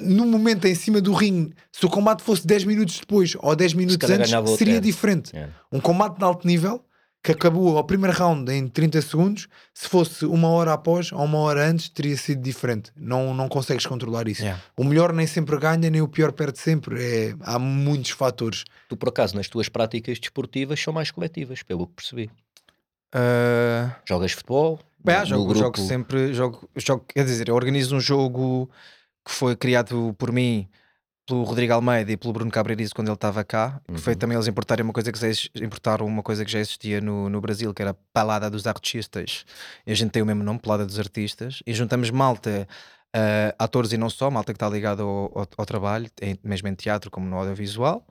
no 0.00 0.26
momento 0.26 0.66
em 0.66 0.74
cima 0.74 1.00
do 1.00 1.12
ringue, 1.12 1.54
se 1.70 1.86
o 1.86 1.88
combate 1.88 2.22
fosse 2.22 2.44
10 2.44 2.64
minutos 2.64 2.98
depois 2.98 3.36
ou 3.38 3.54
10 3.54 3.74
minutos 3.74 4.10
antes, 4.10 4.30
seria 4.58 4.80
diferente. 4.80 5.36
É. 5.36 5.48
Um 5.70 5.78
combate 5.80 6.18
de 6.18 6.24
alto 6.24 6.46
nível 6.46 6.84
que 7.24 7.32
acabou 7.32 7.76
ao 7.78 7.84
primeiro 7.84 8.14
round 8.16 8.52
em 8.52 8.68
30 8.68 9.00
segundos, 9.00 9.48
se 9.72 9.88
fosse 9.88 10.26
uma 10.26 10.48
hora 10.48 10.74
após 10.74 11.10
ou 11.10 11.24
uma 11.24 11.38
hora 11.38 11.66
antes, 11.66 11.88
teria 11.88 12.16
sido 12.18 12.42
diferente. 12.42 12.92
Não, 12.94 13.32
não 13.32 13.48
consegues 13.48 13.86
controlar 13.86 14.28
isso. 14.28 14.42
Yeah. 14.42 14.62
O 14.76 14.84
melhor 14.84 15.10
nem 15.10 15.26
sempre 15.26 15.56
ganha, 15.56 15.88
nem 15.88 16.02
o 16.02 16.06
pior 16.08 16.32
perde 16.32 16.58
sempre. 16.58 17.02
É, 17.02 17.34
há 17.40 17.58
muitos 17.58 18.10
fatores. 18.10 18.64
Tu, 18.90 18.96
por 18.96 19.08
acaso, 19.08 19.34
nas 19.36 19.48
tuas 19.48 19.70
práticas 19.70 20.18
desportivas 20.20 20.78
são 20.78 20.92
mais 20.92 21.10
coletivas, 21.10 21.62
pelo 21.62 21.86
que 21.86 21.94
percebi. 21.94 22.30
Ah, 23.12 23.96
Jogas 24.06 24.32
futebol? 24.32 24.80
Bem, 25.02 25.14
no- 25.16 25.20
no 25.22 25.26
jogo, 25.26 25.44
grupo- 25.46 25.58
jogo 25.60 25.78
sempre. 25.78 26.34
Jogo, 26.34 26.68
jogo, 26.76 27.04
quer 27.08 27.24
dizer, 27.24 27.48
eu 27.48 27.54
organizo 27.54 27.96
um 27.96 28.00
jogo 28.00 28.68
que 29.24 29.32
foi 29.32 29.56
criado 29.56 30.14
por 30.18 30.32
mim, 30.32 30.68
pelo 31.26 31.42
Rodrigo 31.44 31.72
Almeida 31.72 32.12
e 32.12 32.16
pelo 32.16 32.32
Bruno 32.32 32.50
Cabreirizo 32.50 32.94
quando 32.94 33.08
ele 33.08 33.14
estava 33.14 33.42
cá. 33.44 33.80
Que 33.86 33.98
foi 34.00 34.12
Uhum. 34.12 34.18
também 34.18 34.36
eles 34.36 34.46
importarem 34.46 34.84
uma 34.84 34.92
coisa 34.92 35.10
que 35.12 35.18
já, 35.18 35.28
importaram 35.62 36.06
uma 36.06 36.22
coisa 36.22 36.44
que 36.44 36.50
já 36.50 36.58
existia 36.58 37.00
no, 37.00 37.28
no 37.28 37.40
Brasil, 37.40 37.72
que 37.72 37.82
era 37.82 37.92
a 37.92 37.96
Palada 38.12 38.50
dos 38.50 38.66
Artistas. 38.66 39.44
E 39.86 39.92
a 39.92 39.94
gente 39.94 40.10
tem 40.10 40.22
o 40.22 40.26
mesmo 40.26 40.42
nome, 40.42 40.58
Palada 40.58 40.84
dos 40.84 40.98
Artistas. 40.98 41.62
E 41.66 41.72
juntamos 41.74 42.10
malta, 42.10 42.68
ah, 43.14 43.54
atores 43.58 43.92
e 43.92 43.96
não 43.96 44.10
só, 44.10 44.30
malta 44.30 44.52
que 44.52 44.56
está 44.56 44.68
ligado 44.68 45.02
ao, 45.02 45.38
ao, 45.38 45.48
ao 45.58 45.66
trabalho, 45.66 46.10
em- 46.20 46.38
mesmo 46.44 46.68
em 46.68 46.74
teatro 46.74 47.10
como 47.10 47.26
no 47.26 47.36
audiovisual. 47.36 48.04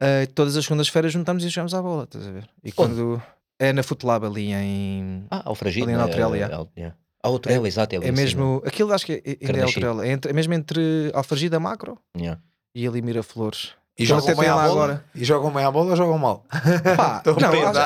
Ah, 0.00 0.26
todas 0.34 0.56
as 0.56 0.64
segundas-feiras 0.64 1.12
juntamos 1.12 1.44
e 1.44 1.48
jogamos 1.48 1.74
à 1.74 1.80
bola, 1.82 2.04
estás 2.04 2.26
a 2.26 2.30
ver? 2.30 2.48
E 2.62 2.70
quando. 2.72 3.22
É 3.58 3.72
na 3.72 3.82
Footlab 3.84 4.26
ali 4.26 4.52
em. 4.52 5.26
Ah, 5.30 5.42
ao 5.44 5.54
Fragido. 5.54 5.86
Ali 5.86 5.92
na 5.92 5.98
né? 5.98 6.04
Altrela, 6.04 6.36
É, 6.36 6.40
yeah. 6.40 6.66
é, 6.76 6.92
é. 7.24 7.26
Ah, 7.26 7.30
Altrela, 7.30 7.66
exato. 7.66 7.94
É, 7.94 7.98
É 8.08 8.12
mesmo. 8.12 8.62
Aquilo 8.66 8.92
acho 8.92 9.06
que 9.06 9.12
é, 9.12 9.30
é 9.30 9.34
Carnaxi. 9.46 9.74
Altrela. 9.76 10.06
É, 10.06 10.10
entre- 10.10 10.30
é 10.30 10.34
mesmo 10.34 10.52
entre 10.54 11.10
Alfragida 11.14 11.58
Macro 11.58 11.98
Yeah. 12.16 12.40
e 12.74 12.86
ali 12.86 13.00
Miraflores. 13.02 13.72
E 13.96 14.04
jogam 14.04 14.34
bem 14.34 14.48
à 14.48 14.54
bola? 14.54 14.64
agora. 14.64 15.04
E 15.14 15.24
jogam 15.24 15.52
bem 15.52 15.64
à 15.64 15.70
bola 15.70 15.90
ou 15.90 15.96
jogam 15.96 16.18
mal? 16.18 16.44
Pá, 16.96 17.22
a 17.24 17.30
não, 17.30 17.34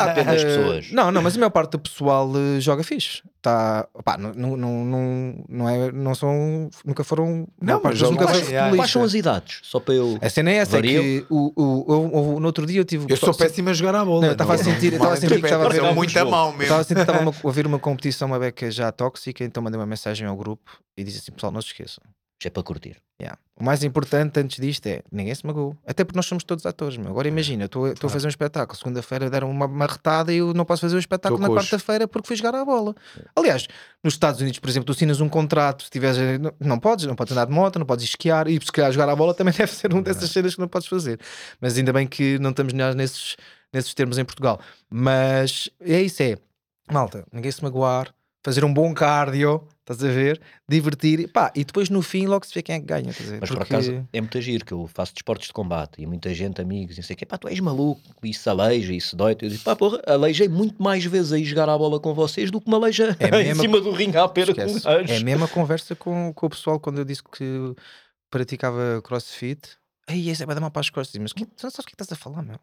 Depende 0.07 0.25
das 0.25 0.43
eh, 0.43 0.45
pessoas. 0.45 0.91
Não, 0.93 1.11
não, 1.13 1.21
mas 1.21 1.35
a 1.37 1.39
maior 1.39 1.51
parte 1.51 1.73
do 1.73 1.79
pessoal 1.81 2.31
eh, 2.35 2.61
joga 2.61 2.83
fixe. 2.83 3.23
Tá, 3.43 3.87
pá, 4.05 4.17
não, 4.19 4.33
não, 4.35 4.57
não, 4.57 5.45
não, 5.49 5.69
é, 5.69 5.93
não 5.93 6.15
são. 6.15 6.71
Nunca 6.85 7.05
foram. 7.05 7.47
Não, 7.61 7.81
mas 7.85 8.01
nunca 8.01 8.15
jogam 8.15 8.29
foram 8.29 8.41
bem, 8.41 8.51
yeah. 8.51 8.75
Quais 8.77 8.91
são 8.91 9.05
as 9.05 9.15
idades? 9.15 9.61
Só 9.63 9.79
para 9.79 9.95
eu. 9.95 10.19
A 10.21 10.29
cena 10.31 10.51
é 10.51 10.55
essa, 10.55 10.79
é 10.79 10.83
que 10.83 11.27
o, 11.31 11.53
o, 11.55 11.85
eu- 11.89 12.11
eu- 12.35 12.41
no 12.41 12.47
outro 12.47 12.67
dia 12.67 12.81
eu 12.81 12.85
tive. 12.87 13.07
Eu 13.09 13.17
sou 13.17 13.35
péssimo 13.35 13.69
a 13.69 13.73
jogar 13.75 13.95
à 13.95 14.05
bola. 14.05 14.23
Não, 14.23 14.29
eu 14.29 14.33
estava 14.33 14.55
a 14.55 14.59
sentir- 14.59 14.93
eu 14.93 14.97
estava 14.97 15.13
a 15.13 15.17
sentir 15.17 15.39
que 15.41 15.45
estava 15.47 15.67
a 15.67 15.69
ver 15.69 15.95
muito 15.95 16.19
a 16.19 16.25
mal 16.25 16.49
mesmo. 16.51 16.63
estava 16.63 16.81
a 16.81 16.85
sentir 16.85 16.95
que 16.97 17.01
estava 17.03 17.21
uma- 17.21 17.31
a 17.45 17.47
ouvir 17.47 17.67
uma 17.67 17.79
competição, 17.79 18.29
uma 18.29 18.39
beca 18.39 18.71
já 18.71 18.91
tóxica, 18.91 19.45
então 19.45 19.63
mandei 19.63 19.79
uma 19.79 19.87
mensagem 19.87 20.27
ao 20.27 20.37
grupo 20.37 20.73
e 20.97 21.05
disse 21.05 21.19
assim: 21.19 21.33
pessoal, 21.33 21.53
não 21.53 21.61
se 21.61 21.69
esqueçam. 21.69 22.03
É 22.45 22.51
para 22.51 22.63
curtir. 22.63 22.97
Yeah. 23.21 23.37
O 23.57 23.65
mais 23.65 23.83
importante 23.83 24.39
antes 24.39 24.61
disto 24.61 24.87
é 24.87 25.03
ninguém 25.11 25.35
se 25.35 25.45
magoou. 25.45 25.77
Até 25.85 26.05
porque 26.05 26.17
nós 26.17 26.27
somos 26.27 26.45
todos 26.45 26.65
atores. 26.65 26.97
Meu. 26.97 27.11
Agora 27.11 27.27
imagina, 27.27 27.65
eu 27.65 27.67
estou 27.67 27.89
estou 27.89 28.07
a 28.07 28.11
fazer 28.11 28.27
um 28.27 28.31
espetáculo. 28.31 28.79
Segunda-feira 28.79 29.29
deram 29.29 29.51
uma 29.51 29.67
marretada 29.67 30.33
e 30.33 30.37
eu 30.37 30.55
não 30.55 30.65
posso 30.65 30.83
fazer 30.83 30.95
o 30.95 31.01
espetáculo 31.01 31.41
Tô 31.43 31.49
na 31.49 31.61
quarta-feira 31.61 32.07
porque 32.07 32.29
fui 32.29 32.37
jogar 32.37 32.55
a 32.55 32.65
bola. 32.65 32.95
Aliás, 33.35 33.67
nos 34.05 34.15
Estados 34.15 34.41
Unidos, 34.41 34.61
por 34.61 34.71
exemplo, 34.71 34.87
tu 34.87 34.93
assinas 34.93 35.21
um 35.21 35.29
contrato, 35.29 35.83
se 35.83 35.91
tiveres, 35.91 36.39
não, 36.39 36.53
não 36.61 36.79
podes, 36.79 37.07
não 37.07 37.17
podes 37.17 37.33
andar 37.33 37.47
de 37.47 37.53
moto, 37.53 37.81
não 37.81 37.87
podes 37.87 38.05
esquiar 38.05 38.47
e 38.47 38.55
se 38.55 38.71
calhar 38.71 38.93
jogar 38.93 39.09
a 39.09 39.17
bola 39.17 39.35
também 39.35 39.53
deve 39.59 39.73
ser 39.73 39.93
uma 39.93 40.03
dessas 40.03 40.31
cenas 40.31 40.55
que 40.55 40.61
não 40.61 40.69
podes 40.69 40.87
fazer. 40.87 41.19
Mas 41.61 41.77
ainda 41.77 41.93
bem 41.93 42.07
que 42.07 42.39
não 42.39 42.51
estamos 42.51 42.73
nesses, 42.73 43.37
nesses 43.73 43.93
termos 43.95 44.17
em 44.17 44.25
Portugal. 44.25 44.61
Mas 44.89 45.69
é 45.81 46.01
isso, 46.01 46.23
é 46.23 46.37
malta, 46.89 47.25
ninguém 47.33 47.51
se 47.51 47.63
magoar, 47.63 48.15
fazer 48.45 48.65
um 48.65 48.73
bom 48.73 48.95
cardio, 48.95 49.67
estás 49.81 50.03
a 50.03 50.09
ver? 50.09 50.41
Divertir, 50.69 51.29
pá, 51.33 51.51
e 51.55 51.65
depois 51.65 51.91
no 51.91 52.01
fim 52.03 52.27
logo 52.27 52.47
se 52.47 52.55
vê 52.55 52.63
quem 52.63 52.77
é 52.77 52.81
que 52.81 52.87
ganha. 52.87 53.11
Estás 53.11 53.29
a 53.29 53.33
ver? 53.33 53.39
Mas 53.41 53.51
por 53.51 53.59
Porque- 53.59 53.75
acaso 53.75 54.09
é 54.13 54.21
muito 54.21 54.41
giro 54.41 54.65
que 54.65 54.73
eu 54.73 54.87
faço 54.87 55.13
desportos 55.13 55.49
de 55.49 55.53
combate 55.53 56.01
e 56.01 56.07
muita 56.07 56.33
gente, 56.33 56.61
amigos, 56.61 56.97
e 56.97 57.03
sei 57.03 57.15
o 57.15 57.17
quê, 57.19 57.27
pá, 57.27 57.37
tu 57.37 57.49
és 57.49 57.59
maluco, 57.61 58.01
isso 58.23 58.49
aleija, 58.49 58.93
isso 58.93 59.17
dói. 59.17 59.33
Eu 59.41 59.49
digo, 59.49 59.63
pá, 59.65 59.75
porra, 59.75 60.01
aleijei 60.07 60.49
muito 60.49 60.83
mais 60.83 61.05
vezes 61.05 61.33
a 61.33 61.39
ir 61.39 61.45
jogar 61.45 61.69
a 61.69 61.77
bola 61.77 61.99
com 62.01 62.15
vocês 62.15 62.51
do 62.51 62.61
que 62.61 62.69
me 62.69 62.75
aleija 62.77 63.17
É 63.19 63.43
em 63.51 63.55
cima 63.55 63.81
do 63.81 63.91
ringue 63.91 64.17
à 64.17 64.29
pera 64.29 64.55
com 64.55 64.61
Esquece. 64.63 64.87
É 64.89 65.17
a 65.17 65.21
mesma 65.25 65.49
conversa 65.49 65.95
com, 65.97 66.33
com 66.33 66.47
o 66.47 66.51
pessoal 66.51 66.79
quando 66.79 66.99
eu 66.99 67.05
disse 67.05 67.23
que 67.25 67.75
praticava 68.31 69.01
crossfit. 69.03 69.77
Ei, 70.09 70.31
esse 70.31 70.43
é 70.43 70.47
bem 70.47 70.59
mal 70.61 70.71
para 70.71 70.81
as 70.81 70.91
costas. 70.91 71.21
Mas 71.21 71.33
que, 71.33 71.45
tu 71.45 71.63
não 71.65 71.71
sabes 71.71 71.85
o 71.85 71.89
que 71.89 71.93
é 71.95 71.97
que 71.97 72.03
estás 72.03 72.13
a 72.19 72.23
falar, 72.23 72.43
meu? 72.43 72.57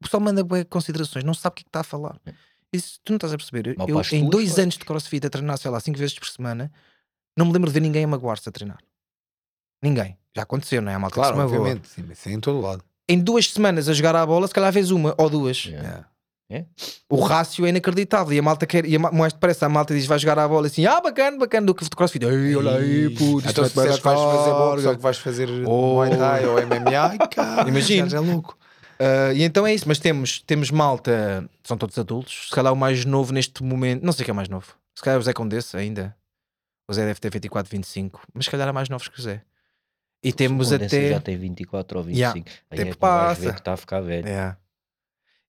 O 0.00 0.04
pessoal 0.04 0.20
manda 0.22 0.42
bué 0.42 0.64
considerações, 0.64 1.24
não 1.24 1.34
sabe 1.34 1.52
o 1.52 1.56
que 1.56 1.60
é 1.62 1.64
que 1.64 1.68
está 1.68 1.80
a 1.80 1.84
falar. 1.84 2.18
Isso 2.72 3.00
tu 3.04 3.10
não 3.12 3.16
estás 3.16 3.32
a 3.32 3.36
perceber. 3.36 3.66
Eu- 3.68 3.74
Mal 3.76 3.88
Eu, 3.88 4.00
em 4.12 4.28
dois 4.28 4.58
anos 4.58 4.76
de 4.76 4.84
crossfit 4.84 5.26
a 5.26 5.30
treinar, 5.30 5.58
sei 5.58 5.70
lá, 5.70 5.80
cinco 5.80 5.98
vezes 5.98 6.18
por 6.18 6.28
semana, 6.28 6.70
não 7.36 7.46
me 7.46 7.52
lembro 7.52 7.68
de 7.70 7.74
ver 7.74 7.80
ninguém 7.80 8.04
a 8.04 8.08
magoar-se 8.08 8.48
a 8.48 8.52
treinar. 8.52 8.78
Ninguém. 9.82 10.16
Já 10.36 10.42
aconteceu, 10.42 10.80
não 10.80 10.92
é? 10.92 10.94
A 10.94 10.98
malta 10.98 11.14
que 11.14 11.20
Claro, 11.20 11.34
se 11.36 11.42
magoa. 11.42 11.58
obviamente. 11.58 11.88
Sim, 11.88 12.04
mas 12.06 12.18
isso 12.18 12.28
é 12.28 12.32
em 12.32 12.40
todo 12.40 12.60
lado. 12.60 12.84
Em 13.08 13.18
duas 13.18 13.50
semanas 13.50 13.88
a 13.88 13.92
jogar 13.92 14.14
à 14.14 14.24
bola, 14.24 14.46
se 14.46 14.54
calhar 14.54 14.72
vês 14.72 14.90
uma 14.92 15.14
ou 15.18 15.28
duas. 15.28 15.64
Yeah. 15.64 16.06
O 17.08 17.20
rácio 17.20 17.64
é 17.64 17.68
inacreditável. 17.68 18.32
E 18.32 18.38
a 18.38 18.42
malta 18.42 18.66
quer, 18.66 18.84
e 18.84 18.94
a 18.96 18.98
ma- 18.98 19.10
mais 19.12 19.32
depressa 19.32 19.66
a 19.66 19.68
malta 19.68 19.94
diz 19.94 20.06
vai 20.06 20.18
jogar 20.18 20.38
à 20.38 20.46
bola 20.48 20.66
assim, 20.66 20.84
ah, 20.86 21.00
bacana, 21.00 21.38
bacana, 21.38 21.66
do 21.66 21.74
que 21.74 21.84
de 21.84 21.90
crossfit. 21.90 22.24
Ei, 22.24 22.54
olha 22.56 22.72
aí, 22.76 23.10
puto, 23.10 23.48
Então 23.48 23.64
se 23.64 23.70
que 23.70 23.76
vais 23.76 23.98
fazer 23.98 24.52
boxe 24.52 24.86
ou 24.86 24.96
que 24.96 25.02
vais 25.02 25.18
fazer 25.18 25.48
Oh. 25.66 25.94
Muay 25.94 26.16
Thai 26.16 26.46
ou 26.46 26.58
MMA, 26.60 26.90
ai, 27.10 27.18
cara, 27.30 27.68
Imagina. 27.68 28.16
é 28.16 28.20
louco. 28.20 28.56
Ah, 29.00 29.32
e 29.32 29.42
então 29.42 29.66
é 29.66 29.72
isso, 29.74 29.88
mas 29.88 29.98
temos, 29.98 30.40
temos 30.42 30.70
malta, 30.70 31.48
são 31.64 31.76
todos 31.78 31.98
adultos. 31.98 32.48
Se 32.48 32.54
calhar 32.54 32.70
o 32.72 32.76
mais 32.76 33.04
novo 33.06 33.32
neste 33.32 33.62
momento, 33.62 34.04
não 34.04 34.12
sei 34.12 34.26
quem 34.26 34.32
é 34.32 34.36
mais 34.36 34.48
novo. 34.48 34.76
Se 34.94 35.02
calhar 35.02 35.18
o 35.18 35.22
Zé 35.22 35.32
Condesse 35.32 35.74
ainda. 35.76 36.14
O 36.88 36.92
Zé 36.92 37.06
deve 37.06 37.18
ter 37.20 37.30
24, 37.30 37.70
25, 37.70 38.20
mas 38.34 38.44
se 38.44 38.50
calhar 38.50 38.68
há 38.68 38.72
mais 38.72 38.88
novos 38.88 39.08
que 39.08 39.18
o 39.18 39.22
Zé. 39.22 39.42
E 40.22 40.32
temos 40.32 40.68
O 40.68 40.72
Condensa 40.72 40.96
até. 40.96 41.10
já 41.10 41.20
tem 41.20 41.38
24 41.38 41.98
ou 41.98 42.04
25. 42.04 42.18
Yeah, 42.20 42.50
Aí 42.70 42.76
tempo 42.76 42.90
é 42.90 42.92
que 42.92 42.98
passa. 42.98 43.50
está 43.50 43.72
a 43.72 43.76
ficar 43.76 44.00
velho. 44.00 44.28
É. 44.28 44.56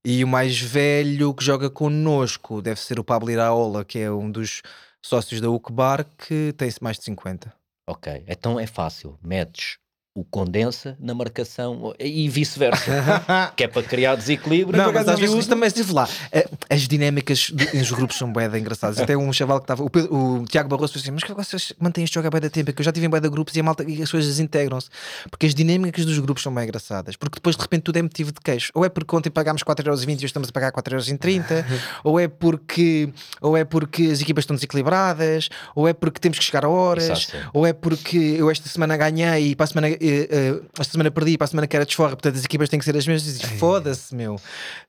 E 0.05 0.23
o 0.23 0.27
mais 0.27 0.59
velho 0.59 1.33
que 1.33 1.43
joga 1.43 1.69
connosco 1.69 2.61
deve 2.61 2.79
ser 2.79 2.99
o 2.99 3.03
Pablo 3.03 3.29
Iraola, 3.29 3.83
que 3.83 3.99
é 3.99 4.09
um 4.09 4.31
dos 4.31 4.61
sócios 5.01 5.41
da 5.41 5.49
UCBAR, 5.49 6.05
que 6.17 6.53
tem 6.57 6.69
mais 6.79 6.97
de 6.97 7.03
50. 7.03 7.53
Ok, 7.87 8.23
então 8.27 8.59
é 8.59 8.65
fácil. 8.65 9.19
Metes 9.21 9.77
o 10.13 10.25
condensa 10.25 10.97
na 10.99 11.13
marcação 11.13 11.93
e 11.97 12.27
vice-versa. 12.27 12.83
que 13.55 13.63
é 13.63 13.67
para 13.67 13.81
criar 13.81 14.15
desequilíbrio. 14.15 14.77
Não, 14.77 14.91
mas 14.91 15.07
às 15.07 15.17
vezes 15.17 15.47
também 15.47 15.67
estive 15.67 15.93
lá. 15.93 16.07
Eh, 16.33 16.49
As 16.69 16.81
dinâmicas 16.85 17.49
nos 17.73 17.91
grupos 17.91 18.17
são 18.17 18.31
de 18.31 18.59
engraçadas. 18.59 18.99
Até 18.99 19.15
um 19.15 19.31
chaval 19.31 19.59
que 19.59 19.63
estava, 19.63 19.83
o, 19.83 19.89
Pedro- 19.89 20.13
o 20.13 20.45
Tiago 20.45 20.67
Barroso, 20.67 20.93
disse 20.93 21.05
assim: 21.05 21.11
Mas 21.11 21.23
que 21.23 21.33
vocês 21.33 21.71
mantêm 21.79 22.03
este 22.03 22.13
jogo 22.15 22.27
a 22.27 22.29
bué 22.29 22.41
da 22.41 22.49
tempo? 22.49 22.69
É 22.69 22.73
Que 22.73 22.81
eu 22.81 22.83
já 22.85 22.91
tive 22.91 23.05
em 23.05 23.09
bué 23.09 23.21
de 23.21 23.29
grupos 23.29 23.55
e 23.55 23.61
malta 23.61 23.85
e 23.87 24.01
as 24.01 24.11
coisas 24.11 24.29
desintegram-se. 24.29 24.89
Porque 25.29 25.45
as 25.45 25.55
dinâmicas 25.55 26.03
dos 26.05 26.19
grupos 26.19 26.43
são 26.43 26.53
bem 26.53 26.65
engraçadas. 26.65 27.15
Porque 27.15 27.35
depois 27.35 27.55
de 27.55 27.61
repente 27.61 27.83
tudo 27.83 27.95
é 27.97 28.01
motivo 28.01 28.33
de 28.33 28.41
queixo. 28.43 28.69
Ou 28.75 28.83
é 28.83 28.89
porque 28.89 29.15
ontem 29.15 29.29
pagámos 29.29 29.63
4,20€ 29.63 30.09
e 30.09 30.15
hoje 30.15 30.25
estamos 30.25 30.49
a 30.49 30.51
pagar 30.51 30.73
4,30€, 30.73 31.63
ou 32.03 32.19
é 32.19 32.27
porque 32.27 33.09
ou 33.39 33.55
é 33.55 33.63
porque 33.63 34.03
as 34.11 34.19
equipas 34.19 34.43
estão 34.43 34.55
desequilibradas, 34.55 35.47
ou 35.73 35.87
é 35.87 35.93
porque 35.93 36.19
temos 36.19 36.37
que 36.37 36.43
chegar 36.43 36.65
a 36.65 36.69
horas, 36.69 37.23
sempre. 37.27 37.47
ou 37.53 37.65
é 37.65 37.71
porque 37.71 38.17
eu 38.17 38.51
esta 38.51 38.67
semana 38.67 38.97
ganhei 38.97 39.51
e 39.51 39.55
para 39.55 39.63
a 39.63 39.67
semana, 39.67 40.00
eh, 40.29 40.61
esta 40.79 40.91
semana 40.93 41.11
perdi 41.11 41.31
e 41.33 41.37
para 41.37 41.45
a 41.45 41.47
semana 41.47 41.67
que 41.67 41.75
era 41.75 41.85
desforra, 41.85 42.09
portanto 42.11 42.35
as 42.35 42.43
equipas 42.45 42.69
têm 42.69 42.79
que 42.79 42.85
ser 42.85 42.95
as 42.97 43.05
mesmas. 43.07 43.23
E 43.23 43.37
dizes, 43.39 43.59
Foda-se, 43.59 44.15
meu. 44.15 44.39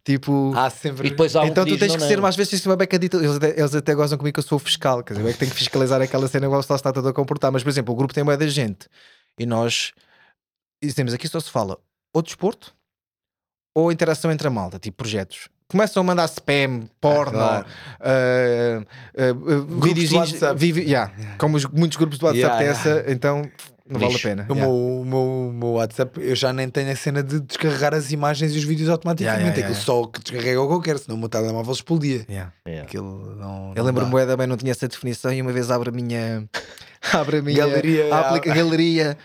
Tipo. 0.05 0.53
Há 0.57 0.71
sempre. 0.71 1.07
E 1.07 1.11
depois 1.11 1.35
há 1.37 1.43
um 1.43 1.47
então 1.47 1.65
que 1.65 1.73
tu 1.73 1.79
tens 1.79 1.93
não, 1.93 1.99
que 1.99 2.05
ser, 2.07 2.17
não. 2.17 2.23
mas 2.23 2.31
às 2.31 2.37
vezes 2.37 2.55
isso 2.55 2.69
é 2.69 2.71
uma 2.71 2.77
beca 2.77 2.99
dita. 2.99 3.17
Eles, 3.17 3.37
até- 3.37 3.59
eles 3.59 3.75
até 3.75 3.95
gozam 3.95 4.19
comigo 4.19 4.35
que 4.35 4.41
eu 4.41 4.45
sou 4.45 4.59
fiscal, 4.59 5.03
quer 5.03 5.15
dizer, 5.15 5.25
eu 5.25 5.31
é 5.31 5.33
que 5.33 5.39
tenho 5.39 5.51
que 5.51 5.57
fiscalizar 5.57 6.01
aquela 6.01 6.27
cena 6.29 6.47
igual 6.47 6.63
se 6.63 6.71
lá 6.71 6.77
está 6.77 6.93
todo 6.93 7.09
a 7.09 7.13
comportar. 7.13 7.53
Mas, 7.53 7.63
por 7.63 7.69
exemplo, 7.71 7.93
o 7.93 7.97
grupo 7.97 8.13
tem 8.15 8.23
uma 8.23 8.37
da 8.37 8.47
gente 8.47 8.87
e 9.39 9.47
nós 9.47 9.93
e 10.83 10.87
dizemos 10.87 11.13
aqui 11.15 11.29
só 11.29 11.39
se 11.41 11.51
fala 11.51 11.79
ou 12.15 12.23
desporto 12.23 12.75
ou 13.77 13.91
interação 13.91 14.31
entre 14.31 14.47
a 14.47 14.51
malta, 14.51 14.79
tipo 14.79 14.99
projetos. 14.99 15.49
Começam 15.69 16.03
a 16.03 16.05
mandar 16.05 16.27
spam, 16.27 16.83
porno, 17.01 17.33
claro. 17.33 17.67
ah, 17.99 18.05
ah, 18.05 18.85
ah, 19.17 19.33
Grupos 19.33 19.85
vídeos 19.89 20.09
de 20.11 20.15
WhatsApp. 20.17 20.61
vive- 20.61 20.83
yeah, 20.83 21.11
como 21.39 21.57
os- 21.57 21.65
muitos 21.65 21.97
grupos 21.97 22.19
de 22.19 22.25
WhatsApp 22.27 22.39
Yeah, 22.39 22.59
têm 22.59 22.69
essa, 22.99 23.11
então 23.11 23.51
não 23.93 24.01
vale 24.01 24.17
a 24.17 24.19
pena. 24.19 24.47
O, 24.49 24.53
yeah. 24.53 24.73
meu, 25.05 25.21
o, 25.21 25.53
meu, 25.53 25.69
WhatsApp, 25.73 26.21
eu 26.21 26.35
já 26.35 26.53
nem 26.53 26.69
tenho 26.69 26.91
a 26.91 26.97
cena 26.97 27.23
de 27.23 27.41
descarregar 27.41 27.95
as 27.95 28.13
imagens 28.13 28.55
e 28.55 28.59
os 28.59 28.65
vídeos 28.65 28.89
automaticamente. 28.89 29.41
Yeah, 29.41 29.57
yeah, 29.57 29.75
Aquilo 29.75 29.85
só 29.85 30.07
que 30.07 30.21
descarrega 30.21 30.61
o 30.61 30.69
que 30.69 30.75
eu 30.75 30.81
quero, 30.81 30.99
senão 30.99 31.17
o 31.17 31.19
meu 31.21 31.29
telemóvel 31.29 31.73
explodia. 31.73 32.25
Aquilo 32.83 33.37
não. 33.37 33.73
Eu 33.75 33.85
lembro-me 33.85 34.27
da 34.27 34.37
bem, 34.37 34.47
não 34.47 34.57
tinha 34.57 34.73
essa 34.73 34.89
definição 34.89 35.33
e 35.33 35.43
uma 35.43 35.53
vez 35.53 35.71
abre 35.71 35.91
a 35.91 35.93
minha 35.93 36.49
abre 37.13 37.39
a 37.39 37.43
minha 37.43 37.59
Galeria, 37.59 38.15
a 38.15 38.21
aplica- 38.21 38.53
galeria 38.55 39.17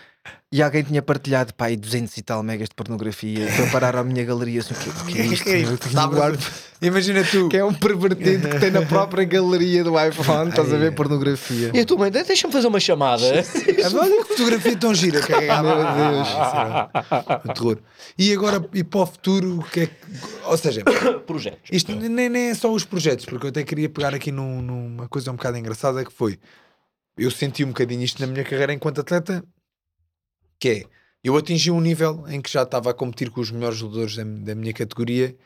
e 0.50 0.62
alguém 0.62 0.82
tinha 0.82 1.02
partilhado 1.02 1.52
pá, 1.52 1.66
aí 1.66 1.76
200 1.76 2.16
e 2.16 2.22
tal 2.22 2.42
megas 2.42 2.68
de 2.70 2.74
pornografia 2.74 3.44
e 3.44 3.50
foi 3.52 3.66
parar 3.68 3.96
à 3.96 4.02
minha 4.02 4.24
galeria 4.24 4.60
assim, 4.60 4.72
o 4.72 4.76
que, 4.78 4.88
o 4.88 5.04
que 5.06 5.18
é 5.20 5.26
isto? 5.26 5.44
Que 5.44 5.50
é 5.52 5.58
isto? 5.58 5.88
Imagina 6.80 7.24
tu. 7.24 7.48
que 7.48 7.56
é 7.56 7.64
um 7.64 7.74
pervertido 7.74 8.48
que 8.48 8.58
tem 8.60 8.70
na 8.70 8.82
própria 8.82 9.24
galeria 9.24 9.82
do 9.82 9.98
iPhone, 10.00 10.48
estás 10.48 10.72
a 10.72 10.76
ver 10.78 10.94
pornografia. 10.94 11.72
E 11.74 11.80
a 11.80 11.84
tua 11.84 11.98
mãe, 11.98 12.10
deixa-me 12.10 12.52
fazer 12.52 12.68
uma 12.68 12.78
chamada. 12.78 13.22
Olha 13.26 13.42
que 14.24 14.28
fotografia 14.28 14.76
tão 14.76 14.94
gira 14.94 15.20
carregada. 15.20 15.62
Meu 15.94 16.12
Deus. 16.12 16.28
um 17.44 17.52
terror. 17.52 17.78
E 18.16 18.32
agora, 18.32 18.64
e 18.72 18.84
para 18.84 19.00
o 19.00 19.06
futuro, 19.06 19.58
o 19.58 19.62
que 19.64 19.80
é 19.80 19.86
que. 19.86 19.94
Ou 20.44 20.56
seja, 20.56 20.82
Projetos. 21.26 21.68
isto 21.72 21.92
nem, 21.94 22.28
nem 22.28 22.50
é 22.50 22.54
só 22.54 22.72
os 22.72 22.84
projetos, 22.84 23.24
porque 23.24 23.46
eu 23.46 23.50
até 23.50 23.64
queria 23.64 23.88
pegar 23.88 24.14
aqui 24.14 24.30
num- 24.30 24.62
numa 24.62 25.08
coisa 25.08 25.32
um 25.32 25.34
bocado 25.36 25.58
engraçada 25.58 26.04
que 26.04 26.12
foi. 26.12 26.38
Eu 27.18 27.30
senti 27.32 27.64
um 27.64 27.68
bocadinho 27.68 28.04
isto 28.04 28.20
na 28.20 28.28
minha 28.28 28.44
carreira 28.44 28.72
enquanto 28.72 29.00
atleta, 29.00 29.42
que 30.60 30.68
é. 30.68 30.84
Eu 31.22 31.36
atingi 31.36 31.70
um 31.70 31.80
nível 31.80 32.24
em 32.28 32.40
que 32.40 32.50
já 32.50 32.62
estava 32.62 32.90
a 32.90 32.94
competir 32.94 33.30
com 33.30 33.40
os 33.40 33.50
melhores 33.50 33.78
jogadores 33.78 34.16
da, 34.16 34.22
da 34.24 34.54
minha 34.54 34.72
categoria, 34.72 35.36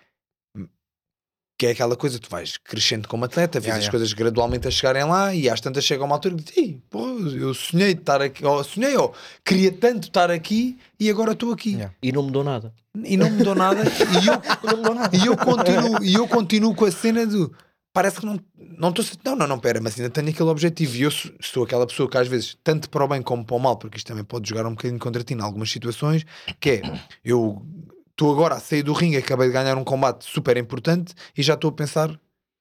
que 1.58 1.66
é 1.66 1.70
aquela 1.70 1.96
coisa, 1.96 2.18
tu 2.18 2.28
vais 2.28 2.56
crescendo 2.56 3.06
como 3.08 3.24
atleta, 3.24 3.60
vês 3.60 3.66
Yeah, 3.66 3.78
as 3.78 3.84
yeah. 3.84 3.90
coisas 3.92 4.12
gradualmente 4.12 4.66
a 4.66 4.70
chegarem 4.70 5.04
lá 5.04 5.32
e 5.34 5.48
às 5.48 5.60
tantas 5.60 5.84
chega 5.84 6.02
uma 6.04 6.16
altura 6.16 6.34
que 6.36 6.42
diz, 6.42 6.56
"Ei, 6.56 6.82
pô, 6.90 7.06
eu 7.20 7.54
sonhei 7.54 7.94
de 7.94 8.00
estar 8.00 8.20
aqui, 8.20 8.44
ou 8.44 8.64
sonhei, 8.64 8.96
ou 8.96 9.14
queria 9.44 9.70
tanto 9.70 10.08
estar 10.08 10.30
aqui 10.30 10.76
e 10.98 11.08
agora 11.08 11.32
estou 11.32 11.52
aqui. 11.52 11.74
Yeah. 11.74 11.94
E 12.02 12.10
não 12.10 12.22
mudou 12.24 12.42
nada. 12.42 12.74
E 13.04 13.16
não 13.16 13.30
mudou 13.30 13.54
nada 13.54 13.82
e 13.86 14.26
eu, 14.26 14.70
Não 14.70 14.76
mudou 14.78 14.94
nada. 14.94 15.16
e 15.16 15.24
eu 15.26 15.36
continuo, 15.36 16.02
e 16.04 16.14
eu 16.14 16.26
continuo 16.28 16.74
com 16.74 16.84
a 16.84 16.90
cena 16.90 17.24
do 17.26 17.54
parece 17.92 18.20
que 18.20 18.26
não 18.26 18.38
não 18.78 18.90
estou 18.90 19.04
não, 19.24 19.36
não, 19.36 19.46
não, 19.46 19.58
pera, 19.58 19.80
mas 19.80 19.98
ainda 19.98 20.10
tenho 20.10 20.30
aquele 20.30 20.48
objetivo 20.48 20.96
e 20.96 21.02
eu 21.02 21.10
sou, 21.10 21.30
sou 21.40 21.64
aquela 21.64 21.86
pessoa 21.86 22.08
que 22.08 22.16
às 22.16 22.26
vezes, 22.26 22.56
tanto 22.64 22.88
para 22.90 23.04
o 23.04 23.08
bem 23.08 23.22
como 23.22 23.44
para 23.44 23.56
o 23.56 23.60
mal, 23.60 23.76
porque 23.76 23.96
isto 23.96 24.06
também 24.06 24.24
pode 24.24 24.48
jogar 24.48 24.66
um 24.66 24.70
bocadinho 24.70 24.98
contra 24.98 25.22
ti 25.22 25.34
em 25.34 25.40
algumas 25.40 25.70
situações, 25.70 26.24
que 26.58 26.70
é 26.70 26.82
eu 27.24 27.64
estou 28.10 28.32
agora 28.32 28.56
a 28.56 28.60
sair 28.60 28.82
do 28.82 28.92
ringue, 28.92 29.16
acabei 29.16 29.48
de 29.48 29.52
ganhar 29.52 29.76
um 29.76 29.84
combate 29.84 30.24
super 30.24 30.56
importante 30.56 31.14
e 31.36 31.42
já 31.42 31.54
estou 31.54 31.70
a 31.70 31.72
pensar 31.72 32.18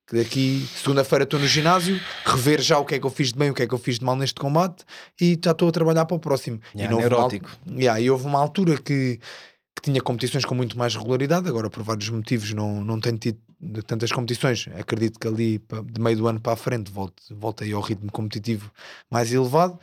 que 0.07 0.17
daqui 0.17 0.67
segunda-feira 0.75 1.23
estou 1.23 1.39
no 1.39 1.47
ginásio, 1.47 1.99
rever 2.25 2.61
já 2.61 2.77
o 2.77 2.85
que 2.85 2.95
é 2.95 2.99
que 2.99 3.05
eu 3.05 3.09
fiz 3.09 3.31
de 3.31 3.39
bem, 3.39 3.49
o 3.49 3.53
que 3.53 3.63
é 3.63 3.67
que 3.67 3.73
eu 3.73 3.77
fiz 3.77 3.97
de 3.97 4.03
mal 4.03 4.15
neste 4.15 4.39
combate 4.39 4.83
e 5.19 5.39
já 5.41 5.51
estou 5.51 5.69
a 5.69 5.71
trabalhar 5.71 6.05
para 6.05 6.17
o 6.17 6.19
próximo. 6.19 6.59
Yeah, 6.75 6.93
e, 6.93 7.05
houve 7.05 7.15
uma. 7.15 7.79
Yeah, 7.79 8.01
e 8.01 8.11
houve 8.11 8.25
uma 8.25 8.39
altura 8.39 8.77
que, 8.77 9.19
que 9.75 9.81
tinha 9.81 10.01
competições 10.01 10.45
com 10.45 10.53
muito 10.53 10.77
mais 10.77 10.95
regularidade, 10.95 11.47
agora 11.47 11.69
por 11.69 11.83
vários 11.83 12.09
motivos 12.09 12.53
não, 12.53 12.83
não 12.83 12.99
tenho 12.99 13.17
tido 13.17 13.39
tantas 13.85 14.11
competições. 14.11 14.67
Acredito 14.79 15.19
que 15.19 15.27
ali 15.27 15.61
de 15.85 16.01
meio 16.01 16.17
do 16.17 16.27
ano 16.27 16.39
para 16.39 16.53
a 16.53 16.55
frente 16.55 16.91
volte, 16.91 17.21
voltei 17.31 17.71
ao 17.73 17.81
ritmo 17.81 18.11
competitivo 18.11 18.71
mais 19.09 19.31
elevado. 19.31 19.79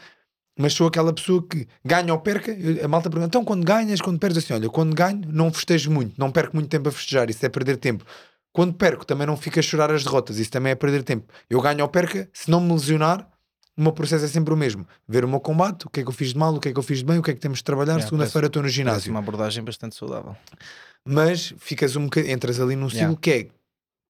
Mas 0.59 0.73
sou 0.73 0.89
aquela 0.89 1.13
pessoa 1.13 1.41
que 1.49 1.69
ganha 1.85 2.13
ou 2.13 2.19
perca. 2.19 2.53
A 2.83 2.89
malta 2.89 3.09
pergunta: 3.09 3.29
então 3.29 3.45
quando 3.45 3.65
ganhas, 3.65 4.01
quando 4.01 4.19
perdes, 4.19 4.39
assim, 4.39 4.53
olha, 4.53 4.69
quando 4.69 4.95
ganho, 4.95 5.23
não 5.29 5.53
festejo 5.53 5.91
muito, 5.91 6.15
não 6.19 6.33
perco 6.33 6.57
muito 6.57 6.69
tempo 6.69 6.89
a 6.89 6.93
festejar, 6.93 7.31
isso 7.31 7.47
é 7.47 7.49
perder 7.49 7.77
tempo. 7.77 8.05
Quando 8.53 8.75
perco, 8.75 9.07
também 9.07 9.27
não 9.27 9.37
fico 9.37 9.61
a 9.61 9.63
chorar 9.63 9.91
as 9.93 10.03
derrotas, 10.03 10.39
isso 10.39 10.51
também 10.51 10.73
é 10.73 10.75
perder 10.75 11.05
tempo. 11.05 11.33
Eu 11.49 11.61
ganho 11.61 11.81
ou 11.83 11.89
perca, 11.89 12.29
se 12.33 12.51
não 12.51 12.61
me 12.61 12.73
lesionar, 12.73 13.29
o 13.79 13.83
meu 13.83 13.93
processo 13.93 14.25
é 14.25 14.29
sempre 14.29 14.53
o 14.53 14.57
mesmo: 14.57 14.87
ver 15.09 15.25
o 15.25 15.29
meu 15.29 15.39
combate, 15.41 15.87
o 15.87 15.91
que 15.91 16.01
é 16.01 16.03
que 16.03 16.09
eu 16.09 16.13
fiz 16.13 16.33
de 16.33 16.39
mal, 16.39 16.53
o 16.55 16.61
que 16.61 16.69
é 16.69 16.73
que 16.73 16.79
eu 16.79 16.83
fiz 16.83 16.99
de 16.99 17.05
bem, 17.05 17.19
o 17.19 17.23
que 17.23 17.31
é 17.31 17.35
que 17.35 17.41
temos 17.41 17.59
de 17.59 17.65
trabalhar. 17.65 17.93
Yeah, 17.93 18.05
Segunda-feira 18.07 18.49
estou 18.49 18.63
no 18.63 18.69
ginásio 18.69 19.11
uma 19.13 19.21
abordagem 19.21 19.63
bastante 19.65 19.95
saudável. 19.95 20.37
mas 21.05 21.55
ficas 21.59 21.95
um 21.97 22.05
bocadinho, 22.05 22.35
entras 22.35 22.59
ali 22.61 22.75
num 22.77 22.89
ciclo 22.91 22.99
Yeah. 22.99 23.21
que 23.21 23.31
é 23.31 23.49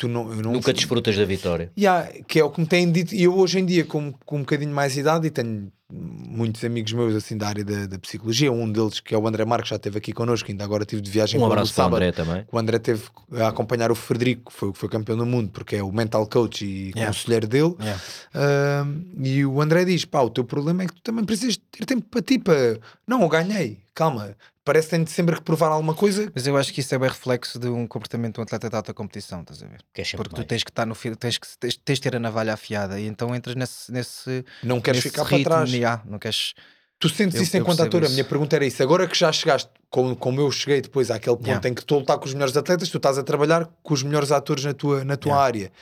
não, 0.07 0.31
eu 0.31 0.43
não 0.43 0.53
Nunca 0.53 0.73
desfrutas 0.73 1.17
da 1.17 1.25
vitória. 1.25 1.73
Yeah, 1.77 2.09
que 2.29 2.39
é 2.39 2.45
o 2.45 2.51
que 2.51 2.61
me 2.61 2.67
têm 2.67 2.93
dito, 2.93 3.15
e 3.15 3.25
eu 3.25 3.37
hoje 3.37 3.59
em 3.59 3.67
dia, 3.67 3.85
com, 3.85 4.13
com 4.25 4.37
um 4.37 4.41
bocadinho 4.41 4.73
mais 4.73 4.97
idade, 4.97 5.27
e 5.27 5.31
tenho 5.31 5.73
muitos 5.91 6.63
amigos 6.65 6.93
meus 6.93 7.15
assim 7.15 7.35
da 7.37 7.49
área 7.49 7.65
da, 7.65 7.87
da 7.87 7.99
psicologia, 7.99 8.53
um 8.53 8.71
deles 8.71 9.01
que 9.01 9.15
é 9.15 9.19
o 9.19 9.27
André 9.27 9.47
Marques, 9.47 9.71
já 9.71 9.77
esteve 9.77 9.97
aqui 9.97 10.13
connosco, 10.13 10.51
ainda 10.51 10.63
agora 10.63 10.83
estive 10.83 11.01
de 11.01 11.11
viagem 11.11 11.41
Um 11.41 11.45
com 11.45 11.51
abraço 11.51 11.73
para 11.75 11.81
o 11.81 11.85
sábado. 11.85 11.97
André 11.97 12.13
também. 12.13 12.47
O 12.53 12.59
André 12.59 12.79
teve 12.79 13.05
a 13.33 13.49
acompanhar 13.49 13.91
o 13.91 13.95
Frederico, 13.95 14.53
que 14.53 14.57
foi, 14.57 14.71
que 14.71 14.79
foi 14.79 14.89
campeão 14.91 15.17
do 15.17 15.25
mundo, 15.25 15.51
porque 15.51 15.77
é 15.77 15.83
o 15.83 15.91
mental 15.91 16.27
coach 16.27 16.65
e 16.65 16.89
Yeah. 16.89 17.07
conselheiro 17.07 17.47
dele. 17.47 17.75
Yeah. 17.81 18.03
Ahm, 18.35 19.03
e 19.23 19.45
o 19.47 19.61
André 19.61 19.85
diz: 19.85 20.05
pá, 20.05 20.21
o 20.21 20.31
teu 20.31 20.45
problema 20.45 20.83
é 20.83 20.87
que 20.87 20.95
tu 20.95 21.03
também 21.03 21.25
precisas 21.25 21.59
ter 21.71 21.85
tempo 21.87 22.07
para 22.11 22.23
ti. 22.23 22.39
Para... 22.39 22.79
Não, 23.07 23.23
eu 23.23 23.29
ganhei, 23.29 23.79
calma. 23.99 24.37
Parece 24.65 24.89
que 24.89 24.97
tenho 24.97 25.07
sempre 25.09 25.35
que 25.37 25.43
provar 25.43 25.69
alguma 25.69 25.95
coisa. 25.95 26.31
Mas 26.35 26.47
eu 26.47 26.57
acho 26.57 26.73
que 26.73 26.81
isso 26.81 26.95
é 26.95 26.99
bem 26.99 27.09
reflexo 27.09 27.59
de 27.59 27.69
um 27.69 27.87
comportamento 27.87 28.35
de 28.35 28.41
um 28.41 28.43
atleta 28.43 28.69
de 28.69 28.77
alta 28.77 28.93
competição, 28.95 29.41
estás 29.41 29.63
a 29.63 29.67
ver? 29.67 29.81
Que 29.95 30.03
é 30.03 30.05
Porque 30.17 30.31
tu 30.35 30.37
mais. 30.39 30.47
tens 30.49 30.63
que 30.65 30.71
estar 30.71 30.85
no 30.87 30.95
fio, 30.95 31.17
tens 31.17 31.39
que 31.39 31.47
tens, 31.59 31.77
tens 31.77 31.95
de 31.97 32.03
ter 32.03 32.15
a 32.17 32.19
navalha 32.19 32.53
afiada 32.55 33.01
e 33.01 33.07
então 33.07 33.35
entras 33.35 33.55
nesse, 33.57 33.91
nesse, 33.91 34.45
Não 34.63 34.81
queres 34.81 34.99
nesse 35.03 35.11
ficar 35.11 35.23
ritmo, 35.25 35.45
para 35.45 35.55
trás. 35.57 35.73
yeah, 35.73 36.03
não 36.07 36.19
queres. 36.19 36.55
Tu 37.01 37.09
sentes 37.09 37.37
Eu- 37.37 37.43
isso 37.45 37.57
eu 37.57 37.61
enquanto 37.63 37.81
ator? 37.83 38.05
A 38.05 38.09
minha 38.09 38.25
pergunta 38.25 38.57
era 38.57 38.67
isso. 38.67 38.83
Agora 38.83 39.07
que 39.07 39.17
já 39.17 39.31
chegaste, 39.33 39.71
como, 39.89 40.15
como 40.17 40.41
eu 40.41 40.51
cheguei 40.51 40.81
depois 40.81 41.11
àquele 41.11 41.37
ponto 41.37 41.47
Yeah. 41.47 41.69
em 41.69 41.75
que 41.75 41.81
estou 41.81 41.97
a 41.97 42.01
lutar 42.01 42.19
com 42.19 42.25
os 42.27 42.35
melhores 42.35 42.57
atletas, 42.57 42.89
tu 42.91 42.97
estás 42.99 43.17
a 43.19 43.23
trabalhar 43.23 43.67
com 43.83 43.95
os 43.95 44.03
melhores 44.03 44.31
atores 44.33 44.65
na 44.65 44.75
tua, 44.75 45.05
na 45.05 45.17
tua 45.17 45.31
Yeah. 45.31 45.45
área. 45.47 45.73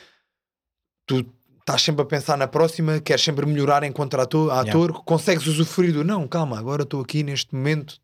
Tu 1.07 1.27
estás 1.61 1.83
sempre 1.83 2.03
a 2.03 2.07
pensar 2.07 2.37
na 2.37 2.47
próxima, 2.47 3.01
queres 3.01 3.23
sempre 3.25 3.47
melhorar 3.47 3.83
enquanto 3.83 4.14
ator, 4.21 4.53
ator 4.53 5.03
consegues 5.05 5.47
usufruir 5.47 5.93
do 5.93 6.05
não, 6.05 6.27
calma, 6.29 6.59
agora 6.59 6.83
estou 6.85 7.01
aqui 7.01 7.23
neste 7.25 7.55
momento, 7.55 7.99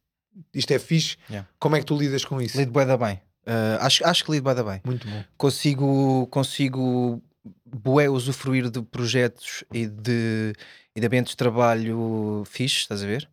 isto 0.54 0.70
é 0.72 0.78
fixe. 0.78 1.16
Yeah. 1.28 1.48
Como 1.58 1.76
é 1.76 1.80
que 1.80 1.86
tu 1.86 1.96
lidas 1.96 2.24
com 2.24 2.40
isso? 2.40 2.56
Lido 2.56 2.72
bué 2.72 2.84
da 2.84 2.96
bem. 2.96 3.20
Ah, 3.46 3.78
acho, 3.86 4.06
acho 4.06 4.24
que 4.24 4.32
lido 4.32 4.44
bué 4.44 4.62
bem. 4.62 4.80
Muito 4.84 5.06
bom. 5.06 5.24
Consigo, 5.36 6.26
consigo 6.28 7.22
bué 7.66 8.08
usufruir 8.08 8.70
de 8.70 8.82
projetos 8.82 9.64
e 9.72 9.86
de, 9.86 10.52
e 10.94 11.00
de 11.00 11.06
ambientes 11.06 11.32
de 11.32 11.36
trabalho 11.36 12.44
fixe, 12.46 12.78
estás 12.78 13.02
a 13.02 13.06
ver? 13.06 13.28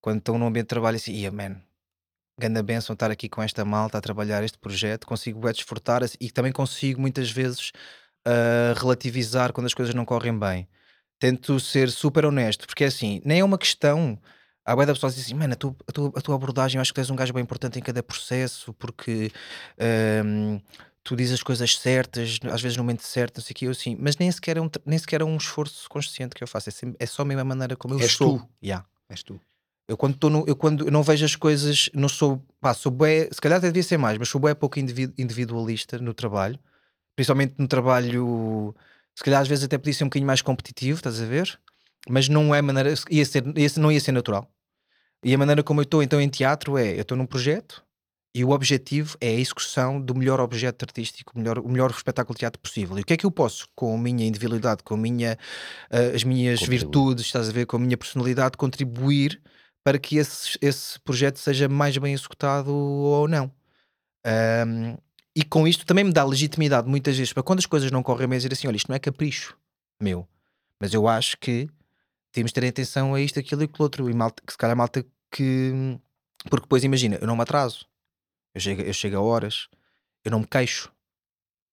Quando 0.00 0.18
estão 0.18 0.38
num 0.38 0.46
ambiente 0.46 0.64
de 0.64 0.70
trabalho 0.70 0.96
assim, 0.96 1.12
ia 1.12 1.30
man, 1.30 1.60
grande 2.38 2.62
benção 2.62 2.94
estar 2.94 3.10
aqui 3.10 3.28
com 3.28 3.42
esta 3.42 3.64
malta 3.64 3.98
a 3.98 4.00
trabalhar 4.00 4.42
este 4.42 4.58
projeto, 4.58 5.06
consigo 5.06 5.38
bué 5.38 5.52
desfrutar 5.52 6.02
e 6.20 6.30
também 6.30 6.52
consigo 6.52 7.00
muitas 7.00 7.30
vezes 7.30 7.72
ah, 8.24 8.74
relativizar 8.76 9.52
quando 9.52 9.66
as 9.66 9.74
coisas 9.74 9.94
não 9.94 10.04
correm 10.04 10.36
bem. 10.38 10.68
Tento 11.18 11.60
ser 11.60 11.90
super 11.90 12.24
honesto, 12.24 12.66
porque 12.66 12.84
é 12.84 12.88
assim, 12.88 13.20
nem 13.24 13.40
é 13.40 13.44
uma 13.44 13.58
questão. 13.58 14.18
Há 14.64 14.76
bué 14.76 14.86
da 14.86 14.92
pessoa 14.94 15.10
que 15.10 15.16
diz 15.16 15.26
assim, 15.26 15.34
mano, 15.34 15.52
a 15.52 15.56
tua, 15.56 15.74
a, 15.88 15.92
tua, 15.92 16.12
a 16.16 16.20
tua 16.20 16.34
abordagem, 16.36 16.76
eu 16.78 16.82
acho 16.82 16.92
que 16.92 16.94
tu 16.94 17.00
és 17.00 17.10
um 17.10 17.16
gajo 17.16 17.32
bem 17.32 17.42
importante 17.42 17.78
em 17.78 17.82
cada 17.82 18.02
processo, 18.02 18.72
porque 18.74 19.32
ahm, 19.78 20.58
tu 21.02 21.16
dizes 21.16 21.34
as 21.34 21.42
coisas 21.42 21.76
certas, 21.78 22.38
às 22.50 22.62
vezes 22.62 22.76
no 22.76 22.84
momento 22.84 23.02
certo, 23.02 23.38
não 23.38 23.42
sei 23.44 23.52
o 23.52 23.54
que, 23.56 23.66
eu 23.66 23.72
assim, 23.72 23.96
mas 23.98 24.16
nem 24.16 24.30
sequer, 24.30 24.56
é 24.56 24.60
um, 24.60 24.70
nem 24.86 24.98
sequer 24.98 25.20
é 25.20 25.24
um 25.24 25.36
esforço 25.36 25.88
consciente 25.88 26.34
que 26.36 26.42
eu 26.44 26.46
faço, 26.48 26.68
é, 26.68 26.72
sempre- 26.72 26.96
é 27.00 27.06
só 27.06 27.22
a 27.22 27.24
mesma 27.24 27.44
maneira 27.44 27.76
como 27.76 27.94
eu 27.94 28.00
És 28.00 28.12
sou. 28.12 28.38
tu. 28.38 28.48
Yeah. 28.62 28.86
És 29.08 29.22
tu. 29.24 29.40
Eu 29.88 29.96
quando, 29.96 30.16
tô 30.16 30.30
no, 30.30 30.44
eu 30.46 30.54
quando 30.54 30.88
não 30.92 31.02
vejo 31.02 31.24
as 31.24 31.34
coisas, 31.34 31.90
não 31.92 32.08
sou, 32.08 32.40
pá, 32.60 32.72
sou 32.72 32.90
bué, 32.92 33.28
se 33.32 33.40
calhar 33.40 33.58
até 33.58 33.66
devia 33.66 33.82
ser 33.82 33.98
mais, 33.98 34.16
mas 34.16 34.28
sou 34.28 34.40
bué 34.40 34.54
pouco 34.54 34.78
individu- 34.78 35.12
individualista 35.18 35.98
no 35.98 36.14
trabalho, 36.14 36.56
principalmente 37.16 37.54
no 37.58 37.66
trabalho, 37.66 38.74
se 39.14 39.24
calhar 39.24 39.42
às 39.42 39.48
vezes 39.48 39.64
até 39.64 39.76
podia 39.76 39.92
ser 39.92 40.04
um 40.04 40.06
bocadinho 40.06 40.26
mais 40.26 40.40
competitivo, 40.40 40.98
estás 40.98 41.20
a 41.20 41.26
ver? 41.26 41.58
Mas 42.08 42.28
não 42.28 42.54
é 42.54 42.60
maneira, 42.60 42.94
ia 43.10 43.24
ser, 43.24 43.44
ia 43.56 43.68
ser- 43.68 43.80
não 43.80 43.92
ia 43.92 44.00
ser 44.00 44.12
natural. 44.12 44.48
E 45.24 45.32
a 45.34 45.38
maneira 45.38 45.62
como 45.62 45.80
eu 45.80 45.84
estou 45.84 46.02
então 46.02 46.20
em 46.20 46.28
teatro 46.28 46.76
é, 46.76 46.96
eu 46.96 47.02
estou 47.02 47.16
num 47.16 47.26
projeto 47.26 47.84
e 48.34 48.44
o 48.44 48.50
objetivo 48.50 49.16
é 49.20 49.28
a 49.28 49.32
execução 49.32 50.00
do 50.00 50.14
melhor 50.14 50.40
objeto 50.40 50.84
artístico, 50.84 51.32
o 51.34 51.38
melhor, 51.38 51.58
o 51.58 51.68
melhor 51.68 51.90
espetáculo 51.90 52.34
de 52.34 52.40
teatro 52.40 52.60
possível. 52.60 52.98
E 52.98 53.02
o 53.02 53.04
que 53.04 53.12
é 53.12 53.16
que 53.16 53.26
eu 53.26 53.30
posso, 53.30 53.68
com 53.74 53.94
a 53.94 53.98
minha 53.98 54.26
individualidade, 54.26 54.82
com 54.82 54.94
a 54.94 54.96
minha, 54.96 55.38
ah, 55.90 56.14
as 56.14 56.24
minhas 56.24 56.60
Contribuir. 56.60 56.80
virtudes, 56.80 57.26
estás 57.26 57.48
a 57.48 57.52
ver, 57.52 57.66
com 57.66 57.76
a 57.76 57.80
minha 57.80 57.96
personalidade, 57.96 58.56
contribuir 58.56 59.40
para 59.84 59.98
que 59.98 60.16
esse, 60.16 60.58
esse 60.62 60.98
projeto 61.00 61.38
seja 61.38 61.68
mais 61.68 61.96
bem 61.98 62.14
executado 62.14 62.72
ou 62.74 63.28
não. 63.28 63.52
Ahm, 64.24 64.96
e 65.36 65.44
com 65.44 65.66
isto 65.66 65.84
também 65.84 66.04
me 66.04 66.12
dá 66.12 66.24
legitimidade 66.24 66.88
muitas 66.88 67.16
vezes 67.16 67.32
para 67.32 67.42
quando 67.42 67.58
as 67.58 67.66
coisas 67.66 67.90
não 67.90 68.02
correm 68.02 68.28
bem 68.28 68.38
dizer 68.38 68.52
assim, 68.52 68.66
olha, 68.68 68.76
isto 68.76 68.88
não 68.88 68.96
é 68.96 68.98
capricho 68.98 69.56
meu, 70.00 70.26
mas 70.80 70.94
eu 70.94 71.08
acho 71.08 71.36
que 71.38 71.68
temos 72.32 72.50
de 72.50 72.60
ter 72.60 72.66
atenção 72.66 73.14
a 73.14 73.20
isto, 73.20 73.38
aquilo 73.38 73.62
e 73.62 73.64
aquilo 73.64 73.84
outro. 73.84 74.10
E 74.10 74.14
malta, 74.14 74.42
que 74.44 74.52
se 74.52 74.58
calhar 74.58 74.76
malta 74.76 75.04
que. 75.30 75.98
Porque 76.48 76.64
depois 76.64 76.82
imagina, 76.82 77.16
eu 77.20 77.26
não 77.26 77.36
me 77.36 77.42
atraso, 77.42 77.86
eu 78.54 78.60
chego, 78.60 78.82
eu 78.82 78.92
chego 78.92 79.16
a 79.16 79.20
horas, 79.20 79.68
eu 80.24 80.30
não 80.30 80.40
me 80.40 80.46
queixo. 80.46 80.90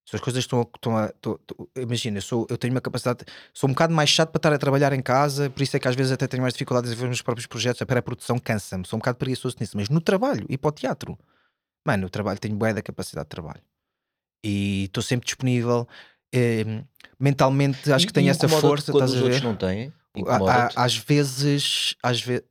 Se 0.08 0.16
as 0.16 0.22
coisas 0.22 0.44
estão, 0.44 0.62
a- 0.62 0.68
estão 0.76 0.98
a. 0.98 1.10
tô- 1.22 1.38
tô- 1.40 1.70
imagina, 1.76 2.18
eu, 2.18 2.22
sou, 2.22 2.46
eu 2.50 2.58
tenho 2.58 2.74
uma 2.74 2.82
capacidade. 2.82 3.24
Sou 3.54 3.70
um 3.70 3.74
bocado 3.74 3.94
mais 3.94 4.10
chato 4.10 4.30
para 4.32 4.40
estar 4.40 4.54
a 4.54 4.58
trabalhar 4.58 4.92
em 4.94 5.02
casa, 5.02 5.50
por 5.50 5.62
isso 5.62 5.76
é 5.78 5.80
que 5.80 5.88
às 5.88 5.96
vezes 5.96 6.12
até 6.12 6.28
tenho 6.28 6.42
mais 6.42 6.54
dificuldades 6.54 6.92
em 6.92 6.96
ver 6.96 7.04
os 7.04 7.10
meus 7.10 7.22
próprios 7.22 7.46
projetos. 7.48 7.82
A 7.82 7.86
pré-produção 7.86 8.38
cansa-me, 8.40 8.86
sou 8.88 8.98
um 8.98 9.00
bocado 9.00 9.18
preguiçoso 9.20 9.56
nisso, 9.60 9.78
mas 9.78 9.88
no 9.90 10.02
trabalho 10.02 10.46
e 10.50 10.58
para 10.58 10.70
o 10.70 10.72
teatro, 10.72 11.18
mano, 11.86 12.08
o 12.08 12.10
trabalho 12.10 12.40
tenho 12.40 12.56
bué 12.56 12.74
da 12.74 12.82
capacidade 12.82 13.26
de 13.26 13.30
trabalho 13.30 13.62
e 14.44 14.86
estou 14.86 15.02
sempre 15.04 15.26
disponível. 15.26 15.88
eh, 16.34 16.84
mentalmente 17.20 17.92
acho 17.92 18.06
E- 18.06 18.08
que 18.08 18.14
tenho 18.14 18.30
essa 18.30 18.48
força, 18.48 18.92
quando 18.92 19.06
estás 19.10 19.12
os 19.14 19.18
a 19.22 19.24
outros 19.24 19.42
ver? 19.42 19.48
não 19.48 19.56
têm. 19.56 19.92
Às 20.76 20.98
vezes, 20.98 21.96
às 22.04 22.22
vezes 22.22 22.44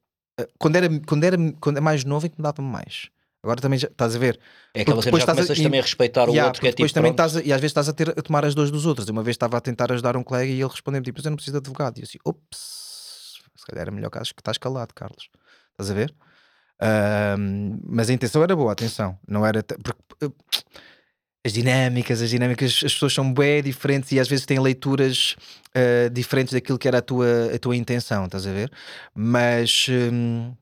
quando 0.59 0.77
era, 0.77 0.89
quando 1.07 1.25
era 1.25 1.37
quando 1.61 1.77
é 1.79 1.81
mais 1.81 2.05
novo, 2.05 2.27
incomodava-me 2.27 2.69
mais. 2.69 3.09
Agora 3.43 3.61
também 3.61 3.79
já, 3.79 3.89
estás 3.89 4.15
a 4.17 4.19
ver. 4.19 4.39
É 4.75 4.83
aquela 4.83 5.01
depois 5.01 5.23
já 5.25 5.31
a- 5.33 5.35
começas 5.35 5.59
e- 5.59 5.63
também 5.63 5.81
a 5.81 5.83
respeitar 5.83 6.29
o 6.29 6.33
Yeah, 6.33 6.47
outro 6.49 6.61
que 6.61 6.69
é 6.69 6.71
depois 6.71 6.91
tipo, 6.91 6.95
também 7.01 7.13
pronto, 7.15 7.29
estás 7.29 7.45
a, 7.45 7.49
e 7.49 7.53
às 7.53 7.61
vezes 7.61 7.71
estás 7.71 7.89
a, 7.89 7.93
ter, 7.93 8.11
a 8.11 8.23
tomar 8.23 8.45
as 8.45 8.55
dores 8.55 8.71
dos 8.71 8.85
outros. 8.87 9.09
Uma 9.09 9.23
vez 9.23 9.35
estava 9.35 9.57
a 9.57 9.61
tentar 9.61 9.91
ajudar 9.93 10.17
um 10.17 10.23
colega 10.23 10.51
e 10.51 10.61
ele 10.61 10.69
respondeu-me 10.71 11.05
tipo, 11.05 11.19
"Mas 11.19 11.25
eu 11.25 11.31
não 11.31 11.37
preciso 11.37 11.55
de 11.55 11.59
advogado. 11.59 11.99
E 11.99 12.01
eu 12.01 12.05
assim, 12.05 12.19
ops, 12.25 13.39
se 13.57 13.67
calhar 13.67 13.83
era 13.83 13.91
melhor 13.91 14.11
que 14.11 14.19
estás 14.19 14.59
calado, 14.59 14.93
Carlos. 14.95 15.29
Estás 15.73 15.91
a 15.91 15.95
ver? 15.95 16.15
Ahm, 16.81 17.81
mas 17.85 18.09
a 18.11 18.13
intenção 18.13 18.43
era 18.43 18.55
boa, 18.55 18.73
atenção. 18.73 19.19
Não 19.27 19.45
era. 19.45 19.63
Porque, 19.63 20.25
uh, 20.27 20.33
as 21.49 21.53
dinâmicas, 21.53 22.23
as 22.23 22.31
dinâmicas, 22.31 22.83
as 22.85 22.93
pessoas 22.93 23.13
são 23.13 23.33
bem 23.33 23.63
diferentes 23.63 24.13
e 24.13 24.21
às 24.21 24.29
vezes 24.29 24.47
têm 24.47 24.61
leituras 24.61 25.35
uh, 25.75 26.11
diferentes 26.11 26.53
daquilo 26.53 26.79
que 26.79 26.87
era 26.87 26.99
a 26.99 27.03
tua, 27.03 27.27
a 27.55 27.59
tua 27.59 27.77
intenção, 27.77 28.27
estás 28.27 28.47
a 28.47 28.53
ver? 28.53 28.71
Mas. 29.15 29.87
hum, 29.91 30.55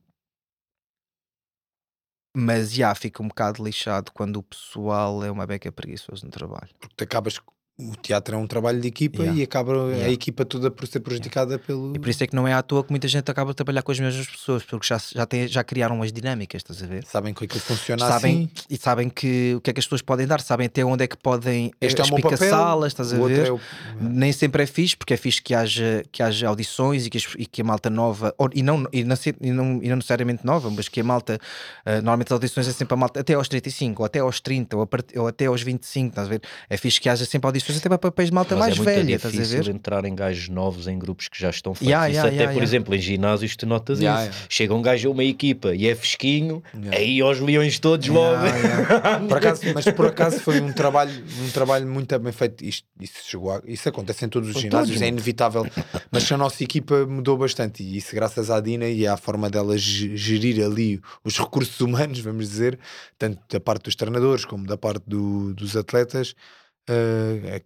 mas 2.39 2.71
já 2.71 2.93
fica 2.93 3.23
um 3.23 3.27
bocado 3.27 3.63
lixado 3.63 4.11
quando 4.11 4.37
o 4.37 4.43
pessoal 4.43 5.23
é 5.23 5.31
uma 5.31 5.47
beca 5.47 5.71
preguiçoso 5.71 6.23
no 6.23 6.31
trabalho. 6.31 6.69
Porque 6.79 6.93
tu 6.95 7.03
acabas. 7.03 7.39
O 7.79 7.95
teatro 7.95 8.33
é 8.33 8.37
um 8.39 8.47
trabalho 8.47 8.81
de 8.81 8.87
equipa 8.87 9.21
Yeah. 9.21 9.39
e 9.39 9.43
acaba 9.43 9.71
a 9.71 9.89
Yeah. 9.91 10.09
equipa 10.11 10.43
toda 10.43 10.71
por 10.71 10.87
ser 10.87 10.99
prejudicada 10.99 11.59
pelo. 11.59 11.95
E 11.95 11.99
por 11.99 12.09
isso 12.09 12.23
é 12.23 12.27
que 12.27 12.35
não 12.35 12.47
é 12.47 12.53
à 12.53 12.63
toa 12.63 12.83
que 12.83 12.89
muita 12.89 13.07
gente 13.07 13.29
acaba 13.29 13.51
a 13.51 13.53
trabalhar 13.53 13.83
com 13.83 13.91
as 13.91 13.99
mesmas 13.99 14.25
pessoas, 14.25 14.63
porque 14.63 14.87
já, 14.87 14.99
já, 15.13 15.27
tem, 15.27 15.47
já 15.47 15.63
criaram 15.63 16.01
as 16.01 16.11
dinâmicas, 16.11 16.61
estás 16.63 16.81
a 16.81 16.87
ver? 16.87 17.05
Sabem 17.05 17.35
que 17.35 17.45
aquilo 17.45 17.59
funciona 17.59 18.03
Sabem, 18.07 18.49
assim. 18.55 18.65
e 18.67 18.77
sabem 18.77 19.09
que, 19.09 19.53
o 19.55 19.61
que 19.61 19.69
é 19.69 19.73
que 19.73 19.79
as 19.79 19.85
pessoas 19.85 20.01
podem 20.01 20.25
dar, 20.25 20.41
sabem 20.41 20.65
até 20.65 20.83
onde 20.83 21.03
é 21.03 21.07
que 21.07 21.15
podem 21.17 21.71
Este 21.79 22.01
é 22.01 22.05
meu 22.05 22.15
papel. 22.15 22.31
espicaçá-las, 22.33 22.93
estás 22.93 23.13
a 23.13 23.17
ver? 23.27 23.45
é 23.45 23.51
o- 23.51 23.59
Nem 24.01 24.31
sempre 24.31 24.63
é 24.63 24.65
fixe, 24.65 24.97
porque 24.97 25.13
é 25.13 25.17
fixe 25.17 25.39
que 25.39 25.53
haja, 25.53 26.03
que 26.11 26.23
haja 26.23 26.47
audições 26.47 27.05
e 27.05 27.11
que, 27.11 27.19
e 27.37 27.45
que 27.45 27.61
a 27.61 27.63
malta 27.63 27.91
nova, 27.91 28.33
ou- 28.39 28.49
e, 28.55 28.63
não, 28.63 28.87
e, 28.91 29.03
não, 29.03 29.15
e, 29.39 29.51
não, 29.51 29.83
e 29.83 29.87
não 29.89 29.97
necessariamente 29.97 30.43
nova, 30.43 30.71
mas 30.71 30.87
que 30.89 30.99
a 30.99 31.03
malta, 31.03 31.37
ah, 31.85 31.97
normalmente 31.97 32.29
as 32.29 32.31
audições 32.31 32.67
é 32.67 32.71
sempre 32.71 32.95
a 32.95 32.97
malta 32.97 33.19
até 33.19 33.35
aos 33.35 33.47
35, 33.47 34.01
ou 34.01 34.05
até 34.07 34.17
aos 34.17 34.41
30, 34.41 34.75
ou, 34.77 34.81
a 34.81 34.87
part- 34.87 35.15
ou 35.15 35.27
até 35.27 35.45
aos 35.45 35.61
25, 35.61 36.09
estás 36.09 36.25
a 36.25 36.29
ver? 36.31 36.41
É 36.67 36.75
fixe 36.75 36.99
que 36.99 37.07
haja 37.07 37.23
sempre 37.23 37.45
audições 37.47 37.66
até 37.75 37.89
para 37.89 37.97
papéis 37.97 38.29
de 38.29 38.35
malta 38.35 38.55
mas 38.55 38.59
mais 38.67 38.73
é 38.73 38.77
muito 38.77 38.85
velha, 38.87 39.15
estás 39.15 39.33
a 39.33 39.37
difícil 39.37 39.63
ver? 39.63 39.71
entrar 39.75 40.05
em 40.05 40.15
gajos 40.15 40.47
novos 40.47 40.87
em 40.87 40.97
grupos 40.97 41.27
que 41.27 41.37
já 41.39 41.49
estão 41.49 41.73
feitos. 41.73 41.87
Yeah, 41.89 42.07
isso 42.09 42.15
yeah, 42.17 42.27
até, 42.29 42.35
yeah, 42.37 42.53
por 42.53 42.59
yeah. 42.59 42.69
exemplo, 42.69 42.95
em 42.95 42.99
ginásios 42.99 43.55
tu 43.55 43.65
notas 43.65 43.99
Yeah, 43.99 44.21
isso. 44.23 44.31
yeah. 44.33 44.47
Chega 44.49 44.73
um 44.73 44.81
gajo 44.81 45.09
a 45.09 45.11
uma 45.11 45.23
equipa 45.23 45.75
e 45.75 45.87
é 45.87 45.95
fresquinho, 45.95 46.63
Yeah. 46.73 46.97
aí 46.97 47.19
aos 47.21 47.39
leões 47.39 47.79
todos 47.79 48.07
logo. 48.07 48.45
Yeah, 48.45 48.57
yeah. 48.87 49.27
Por 49.27 49.37
acaso, 49.37 49.61
mas 49.73 49.85
por 49.91 50.05
acaso 50.05 50.39
foi 50.39 50.61
um 50.61 50.71
trabalho, 50.71 51.11
um 51.45 51.49
trabalho 51.49 51.87
muito 51.87 52.17
bem 52.19 52.31
feito. 52.31 52.63
Isto, 52.63 52.87
isso, 53.01 53.15
chegou 53.25 53.51
a- 53.51 53.61
isso 53.65 53.89
acontece 53.89 54.23
em 54.23 54.29
todos 54.29 54.49
os 54.55 54.61
ginásios, 54.61 54.89
todos, 54.89 55.01
é 55.01 55.07
inevitável. 55.07 55.65
Mas 56.11 56.31
a 56.31 56.37
nossa 56.37 56.63
equipa 56.63 57.05
mudou 57.05 57.37
bastante 57.37 57.83
e 57.83 57.97
isso 57.97 58.13
graças 58.15 58.49
à 58.51 58.59
Dina 58.61 58.85
e 58.87 59.07
à 59.07 59.17
forma 59.17 59.49
dela 59.49 59.77
ge- 59.77 60.15
gerir 60.15 60.63
ali 60.63 61.01
os 61.23 61.37
recursos 61.37 61.79
humanos, 61.81 62.19
vamos 62.19 62.47
dizer, 62.49 62.77
tanto 63.17 63.39
da 63.49 63.59
parte 63.59 63.83
dos 63.85 63.95
treinadores 63.95 64.45
como 64.45 64.65
da 64.67 64.77
parte 64.77 65.03
do- 65.07 65.53
dos 65.53 65.75
atletas. 65.75 66.35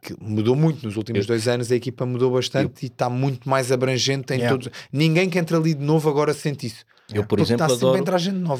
Que 0.01 0.15
mudou 0.19 0.55
muito 0.55 0.83
nos 0.85 0.95
últimos 0.97 1.21
Eu- 1.21 1.27
dois 1.27 1.47
anos, 1.47 1.71
a 1.71 1.75
equipa 1.75 2.05
mudou 2.05 2.31
bastante 2.31 2.83
e 2.83 2.87
está 2.87 3.09
muito 3.09 3.47
mais 3.47 3.71
abrangente 3.71 4.33
em 4.33 4.37
Yeah. 4.37 4.57
todos. 4.57 4.69
Ninguém 4.91 5.29
que 5.29 5.37
entra 5.37 5.57
ali 5.57 5.73
de 5.75 5.83
novo 5.83 6.09
agora 6.09 6.33
sente 6.33 6.65
isso. 6.67 6.83
Eu, 7.13 7.23
por 7.23 7.37
Porque 7.37 7.41
exemplo, 7.43 7.65
adoro, 7.65 7.97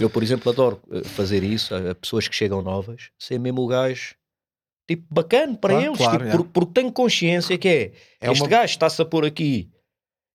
eu, 0.02 0.10
por 0.10 0.22
exemplo, 0.22 0.52
adoro 0.52 0.82
eh, 0.92 1.04
fazer 1.06 1.42
isso 1.44 1.74
a, 1.74 1.96
pessoas 1.96 2.28
que 2.28 2.36
chegam 2.36 2.62
novas, 2.62 3.10
ser 3.18 3.40
mesmo 3.40 3.62
o 3.62 3.68
gajo 3.68 4.14
tipo 4.88 5.06
bacana 5.10 5.56
para 5.56 5.74
Claro, 5.74 5.86
eles, 5.88 5.98
claro, 5.98 6.12
tipo, 6.18 6.24
yeah. 6.26 6.44
por- 6.44 6.52
porque 6.52 6.74
tenho 6.82 6.92
consciência 6.92 7.58
que 7.58 7.68
é, 7.68 7.92
É 8.20 8.30
este 8.30 8.42
uma- 8.42 8.50
gajo 8.50 8.66
está-se 8.74 9.02
a 9.02 9.06
pôr 9.06 9.26
aqui. 9.26 9.70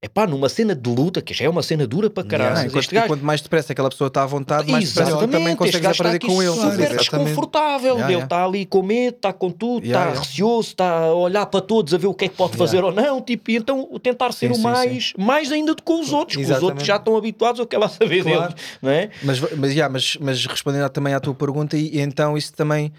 É 0.06 0.08
pá, 0.08 0.24
numa 0.24 0.48
cena 0.48 0.72
de 0.72 0.88
luta, 0.88 1.20
que 1.20 1.34
já 1.34 1.46
é 1.46 1.48
uma 1.48 1.64
cena 1.64 1.84
dura 1.84 2.08
para 2.08 2.22
Yeah, 2.24 2.54
caralho. 2.54 2.78
este 2.78 2.94
gajo 2.94 3.08
quanto 3.08 3.24
mais 3.24 3.40
depressa 3.40 3.72
aquela 3.72 3.88
pessoa 3.88 4.06
está 4.06 4.22
à 4.22 4.26
vontade, 4.26 4.70
mais 4.70 4.88
depressa 4.88 5.10
Exatamente, 5.10 5.32
também 5.32 5.68
está 5.68 5.90
aprender 5.90 6.20
com 6.20 6.40
ele. 6.40 6.52
Super 6.52 6.66
exatamente. 6.68 6.98
desconfortável. 6.98 7.94
Yeah, 7.94 8.04
ele 8.04 8.12
yeah. 8.12 8.24
está 8.24 8.44
ali 8.44 8.66
com 8.66 8.82
medo, 8.84 9.16
está 9.16 9.32
com 9.32 9.50
tudo, 9.50 9.84
Yeah, 9.84 10.10
está 10.10 10.12
yeah. 10.12 10.20
receoso, 10.20 10.68
está 10.68 10.98
a 11.06 11.12
olhar 11.14 11.44
para 11.46 11.60
todos 11.60 11.92
a 11.92 11.98
ver 11.98 12.06
o 12.06 12.14
que 12.14 12.26
é 12.26 12.28
que 12.28 12.36
pode 12.36 12.52
Yeah. 12.52 12.64
fazer 12.66 12.84
ou 12.84 12.92
não. 12.92 13.20
Tipo, 13.20 13.50
e 13.50 13.56
então 13.56 13.98
tentar 14.00 14.32
ser 14.32 14.46
Sim, 14.46 14.52
o 14.52 14.54
sim, 14.54 14.62
mais, 14.62 15.12
mais 15.18 15.50
ainda 15.50 15.74
do 15.74 15.82
que 15.82 15.92
os 15.92 16.12
outros, 16.12 16.36
que 16.36 16.42
os 16.42 16.50
Exatamente. 16.50 16.70
outros 16.70 16.86
já 16.86 16.96
estão 16.96 17.16
habituados 17.16 17.60
ao 17.60 17.66
que 17.66 17.74
ela 17.74 17.88
saber 17.88 18.22
Claro. 18.22 18.54
deles, 18.54 18.54
não 18.80 18.90
é? 18.90 19.10
Mas, 19.24 19.40
mas, 19.40 19.72
yeah, 19.72 19.92
mas, 19.92 20.16
mas 20.20 20.46
respondendo 20.46 20.88
também 20.90 21.14
à 21.14 21.18
tua 21.20 21.34
pergunta, 21.34 21.76
e, 21.76 21.96
e 21.96 22.00
então 22.00 22.38
isso 22.38 22.52
também 22.52 22.92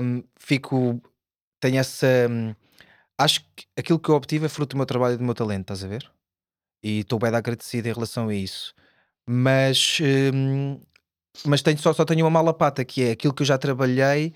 hum, 0.00 0.22
fico. 0.38 0.98
Tenho 1.60 1.78
essa. 1.78 2.06
hum, 2.30 2.54
acho 3.18 3.40
que 3.54 3.64
aquilo 3.76 3.98
que 3.98 4.08
eu 4.08 4.14
obtive 4.14 4.46
é 4.46 4.48
fruto 4.48 4.74
do 4.74 4.78
meu 4.78 4.86
trabalho 4.86 5.14
e 5.14 5.18
do 5.18 5.24
meu 5.24 5.34
talento, 5.34 5.62
estás 5.62 5.84
a 5.84 5.88
ver? 5.88 6.10
E 6.82 7.00
estou 7.00 7.18
bem 7.18 7.34
agradecido 7.34 7.88
em 7.88 7.92
relação 7.92 8.28
a 8.28 8.34
isso. 8.34 8.74
Mas. 9.28 9.98
hum, 10.34 10.78
mas 11.44 11.60
tenho, 11.60 11.78
só, 11.78 11.92
só 11.92 12.04
tenho 12.04 12.24
uma 12.24 12.30
mala 12.30 12.54
pata 12.54 12.84
que 12.84 13.02
é 13.02 13.10
aquilo 13.10 13.34
que 13.34 13.42
eu 13.42 13.46
já 13.46 13.58
trabalhei. 13.58 14.32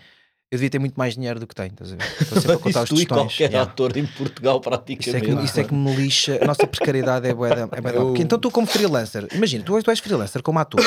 Eu 0.53 0.57
devia 0.59 0.69
ter 0.69 0.79
muito 0.81 0.97
mais 0.97 1.15
dinheiro 1.15 1.39
do 1.39 1.47
que 1.47 1.55
tenho, 1.55 1.71
estás 1.71 1.93
a 1.93 1.97
ver? 1.97 2.05
Estou 2.21 2.41
sempre 2.41 2.57
a 2.57 2.59
contar 2.61 2.83
os 2.83 2.91
e 2.91 2.95
tostões. 2.95 3.07
qualquer 3.09 3.51
Yeah. 3.51 3.71
ator 3.71 3.97
em 3.97 4.05
Portugal, 4.05 4.57
Isso 4.57 4.69
é, 4.69 4.71
praticamente. 4.71 5.37
que, 5.39 5.45
isso 5.45 5.61
é 5.61 5.65
que 5.65 5.73
me 5.75 5.95
lixa. 5.95 6.39
A 6.43 6.45
nossa 6.45 6.67
precariedade 6.67 7.29
é 7.29 7.33
bué 7.33 7.51
da- 7.55 7.69
é 7.77 7.81
bué 7.81 7.97
Eu- 7.97 8.15
Então 8.17 8.37
tu 8.39 8.51
como 8.51 8.67
freelancer, 8.67 9.29
imagina, 9.33 9.65
tu 9.65 9.77
és, 9.77 9.85
tu 9.85 9.91
és 9.93 10.01
freelancer 10.01 10.43
como 10.43 10.59
ator. 10.59 10.81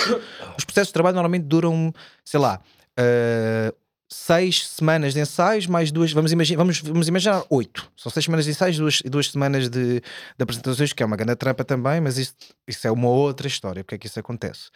Os 0.57 0.65
processos 0.65 0.89
de 0.89 0.93
trabalho 0.93 1.15
normalmente 1.15 1.45
duram, 1.45 1.93
sei 2.25 2.39
lá, 2.41 2.59
ah, 2.99 3.73
seis 4.13 4.67
semanas 4.67 5.13
de 5.13 5.19
ensaios, 5.19 5.67
mais 5.67 5.91
duas, 5.91 6.11
vamos 6.11 6.31
imaginar, 6.31 6.57
vamos, 6.57 6.79
vamos 6.81 7.07
imaginar 7.07 7.43
oito. 7.49 7.91
São 7.97 8.11
seis 8.11 8.25
semanas 8.25 8.45
de 8.45 8.51
ensaios, 8.51 8.77
duas, 8.77 9.01
e 9.03 9.09
duas 9.09 9.29
semanas 9.29 9.69
de, 9.69 9.99
de 9.99 10.03
apresentações, 10.39 10.93
que 10.93 11.03
é 11.03 11.05
uma 11.05 11.17
grande 11.17 11.35
trampa 11.35 11.63
também, 11.63 11.99
mas 11.99 12.17
isso, 12.17 12.35
isso 12.67 12.87
é 12.87 12.91
uma 12.91 13.09
outra 13.09 13.47
história, 13.47 13.83
porque 13.83 13.95
é 13.95 13.97
que 13.97 14.07
isso 14.07 14.19
acontece. 14.19 14.69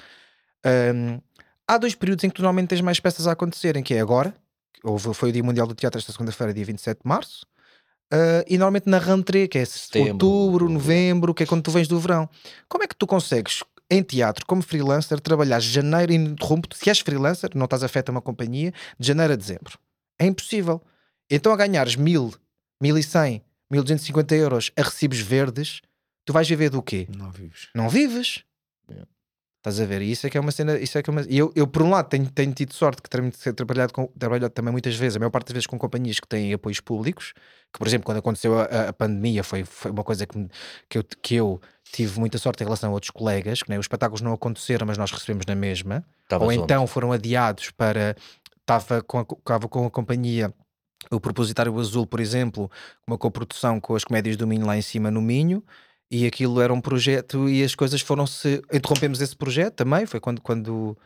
Ahm, 0.65 1.19
há 1.67 1.77
dois 1.77 1.95
períodos 1.95 2.23
em 2.23 2.29
que 2.29 2.35
tu 2.35 2.41
normalmente 2.41 2.69
tens 2.69 2.81
mais 2.81 2.99
peças 2.99 3.27
a 3.27 3.31
acontecerem, 3.31 3.83
que 3.83 3.93
é 3.93 3.99
agora, 3.99 4.33
houve, 4.83 5.13
foi 5.13 5.29
o 5.29 5.31
Dia 5.31 5.43
Mundial 5.43 5.67
do 5.67 5.75
Teatro 5.75 5.99
esta 5.99 6.11
segunda-feira, 6.11 6.53
dia 6.53 6.65
27 6.65 7.01
de 7.03 7.07
março, 7.07 7.45
ah, 8.11 8.43
e 8.47 8.57
normalmente 8.57 8.89
na 8.89 8.99
rentrée, 8.99 9.47
que 9.47 9.57
é 9.57 9.65
Setembro, 9.65 10.27
outubro. 10.27 10.69
novembro, 10.69 11.33
que 11.33 11.43
é 11.43 11.45
quando 11.45 11.63
tu 11.63 11.71
vens 11.71 11.87
do 11.87 11.99
verão. 11.99 12.29
Como 12.67 12.83
é 12.83 12.87
que 12.87 12.95
tu 12.95 13.05
consegues, 13.05 13.63
em 13.89 14.03
teatro, 14.03 14.45
como 14.45 14.61
freelancer, 14.61 15.19
trabalhar 15.19 15.59
janeiro, 15.59 16.11
interrompo 16.11 16.67
se 16.75 16.89
és 16.89 16.99
freelancer, 16.99 17.51
não 17.55 17.65
estás 17.65 17.83
afeto 17.83 18.09
a 18.09 18.11
uma 18.11 18.21
companhia, 18.21 18.73
de 18.99 19.07
janeiro 19.07 19.33
a 19.33 19.35
dezembro? 19.35 19.79
É 20.19 20.25
impossível. 20.25 20.81
Então 21.29 21.51
a 21.51 21.57
ganhares 21.57 21.95
mil, 21.95 22.33
mil 22.81 22.97
e 22.97 23.03
cem, 23.03 23.43
mil 23.71 23.83
duzentos 23.83 24.03
e 24.03 24.07
cinquenta 24.07 24.35
euros 24.35 24.71
a 24.75 24.81
recibos 24.81 25.19
verdes, 25.19 25.81
tu 26.25 26.33
vais 26.33 26.47
viver 26.47 26.69
do 26.69 26.81
quê? 26.81 27.07
Não 27.15 27.31
vives. 27.31 27.69
Não 27.73 27.89
vives. 27.89 28.43
Yeah. 28.89 29.07
Estás 29.67 29.81
a 29.81 29.85
ver? 29.85 30.01
E 30.01 30.11
isso 30.11 30.25
é 30.25 30.29
que 30.29 30.37
é 30.37 30.41
uma 30.41 30.51
cena. 30.51 30.77
Isso 30.77 30.97
é 30.97 31.03
que 31.03 31.09
é 31.09 31.11
uma... 31.11 31.21
E 31.27 31.37
eu, 31.37 31.51
eu, 31.53 31.67
por 31.67 31.81
um 31.81 31.89
lado, 31.89 32.07
tenho, 32.07 32.25
tenho 32.31 32.53
tido 32.53 32.73
sorte 32.73 33.01
que 33.01 33.09
tenho 33.09 33.29
trabalhado, 33.53 33.91
com, 33.91 34.07
trabalhado 34.17 34.49
também 34.53 34.71
muitas 34.71 34.95
vezes, 34.95 35.17
a 35.17 35.19
maior 35.19 35.29
parte 35.29 35.47
das 35.47 35.53
vezes 35.55 35.67
com 35.67 35.77
companhias 35.77 36.21
que 36.21 36.27
têm 36.27 36.53
apoios 36.53 36.79
públicos, 36.79 37.33
que, 37.73 37.77
por 37.77 37.85
exemplo, 37.85 38.05
quando 38.05 38.19
aconteceu 38.19 38.57
a, 38.57 38.63
a 38.63 38.93
pandemia, 38.93 39.43
foi, 39.43 39.65
foi 39.65 39.91
uma 39.91 40.05
coisa 40.05 40.25
que, 40.25 40.47
que, 40.87 40.97
eu, 40.97 41.03
que 41.21 41.35
eu 41.35 41.61
tive 41.83 42.17
muita 42.17 42.37
sorte 42.37 42.63
em 42.63 42.65
relação 42.65 42.91
a 42.91 42.93
outros 42.93 43.11
colegas, 43.11 43.61
que 43.61 43.69
né, 43.69 43.77
os 43.77 43.83
espetáculos 43.83 44.21
não 44.21 44.31
aconteceram, 44.31 44.87
mas 44.87 44.97
nós 44.97 45.11
recebemos 45.11 45.45
na 45.45 45.55
mesma, 45.55 46.01
Tava 46.29 46.45
ou 46.45 46.49
onde? 46.49 46.61
então 46.61 46.87
foram 46.87 47.11
adiados 47.11 47.69
para. 47.71 48.15
Estava 48.61 49.01
com 49.01 49.19
a, 49.19 49.21
estava 49.21 49.67
com 49.67 49.85
a 49.85 49.91
companhia. 49.91 50.53
O 51.11 51.19
Propositário 51.19 51.77
Azul, 51.77 52.05
por 52.05 52.19
exemplo, 52.19 52.69
uma 53.05 53.17
coprodução 53.17 53.79
com 53.79 53.95
as 53.95 54.03
comédias 54.03 54.35
do 54.35 54.47
Minho 54.47 54.65
lá 54.65 54.77
em 54.77 54.81
cima 54.81 55.09
no 55.09 55.21
Minho, 55.21 55.63
e 56.09 56.25
aquilo 56.25 56.61
era 56.61 56.73
um 56.73 56.79
projeto 56.81 57.49
e 57.49 57.63
as 57.63 57.75
coisas 57.75 58.01
foram-se. 58.01 58.61
Interrompemos 58.71 59.21
esse 59.21 59.35
projeto 59.35 59.75
também, 59.75 60.05
foi 60.05 60.19
quando, 60.19 60.41
quando, 60.41 60.97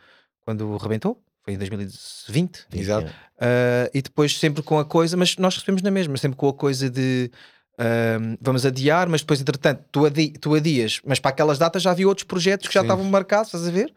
quando 0.44 0.76
rebentou, 0.76 1.20
foi 1.44 1.54
em 1.54 1.58
2020. 1.58 2.66
Exato. 2.72 3.08
Uh, 3.08 3.90
e 3.92 4.00
depois 4.00 4.38
sempre 4.38 4.62
com 4.62 4.78
a 4.78 4.84
coisa, 4.84 5.16
mas 5.16 5.36
nós 5.36 5.54
recebemos 5.54 5.82
na 5.82 5.90
mesma, 5.90 6.16
sempre 6.16 6.36
com 6.36 6.48
a 6.48 6.54
coisa 6.54 6.88
de 6.88 7.30
uh, 7.74 8.38
vamos 8.40 8.64
adiar, 8.64 9.08
mas 9.08 9.22
depois, 9.22 9.40
entretanto, 9.40 9.84
tu, 9.90 10.06
adi 10.06 10.30
tu 10.38 10.54
adias, 10.54 11.00
mas 11.04 11.18
para 11.18 11.30
aquelas 11.32 11.58
datas 11.58 11.82
já 11.82 11.90
havia 11.90 12.06
outros 12.06 12.24
projetos 12.24 12.68
que 12.68 12.74
já 12.74 12.80
Sim. 12.80 12.86
estavam 12.86 13.04
marcados, 13.04 13.48
estás 13.48 13.66
a 13.66 13.70
ver? 13.70 13.92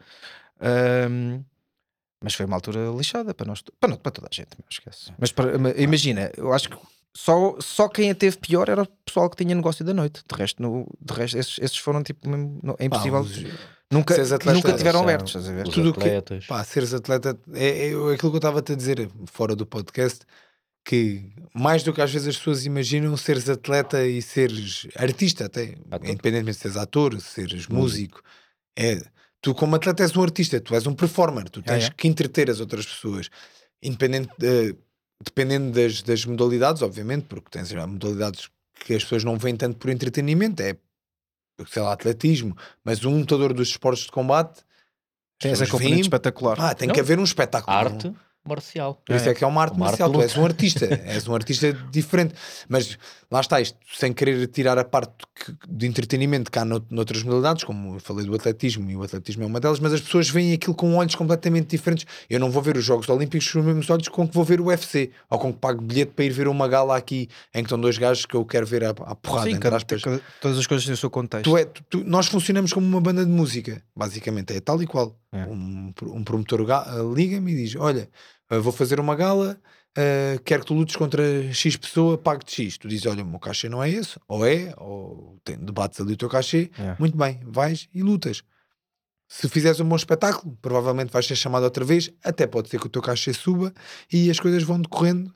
Uh, 0.56 1.44
mas 2.22 2.34
foi 2.34 2.46
uma 2.46 2.56
altura 2.56 2.90
lixada 2.96 3.32
para 3.34 3.46
nós, 3.46 3.62
para, 3.78 3.90
não, 3.90 3.96
para 3.96 4.10
toda 4.10 4.26
a 4.28 4.34
gente, 4.34 4.48
não 4.58 4.64
esquece. 4.68 5.12
Mas 5.18 5.30
para- 5.30 5.56
ma- 5.58 5.70
imagina, 5.76 6.32
eu 6.36 6.52
acho 6.52 6.68
que 6.70 6.76
só, 7.16 7.56
só 7.60 7.88
quem 7.88 8.10
a 8.10 8.14
teve 8.14 8.36
pior 8.36 8.68
era 8.68 8.82
o 8.82 8.86
pessoal 9.04 9.30
que 9.30 9.36
tinha 9.42 9.54
negócio 9.54 9.84
da 9.84 9.94
noite. 9.94 10.22
De 10.30 10.36
resto, 10.38 10.62
no, 10.62 10.86
de 11.00 11.14
resto 11.14 11.38
esses, 11.38 11.58
esses 11.60 11.78
foram 11.78 12.02
tipo, 12.02 12.28
mesmo- 12.28 12.60
não- 12.62 12.74
é 12.78 12.88
Pá, 12.88 12.96
impossível. 12.96 13.20
os- 13.20 13.44
nunca, 13.90 14.14
atleta- 14.14 14.52
nunca 14.52 14.72
tiveram 14.74 15.00
abertos, 15.02 15.28
estás 15.30 15.48
a 15.48 15.52
ver? 15.52 15.66
Os 15.66 15.74
Tudo 15.74 15.92
que-. 15.94 16.46
Pá, 16.46 16.62
seres 16.64 16.92
atleta 16.92 17.38
é, 17.54 17.88
é 17.88 17.90
aquilo 17.90 18.16
que 18.16 18.26
eu 18.26 18.36
estava-te 18.36 18.72
a 18.72 18.76
dizer 18.76 19.08
fora 19.32 19.56
do 19.56 19.64
podcast. 19.66 20.20
Que 20.84 21.32
mais 21.52 21.82
do 21.82 21.92
que 21.92 22.00
às 22.00 22.12
vezes 22.12 22.28
as 22.28 22.36
pessoas 22.36 22.64
imaginam, 22.64 23.16
seres 23.16 23.48
atleta 23.48 24.06
e 24.06 24.22
seres 24.22 24.86
artista, 24.94 25.46
até 25.46 25.74
Ator. 25.90 26.08
independentemente 26.08 26.58
de 26.58 26.62
seres 26.62 26.76
ator, 26.76 27.20
seres 27.20 27.66
músico, 27.66 28.22
é 28.78 29.00
tu, 29.40 29.52
como 29.52 29.74
atleta, 29.74 30.04
és 30.04 30.16
um 30.16 30.22
artista, 30.22 30.60
tu 30.60 30.76
és 30.76 30.86
um 30.86 30.94
performer, 30.94 31.48
tu 31.50 31.60
tens 31.60 31.86
é. 31.86 31.90
que 31.90 32.06
entreter 32.06 32.48
as 32.48 32.60
outras 32.60 32.86
pessoas, 32.86 33.28
independente 33.82 34.28
de- 34.38 34.76
dependendo 35.22 35.72
das, 35.72 36.02
das 36.02 36.24
modalidades, 36.24 36.82
obviamente, 36.82 37.24
porque 37.26 37.50
tens 37.50 37.72
modalidades 37.72 38.48
que 38.74 38.94
as 38.94 39.02
pessoas 39.02 39.24
não 39.24 39.36
veem 39.38 39.56
tanto 39.56 39.78
por 39.78 39.90
entretenimento, 39.90 40.62
é 40.62 40.76
sei 41.68 41.80
lá, 41.82 41.92
atletismo, 41.92 42.54
mas 42.84 43.04
um 43.04 43.18
lutador 43.18 43.54
dos 43.54 43.68
esportes 43.68 44.04
de 44.04 44.12
combate. 44.12 44.62
Tem 45.38 45.52
essa 45.52 45.66
componente 45.66 46.02
espetacular. 46.02 46.58
ah, 46.60 46.74
tem 46.74 46.88
Não. 46.88 46.94
que 46.94 47.00
haver 47.00 47.18
um 47.18 47.24
espetáculo. 47.24 47.74
não- 47.74 47.82
Arte 47.84 48.14
marcial. 48.48 49.00
por 49.06 49.16
isso 49.16 49.28
é 49.28 49.34
que 49.34 49.44
é 49.44 49.46
uma 49.46 49.62
arte 49.62 49.76
Uma 49.76 49.86
arte 49.86 50.00
marcial, 50.00 50.10
de 50.10 50.14
tu 50.16 50.22
és 50.22 50.36
um 50.36 50.44
artista, 50.44 50.86
és 51.04 51.28
um 51.28 51.34
artista 51.34 51.72
diferente. 51.90 52.34
Mas 52.68 52.98
lá 53.30 53.40
está 53.40 53.60
isto, 53.60 53.76
sem 53.96 54.12
querer 54.12 54.46
tirar 54.48 54.78
a 54.78 54.84
parte 54.84 55.12
que- 55.34 55.52
de 55.68 55.86
entretenimento 55.86 56.50
cá 56.50 56.64
no, 56.64 56.84
noutras 56.90 57.22
modalidades, 57.22 57.64
como 57.64 57.96
eu 57.96 58.00
falei 58.00 58.24
do 58.26 58.34
atletismo, 58.34 58.90
e 58.90 58.96
o 58.96 59.02
atletismo 59.02 59.42
é 59.42 59.46
uma 59.46 59.58
delas, 59.60 59.80
mas 59.80 59.92
as 59.92 60.00
pessoas 60.00 60.28
veem 60.28 60.52
aquilo 60.52 60.74
com 60.74 60.94
olhos 60.96 61.14
completamente 61.14 61.68
diferentes. 61.68 62.06
Eu 62.30 62.38
não 62.40 62.50
vou 62.50 62.62
ver 62.62 62.76
os 62.76 62.84
Jogos 62.84 63.08
Olímpicos 63.08 63.50
com 63.52 63.58
os 63.60 63.64
mesmos 63.64 63.90
olhos 63.90 64.08
com 64.08 64.26
que 64.28 64.34
vou 64.34 64.44
ver 64.44 64.60
o 64.60 64.66
UFC, 64.66 65.10
ou 65.30 65.38
com 65.38 65.52
que 65.52 65.58
pago 65.58 65.80
bilhete 65.82 66.12
para 66.12 66.24
ir 66.24 66.30
ver 66.30 66.48
uma 66.48 66.68
gala 66.68 66.96
aqui 66.96 67.28
em 67.54 67.58
que 67.58 67.66
estão 67.66 67.80
dois 67.80 67.98
gajos 67.98 68.26
que 68.26 68.34
eu 68.34 68.44
quero 68.44 68.66
ver 68.66 68.84
à, 68.84 68.90
à 68.90 69.14
porrada. 69.14 69.44
Sim, 69.48 69.56
entre 69.56 69.70
cada- 69.70 69.84
cada- 70.00 70.20
todas 70.40 70.58
as 70.58 70.66
coisas 70.66 70.84
têm 70.84 70.94
o 70.94 70.96
seu 70.96 71.10
contexto. 71.10 71.44
Tu 71.44 71.56
é, 71.56 71.64
tu- 71.64 71.82
tu- 71.90 72.04
nós 72.04 72.26
funcionamos 72.26 72.72
como 72.72 72.86
uma 72.86 73.00
banda 73.00 73.24
de 73.24 73.30
música, 73.30 73.82
basicamente, 73.94 74.52
é 74.54 74.60
tal 74.60 74.80
e 74.82 74.86
qual. 74.86 75.16
É. 75.32 75.44
Um, 75.44 75.92
um 76.02 76.24
promotor 76.24 76.64
ga- 76.64 76.86
liga-me 77.14 77.52
e 77.52 77.56
diz: 77.56 77.76
Olha, 77.76 78.08
uh, 78.50 78.60
vou 78.60 78.72
fazer 78.72 79.00
uma 79.00 79.14
gala, 79.14 79.58
uh, 79.96 80.42
quero 80.42 80.62
que 80.62 80.66
tu 80.66 80.74
lutes 80.74 80.96
contra 80.96 81.22
X 81.52 81.76
pessoa, 81.76 82.18
pago-te 82.18 82.64
X. 82.64 82.78
Tu 82.78 82.88
dizes: 82.88 83.06
Olha, 83.06 83.22
o 83.22 83.26
meu 83.26 83.38
cachê 83.38 83.68
não 83.68 83.82
é 83.82 83.90
esse, 83.90 84.18
ou 84.28 84.46
é, 84.46 84.74
ou 84.76 85.38
tem, 85.44 85.56
debates 85.56 86.00
ali 86.00 86.12
o 86.12 86.16
teu 86.16 86.28
cachê. 86.28 86.70
É. 86.78 86.96
Muito 86.98 87.16
bem, 87.16 87.40
vais 87.44 87.88
e 87.94 88.02
lutas. 88.02 88.42
Se 89.28 89.48
fizeres 89.48 89.80
um 89.80 89.88
bom 89.88 89.96
espetáculo, 89.96 90.56
provavelmente 90.62 91.12
vais 91.12 91.26
ser 91.26 91.34
chamado 91.34 91.64
outra 91.64 91.84
vez, 91.84 92.12
até 92.22 92.46
pode 92.46 92.68
ser 92.68 92.78
que 92.78 92.86
o 92.86 92.90
teu 92.90 93.02
cachê 93.02 93.32
suba 93.32 93.74
e 94.12 94.30
as 94.30 94.38
coisas 94.38 94.62
vão 94.62 94.80
decorrendo 94.80 95.34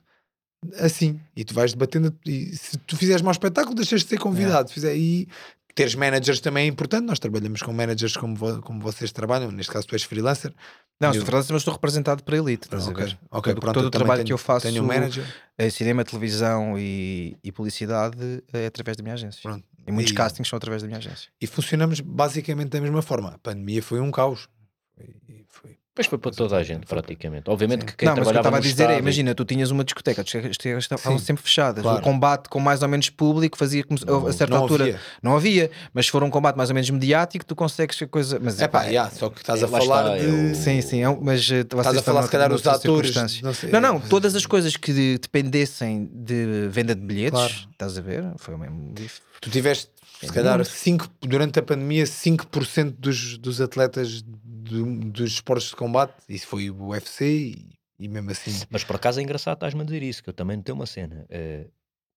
assim. 0.75 1.19
E 1.35 1.43
tu 1.43 1.53
vais 1.53 1.73
debatendo. 1.73 2.15
E 2.25 2.55
se 2.55 2.77
tu 2.79 2.95
fizeres 2.95 3.21
mau 3.21 3.31
espetáculo, 3.31 3.75
deixas 3.75 4.01
de 4.01 4.07
ser 4.07 4.17
convidado. 4.17 4.69
Se 4.69 4.73
fizer, 4.75 4.95
e 4.95 5.27
teres 5.73 5.95
managers 5.95 6.39
também 6.39 6.65
é 6.65 6.67
importante. 6.67 7.05
Nós 7.05 7.19
trabalhamos 7.19 7.61
com 7.61 7.71
managers 7.73 8.15
como, 8.17 8.35
vo- 8.35 8.61
como 8.61 8.79
vocês 8.79 9.11
trabalham. 9.11 9.51
Neste 9.51 9.71
caso, 9.71 9.87
tu 9.87 9.95
és 9.95 10.03
freelancer. 10.03 10.53
Não, 10.99 11.09
Eu- 11.09 11.15
sou 11.15 11.25
freelancer, 11.25 11.53
mas 11.53 11.61
estou 11.61 11.73
representado 11.73 12.23
por 12.23 12.33
Elite. 12.33 12.65
Estás 12.67 12.87
a 12.87 12.91
Ok, 12.91 13.05
ver? 13.05 13.19
ok, 13.31 13.53
todo 13.53 13.61
pronto, 13.61 13.73
todo 13.75 13.85
o 13.85 13.89
trabalho 13.89 14.19
tenho- 14.19 14.27
que 14.27 14.33
eu 14.33 14.37
faço 14.37 14.67
Tenho 14.67 14.83
um 14.83 14.85
manager. 14.87 15.25
em 15.57 15.69
cinema, 15.69 16.03
televisão 16.03 16.77
e, 16.77 17.37
e 17.43 17.51
publicidade 17.51 18.43
é 18.53 18.65
através 18.67 18.97
da 18.97 19.03
minha 19.03 19.13
agência. 19.15 19.41
Pronto. 19.41 19.65
E 19.87 19.91
muitos 19.91 20.11
E- 20.11 20.15
castings 20.15 20.47
são 20.47 20.57
através 20.57 20.81
da 20.83 20.87
minha 20.87 20.99
agência. 20.99 21.31
E 21.41 21.47
funcionamos 21.47 21.99
basicamente 22.01 22.69
da 22.69 22.79
mesma 22.81 23.01
forma. 23.01 23.29
A 23.29 23.37
pandemia 23.39 23.81
foi 23.81 23.99
um. 23.99 24.11
Foi- 24.11 25.45
foi- 25.49 25.77
Depois 26.01 26.07
foi 26.07 26.17
para 26.17 26.31
toda 26.31 26.57
a 26.57 26.63
gente, 26.63 26.85
praticamente. 26.87 27.49
Obviamente 27.49 27.81
Sim. 27.81 27.85
que 27.87 27.95
quem 27.97 28.07
não, 28.07 28.15
mas 28.15 28.27
o 28.27 28.31
que 28.31 28.37
eu 28.37 28.41
trabalhava 28.41 28.57
estava 28.57 28.83
a 28.83 28.87
dizer 28.87 28.89
é: 28.95 28.99
imagina, 28.99 29.35
tu 29.35 29.45
tinhas 29.45 29.71
uma 29.71 29.83
discoteca, 29.83 30.21
as 30.21 30.25
discotecas 30.25 30.83
estavam 30.83 31.17
sempre 31.19 31.43
fechadas. 31.43 31.81
claro. 31.83 31.99
O 31.99 32.01
combate 32.01 32.49
com 32.49 32.59
mais 32.59 32.81
ou 32.81 32.87
menos 32.89 33.09
público 33.09 33.57
fazia 33.57 33.83
como 33.83 33.97
se- 33.99 34.05
Não, 34.05 34.25
a 34.27 34.33
certa 34.33 34.53
não 34.55 34.63
altura 34.63 34.83
havia. 34.85 34.99
não 35.21 35.35
havia, 35.35 35.69
mas 35.93 36.05
se 36.05 36.11
for 36.11 36.23
um 36.23 36.29
combate 36.29 36.55
mais 36.55 36.69
ou 36.69 36.73
menos 36.73 36.89
mediático, 36.89 37.45
tu 37.45 37.55
consegues 37.55 37.97
que 37.97 38.03
a 38.03 38.07
coisa. 38.07 38.39
Mas 38.41 38.59
É 38.61 38.67
pá, 38.67 38.83
yeah, 38.85 39.09
só 39.11 39.29
que 39.29 39.39
estás 39.39 39.61
a 39.63 39.67
lá 39.67 39.79
falar 39.79 40.17
está, 40.17 40.27
de. 40.27 40.49
eu- 40.49 40.55
Sim, 40.55 40.81
sim, 40.81 41.03
é 41.03 41.17
mas 41.21 41.49
eh, 41.51 41.59
Estás 41.61 41.97
a 41.97 42.01
falar, 42.01 42.23
se 42.23 42.29
calhar, 42.29 42.49
noutra- 42.49 42.71
os 42.77 42.83
noutra 42.83 43.09
atores. 43.11 43.41
Não, 43.41 43.53
sei, 43.53 43.69
Não, 43.71 43.79
não, 43.81 43.99
todas 43.99 44.35
as 44.35 44.45
coisas 44.45 44.75
que 44.75 44.91
de- 44.93 45.17
dependessem 45.19 46.09
de 46.13 46.67
venda 46.69 46.95
de 46.95 47.01
bilhetes, 47.01 47.31
Claro. 47.39 47.53
estás 47.71 47.97
a 47.97 48.01
ver? 48.01 48.23
Foi 48.37 48.55
mesmo 48.57 48.91
dif- 48.93 49.19
Tu 49.41 49.49
tiveste, 49.49 49.89
se 50.27 50.31
É 50.31 50.33
calhar. 50.33 50.63
5, 50.65 51.09
durante 51.21 51.59
a 51.59 51.63
pandemia, 51.63 52.03
5% 52.05 52.91
dos, 52.97 53.37
dos 53.37 53.59
atletas 53.61 54.21
do- 54.21 54.95
dos 55.11 55.33
esportes 55.33 55.69
de 55.69 55.75
combate. 55.75 56.13
Isso 56.29 56.47
foi 56.47 56.69
o 56.69 56.87
UFC 56.89 57.25
e, 57.25 57.69
e 57.99 58.07
mesmo 58.07 58.31
assim. 58.31 58.65
Mas 58.69 58.83
por 58.83 58.95
acaso 58.95 59.19
é 59.19 59.23
engraçado 59.23 59.55
estás-me 59.55 59.81
a 59.81 59.83
dizer 59.85 60.03
isso, 60.03 60.23
que 60.23 60.29
eu 60.29 60.33
também 60.33 60.61
tenho 60.61 60.75
uma 60.77 60.85
cena. 60.85 61.25
Eh, 61.29 61.67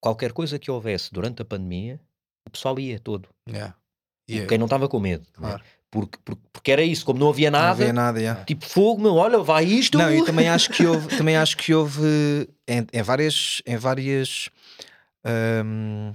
qualquer 0.00 0.32
coisa 0.32 0.58
que 0.58 0.70
houvesse 0.70 1.12
durante 1.12 1.42
a 1.42 1.44
pandemia, 1.44 2.00
o 2.46 2.50
pessoal 2.50 2.78
ia 2.78 2.98
todo. 2.98 3.28
Yeah. 3.48 3.74
Quem 4.48 4.56
não 4.58 4.66
estava 4.66 4.88
com 4.88 4.98
medo. 5.00 5.24
né? 5.38 5.48
Claro. 5.48 5.62
Porque, 5.90 6.18
porque, 6.24 6.42
porque 6.52 6.72
era 6.72 6.82
isso, 6.82 7.04
como 7.04 7.20
não 7.20 7.28
havia 7.28 7.50
não 7.52 7.58
nada, 7.60 7.70
havia 7.82 7.92
nada. 7.92 8.18
yeah. 8.18 8.44
tipo 8.44 8.64
fogo, 8.66 9.00
meu, 9.00 9.14
olha, 9.14 9.38
vai 9.38 9.64
isto. 9.64 9.96
Não, 9.96 10.10
eu 10.10 10.24
também 10.24 10.48
acho 10.48 10.70
que 10.70 10.84
houve, 10.84 11.06
também 11.16 11.36
acho 11.36 11.56
que 11.56 11.72
houve 11.72 12.48
em, 12.66 12.84
em 12.92 13.02
várias, 13.02 13.62
em 13.64 13.76
várias, 13.76 14.48
hum, 15.64 16.12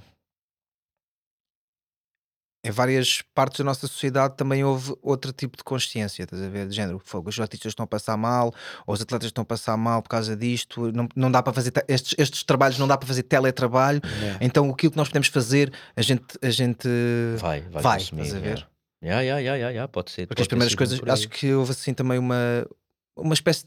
em 2.63 2.71
várias 2.71 3.21
partes 3.33 3.59
da 3.59 3.63
nossa 3.63 3.87
sociedade 3.87 4.35
também 4.35 4.63
houve 4.65 4.93
outro 5.01 5.31
tipo 5.31 5.55
de 5.55 5.63
consciência, 5.63 6.23
estás 6.23 6.41
a 6.41 6.49
ver? 6.49 6.67
De 6.67 6.75
género, 6.75 6.99
fogo, 7.03 7.29
os 7.29 7.39
artistas 7.39 7.71
estão 7.71 7.85
a 7.85 7.87
passar 7.87 8.17
mal, 8.17 8.53
ou 8.85 8.93
os 8.93 9.01
atletas 9.01 9.27
estão 9.27 9.41
a 9.43 9.45
passar 9.45 9.77
mal 9.77 10.01
por 10.01 10.09
causa 10.09 10.35
disto, 10.35 10.91
não, 10.91 11.07
não 11.15 11.31
dá 11.31 11.41
para 11.41 11.53
fazer 11.53 11.71
te- 11.71 11.85
estes, 11.87 12.15
estes 12.17 12.43
trabalhos, 12.43 12.77
não 12.77 12.87
dá 12.87 12.97
para 12.97 13.07
fazer 13.07 13.23
teletrabalho, 13.23 14.01
Yeah. 14.21 14.37
então 14.41 14.69
aquilo 14.69 14.91
que 14.91 14.97
nós 14.97 15.07
podemos 15.07 15.29
fazer, 15.29 15.71
a 15.95 16.01
gente, 16.01 16.25
a 16.41 16.49
gente 16.49 16.87
Vai, 17.37 17.61
vai, 17.61 17.81
vai, 17.83 17.97
consumir, 17.99 18.23
estás 18.23 18.43
a 18.43 18.45
ver? 18.45 18.67
Ya, 19.01 19.21
ya, 19.21 19.39
ya, 19.39 19.55
ya, 19.55 19.69
ya, 19.71 19.87
pode 19.87 20.11
ser. 20.11 20.27
Porque 20.27 20.41
as 20.41 20.47
pode 20.47 20.49
ter 20.49 20.55
primeiras 20.55 20.75
coisas, 20.75 20.99
acho 21.07 21.29
que 21.29 21.53
houve 21.53 21.71
assim 21.71 21.93
também 21.93 22.19
uma, 22.19 22.35
uma 23.15 23.33
espécie. 23.33 23.65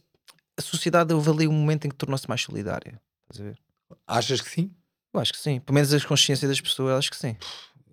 A 0.59 0.60
sociedade 0.60 1.14
houve 1.14 1.31
ali 1.31 1.48
um 1.48 1.52
momento 1.52 1.86
em 1.86 1.89
que 1.89 1.97
tornou-se 1.97 2.28
mais 2.28 2.43
solidária. 2.43 3.01
Estás 3.31 3.40
a 3.40 3.51
ver? 3.51 3.59
Achas 4.06 4.43
que 4.43 4.51
sim? 4.51 4.70
Eu 5.14 5.20
acho 5.20 5.32
que 5.32 5.39
sim. 5.39 5.59
Pelo 5.60 5.74
menos 5.74 5.94
a 5.94 6.01
consciência 6.06 6.47
das 6.47 6.60
pessoas, 6.60 6.98
acho 6.98 7.10
que 7.10 7.16
sim. 7.16 7.35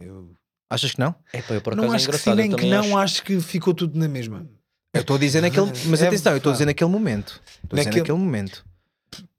Eu 0.01 0.33
Achas 0.69 0.91
que 0.91 0.99
não? 0.99 1.15
Epá, 1.33 1.53
eu 1.55 1.61
por 1.61 1.75
não 1.75 1.85
acaso 1.85 1.93
é 1.93 1.97
acho 1.97 2.09
que 2.11 2.17
sim, 2.17 2.35
nem 2.35 2.55
que 2.55 2.65
não. 2.69 2.79
acho- 2.85 2.97
Acho... 2.97 3.23
que 3.23 3.39
ficou 3.41 3.73
tudo 3.73 3.97
na 3.97 4.07
mesma. 4.07 4.47
Eu 4.93 5.01
estou 5.01 5.15
a 5.15 5.19
dizer 5.19 5.41
naquele. 5.41 5.71
Mas 5.87 6.01
É, 6.01 6.07
atenção, 6.07 6.31
eu 6.33 6.37
estou 6.37 6.49
a 6.49 6.53
pá. 6.53 6.55
dizer 6.55 6.65
naquele 6.65 6.89
momento. 6.91 7.41
Estou 7.63 7.75
a 7.75 7.79
dizer 7.79 7.85
Naquele- 7.89 7.99
naquele 8.01 8.17
momento. 8.17 8.65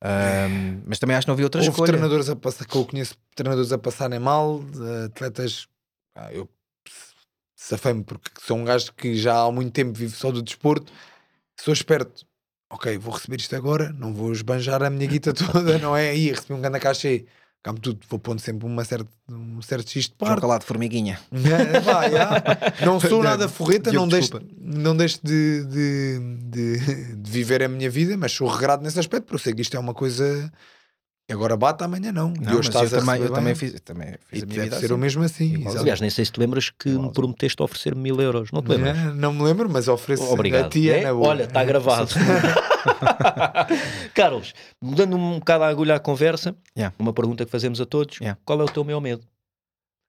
Ahm, 0.03 0.83
mas 0.87 0.99
também 0.99 1.15
acho 1.17 1.25
que 1.27 1.29
não 1.29 1.35
havia 1.35 1.47
outra 1.47 1.61
Houve 1.61 1.71
escolha. 1.71 1.93
treinadores 1.93 2.29
a 2.29 2.35
passar, 2.37 2.65
que 2.67 2.77
eu 2.77 2.85
conheço 2.85 3.15
treinadores 3.35 3.71
a 3.73 3.79
passarem 3.79 4.19
mal, 4.19 4.61
atletas. 5.07 5.69
ah, 6.17 6.33
eu 6.33 6.49
safei-me 7.57 8.03
porque 8.03 8.31
sou 8.41 8.57
um 8.57 8.65
gajo 8.65 8.93
que 8.95 9.15
já 9.17 9.43
há 9.43 9.53
muito 9.53 9.73
tempo 9.73 9.93
vive 9.97 10.17
só 10.17 10.31
do 10.33 10.43
desporto, 10.43 10.93
sou 11.61 11.73
esperto. 11.73 12.25
Ok, 12.73 12.97
vou 12.99 13.13
receber 13.15 13.37
isto 13.41 13.55
agora, 13.57 13.93
não 13.93 14.15
vou 14.15 14.31
esbanjar 14.33 14.83
a 14.83 14.91
minha 14.91 15.07
guita 15.07 15.33
toda, 15.35 15.79
não 15.79 15.97
é? 15.97 16.11
Aí 16.11 16.31
recebi 16.31 16.53
um 16.55 16.61
grande 16.61 16.79
cachê, 16.81 17.27
Camo 17.63 17.79
tudo, 17.79 18.01
vou 18.09 18.19
pondo 18.19 18.41
sempre 18.41 18.67
uma 18.67 18.83
certa, 18.85 19.07
um 19.29 19.61
certo 19.61 19.91
X 19.91 20.05
de 20.05 20.13
parte. 20.15 20.41
Calado, 20.41 20.65
formiguinha. 20.65 21.21
É, 21.31 21.81
pá, 21.81 22.09
já. 22.09 22.43
Não 22.87 22.99
sou 22.99 23.23
nada 23.23 23.49
forreta, 23.51 23.93
não 23.93 24.09
deixo, 24.09 24.31
não 24.59 24.97
deixo 24.97 25.21
de, 25.23 25.65
de, 25.67 26.19
de- 26.45 27.15
de 27.17 27.31
viver 27.31 27.63
a 27.63 27.69
minha 27.69 27.91
vida, 27.91 28.17
mas 28.17 28.33
sou 28.33 28.49
regrado 28.49 28.83
nesse 28.83 28.99
aspecto, 28.99 29.25
porque 29.25 29.35
eu 29.35 29.39
sei 29.41 29.53
que 29.55 29.61
isto 29.61 29.77
é 29.77 29.81
uma 29.81 29.93
coisa 29.93 30.51
Agora 31.31 31.57
bate, 31.57 31.85
amanhã 31.85 32.13
não. 32.13 32.33
e 32.35 32.41
Não, 32.41 32.59
hoje 32.59 32.71
mas 32.73 32.75
eu 32.75 32.85
estás 32.85 32.95
a 32.95 32.99
também, 33.01 33.23
eu 33.23 33.33
também 33.33 33.55
fiz, 33.55 33.75
eu 33.75 33.81
também 33.81 34.15
fiz 34.29 34.41
E 34.41 34.45
a 34.45 34.47
minha 34.47 34.57
deve 34.59 34.65
vida 34.65 34.77
ser 34.79 34.85
assim. 34.87 34.95
o 34.95 34.99
mesmo 34.99 35.23
assim. 35.23 35.65
Aliás, 35.79 36.01
nem 36.01 36.11
sei 36.11 36.25
se 36.25 36.33
te 36.33 36.41
lembras 36.41 36.71
que 36.71 36.89
me 36.89 36.95
Igualzinho. 36.95 37.15
prometeste 37.15 37.63
oferecer 37.63 37.95
mil 37.95 38.21
euros. 38.21 38.51
Não 38.53 38.63
te 38.63 38.69
lembras? 38.69 38.97
É, 38.99 39.05
não 39.13 39.33
me 39.33 39.43
lembro, 39.43 39.69
mas 39.71 39.89
ofereço 39.89 40.25
Obrigado. 40.33 40.67
a 40.67 40.69
ti, 40.69 40.91
É? 40.91 41.13
Olha, 41.13 41.45
está 41.45 41.63
gravado. 41.65 42.11
Carlos, 44.15 44.53
mudando 44.81 45.17
um 45.17 45.39
bocado 45.39 45.65
a 45.65 45.69
agulha 45.69 45.97
à 45.97 46.01
conversa, 46.01 46.55
Yeah. 46.77 46.95
uma 46.99 47.13
pergunta 47.13 47.45
que 47.45 47.51
fazemos 47.51 47.81
a 47.81 47.87
todos: 47.87 48.19
Yeah. 48.21 48.39
qual 48.45 48.61
é 48.61 48.65
o 48.65 48.69
teu 48.69 48.85
maior 48.85 49.01
medo? 49.01 49.23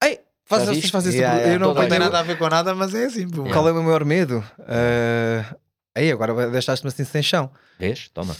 Ei, 0.04 0.20
faz, 0.46 0.64
vocês 0.64 0.78
viste? 0.78 0.92
fazem 0.92 1.10
essa 1.10 1.18
Yeah, 1.18 1.38
yeah. 1.40 1.56
Eu 1.56 1.60
não 1.60 1.72
apanhei- 1.72 2.00
nada 2.00 2.20
a 2.20 2.24
ver 2.24 2.38
com 2.38 2.48
nada, 2.50 2.74
mas 2.76 2.94
é 2.94 3.06
assim. 3.06 3.28
Qual 3.30 3.68
é 3.68 3.72
o 3.72 3.76
meu 3.76 3.84
maior 3.84 4.06
medo? 4.06 4.44
Ah, 4.60 5.56
aí, 5.96 6.12
agora 6.12 6.50
deixaste-me 6.50 6.90
assim 6.90 7.04
sem 7.04 7.22
chão. 7.22 7.50
Vês? 7.80 8.10
Toma. 8.14 8.36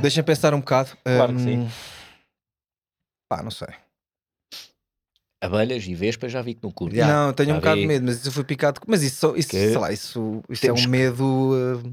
Deixa-me 0.00 0.24
pensar 0.24 0.54
um 0.54 0.60
bocado. 0.60 0.90
Claro 1.04 1.34
que 1.34 1.42
Hum, 1.42 1.44
sim. 1.44 1.68
Pá, 3.32 3.42
não 3.42 3.50
sei. 3.50 3.68
Abelhas 5.42 5.86
e 5.86 5.94
vespas 5.94 6.30
já 6.30 6.42
vi 6.42 6.52
que 6.52 6.62
no 6.62 6.70
cu. 6.70 6.90
Yeah. 6.90 7.10
Não, 7.10 7.32
tenho 7.32 7.48
Já 7.48 7.54
um 7.54 7.58
bocado 7.60 7.80
de 7.80 7.86
medo, 7.86 8.04
mas 8.04 8.18
isso 8.18 8.28
eu 8.28 8.32
fui 8.32 8.44
picado. 8.44 8.78
Mas 8.86 9.02
isso, 9.02 9.34
isso, 9.38 9.48
Que? 9.48 9.56
sei 9.56 9.78
lá, 9.78 9.90
isso, 9.90 10.42
isso 10.50 10.66
é 10.66 10.70
um 10.70 10.86
medo. 10.86 11.50
ah, 11.54 11.90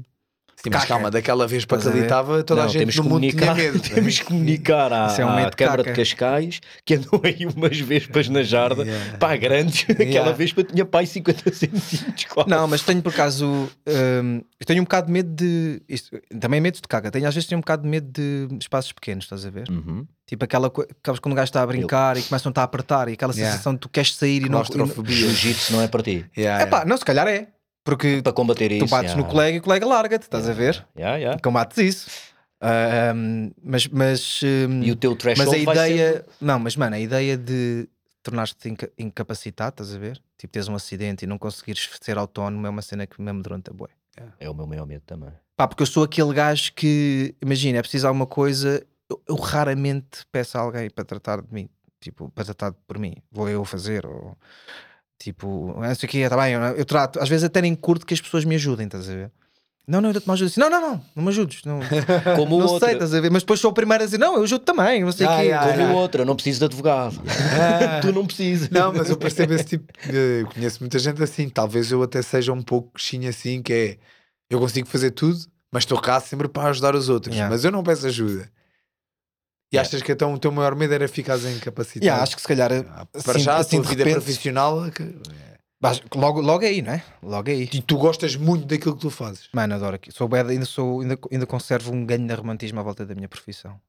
Caca. 0.68 0.86
calma, 0.86 1.10
daquela 1.10 1.46
vez 1.46 1.64
para 1.64 1.78
acreditava, 1.78 2.42
toda 2.42 2.60
Não, 2.62 2.68
a 2.68 2.72
gente 2.72 2.80
temos 2.80 2.96
no 2.96 3.02
que 3.04 3.08
mundo 3.08 3.20
tinha 3.20 3.32
comunicar, 3.32 3.54
medo. 3.56 3.80
temos 3.94 4.18
que 4.18 4.24
comunicar 4.26 4.92
à, 4.92 5.06
Isso 5.06 5.20
é 5.22 5.24
um 5.24 5.28
à 5.30 5.36
medo 5.36 5.50
de 5.50 5.56
Câmara 5.56 5.82
de 5.82 5.88
caca. 5.88 5.96
Cascais 6.02 6.60
que 6.84 6.94
andam 6.94 7.20
aí 7.24 7.46
umas 7.46 7.78
vespas 7.80 8.28
na 8.28 8.42
jarda, 8.42 8.82
Yeah. 8.84 9.16
pá, 9.18 9.36
grandes. 9.36 9.84
Aquela 9.88 10.04
Yeah. 10.06 10.32
vespa 10.32 10.64
tinha 10.64 10.84
pai 10.84 11.06
50 11.06 11.52
centímetros. 11.54 12.24
quase. 12.28 12.50
Não, 12.50 12.66
mas 12.68 12.82
tenho 12.82 13.00
por 13.00 13.12
acaso. 13.12 13.68
eu 13.86 14.66
tenho 14.66 14.80
um 14.80 14.84
bocado 14.84 15.06
de 15.06 15.12
medo 15.12 15.34
de. 15.34 15.80
Isto, 15.88 16.20
também 16.38 16.60
medo 16.60 16.74
de 16.74 16.82
caca. 16.88 17.10
Tenho, 17.10 17.26
às 17.26 17.34
vezes 17.34 17.48
tenho 17.48 17.58
um 17.58 17.62
bocado 17.62 17.82
de 17.84 17.88
medo 17.88 18.10
de 18.10 18.48
espaços 18.60 18.92
pequenos, 18.92 19.24
estás 19.24 19.46
a 19.46 19.50
ver? 19.50 19.68
Uhum. 19.70 20.06
Tipo 20.26 20.44
aquela 20.44 20.68
coisa. 20.70 20.90
Quando 21.20 21.32
o 21.32 21.36
gajo 21.36 21.44
está 21.48 21.62
a 21.62 21.66
brincar 21.66 22.16
e 22.16 22.22
começam 22.22 22.52
a 22.54 22.62
apertar 22.62 23.08
e 23.08 23.12
aquela 23.14 23.32
Yeah. 23.32 23.52
sensação 23.52 23.72
de 23.74 23.80
tu 23.80 23.88
queres 23.88 24.14
sair 24.14 24.38
e 24.42 24.48
não. 24.48 24.58
Claustrofobia. 24.58 25.14
Jiu-jitsu 25.16 25.72
não 25.72 25.82
é 25.82 25.88
para 25.88 26.02
ti. 26.02 26.24
Yeah, 26.36 26.62
É 26.62 26.66
pá, 26.66 26.84
não, 26.84 26.96
se 26.96 27.04
calhar 27.04 27.26
é. 27.26 27.48
Porque 27.84 28.20
Para 28.22 28.32
combater 28.32 28.70
isso. 28.72 28.86
tu 28.86 28.90
bates 28.90 29.12
yeah. 29.12 29.22
no 29.22 29.28
colega 29.28 29.56
e 29.56 29.60
o 29.60 29.62
colega 29.62 29.86
larga-te, 29.86 30.22
estás 30.22 30.48
a 30.48 30.52
ver? 30.52 30.86
Yeah, 30.96 31.16
yeah. 31.16 31.40
Combates 31.42 31.78
isso. 31.78 32.10
Ah, 32.60 33.12
hum, 33.14 33.50
mas. 33.62 33.86
mas 33.88 34.40
hum, 34.42 34.82
E 34.82 34.92
o 34.92 34.96
teu 34.96 35.12
Mas 35.12 35.18
threshold 35.18 35.62
a 35.62 35.64
vai 35.64 35.74
ideia. 35.76 36.12
ser- 36.12 36.26
Não, 36.40 36.58
mas 36.58 36.76
mano, 36.76 36.94
a 36.96 37.00
ideia 37.00 37.36
de 37.36 37.88
tornar-te 38.22 38.68
inca- 38.68 38.90
incapacitado, 38.98 39.70
estás 39.82 39.94
a 39.94 39.98
ver? 39.98 40.20
Tipo, 40.36 40.52
teres 40.52 40.68
um 40.68 40.74
acidente 40.74 41.24
e 41.24 41.26
não 41.26 41.38
conseguires 41.38 41.88
ser 42.02 42.18
autónomo 42.18 42.66
é 42.66 42.70
uma 42.70 42.82
cena 42.82 43.06
que 43.06 43.20
me 43.20 43.30
amedronta, 43.30 43.72
bué. 43.72 43.88
É 44.38 44.50
o 44.50 44.54
meu 44.54 44.66
maior 44.66 44.86
medo 44.86 45.02
também. 45.06 45.30
Pá, 45.56 45.66
porque 45.66 45.82
eu 45.82 45.86
sou 45.86 46.04
aquele 46.04 46.34
gajo 46.34 46.72
que, 46.74 47.34
imagina, 47.40 47.78
é 47.78 47.82
preciso 47.82 48.06
alguma 48.06 48.26
coisa, 48.26 48.84
eu, 49.08 49.22
eu 49.26 49.36
raramente 49.36 50.26
peço 50.30 50.58
a 50.58 50.60
alguém 50.60 50.90
para 50.90 51.04
tratar 51.04 51.40
de 51.40 51.52
mim, 51.52 51.68
tipo, 51.98 52.28
para 52.30 52.44
tratar 52.44 52.72
por 52.86 52.98
mim. 52.98 53.14
Vou 53.32 53.48
eu 53.48 53.64
fazer, 53.64 54.04
ou 54.04 54.36
tipo, 55.22 55.74
não 55.78 55.94
sei 55.94 56.06
o 56.08 56.10
que, 56.10 56.28
tá 56.28 56.36
bem, 56.36 56.54
eu, 56.54 56.60
eu 56.62 56.84
trato, 56.84 57.20
às 57.20 57.28
vezes 57.28 57.44
até 57.44 57.60
nem 57.62 57.74
curto 57.74 58.04
que 58.06 58.14
as 58.14 58.20
pessoas 58.20 58.44
me 58.44 58.54
ajudem, 58.56 58.86
estás 58.86 59.08
a 59.08 59.12
ver? 59.12 59.30
Não, 59.86 60.00
não, 60.00 60.10
eu 60.12 60.20
te 60.20 60.30
ajudo 60.30 60.46
assim. 60.46 60.60
Não, 60.60 60.70
não, 60.70 60.80
não, 60.80 61.04
não 61.16 61.22
me 61.24 61.28
ajudes. 61.30 61.62
Não, 61.64 61.80
Como 62.36 62.56
o 62.56 62.58
não 62.60 62.66
outro. 62.66 62.86
sei, 62.86 62.94
estás 62.94 63.12
a 63.12 63.20
ver? 63.20 63.28
Mas 63.30 63.42
depois 63.42 63.58
sou 63.58 63.70
o 63.70 63.74
primeiro 63.74 64.02
a 64.04 64.06
dizer, 64.06 64.18
não, 64.18 64.36
eu 64.36 64.44
ajudo 64.44 64.64
também, 64.64 65.02
não 65.02 65.10
sei 65.10 65.26
o 65.26 65.30
Ah, 65.30 65.36
quê. 65.38 65.42
yeah, 65.46 65.66
Como 65.66 65.78
yeah. 65.80 65.94
o 65.94 66.00
outro, 66.00 66.22
eu 66.22 66.26
não 66.26 66.34
preciso 66.36 66.60
de 66.60 66.64
advogado. 66.66 67.20
Ah. 67.26 67.98
tu 68.02 68.12
não 68.12 68.24
precisas. 68.24 68.68
Não, 68.70 68.92
mas 68.92 69.10
eu 69.10 69.16
percebo 69.16 69.52
esse 69.54 69.64
tipo. 69.64 69.92
de- 70.08 70.46
conheço 70.54 70.78
muita 70.80 70.96
gente 70.98 71.20
assim. 71.22 71.48
Talvez 71.48 71.90
eu 71.90 72.00
até 72.04 72.22
seja 72.22 72.52
um 72.52 72.62
pouco 72.62 72.92
chinho 73.00 73.28
assim, 73.28 73.60
que 73.62 73.72
é 73.72 73.96
eu 74.48 74.60
consigo 74.60 74.86
fazer 74.86 75.10
tudo, 75.10 75.38
mas 75.72 75.82
estou 75.82 76.00
cá 76.00 76.20
sempre 76.20 76.46
para 76.46 76.68
ajudar 76.70 76.94
os 76.94 77.08
outros. 77.08 77.34
Yeah. 77.34 77.52
Mas 77.52 77.64
eu 77.64 77.72
não 77.72 77.82
peço 77.82 78.06
ajuda. 78.06 78.48
E 79.72 79.76
Yeah. 79.76 79.88
achas 79.88 80.02
que 80.02 80.10
então 80.12 80.34
o 80.34 80.38
teu 80.38 80.50
maior 80.50 80.74
medo 80.74 80.92
era 80.94 81.06
ficares 81.06 81.44
incapacitado? 81.44 82.04
Yeah, 82.04 82.22
acho 82.22 82.34
que 82.34 82.42
se 82.42 82.48
calhar 82.48 82.72
Ah, 82.72 83.06
para 83.06 83.32
assim- 83.32 83.38
já 83.40 83.54
a 83.54 83.58
assim 83.58 83.76
tua 83.76 83.82
de 83.84 83.88
vida 83.90 84.04
repente- 84.04 84.24
profissional 84.24 84.86
é 84.86 84.90
que- 84.90 85.14
Vais- 85.82 86.02
Logo, 86.14 86.40
logo 86.42 86.62
aí, 86.64 86.82
não 86.82 86.92
é? 86.92 87.02
Logo 87.22 87.48
aí. 87.48 87.62
e 87.72 87.80
tu 87.80 87.96
gostas 87.96 88.36
muito 88.36 88.66
daquilo 88.66 88.94
que 88.96 89.00
tu 89.00 89.08
fazes. 89.10 89.48
Mano, 89.52 89.74
adoro 89.76 89.96
aqui. 89.96 90.12
Sou 90.12 90.28
bad, 90.28 90.50
ainda, 90.50 90.66
sou, 90.66 91.00
ainda, 91.00 91.16
ainda 91.32 91.46
conservo 91.46 91.90
um 91.92 92.04
ganho 92.04 92.26
de 92.26 92.34
romantismo 92.34 92.78
à 92.80 92.82
volta 92.82 93.06
da 93.06 93.14
minha 93.14 93.28
profissão. 93.28 93.80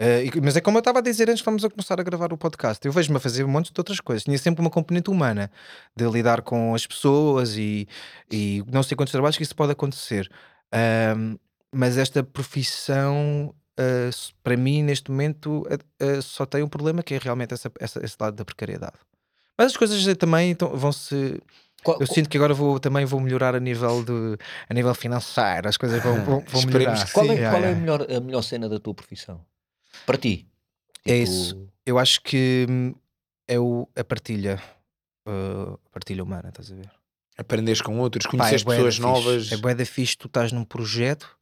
Eh, 0.00 0.24
e- 0.24 0.40
mas 0.40 0.56
é 0.56 0.60
como 0.60 0.78
eu 0.78 0.80
estava 0.80 0.98
a 0.98 1.02
dizer 1.02 1.30
antes, 1.30 1.44
vamos 1.44 1.64
a 1.64 1.70
começar 1.70 2.00
a 2.00 2.02
gravar 2.02 2.32
o 2.32 2.36
podcast. 2.38 2.84
Eu 2.84 2.90
vejo-me 2.90 3.18
a 3.18 3.20
fazer 3.20 3.44
um 3.44 3.48
monte 3.48 3.72
de 3.72 3.78
outras 3.78 4.00
coisas. 4.00 4.24
Tinha 4.24 4.36
sempre 4.38 4.62
uma 4.62 4.70
componente 4.70 5.10
humana 5.10 5.48
de 5.96 6.04
lidar 6.08 6.42
com 6.42 6.74
as 6.74 6.84
pessoas 6.88 7.56
e, 7.56 7.86
e 8.28 8.64
não 8.72 8.82
sei 8.82 8.96
quantos 8.96 9.12
trabalhos 9.12 9.36
que 9.36 9.44
isso 9.44 9.54
pode 9.54 9.70
acontecer. 9.70 10.28
Mas 11.72 11.96
esta 11.98 12.24
profissão, 12.24 13.54
s- 13.78 14.32
para 14.42 14.56
mim, 14.56 14.82
neste 14.82 15.10
momento, 15.10 15.64
eh, 15.98 16.20
só 16.20 16.44
tem 16.46 16.62
um 16.62 16.68
problema 16.68 17.02
que 17.02 17.14
é 17.14 17.18
realmente 17.18 17.54
essa, 17.54 17.70
essa- 17.80 18.04
esse 18.04 18.16
lado 18.20 18.34
da 18.36 18.44
precariedade. 18.44 18.96
Mas 19.58 19.68
as 19.72 19.76
coisas 19.76 20.06
eh, 20.06 20.14
também 20.14 20.50
então, 20.50 20.76
vão 20.76 20.92
se 20.92 21.40
Qual- 21.82 21.98
eu 22.00 22.06
sinto 22.06 22.28
que 22.28 22.36
agora 22.36 22.54
vou, 22.54 22.78
também 22.78 23.04
vou 23.04 23.18
melhorar 23.20 23.54
a 23.56 23.60
nível, 23.60 24.04
de, 24.04 24.38
a 24.68 24.74
nível 24.74 24.94
financeiro, 24.94 25.68
as 25.68 25.76
coisas 25.76 26.00
vão, 26.02 26.22
vão, 26.24 26.40
vão 26.46 26.62
melhorar. 26.66 27.04
que 27.06 27.12
Qual, 27.12 27.30
é, 27.30 27.50
qual 27.50 27.64
é 27.64 27.72
a, 27.72 27.74
melhor, 27.74 28.02
a 28.10 28.20
melhor 28.20 28.42
cena 28.42 28.68
da 28.68 28.78
tua 28.78 28.94
profissão? 28.94 29.44
Para 30.06 30.16
ti. 30.18 30.46
É 31.04 31.12
Tipo, 31.12 31.22
isso. 31.22 31.68
Eu 31.84 31.98
acho 31.98 32.20
que 32.22 32.66
hum, 32.70 32.94
é 33.48 33.58
o, 33.58 33.88
a 33.96 34.04
partilha, 34.04 34.62
uh, 35.26 35.72
a 35.86 35.90
partilha 35.90 36.22
humana, 36.22 36.50
estás 36.50 36.70
a 36.70 36.74
ver? 36.76 36.90
Aprendes 37.36 37.80
com 37.80 37.98
outros, 37.98 38.26
conheces 38.26 38.62
da 38.62 38.70
pessoas 38.70 38.94
fixe. 38.94 39.02
novas. 39.06 39.52
É 39.52 39.56
bué 39.56 39.74
da 39.74 39.84
fixe, 39.84 40.16
tu 40.16 40.26
estás 40.28 40.52
num 40.52 40.64
projeto 40.64 41.36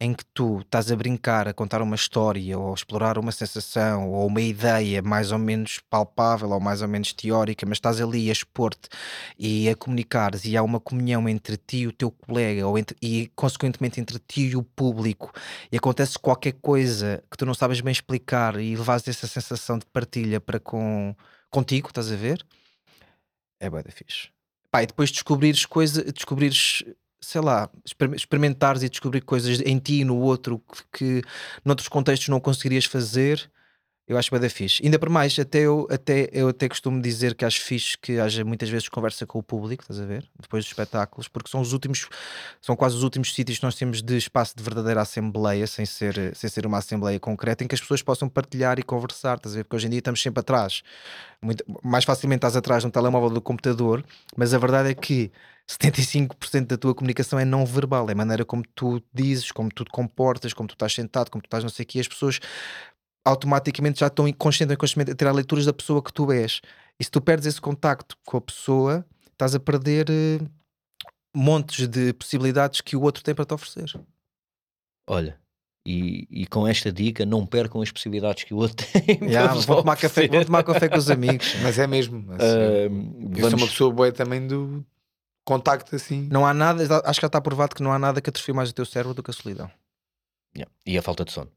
em 0.00 0.14
que 0.14 0.24
tu 0.26 0.60
estás 0.60 0.92
a 0.92 0.96
brincar, 0.96 1.48
a 1.48 1.52
contar 1.52 1.82
uma 1.82 1.96
história, 1.96 2.56
ou 2.56 2.70
a 2.70 2.74
explorar 2.74 3.18
uma 3.18 3.32
sensação, 3.32 4.10
ou 4.10 4.26
uma 4.28 4.40
ideia 4.40 5.02
mais 5.02 5.32
ou 5.32 5.38
menos 5.38 5.80
palpável, 5.90 6.50
ou 6.50 6.60
mais 6.60 6.82
ou 6.82 6.88
menos 6.88 7.12
teórica, 7.12 7.66
mas 7.66 7.78
estás 7.78 8.00
ali 8.00 8.28
a 8.28 8.32
expor-te 8.32 8.88
e 9.36 9.68
a 9.68 9.74
comunicares, 9.74 10.44
e 10.44 10.56
há 10.56 10.62
uma 10.62 10.78
comunhão 10.78 11.28
entre 11.28 11.56
ti 11.56 11.78
e 11.78 11.86
o 11.88 11.92
teu 11.92 12.12
colega, 12.12 12.66
ou 12.66 12.78
entre- 12.78 12.96
e 13.02 13.30
consequentemente 13.34 14.00
entre 14.00 14.18
ti 14.20 14.42
e 14.50 14.56
o 14.56 14.62
público, 14.62 15.32
e 15.72 15.76
acontece 15.76 16.16
qualquer 16.18 16.52
coisa 16.52 17.22
que 17.28 17.36
tu 17.36 17.44
não 17.44 17.54
sabes 17.54 17.80
bem 17.80 17.92
explicar, 17.92 18.60
e 18.60 18.76
levas 18.76 19.08
essa 19.08 19.26
sensação 19.26 19.78
de 19.78 19.86
partilha 19.86 20.40
para 20.40 20.60
com, 20.60 21.14
contigo, 21.50 21.88
estás 21.88 22.12
a 22.12 22.16
ver? 22.16 22.46
É 23.60 23.68
bué 23.68 23.82
da 23.82 23.90
fixe. 23.90 24.28
Pá, 24.70 24.82
e 24.82 24.86
depois 24.86 25.10
descobrires 25.10 25.64
coisas, 25.66 26.04
descobrires, 26.12 26.84
sei 27.20 27.40
lá, 27.40 27.68
exper- 27.84 28.14
experimentares 28.14 28.82
e 28.82 28.88
descobrir 28.88 29.20
coisas 29.22 29.60
em 29.60 29.78
ti 29.78 30.00
e 30.00 30.04
no 30.04 30.16
outro 30.16 30.62
que, 30.92 31.20
que 31.20 31.22
noutros 31.64 31.88
contextos 31.88 32.28
não 32.28 32.40
conseguirias 32.40 32.84
fazer, 32.84 33.50
eu 34.08 34.16
acho 34.16 34.30
bem 34.30 34.40
da 34.40 34.48
fixe. 34.48 34.82
Ainda 34.82 34.98
por 34.98 35.10
mais, 35.10 35.38
até 35.38 35.58
eu, 35.60 35.86
até, 35.90 36.30
eu 36.32 36.48
até 36.48 36.66
costumo 36.66 37.00
dizer 37.00 37.34
que 37.34 37.44
acho 37.44 37.60
fixe 37.60 37.96
que 37.98 38.18
haja 38.18 38.42
muitas 38.42 38.70
vezes 38.70 38.88
conversa 38.88 39.26
com 39.26 39.38
o 39.38 39.42
público, 39.42 39.82
estás 39.82 40.00
a 40.00 40.06
ver? 40.06 40.26
Depois 40.40 40.64
dos 40.64 40.70
espetáculos, 40.70 41.28
porque 41.28 41.50
são 41.50 41.60
os 41.60 41.74
últimos, 41.74 42.08
são 42.58 42.74
quase 42.74 42.96
os 42.96 43.02
últimos 43.02 43.34
sítios 43.34 43.58
que 43.58 43.64
nós 43.64 43.74
temos 43.74 44.00
de 44.02 44.16
espaço 44.16 44.56
de 44.56 44.62
verdadeira 44.62 45.02
assembleia, 45.02 45.66
sem 45.66 45.84
ser, 45.84 46.34
sem 46.34 46.48
ser 46.48 46.64
uma 46.64 46.78
assembleia 46.78 47.20
concreta, 47.20 47.62
em 47.62 47.66
que 47.66 47.74
as 47.74 47.80
pessoas 47.82 48.00
possam 48.00 48.30
partilhar 48.30 48.78
e 48.78 48.82
conversar, 48.82 49.36
estás 49.36 49.54
a 49.54 49.58
ver? 49.58 49.64
Porque 49.64 49.76
hoje 49.76 49.86
em 49.88 49.90
dia 49.90 49.98
estamos 49.98 50.22
sempre 50.22 50.40
atrás. 50.40 50.82
Muito, 51.42 51.62
mais 51.84 52.04
facilmente 52.04 52.38
estás 52.38 52.56
atrás 52.56 52.82
no 52.84 52.90
telemóvel 52.90 53.28
do 53.28 53.42
computador, 53.42 54.02
mas 54.34 54.54
a 54.54 54.58
verdade 54.58 54.88
é 54.88 54.94
que 54.94 55.30
75% 55.68 56.66
da 56.66 56.78
tua 56.78 56.94
comunicação 56.94 57.38
é 57.38 57.44
não 57.44 57.66
verbal, 57.66 58.08
é 58.08 58.12
a 58.12 58.16
maneira 58.16 58.42
como 58.42 58.62
tu 58.74 59.02
dizes, 59.12 59.52
como 59.52 59.68
tu 59.68 59.84
te 59.84 59.90
comportas, 59.90 60.54
como 60.54 60.66
tu 60.66 60.72
estás 60.72 60.94
sentado, 60.94 61.30
como 61.30 61.42
tu 61.42 61.46
estás 61.46 61.62
não 61.62 61.68
sei 61.68 61.84
o 61.84 61.86
quê, 61.86 62.00
as 62.00 62.08
pessoas 62.08 62.40
automaticamente 63.28 64.00
já 64.00 64.06
estão 64.08 64.24
conscientes 64.32 64.74
inconscientemente 64.74 65.12
a 65.12 65.14
tirar 65.14 65.32
leituras 65.32 65.64
da 65.66 65.72
pessoa 65.72 66.02
que 66.02 66.12
tu 66.12 66.30
és. 66.32 66.60
E 66.98 67.04
se 67.04 67.10
tu 67.10 67.20
perdes 67.20 67.46
esse 67.46 67.60
contacto 67.60 68.16
com 68.24 68.36
a 68.36 68.40
pessoa, 68.40 69.06
estás 69.32 69.54
a 69.54 69.60
perder 69.60 70.06
eh, 70.10 70.38
montes 71.34 71.86
de 71.88 72.12
possibilidades 72.12 72.80
que 72.80 72.96
o 72.96 73.02
outro 73.02 73.22
tem 73.22 73.34
para 73.34 73.44
te 73.44 73.54
oferecer. 73.54 73.98
Olha, 75.08 75.38
e, 75.86 76.26
e 76.30 76.46
com 76.46 76.66
esta 76.66 76.92
dica, 76.92 77.24
não 77.24 77.46
percam 77.46 77.80
as 77.80 77.90
possibilidades 77.90 78.44
que 78.44 78.52
o 78.52 78.58
outro 78.58 78.76
tem. 78.92 79.18
Yeah, 79.28 79.54
vou, 79.54 79.76
tomar 79.76 79.96
café, 79.96 80.28
vou 80.28 80.44
tomar 80.44 80.62
café 80.64 80.88
com 80.88 80.98
os 80.98 81.08
amigos. 81.10 81.54
Mas 81.62 81.78
é 81.78 81.86
mesmo. 81.86 82.30
assim, 82.32 82.42
Ah, 82.44 82.84
eu 82.84 82.90
sou 82.90 83.50
vamos- 83.50 83.62
uma 83.62 83.68
pessoa 83.68 83.92
boa 83.92 84.12
também 84.12 84.46
do 84.46 84.84
contacto 85.44 85.94
assim. 85.96 86.28
Não 86.30 86.44
há 86.44 86.52
nada, 86.52 86.82
acho 87.04 87.20
que 87.20 87.22
já 87.22 87.26
está 87.28 87.40
provado 87.40 87.74
que 87.74 87.82
não 87.82 87.92
há 87.92 87.98
nada 87.98 88.20
que 88.20 88.28
atrofie 88.28 88.52
mais 88.52 88.68
o 88.70 88.74
teu 88.74 88.84
cérebro 88.84 89.14
do 89.14 89.22
que 89.22 89.30
a 89.30 89.34
solidão. 89.34 89.70
Yeah. 90.56 90.70
E 90.84 90.98
a 90.98 91.02
falta 91.02 91.24
de 91.24 91.32
sono. 91.32 91.50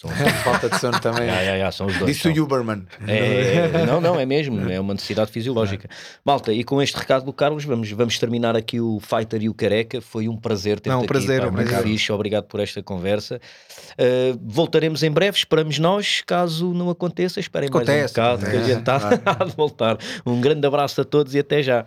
São, 0.00 0.08
Falta 0.44 0.70
de 0.70 0.78
sono 0.78 1.00
também. 1.00 1.22
Yeah, 1.22 1.40
yeah, 1.40 1.54
yeah, 1.56 1.72
são 1.72 1.86
os 1.88 1.98
dois. 1.98 2.06
Disse 2.14 2.28
o 2.28 2.34
são. 2.34 2.44
Huberman. 2.44 2.86
É, 3.06 3.70
é, 3.74 3.86
não, 3.86 4.00
não, 4.00 4.18
é 4.18 4.24
mesmo, 4.24 4.70
é 4.70 4.78
uma 4.78 4.94
necessidade 4.94 5.32
fisiológica. 5.32 5.88
Malta, 6.24 6.52
e 6.52 6.62
com 6.62 6.80
este 6.80 6.96
recado 6.96 7.24
do 7.24 7.32
Carlos, 7.32 7.64
vamos, 7.64 7.90
vamos 7.90 8.16
terminar 8.16 8.54
aqui 8.54 8.80
o 8.80 9.00
Fighter 9.00 9.42
e 9.42 9.48
o 9.48 9.54
Careca. 9.54 10.00
Foi 10.00 10.28
um 10.28 10.36
prazer 10.36 10.78
ter-te 10.78 10.90
Não, 10.92 10.98
um 10.98 11.00
aqui. 11.00 11.08
prazer, 11.08 11.40
pá, 11.40 11.48
um 11.48 11.52
prazer. 11.52 11.82
fixe, 11.82 12.12
obrigado 12.12 12.44
por 12.44 12.60
esta 12.60 12.80
conversa. 12.80 13.40
Uh, 13.94 14.38
voltaremos 14.40 15.02
em 15.02 15.10
breve, 15.10 15.36
esperamos 15.36 15.80
nós. 15.80 16.22
Caso 16.24 16.72
não 16.72 16.90
aconteça, 16.90 17.40
esperem 17.40 17.68
mais 17.68 17.88
um 17.88 17.90
Acontece, 17.90 18.14
bocado, 18.14 18.38
que 18.38 18.46
a 18.46 18.48
acontece, 18.50 18.70
gente 18.70 18.78
está 18.80 19.18
claro. 19.18 19.42
a 19.42 19.44
voltar. 19.46 19.98
Um 20.24 20.40
grande 20.40 20.64
abraço 20.64 21.00
a 21.00 21.04
todos 21.04 21.34
e 21.34 21.40
até 21.40 21.60
já. 21.60 21.84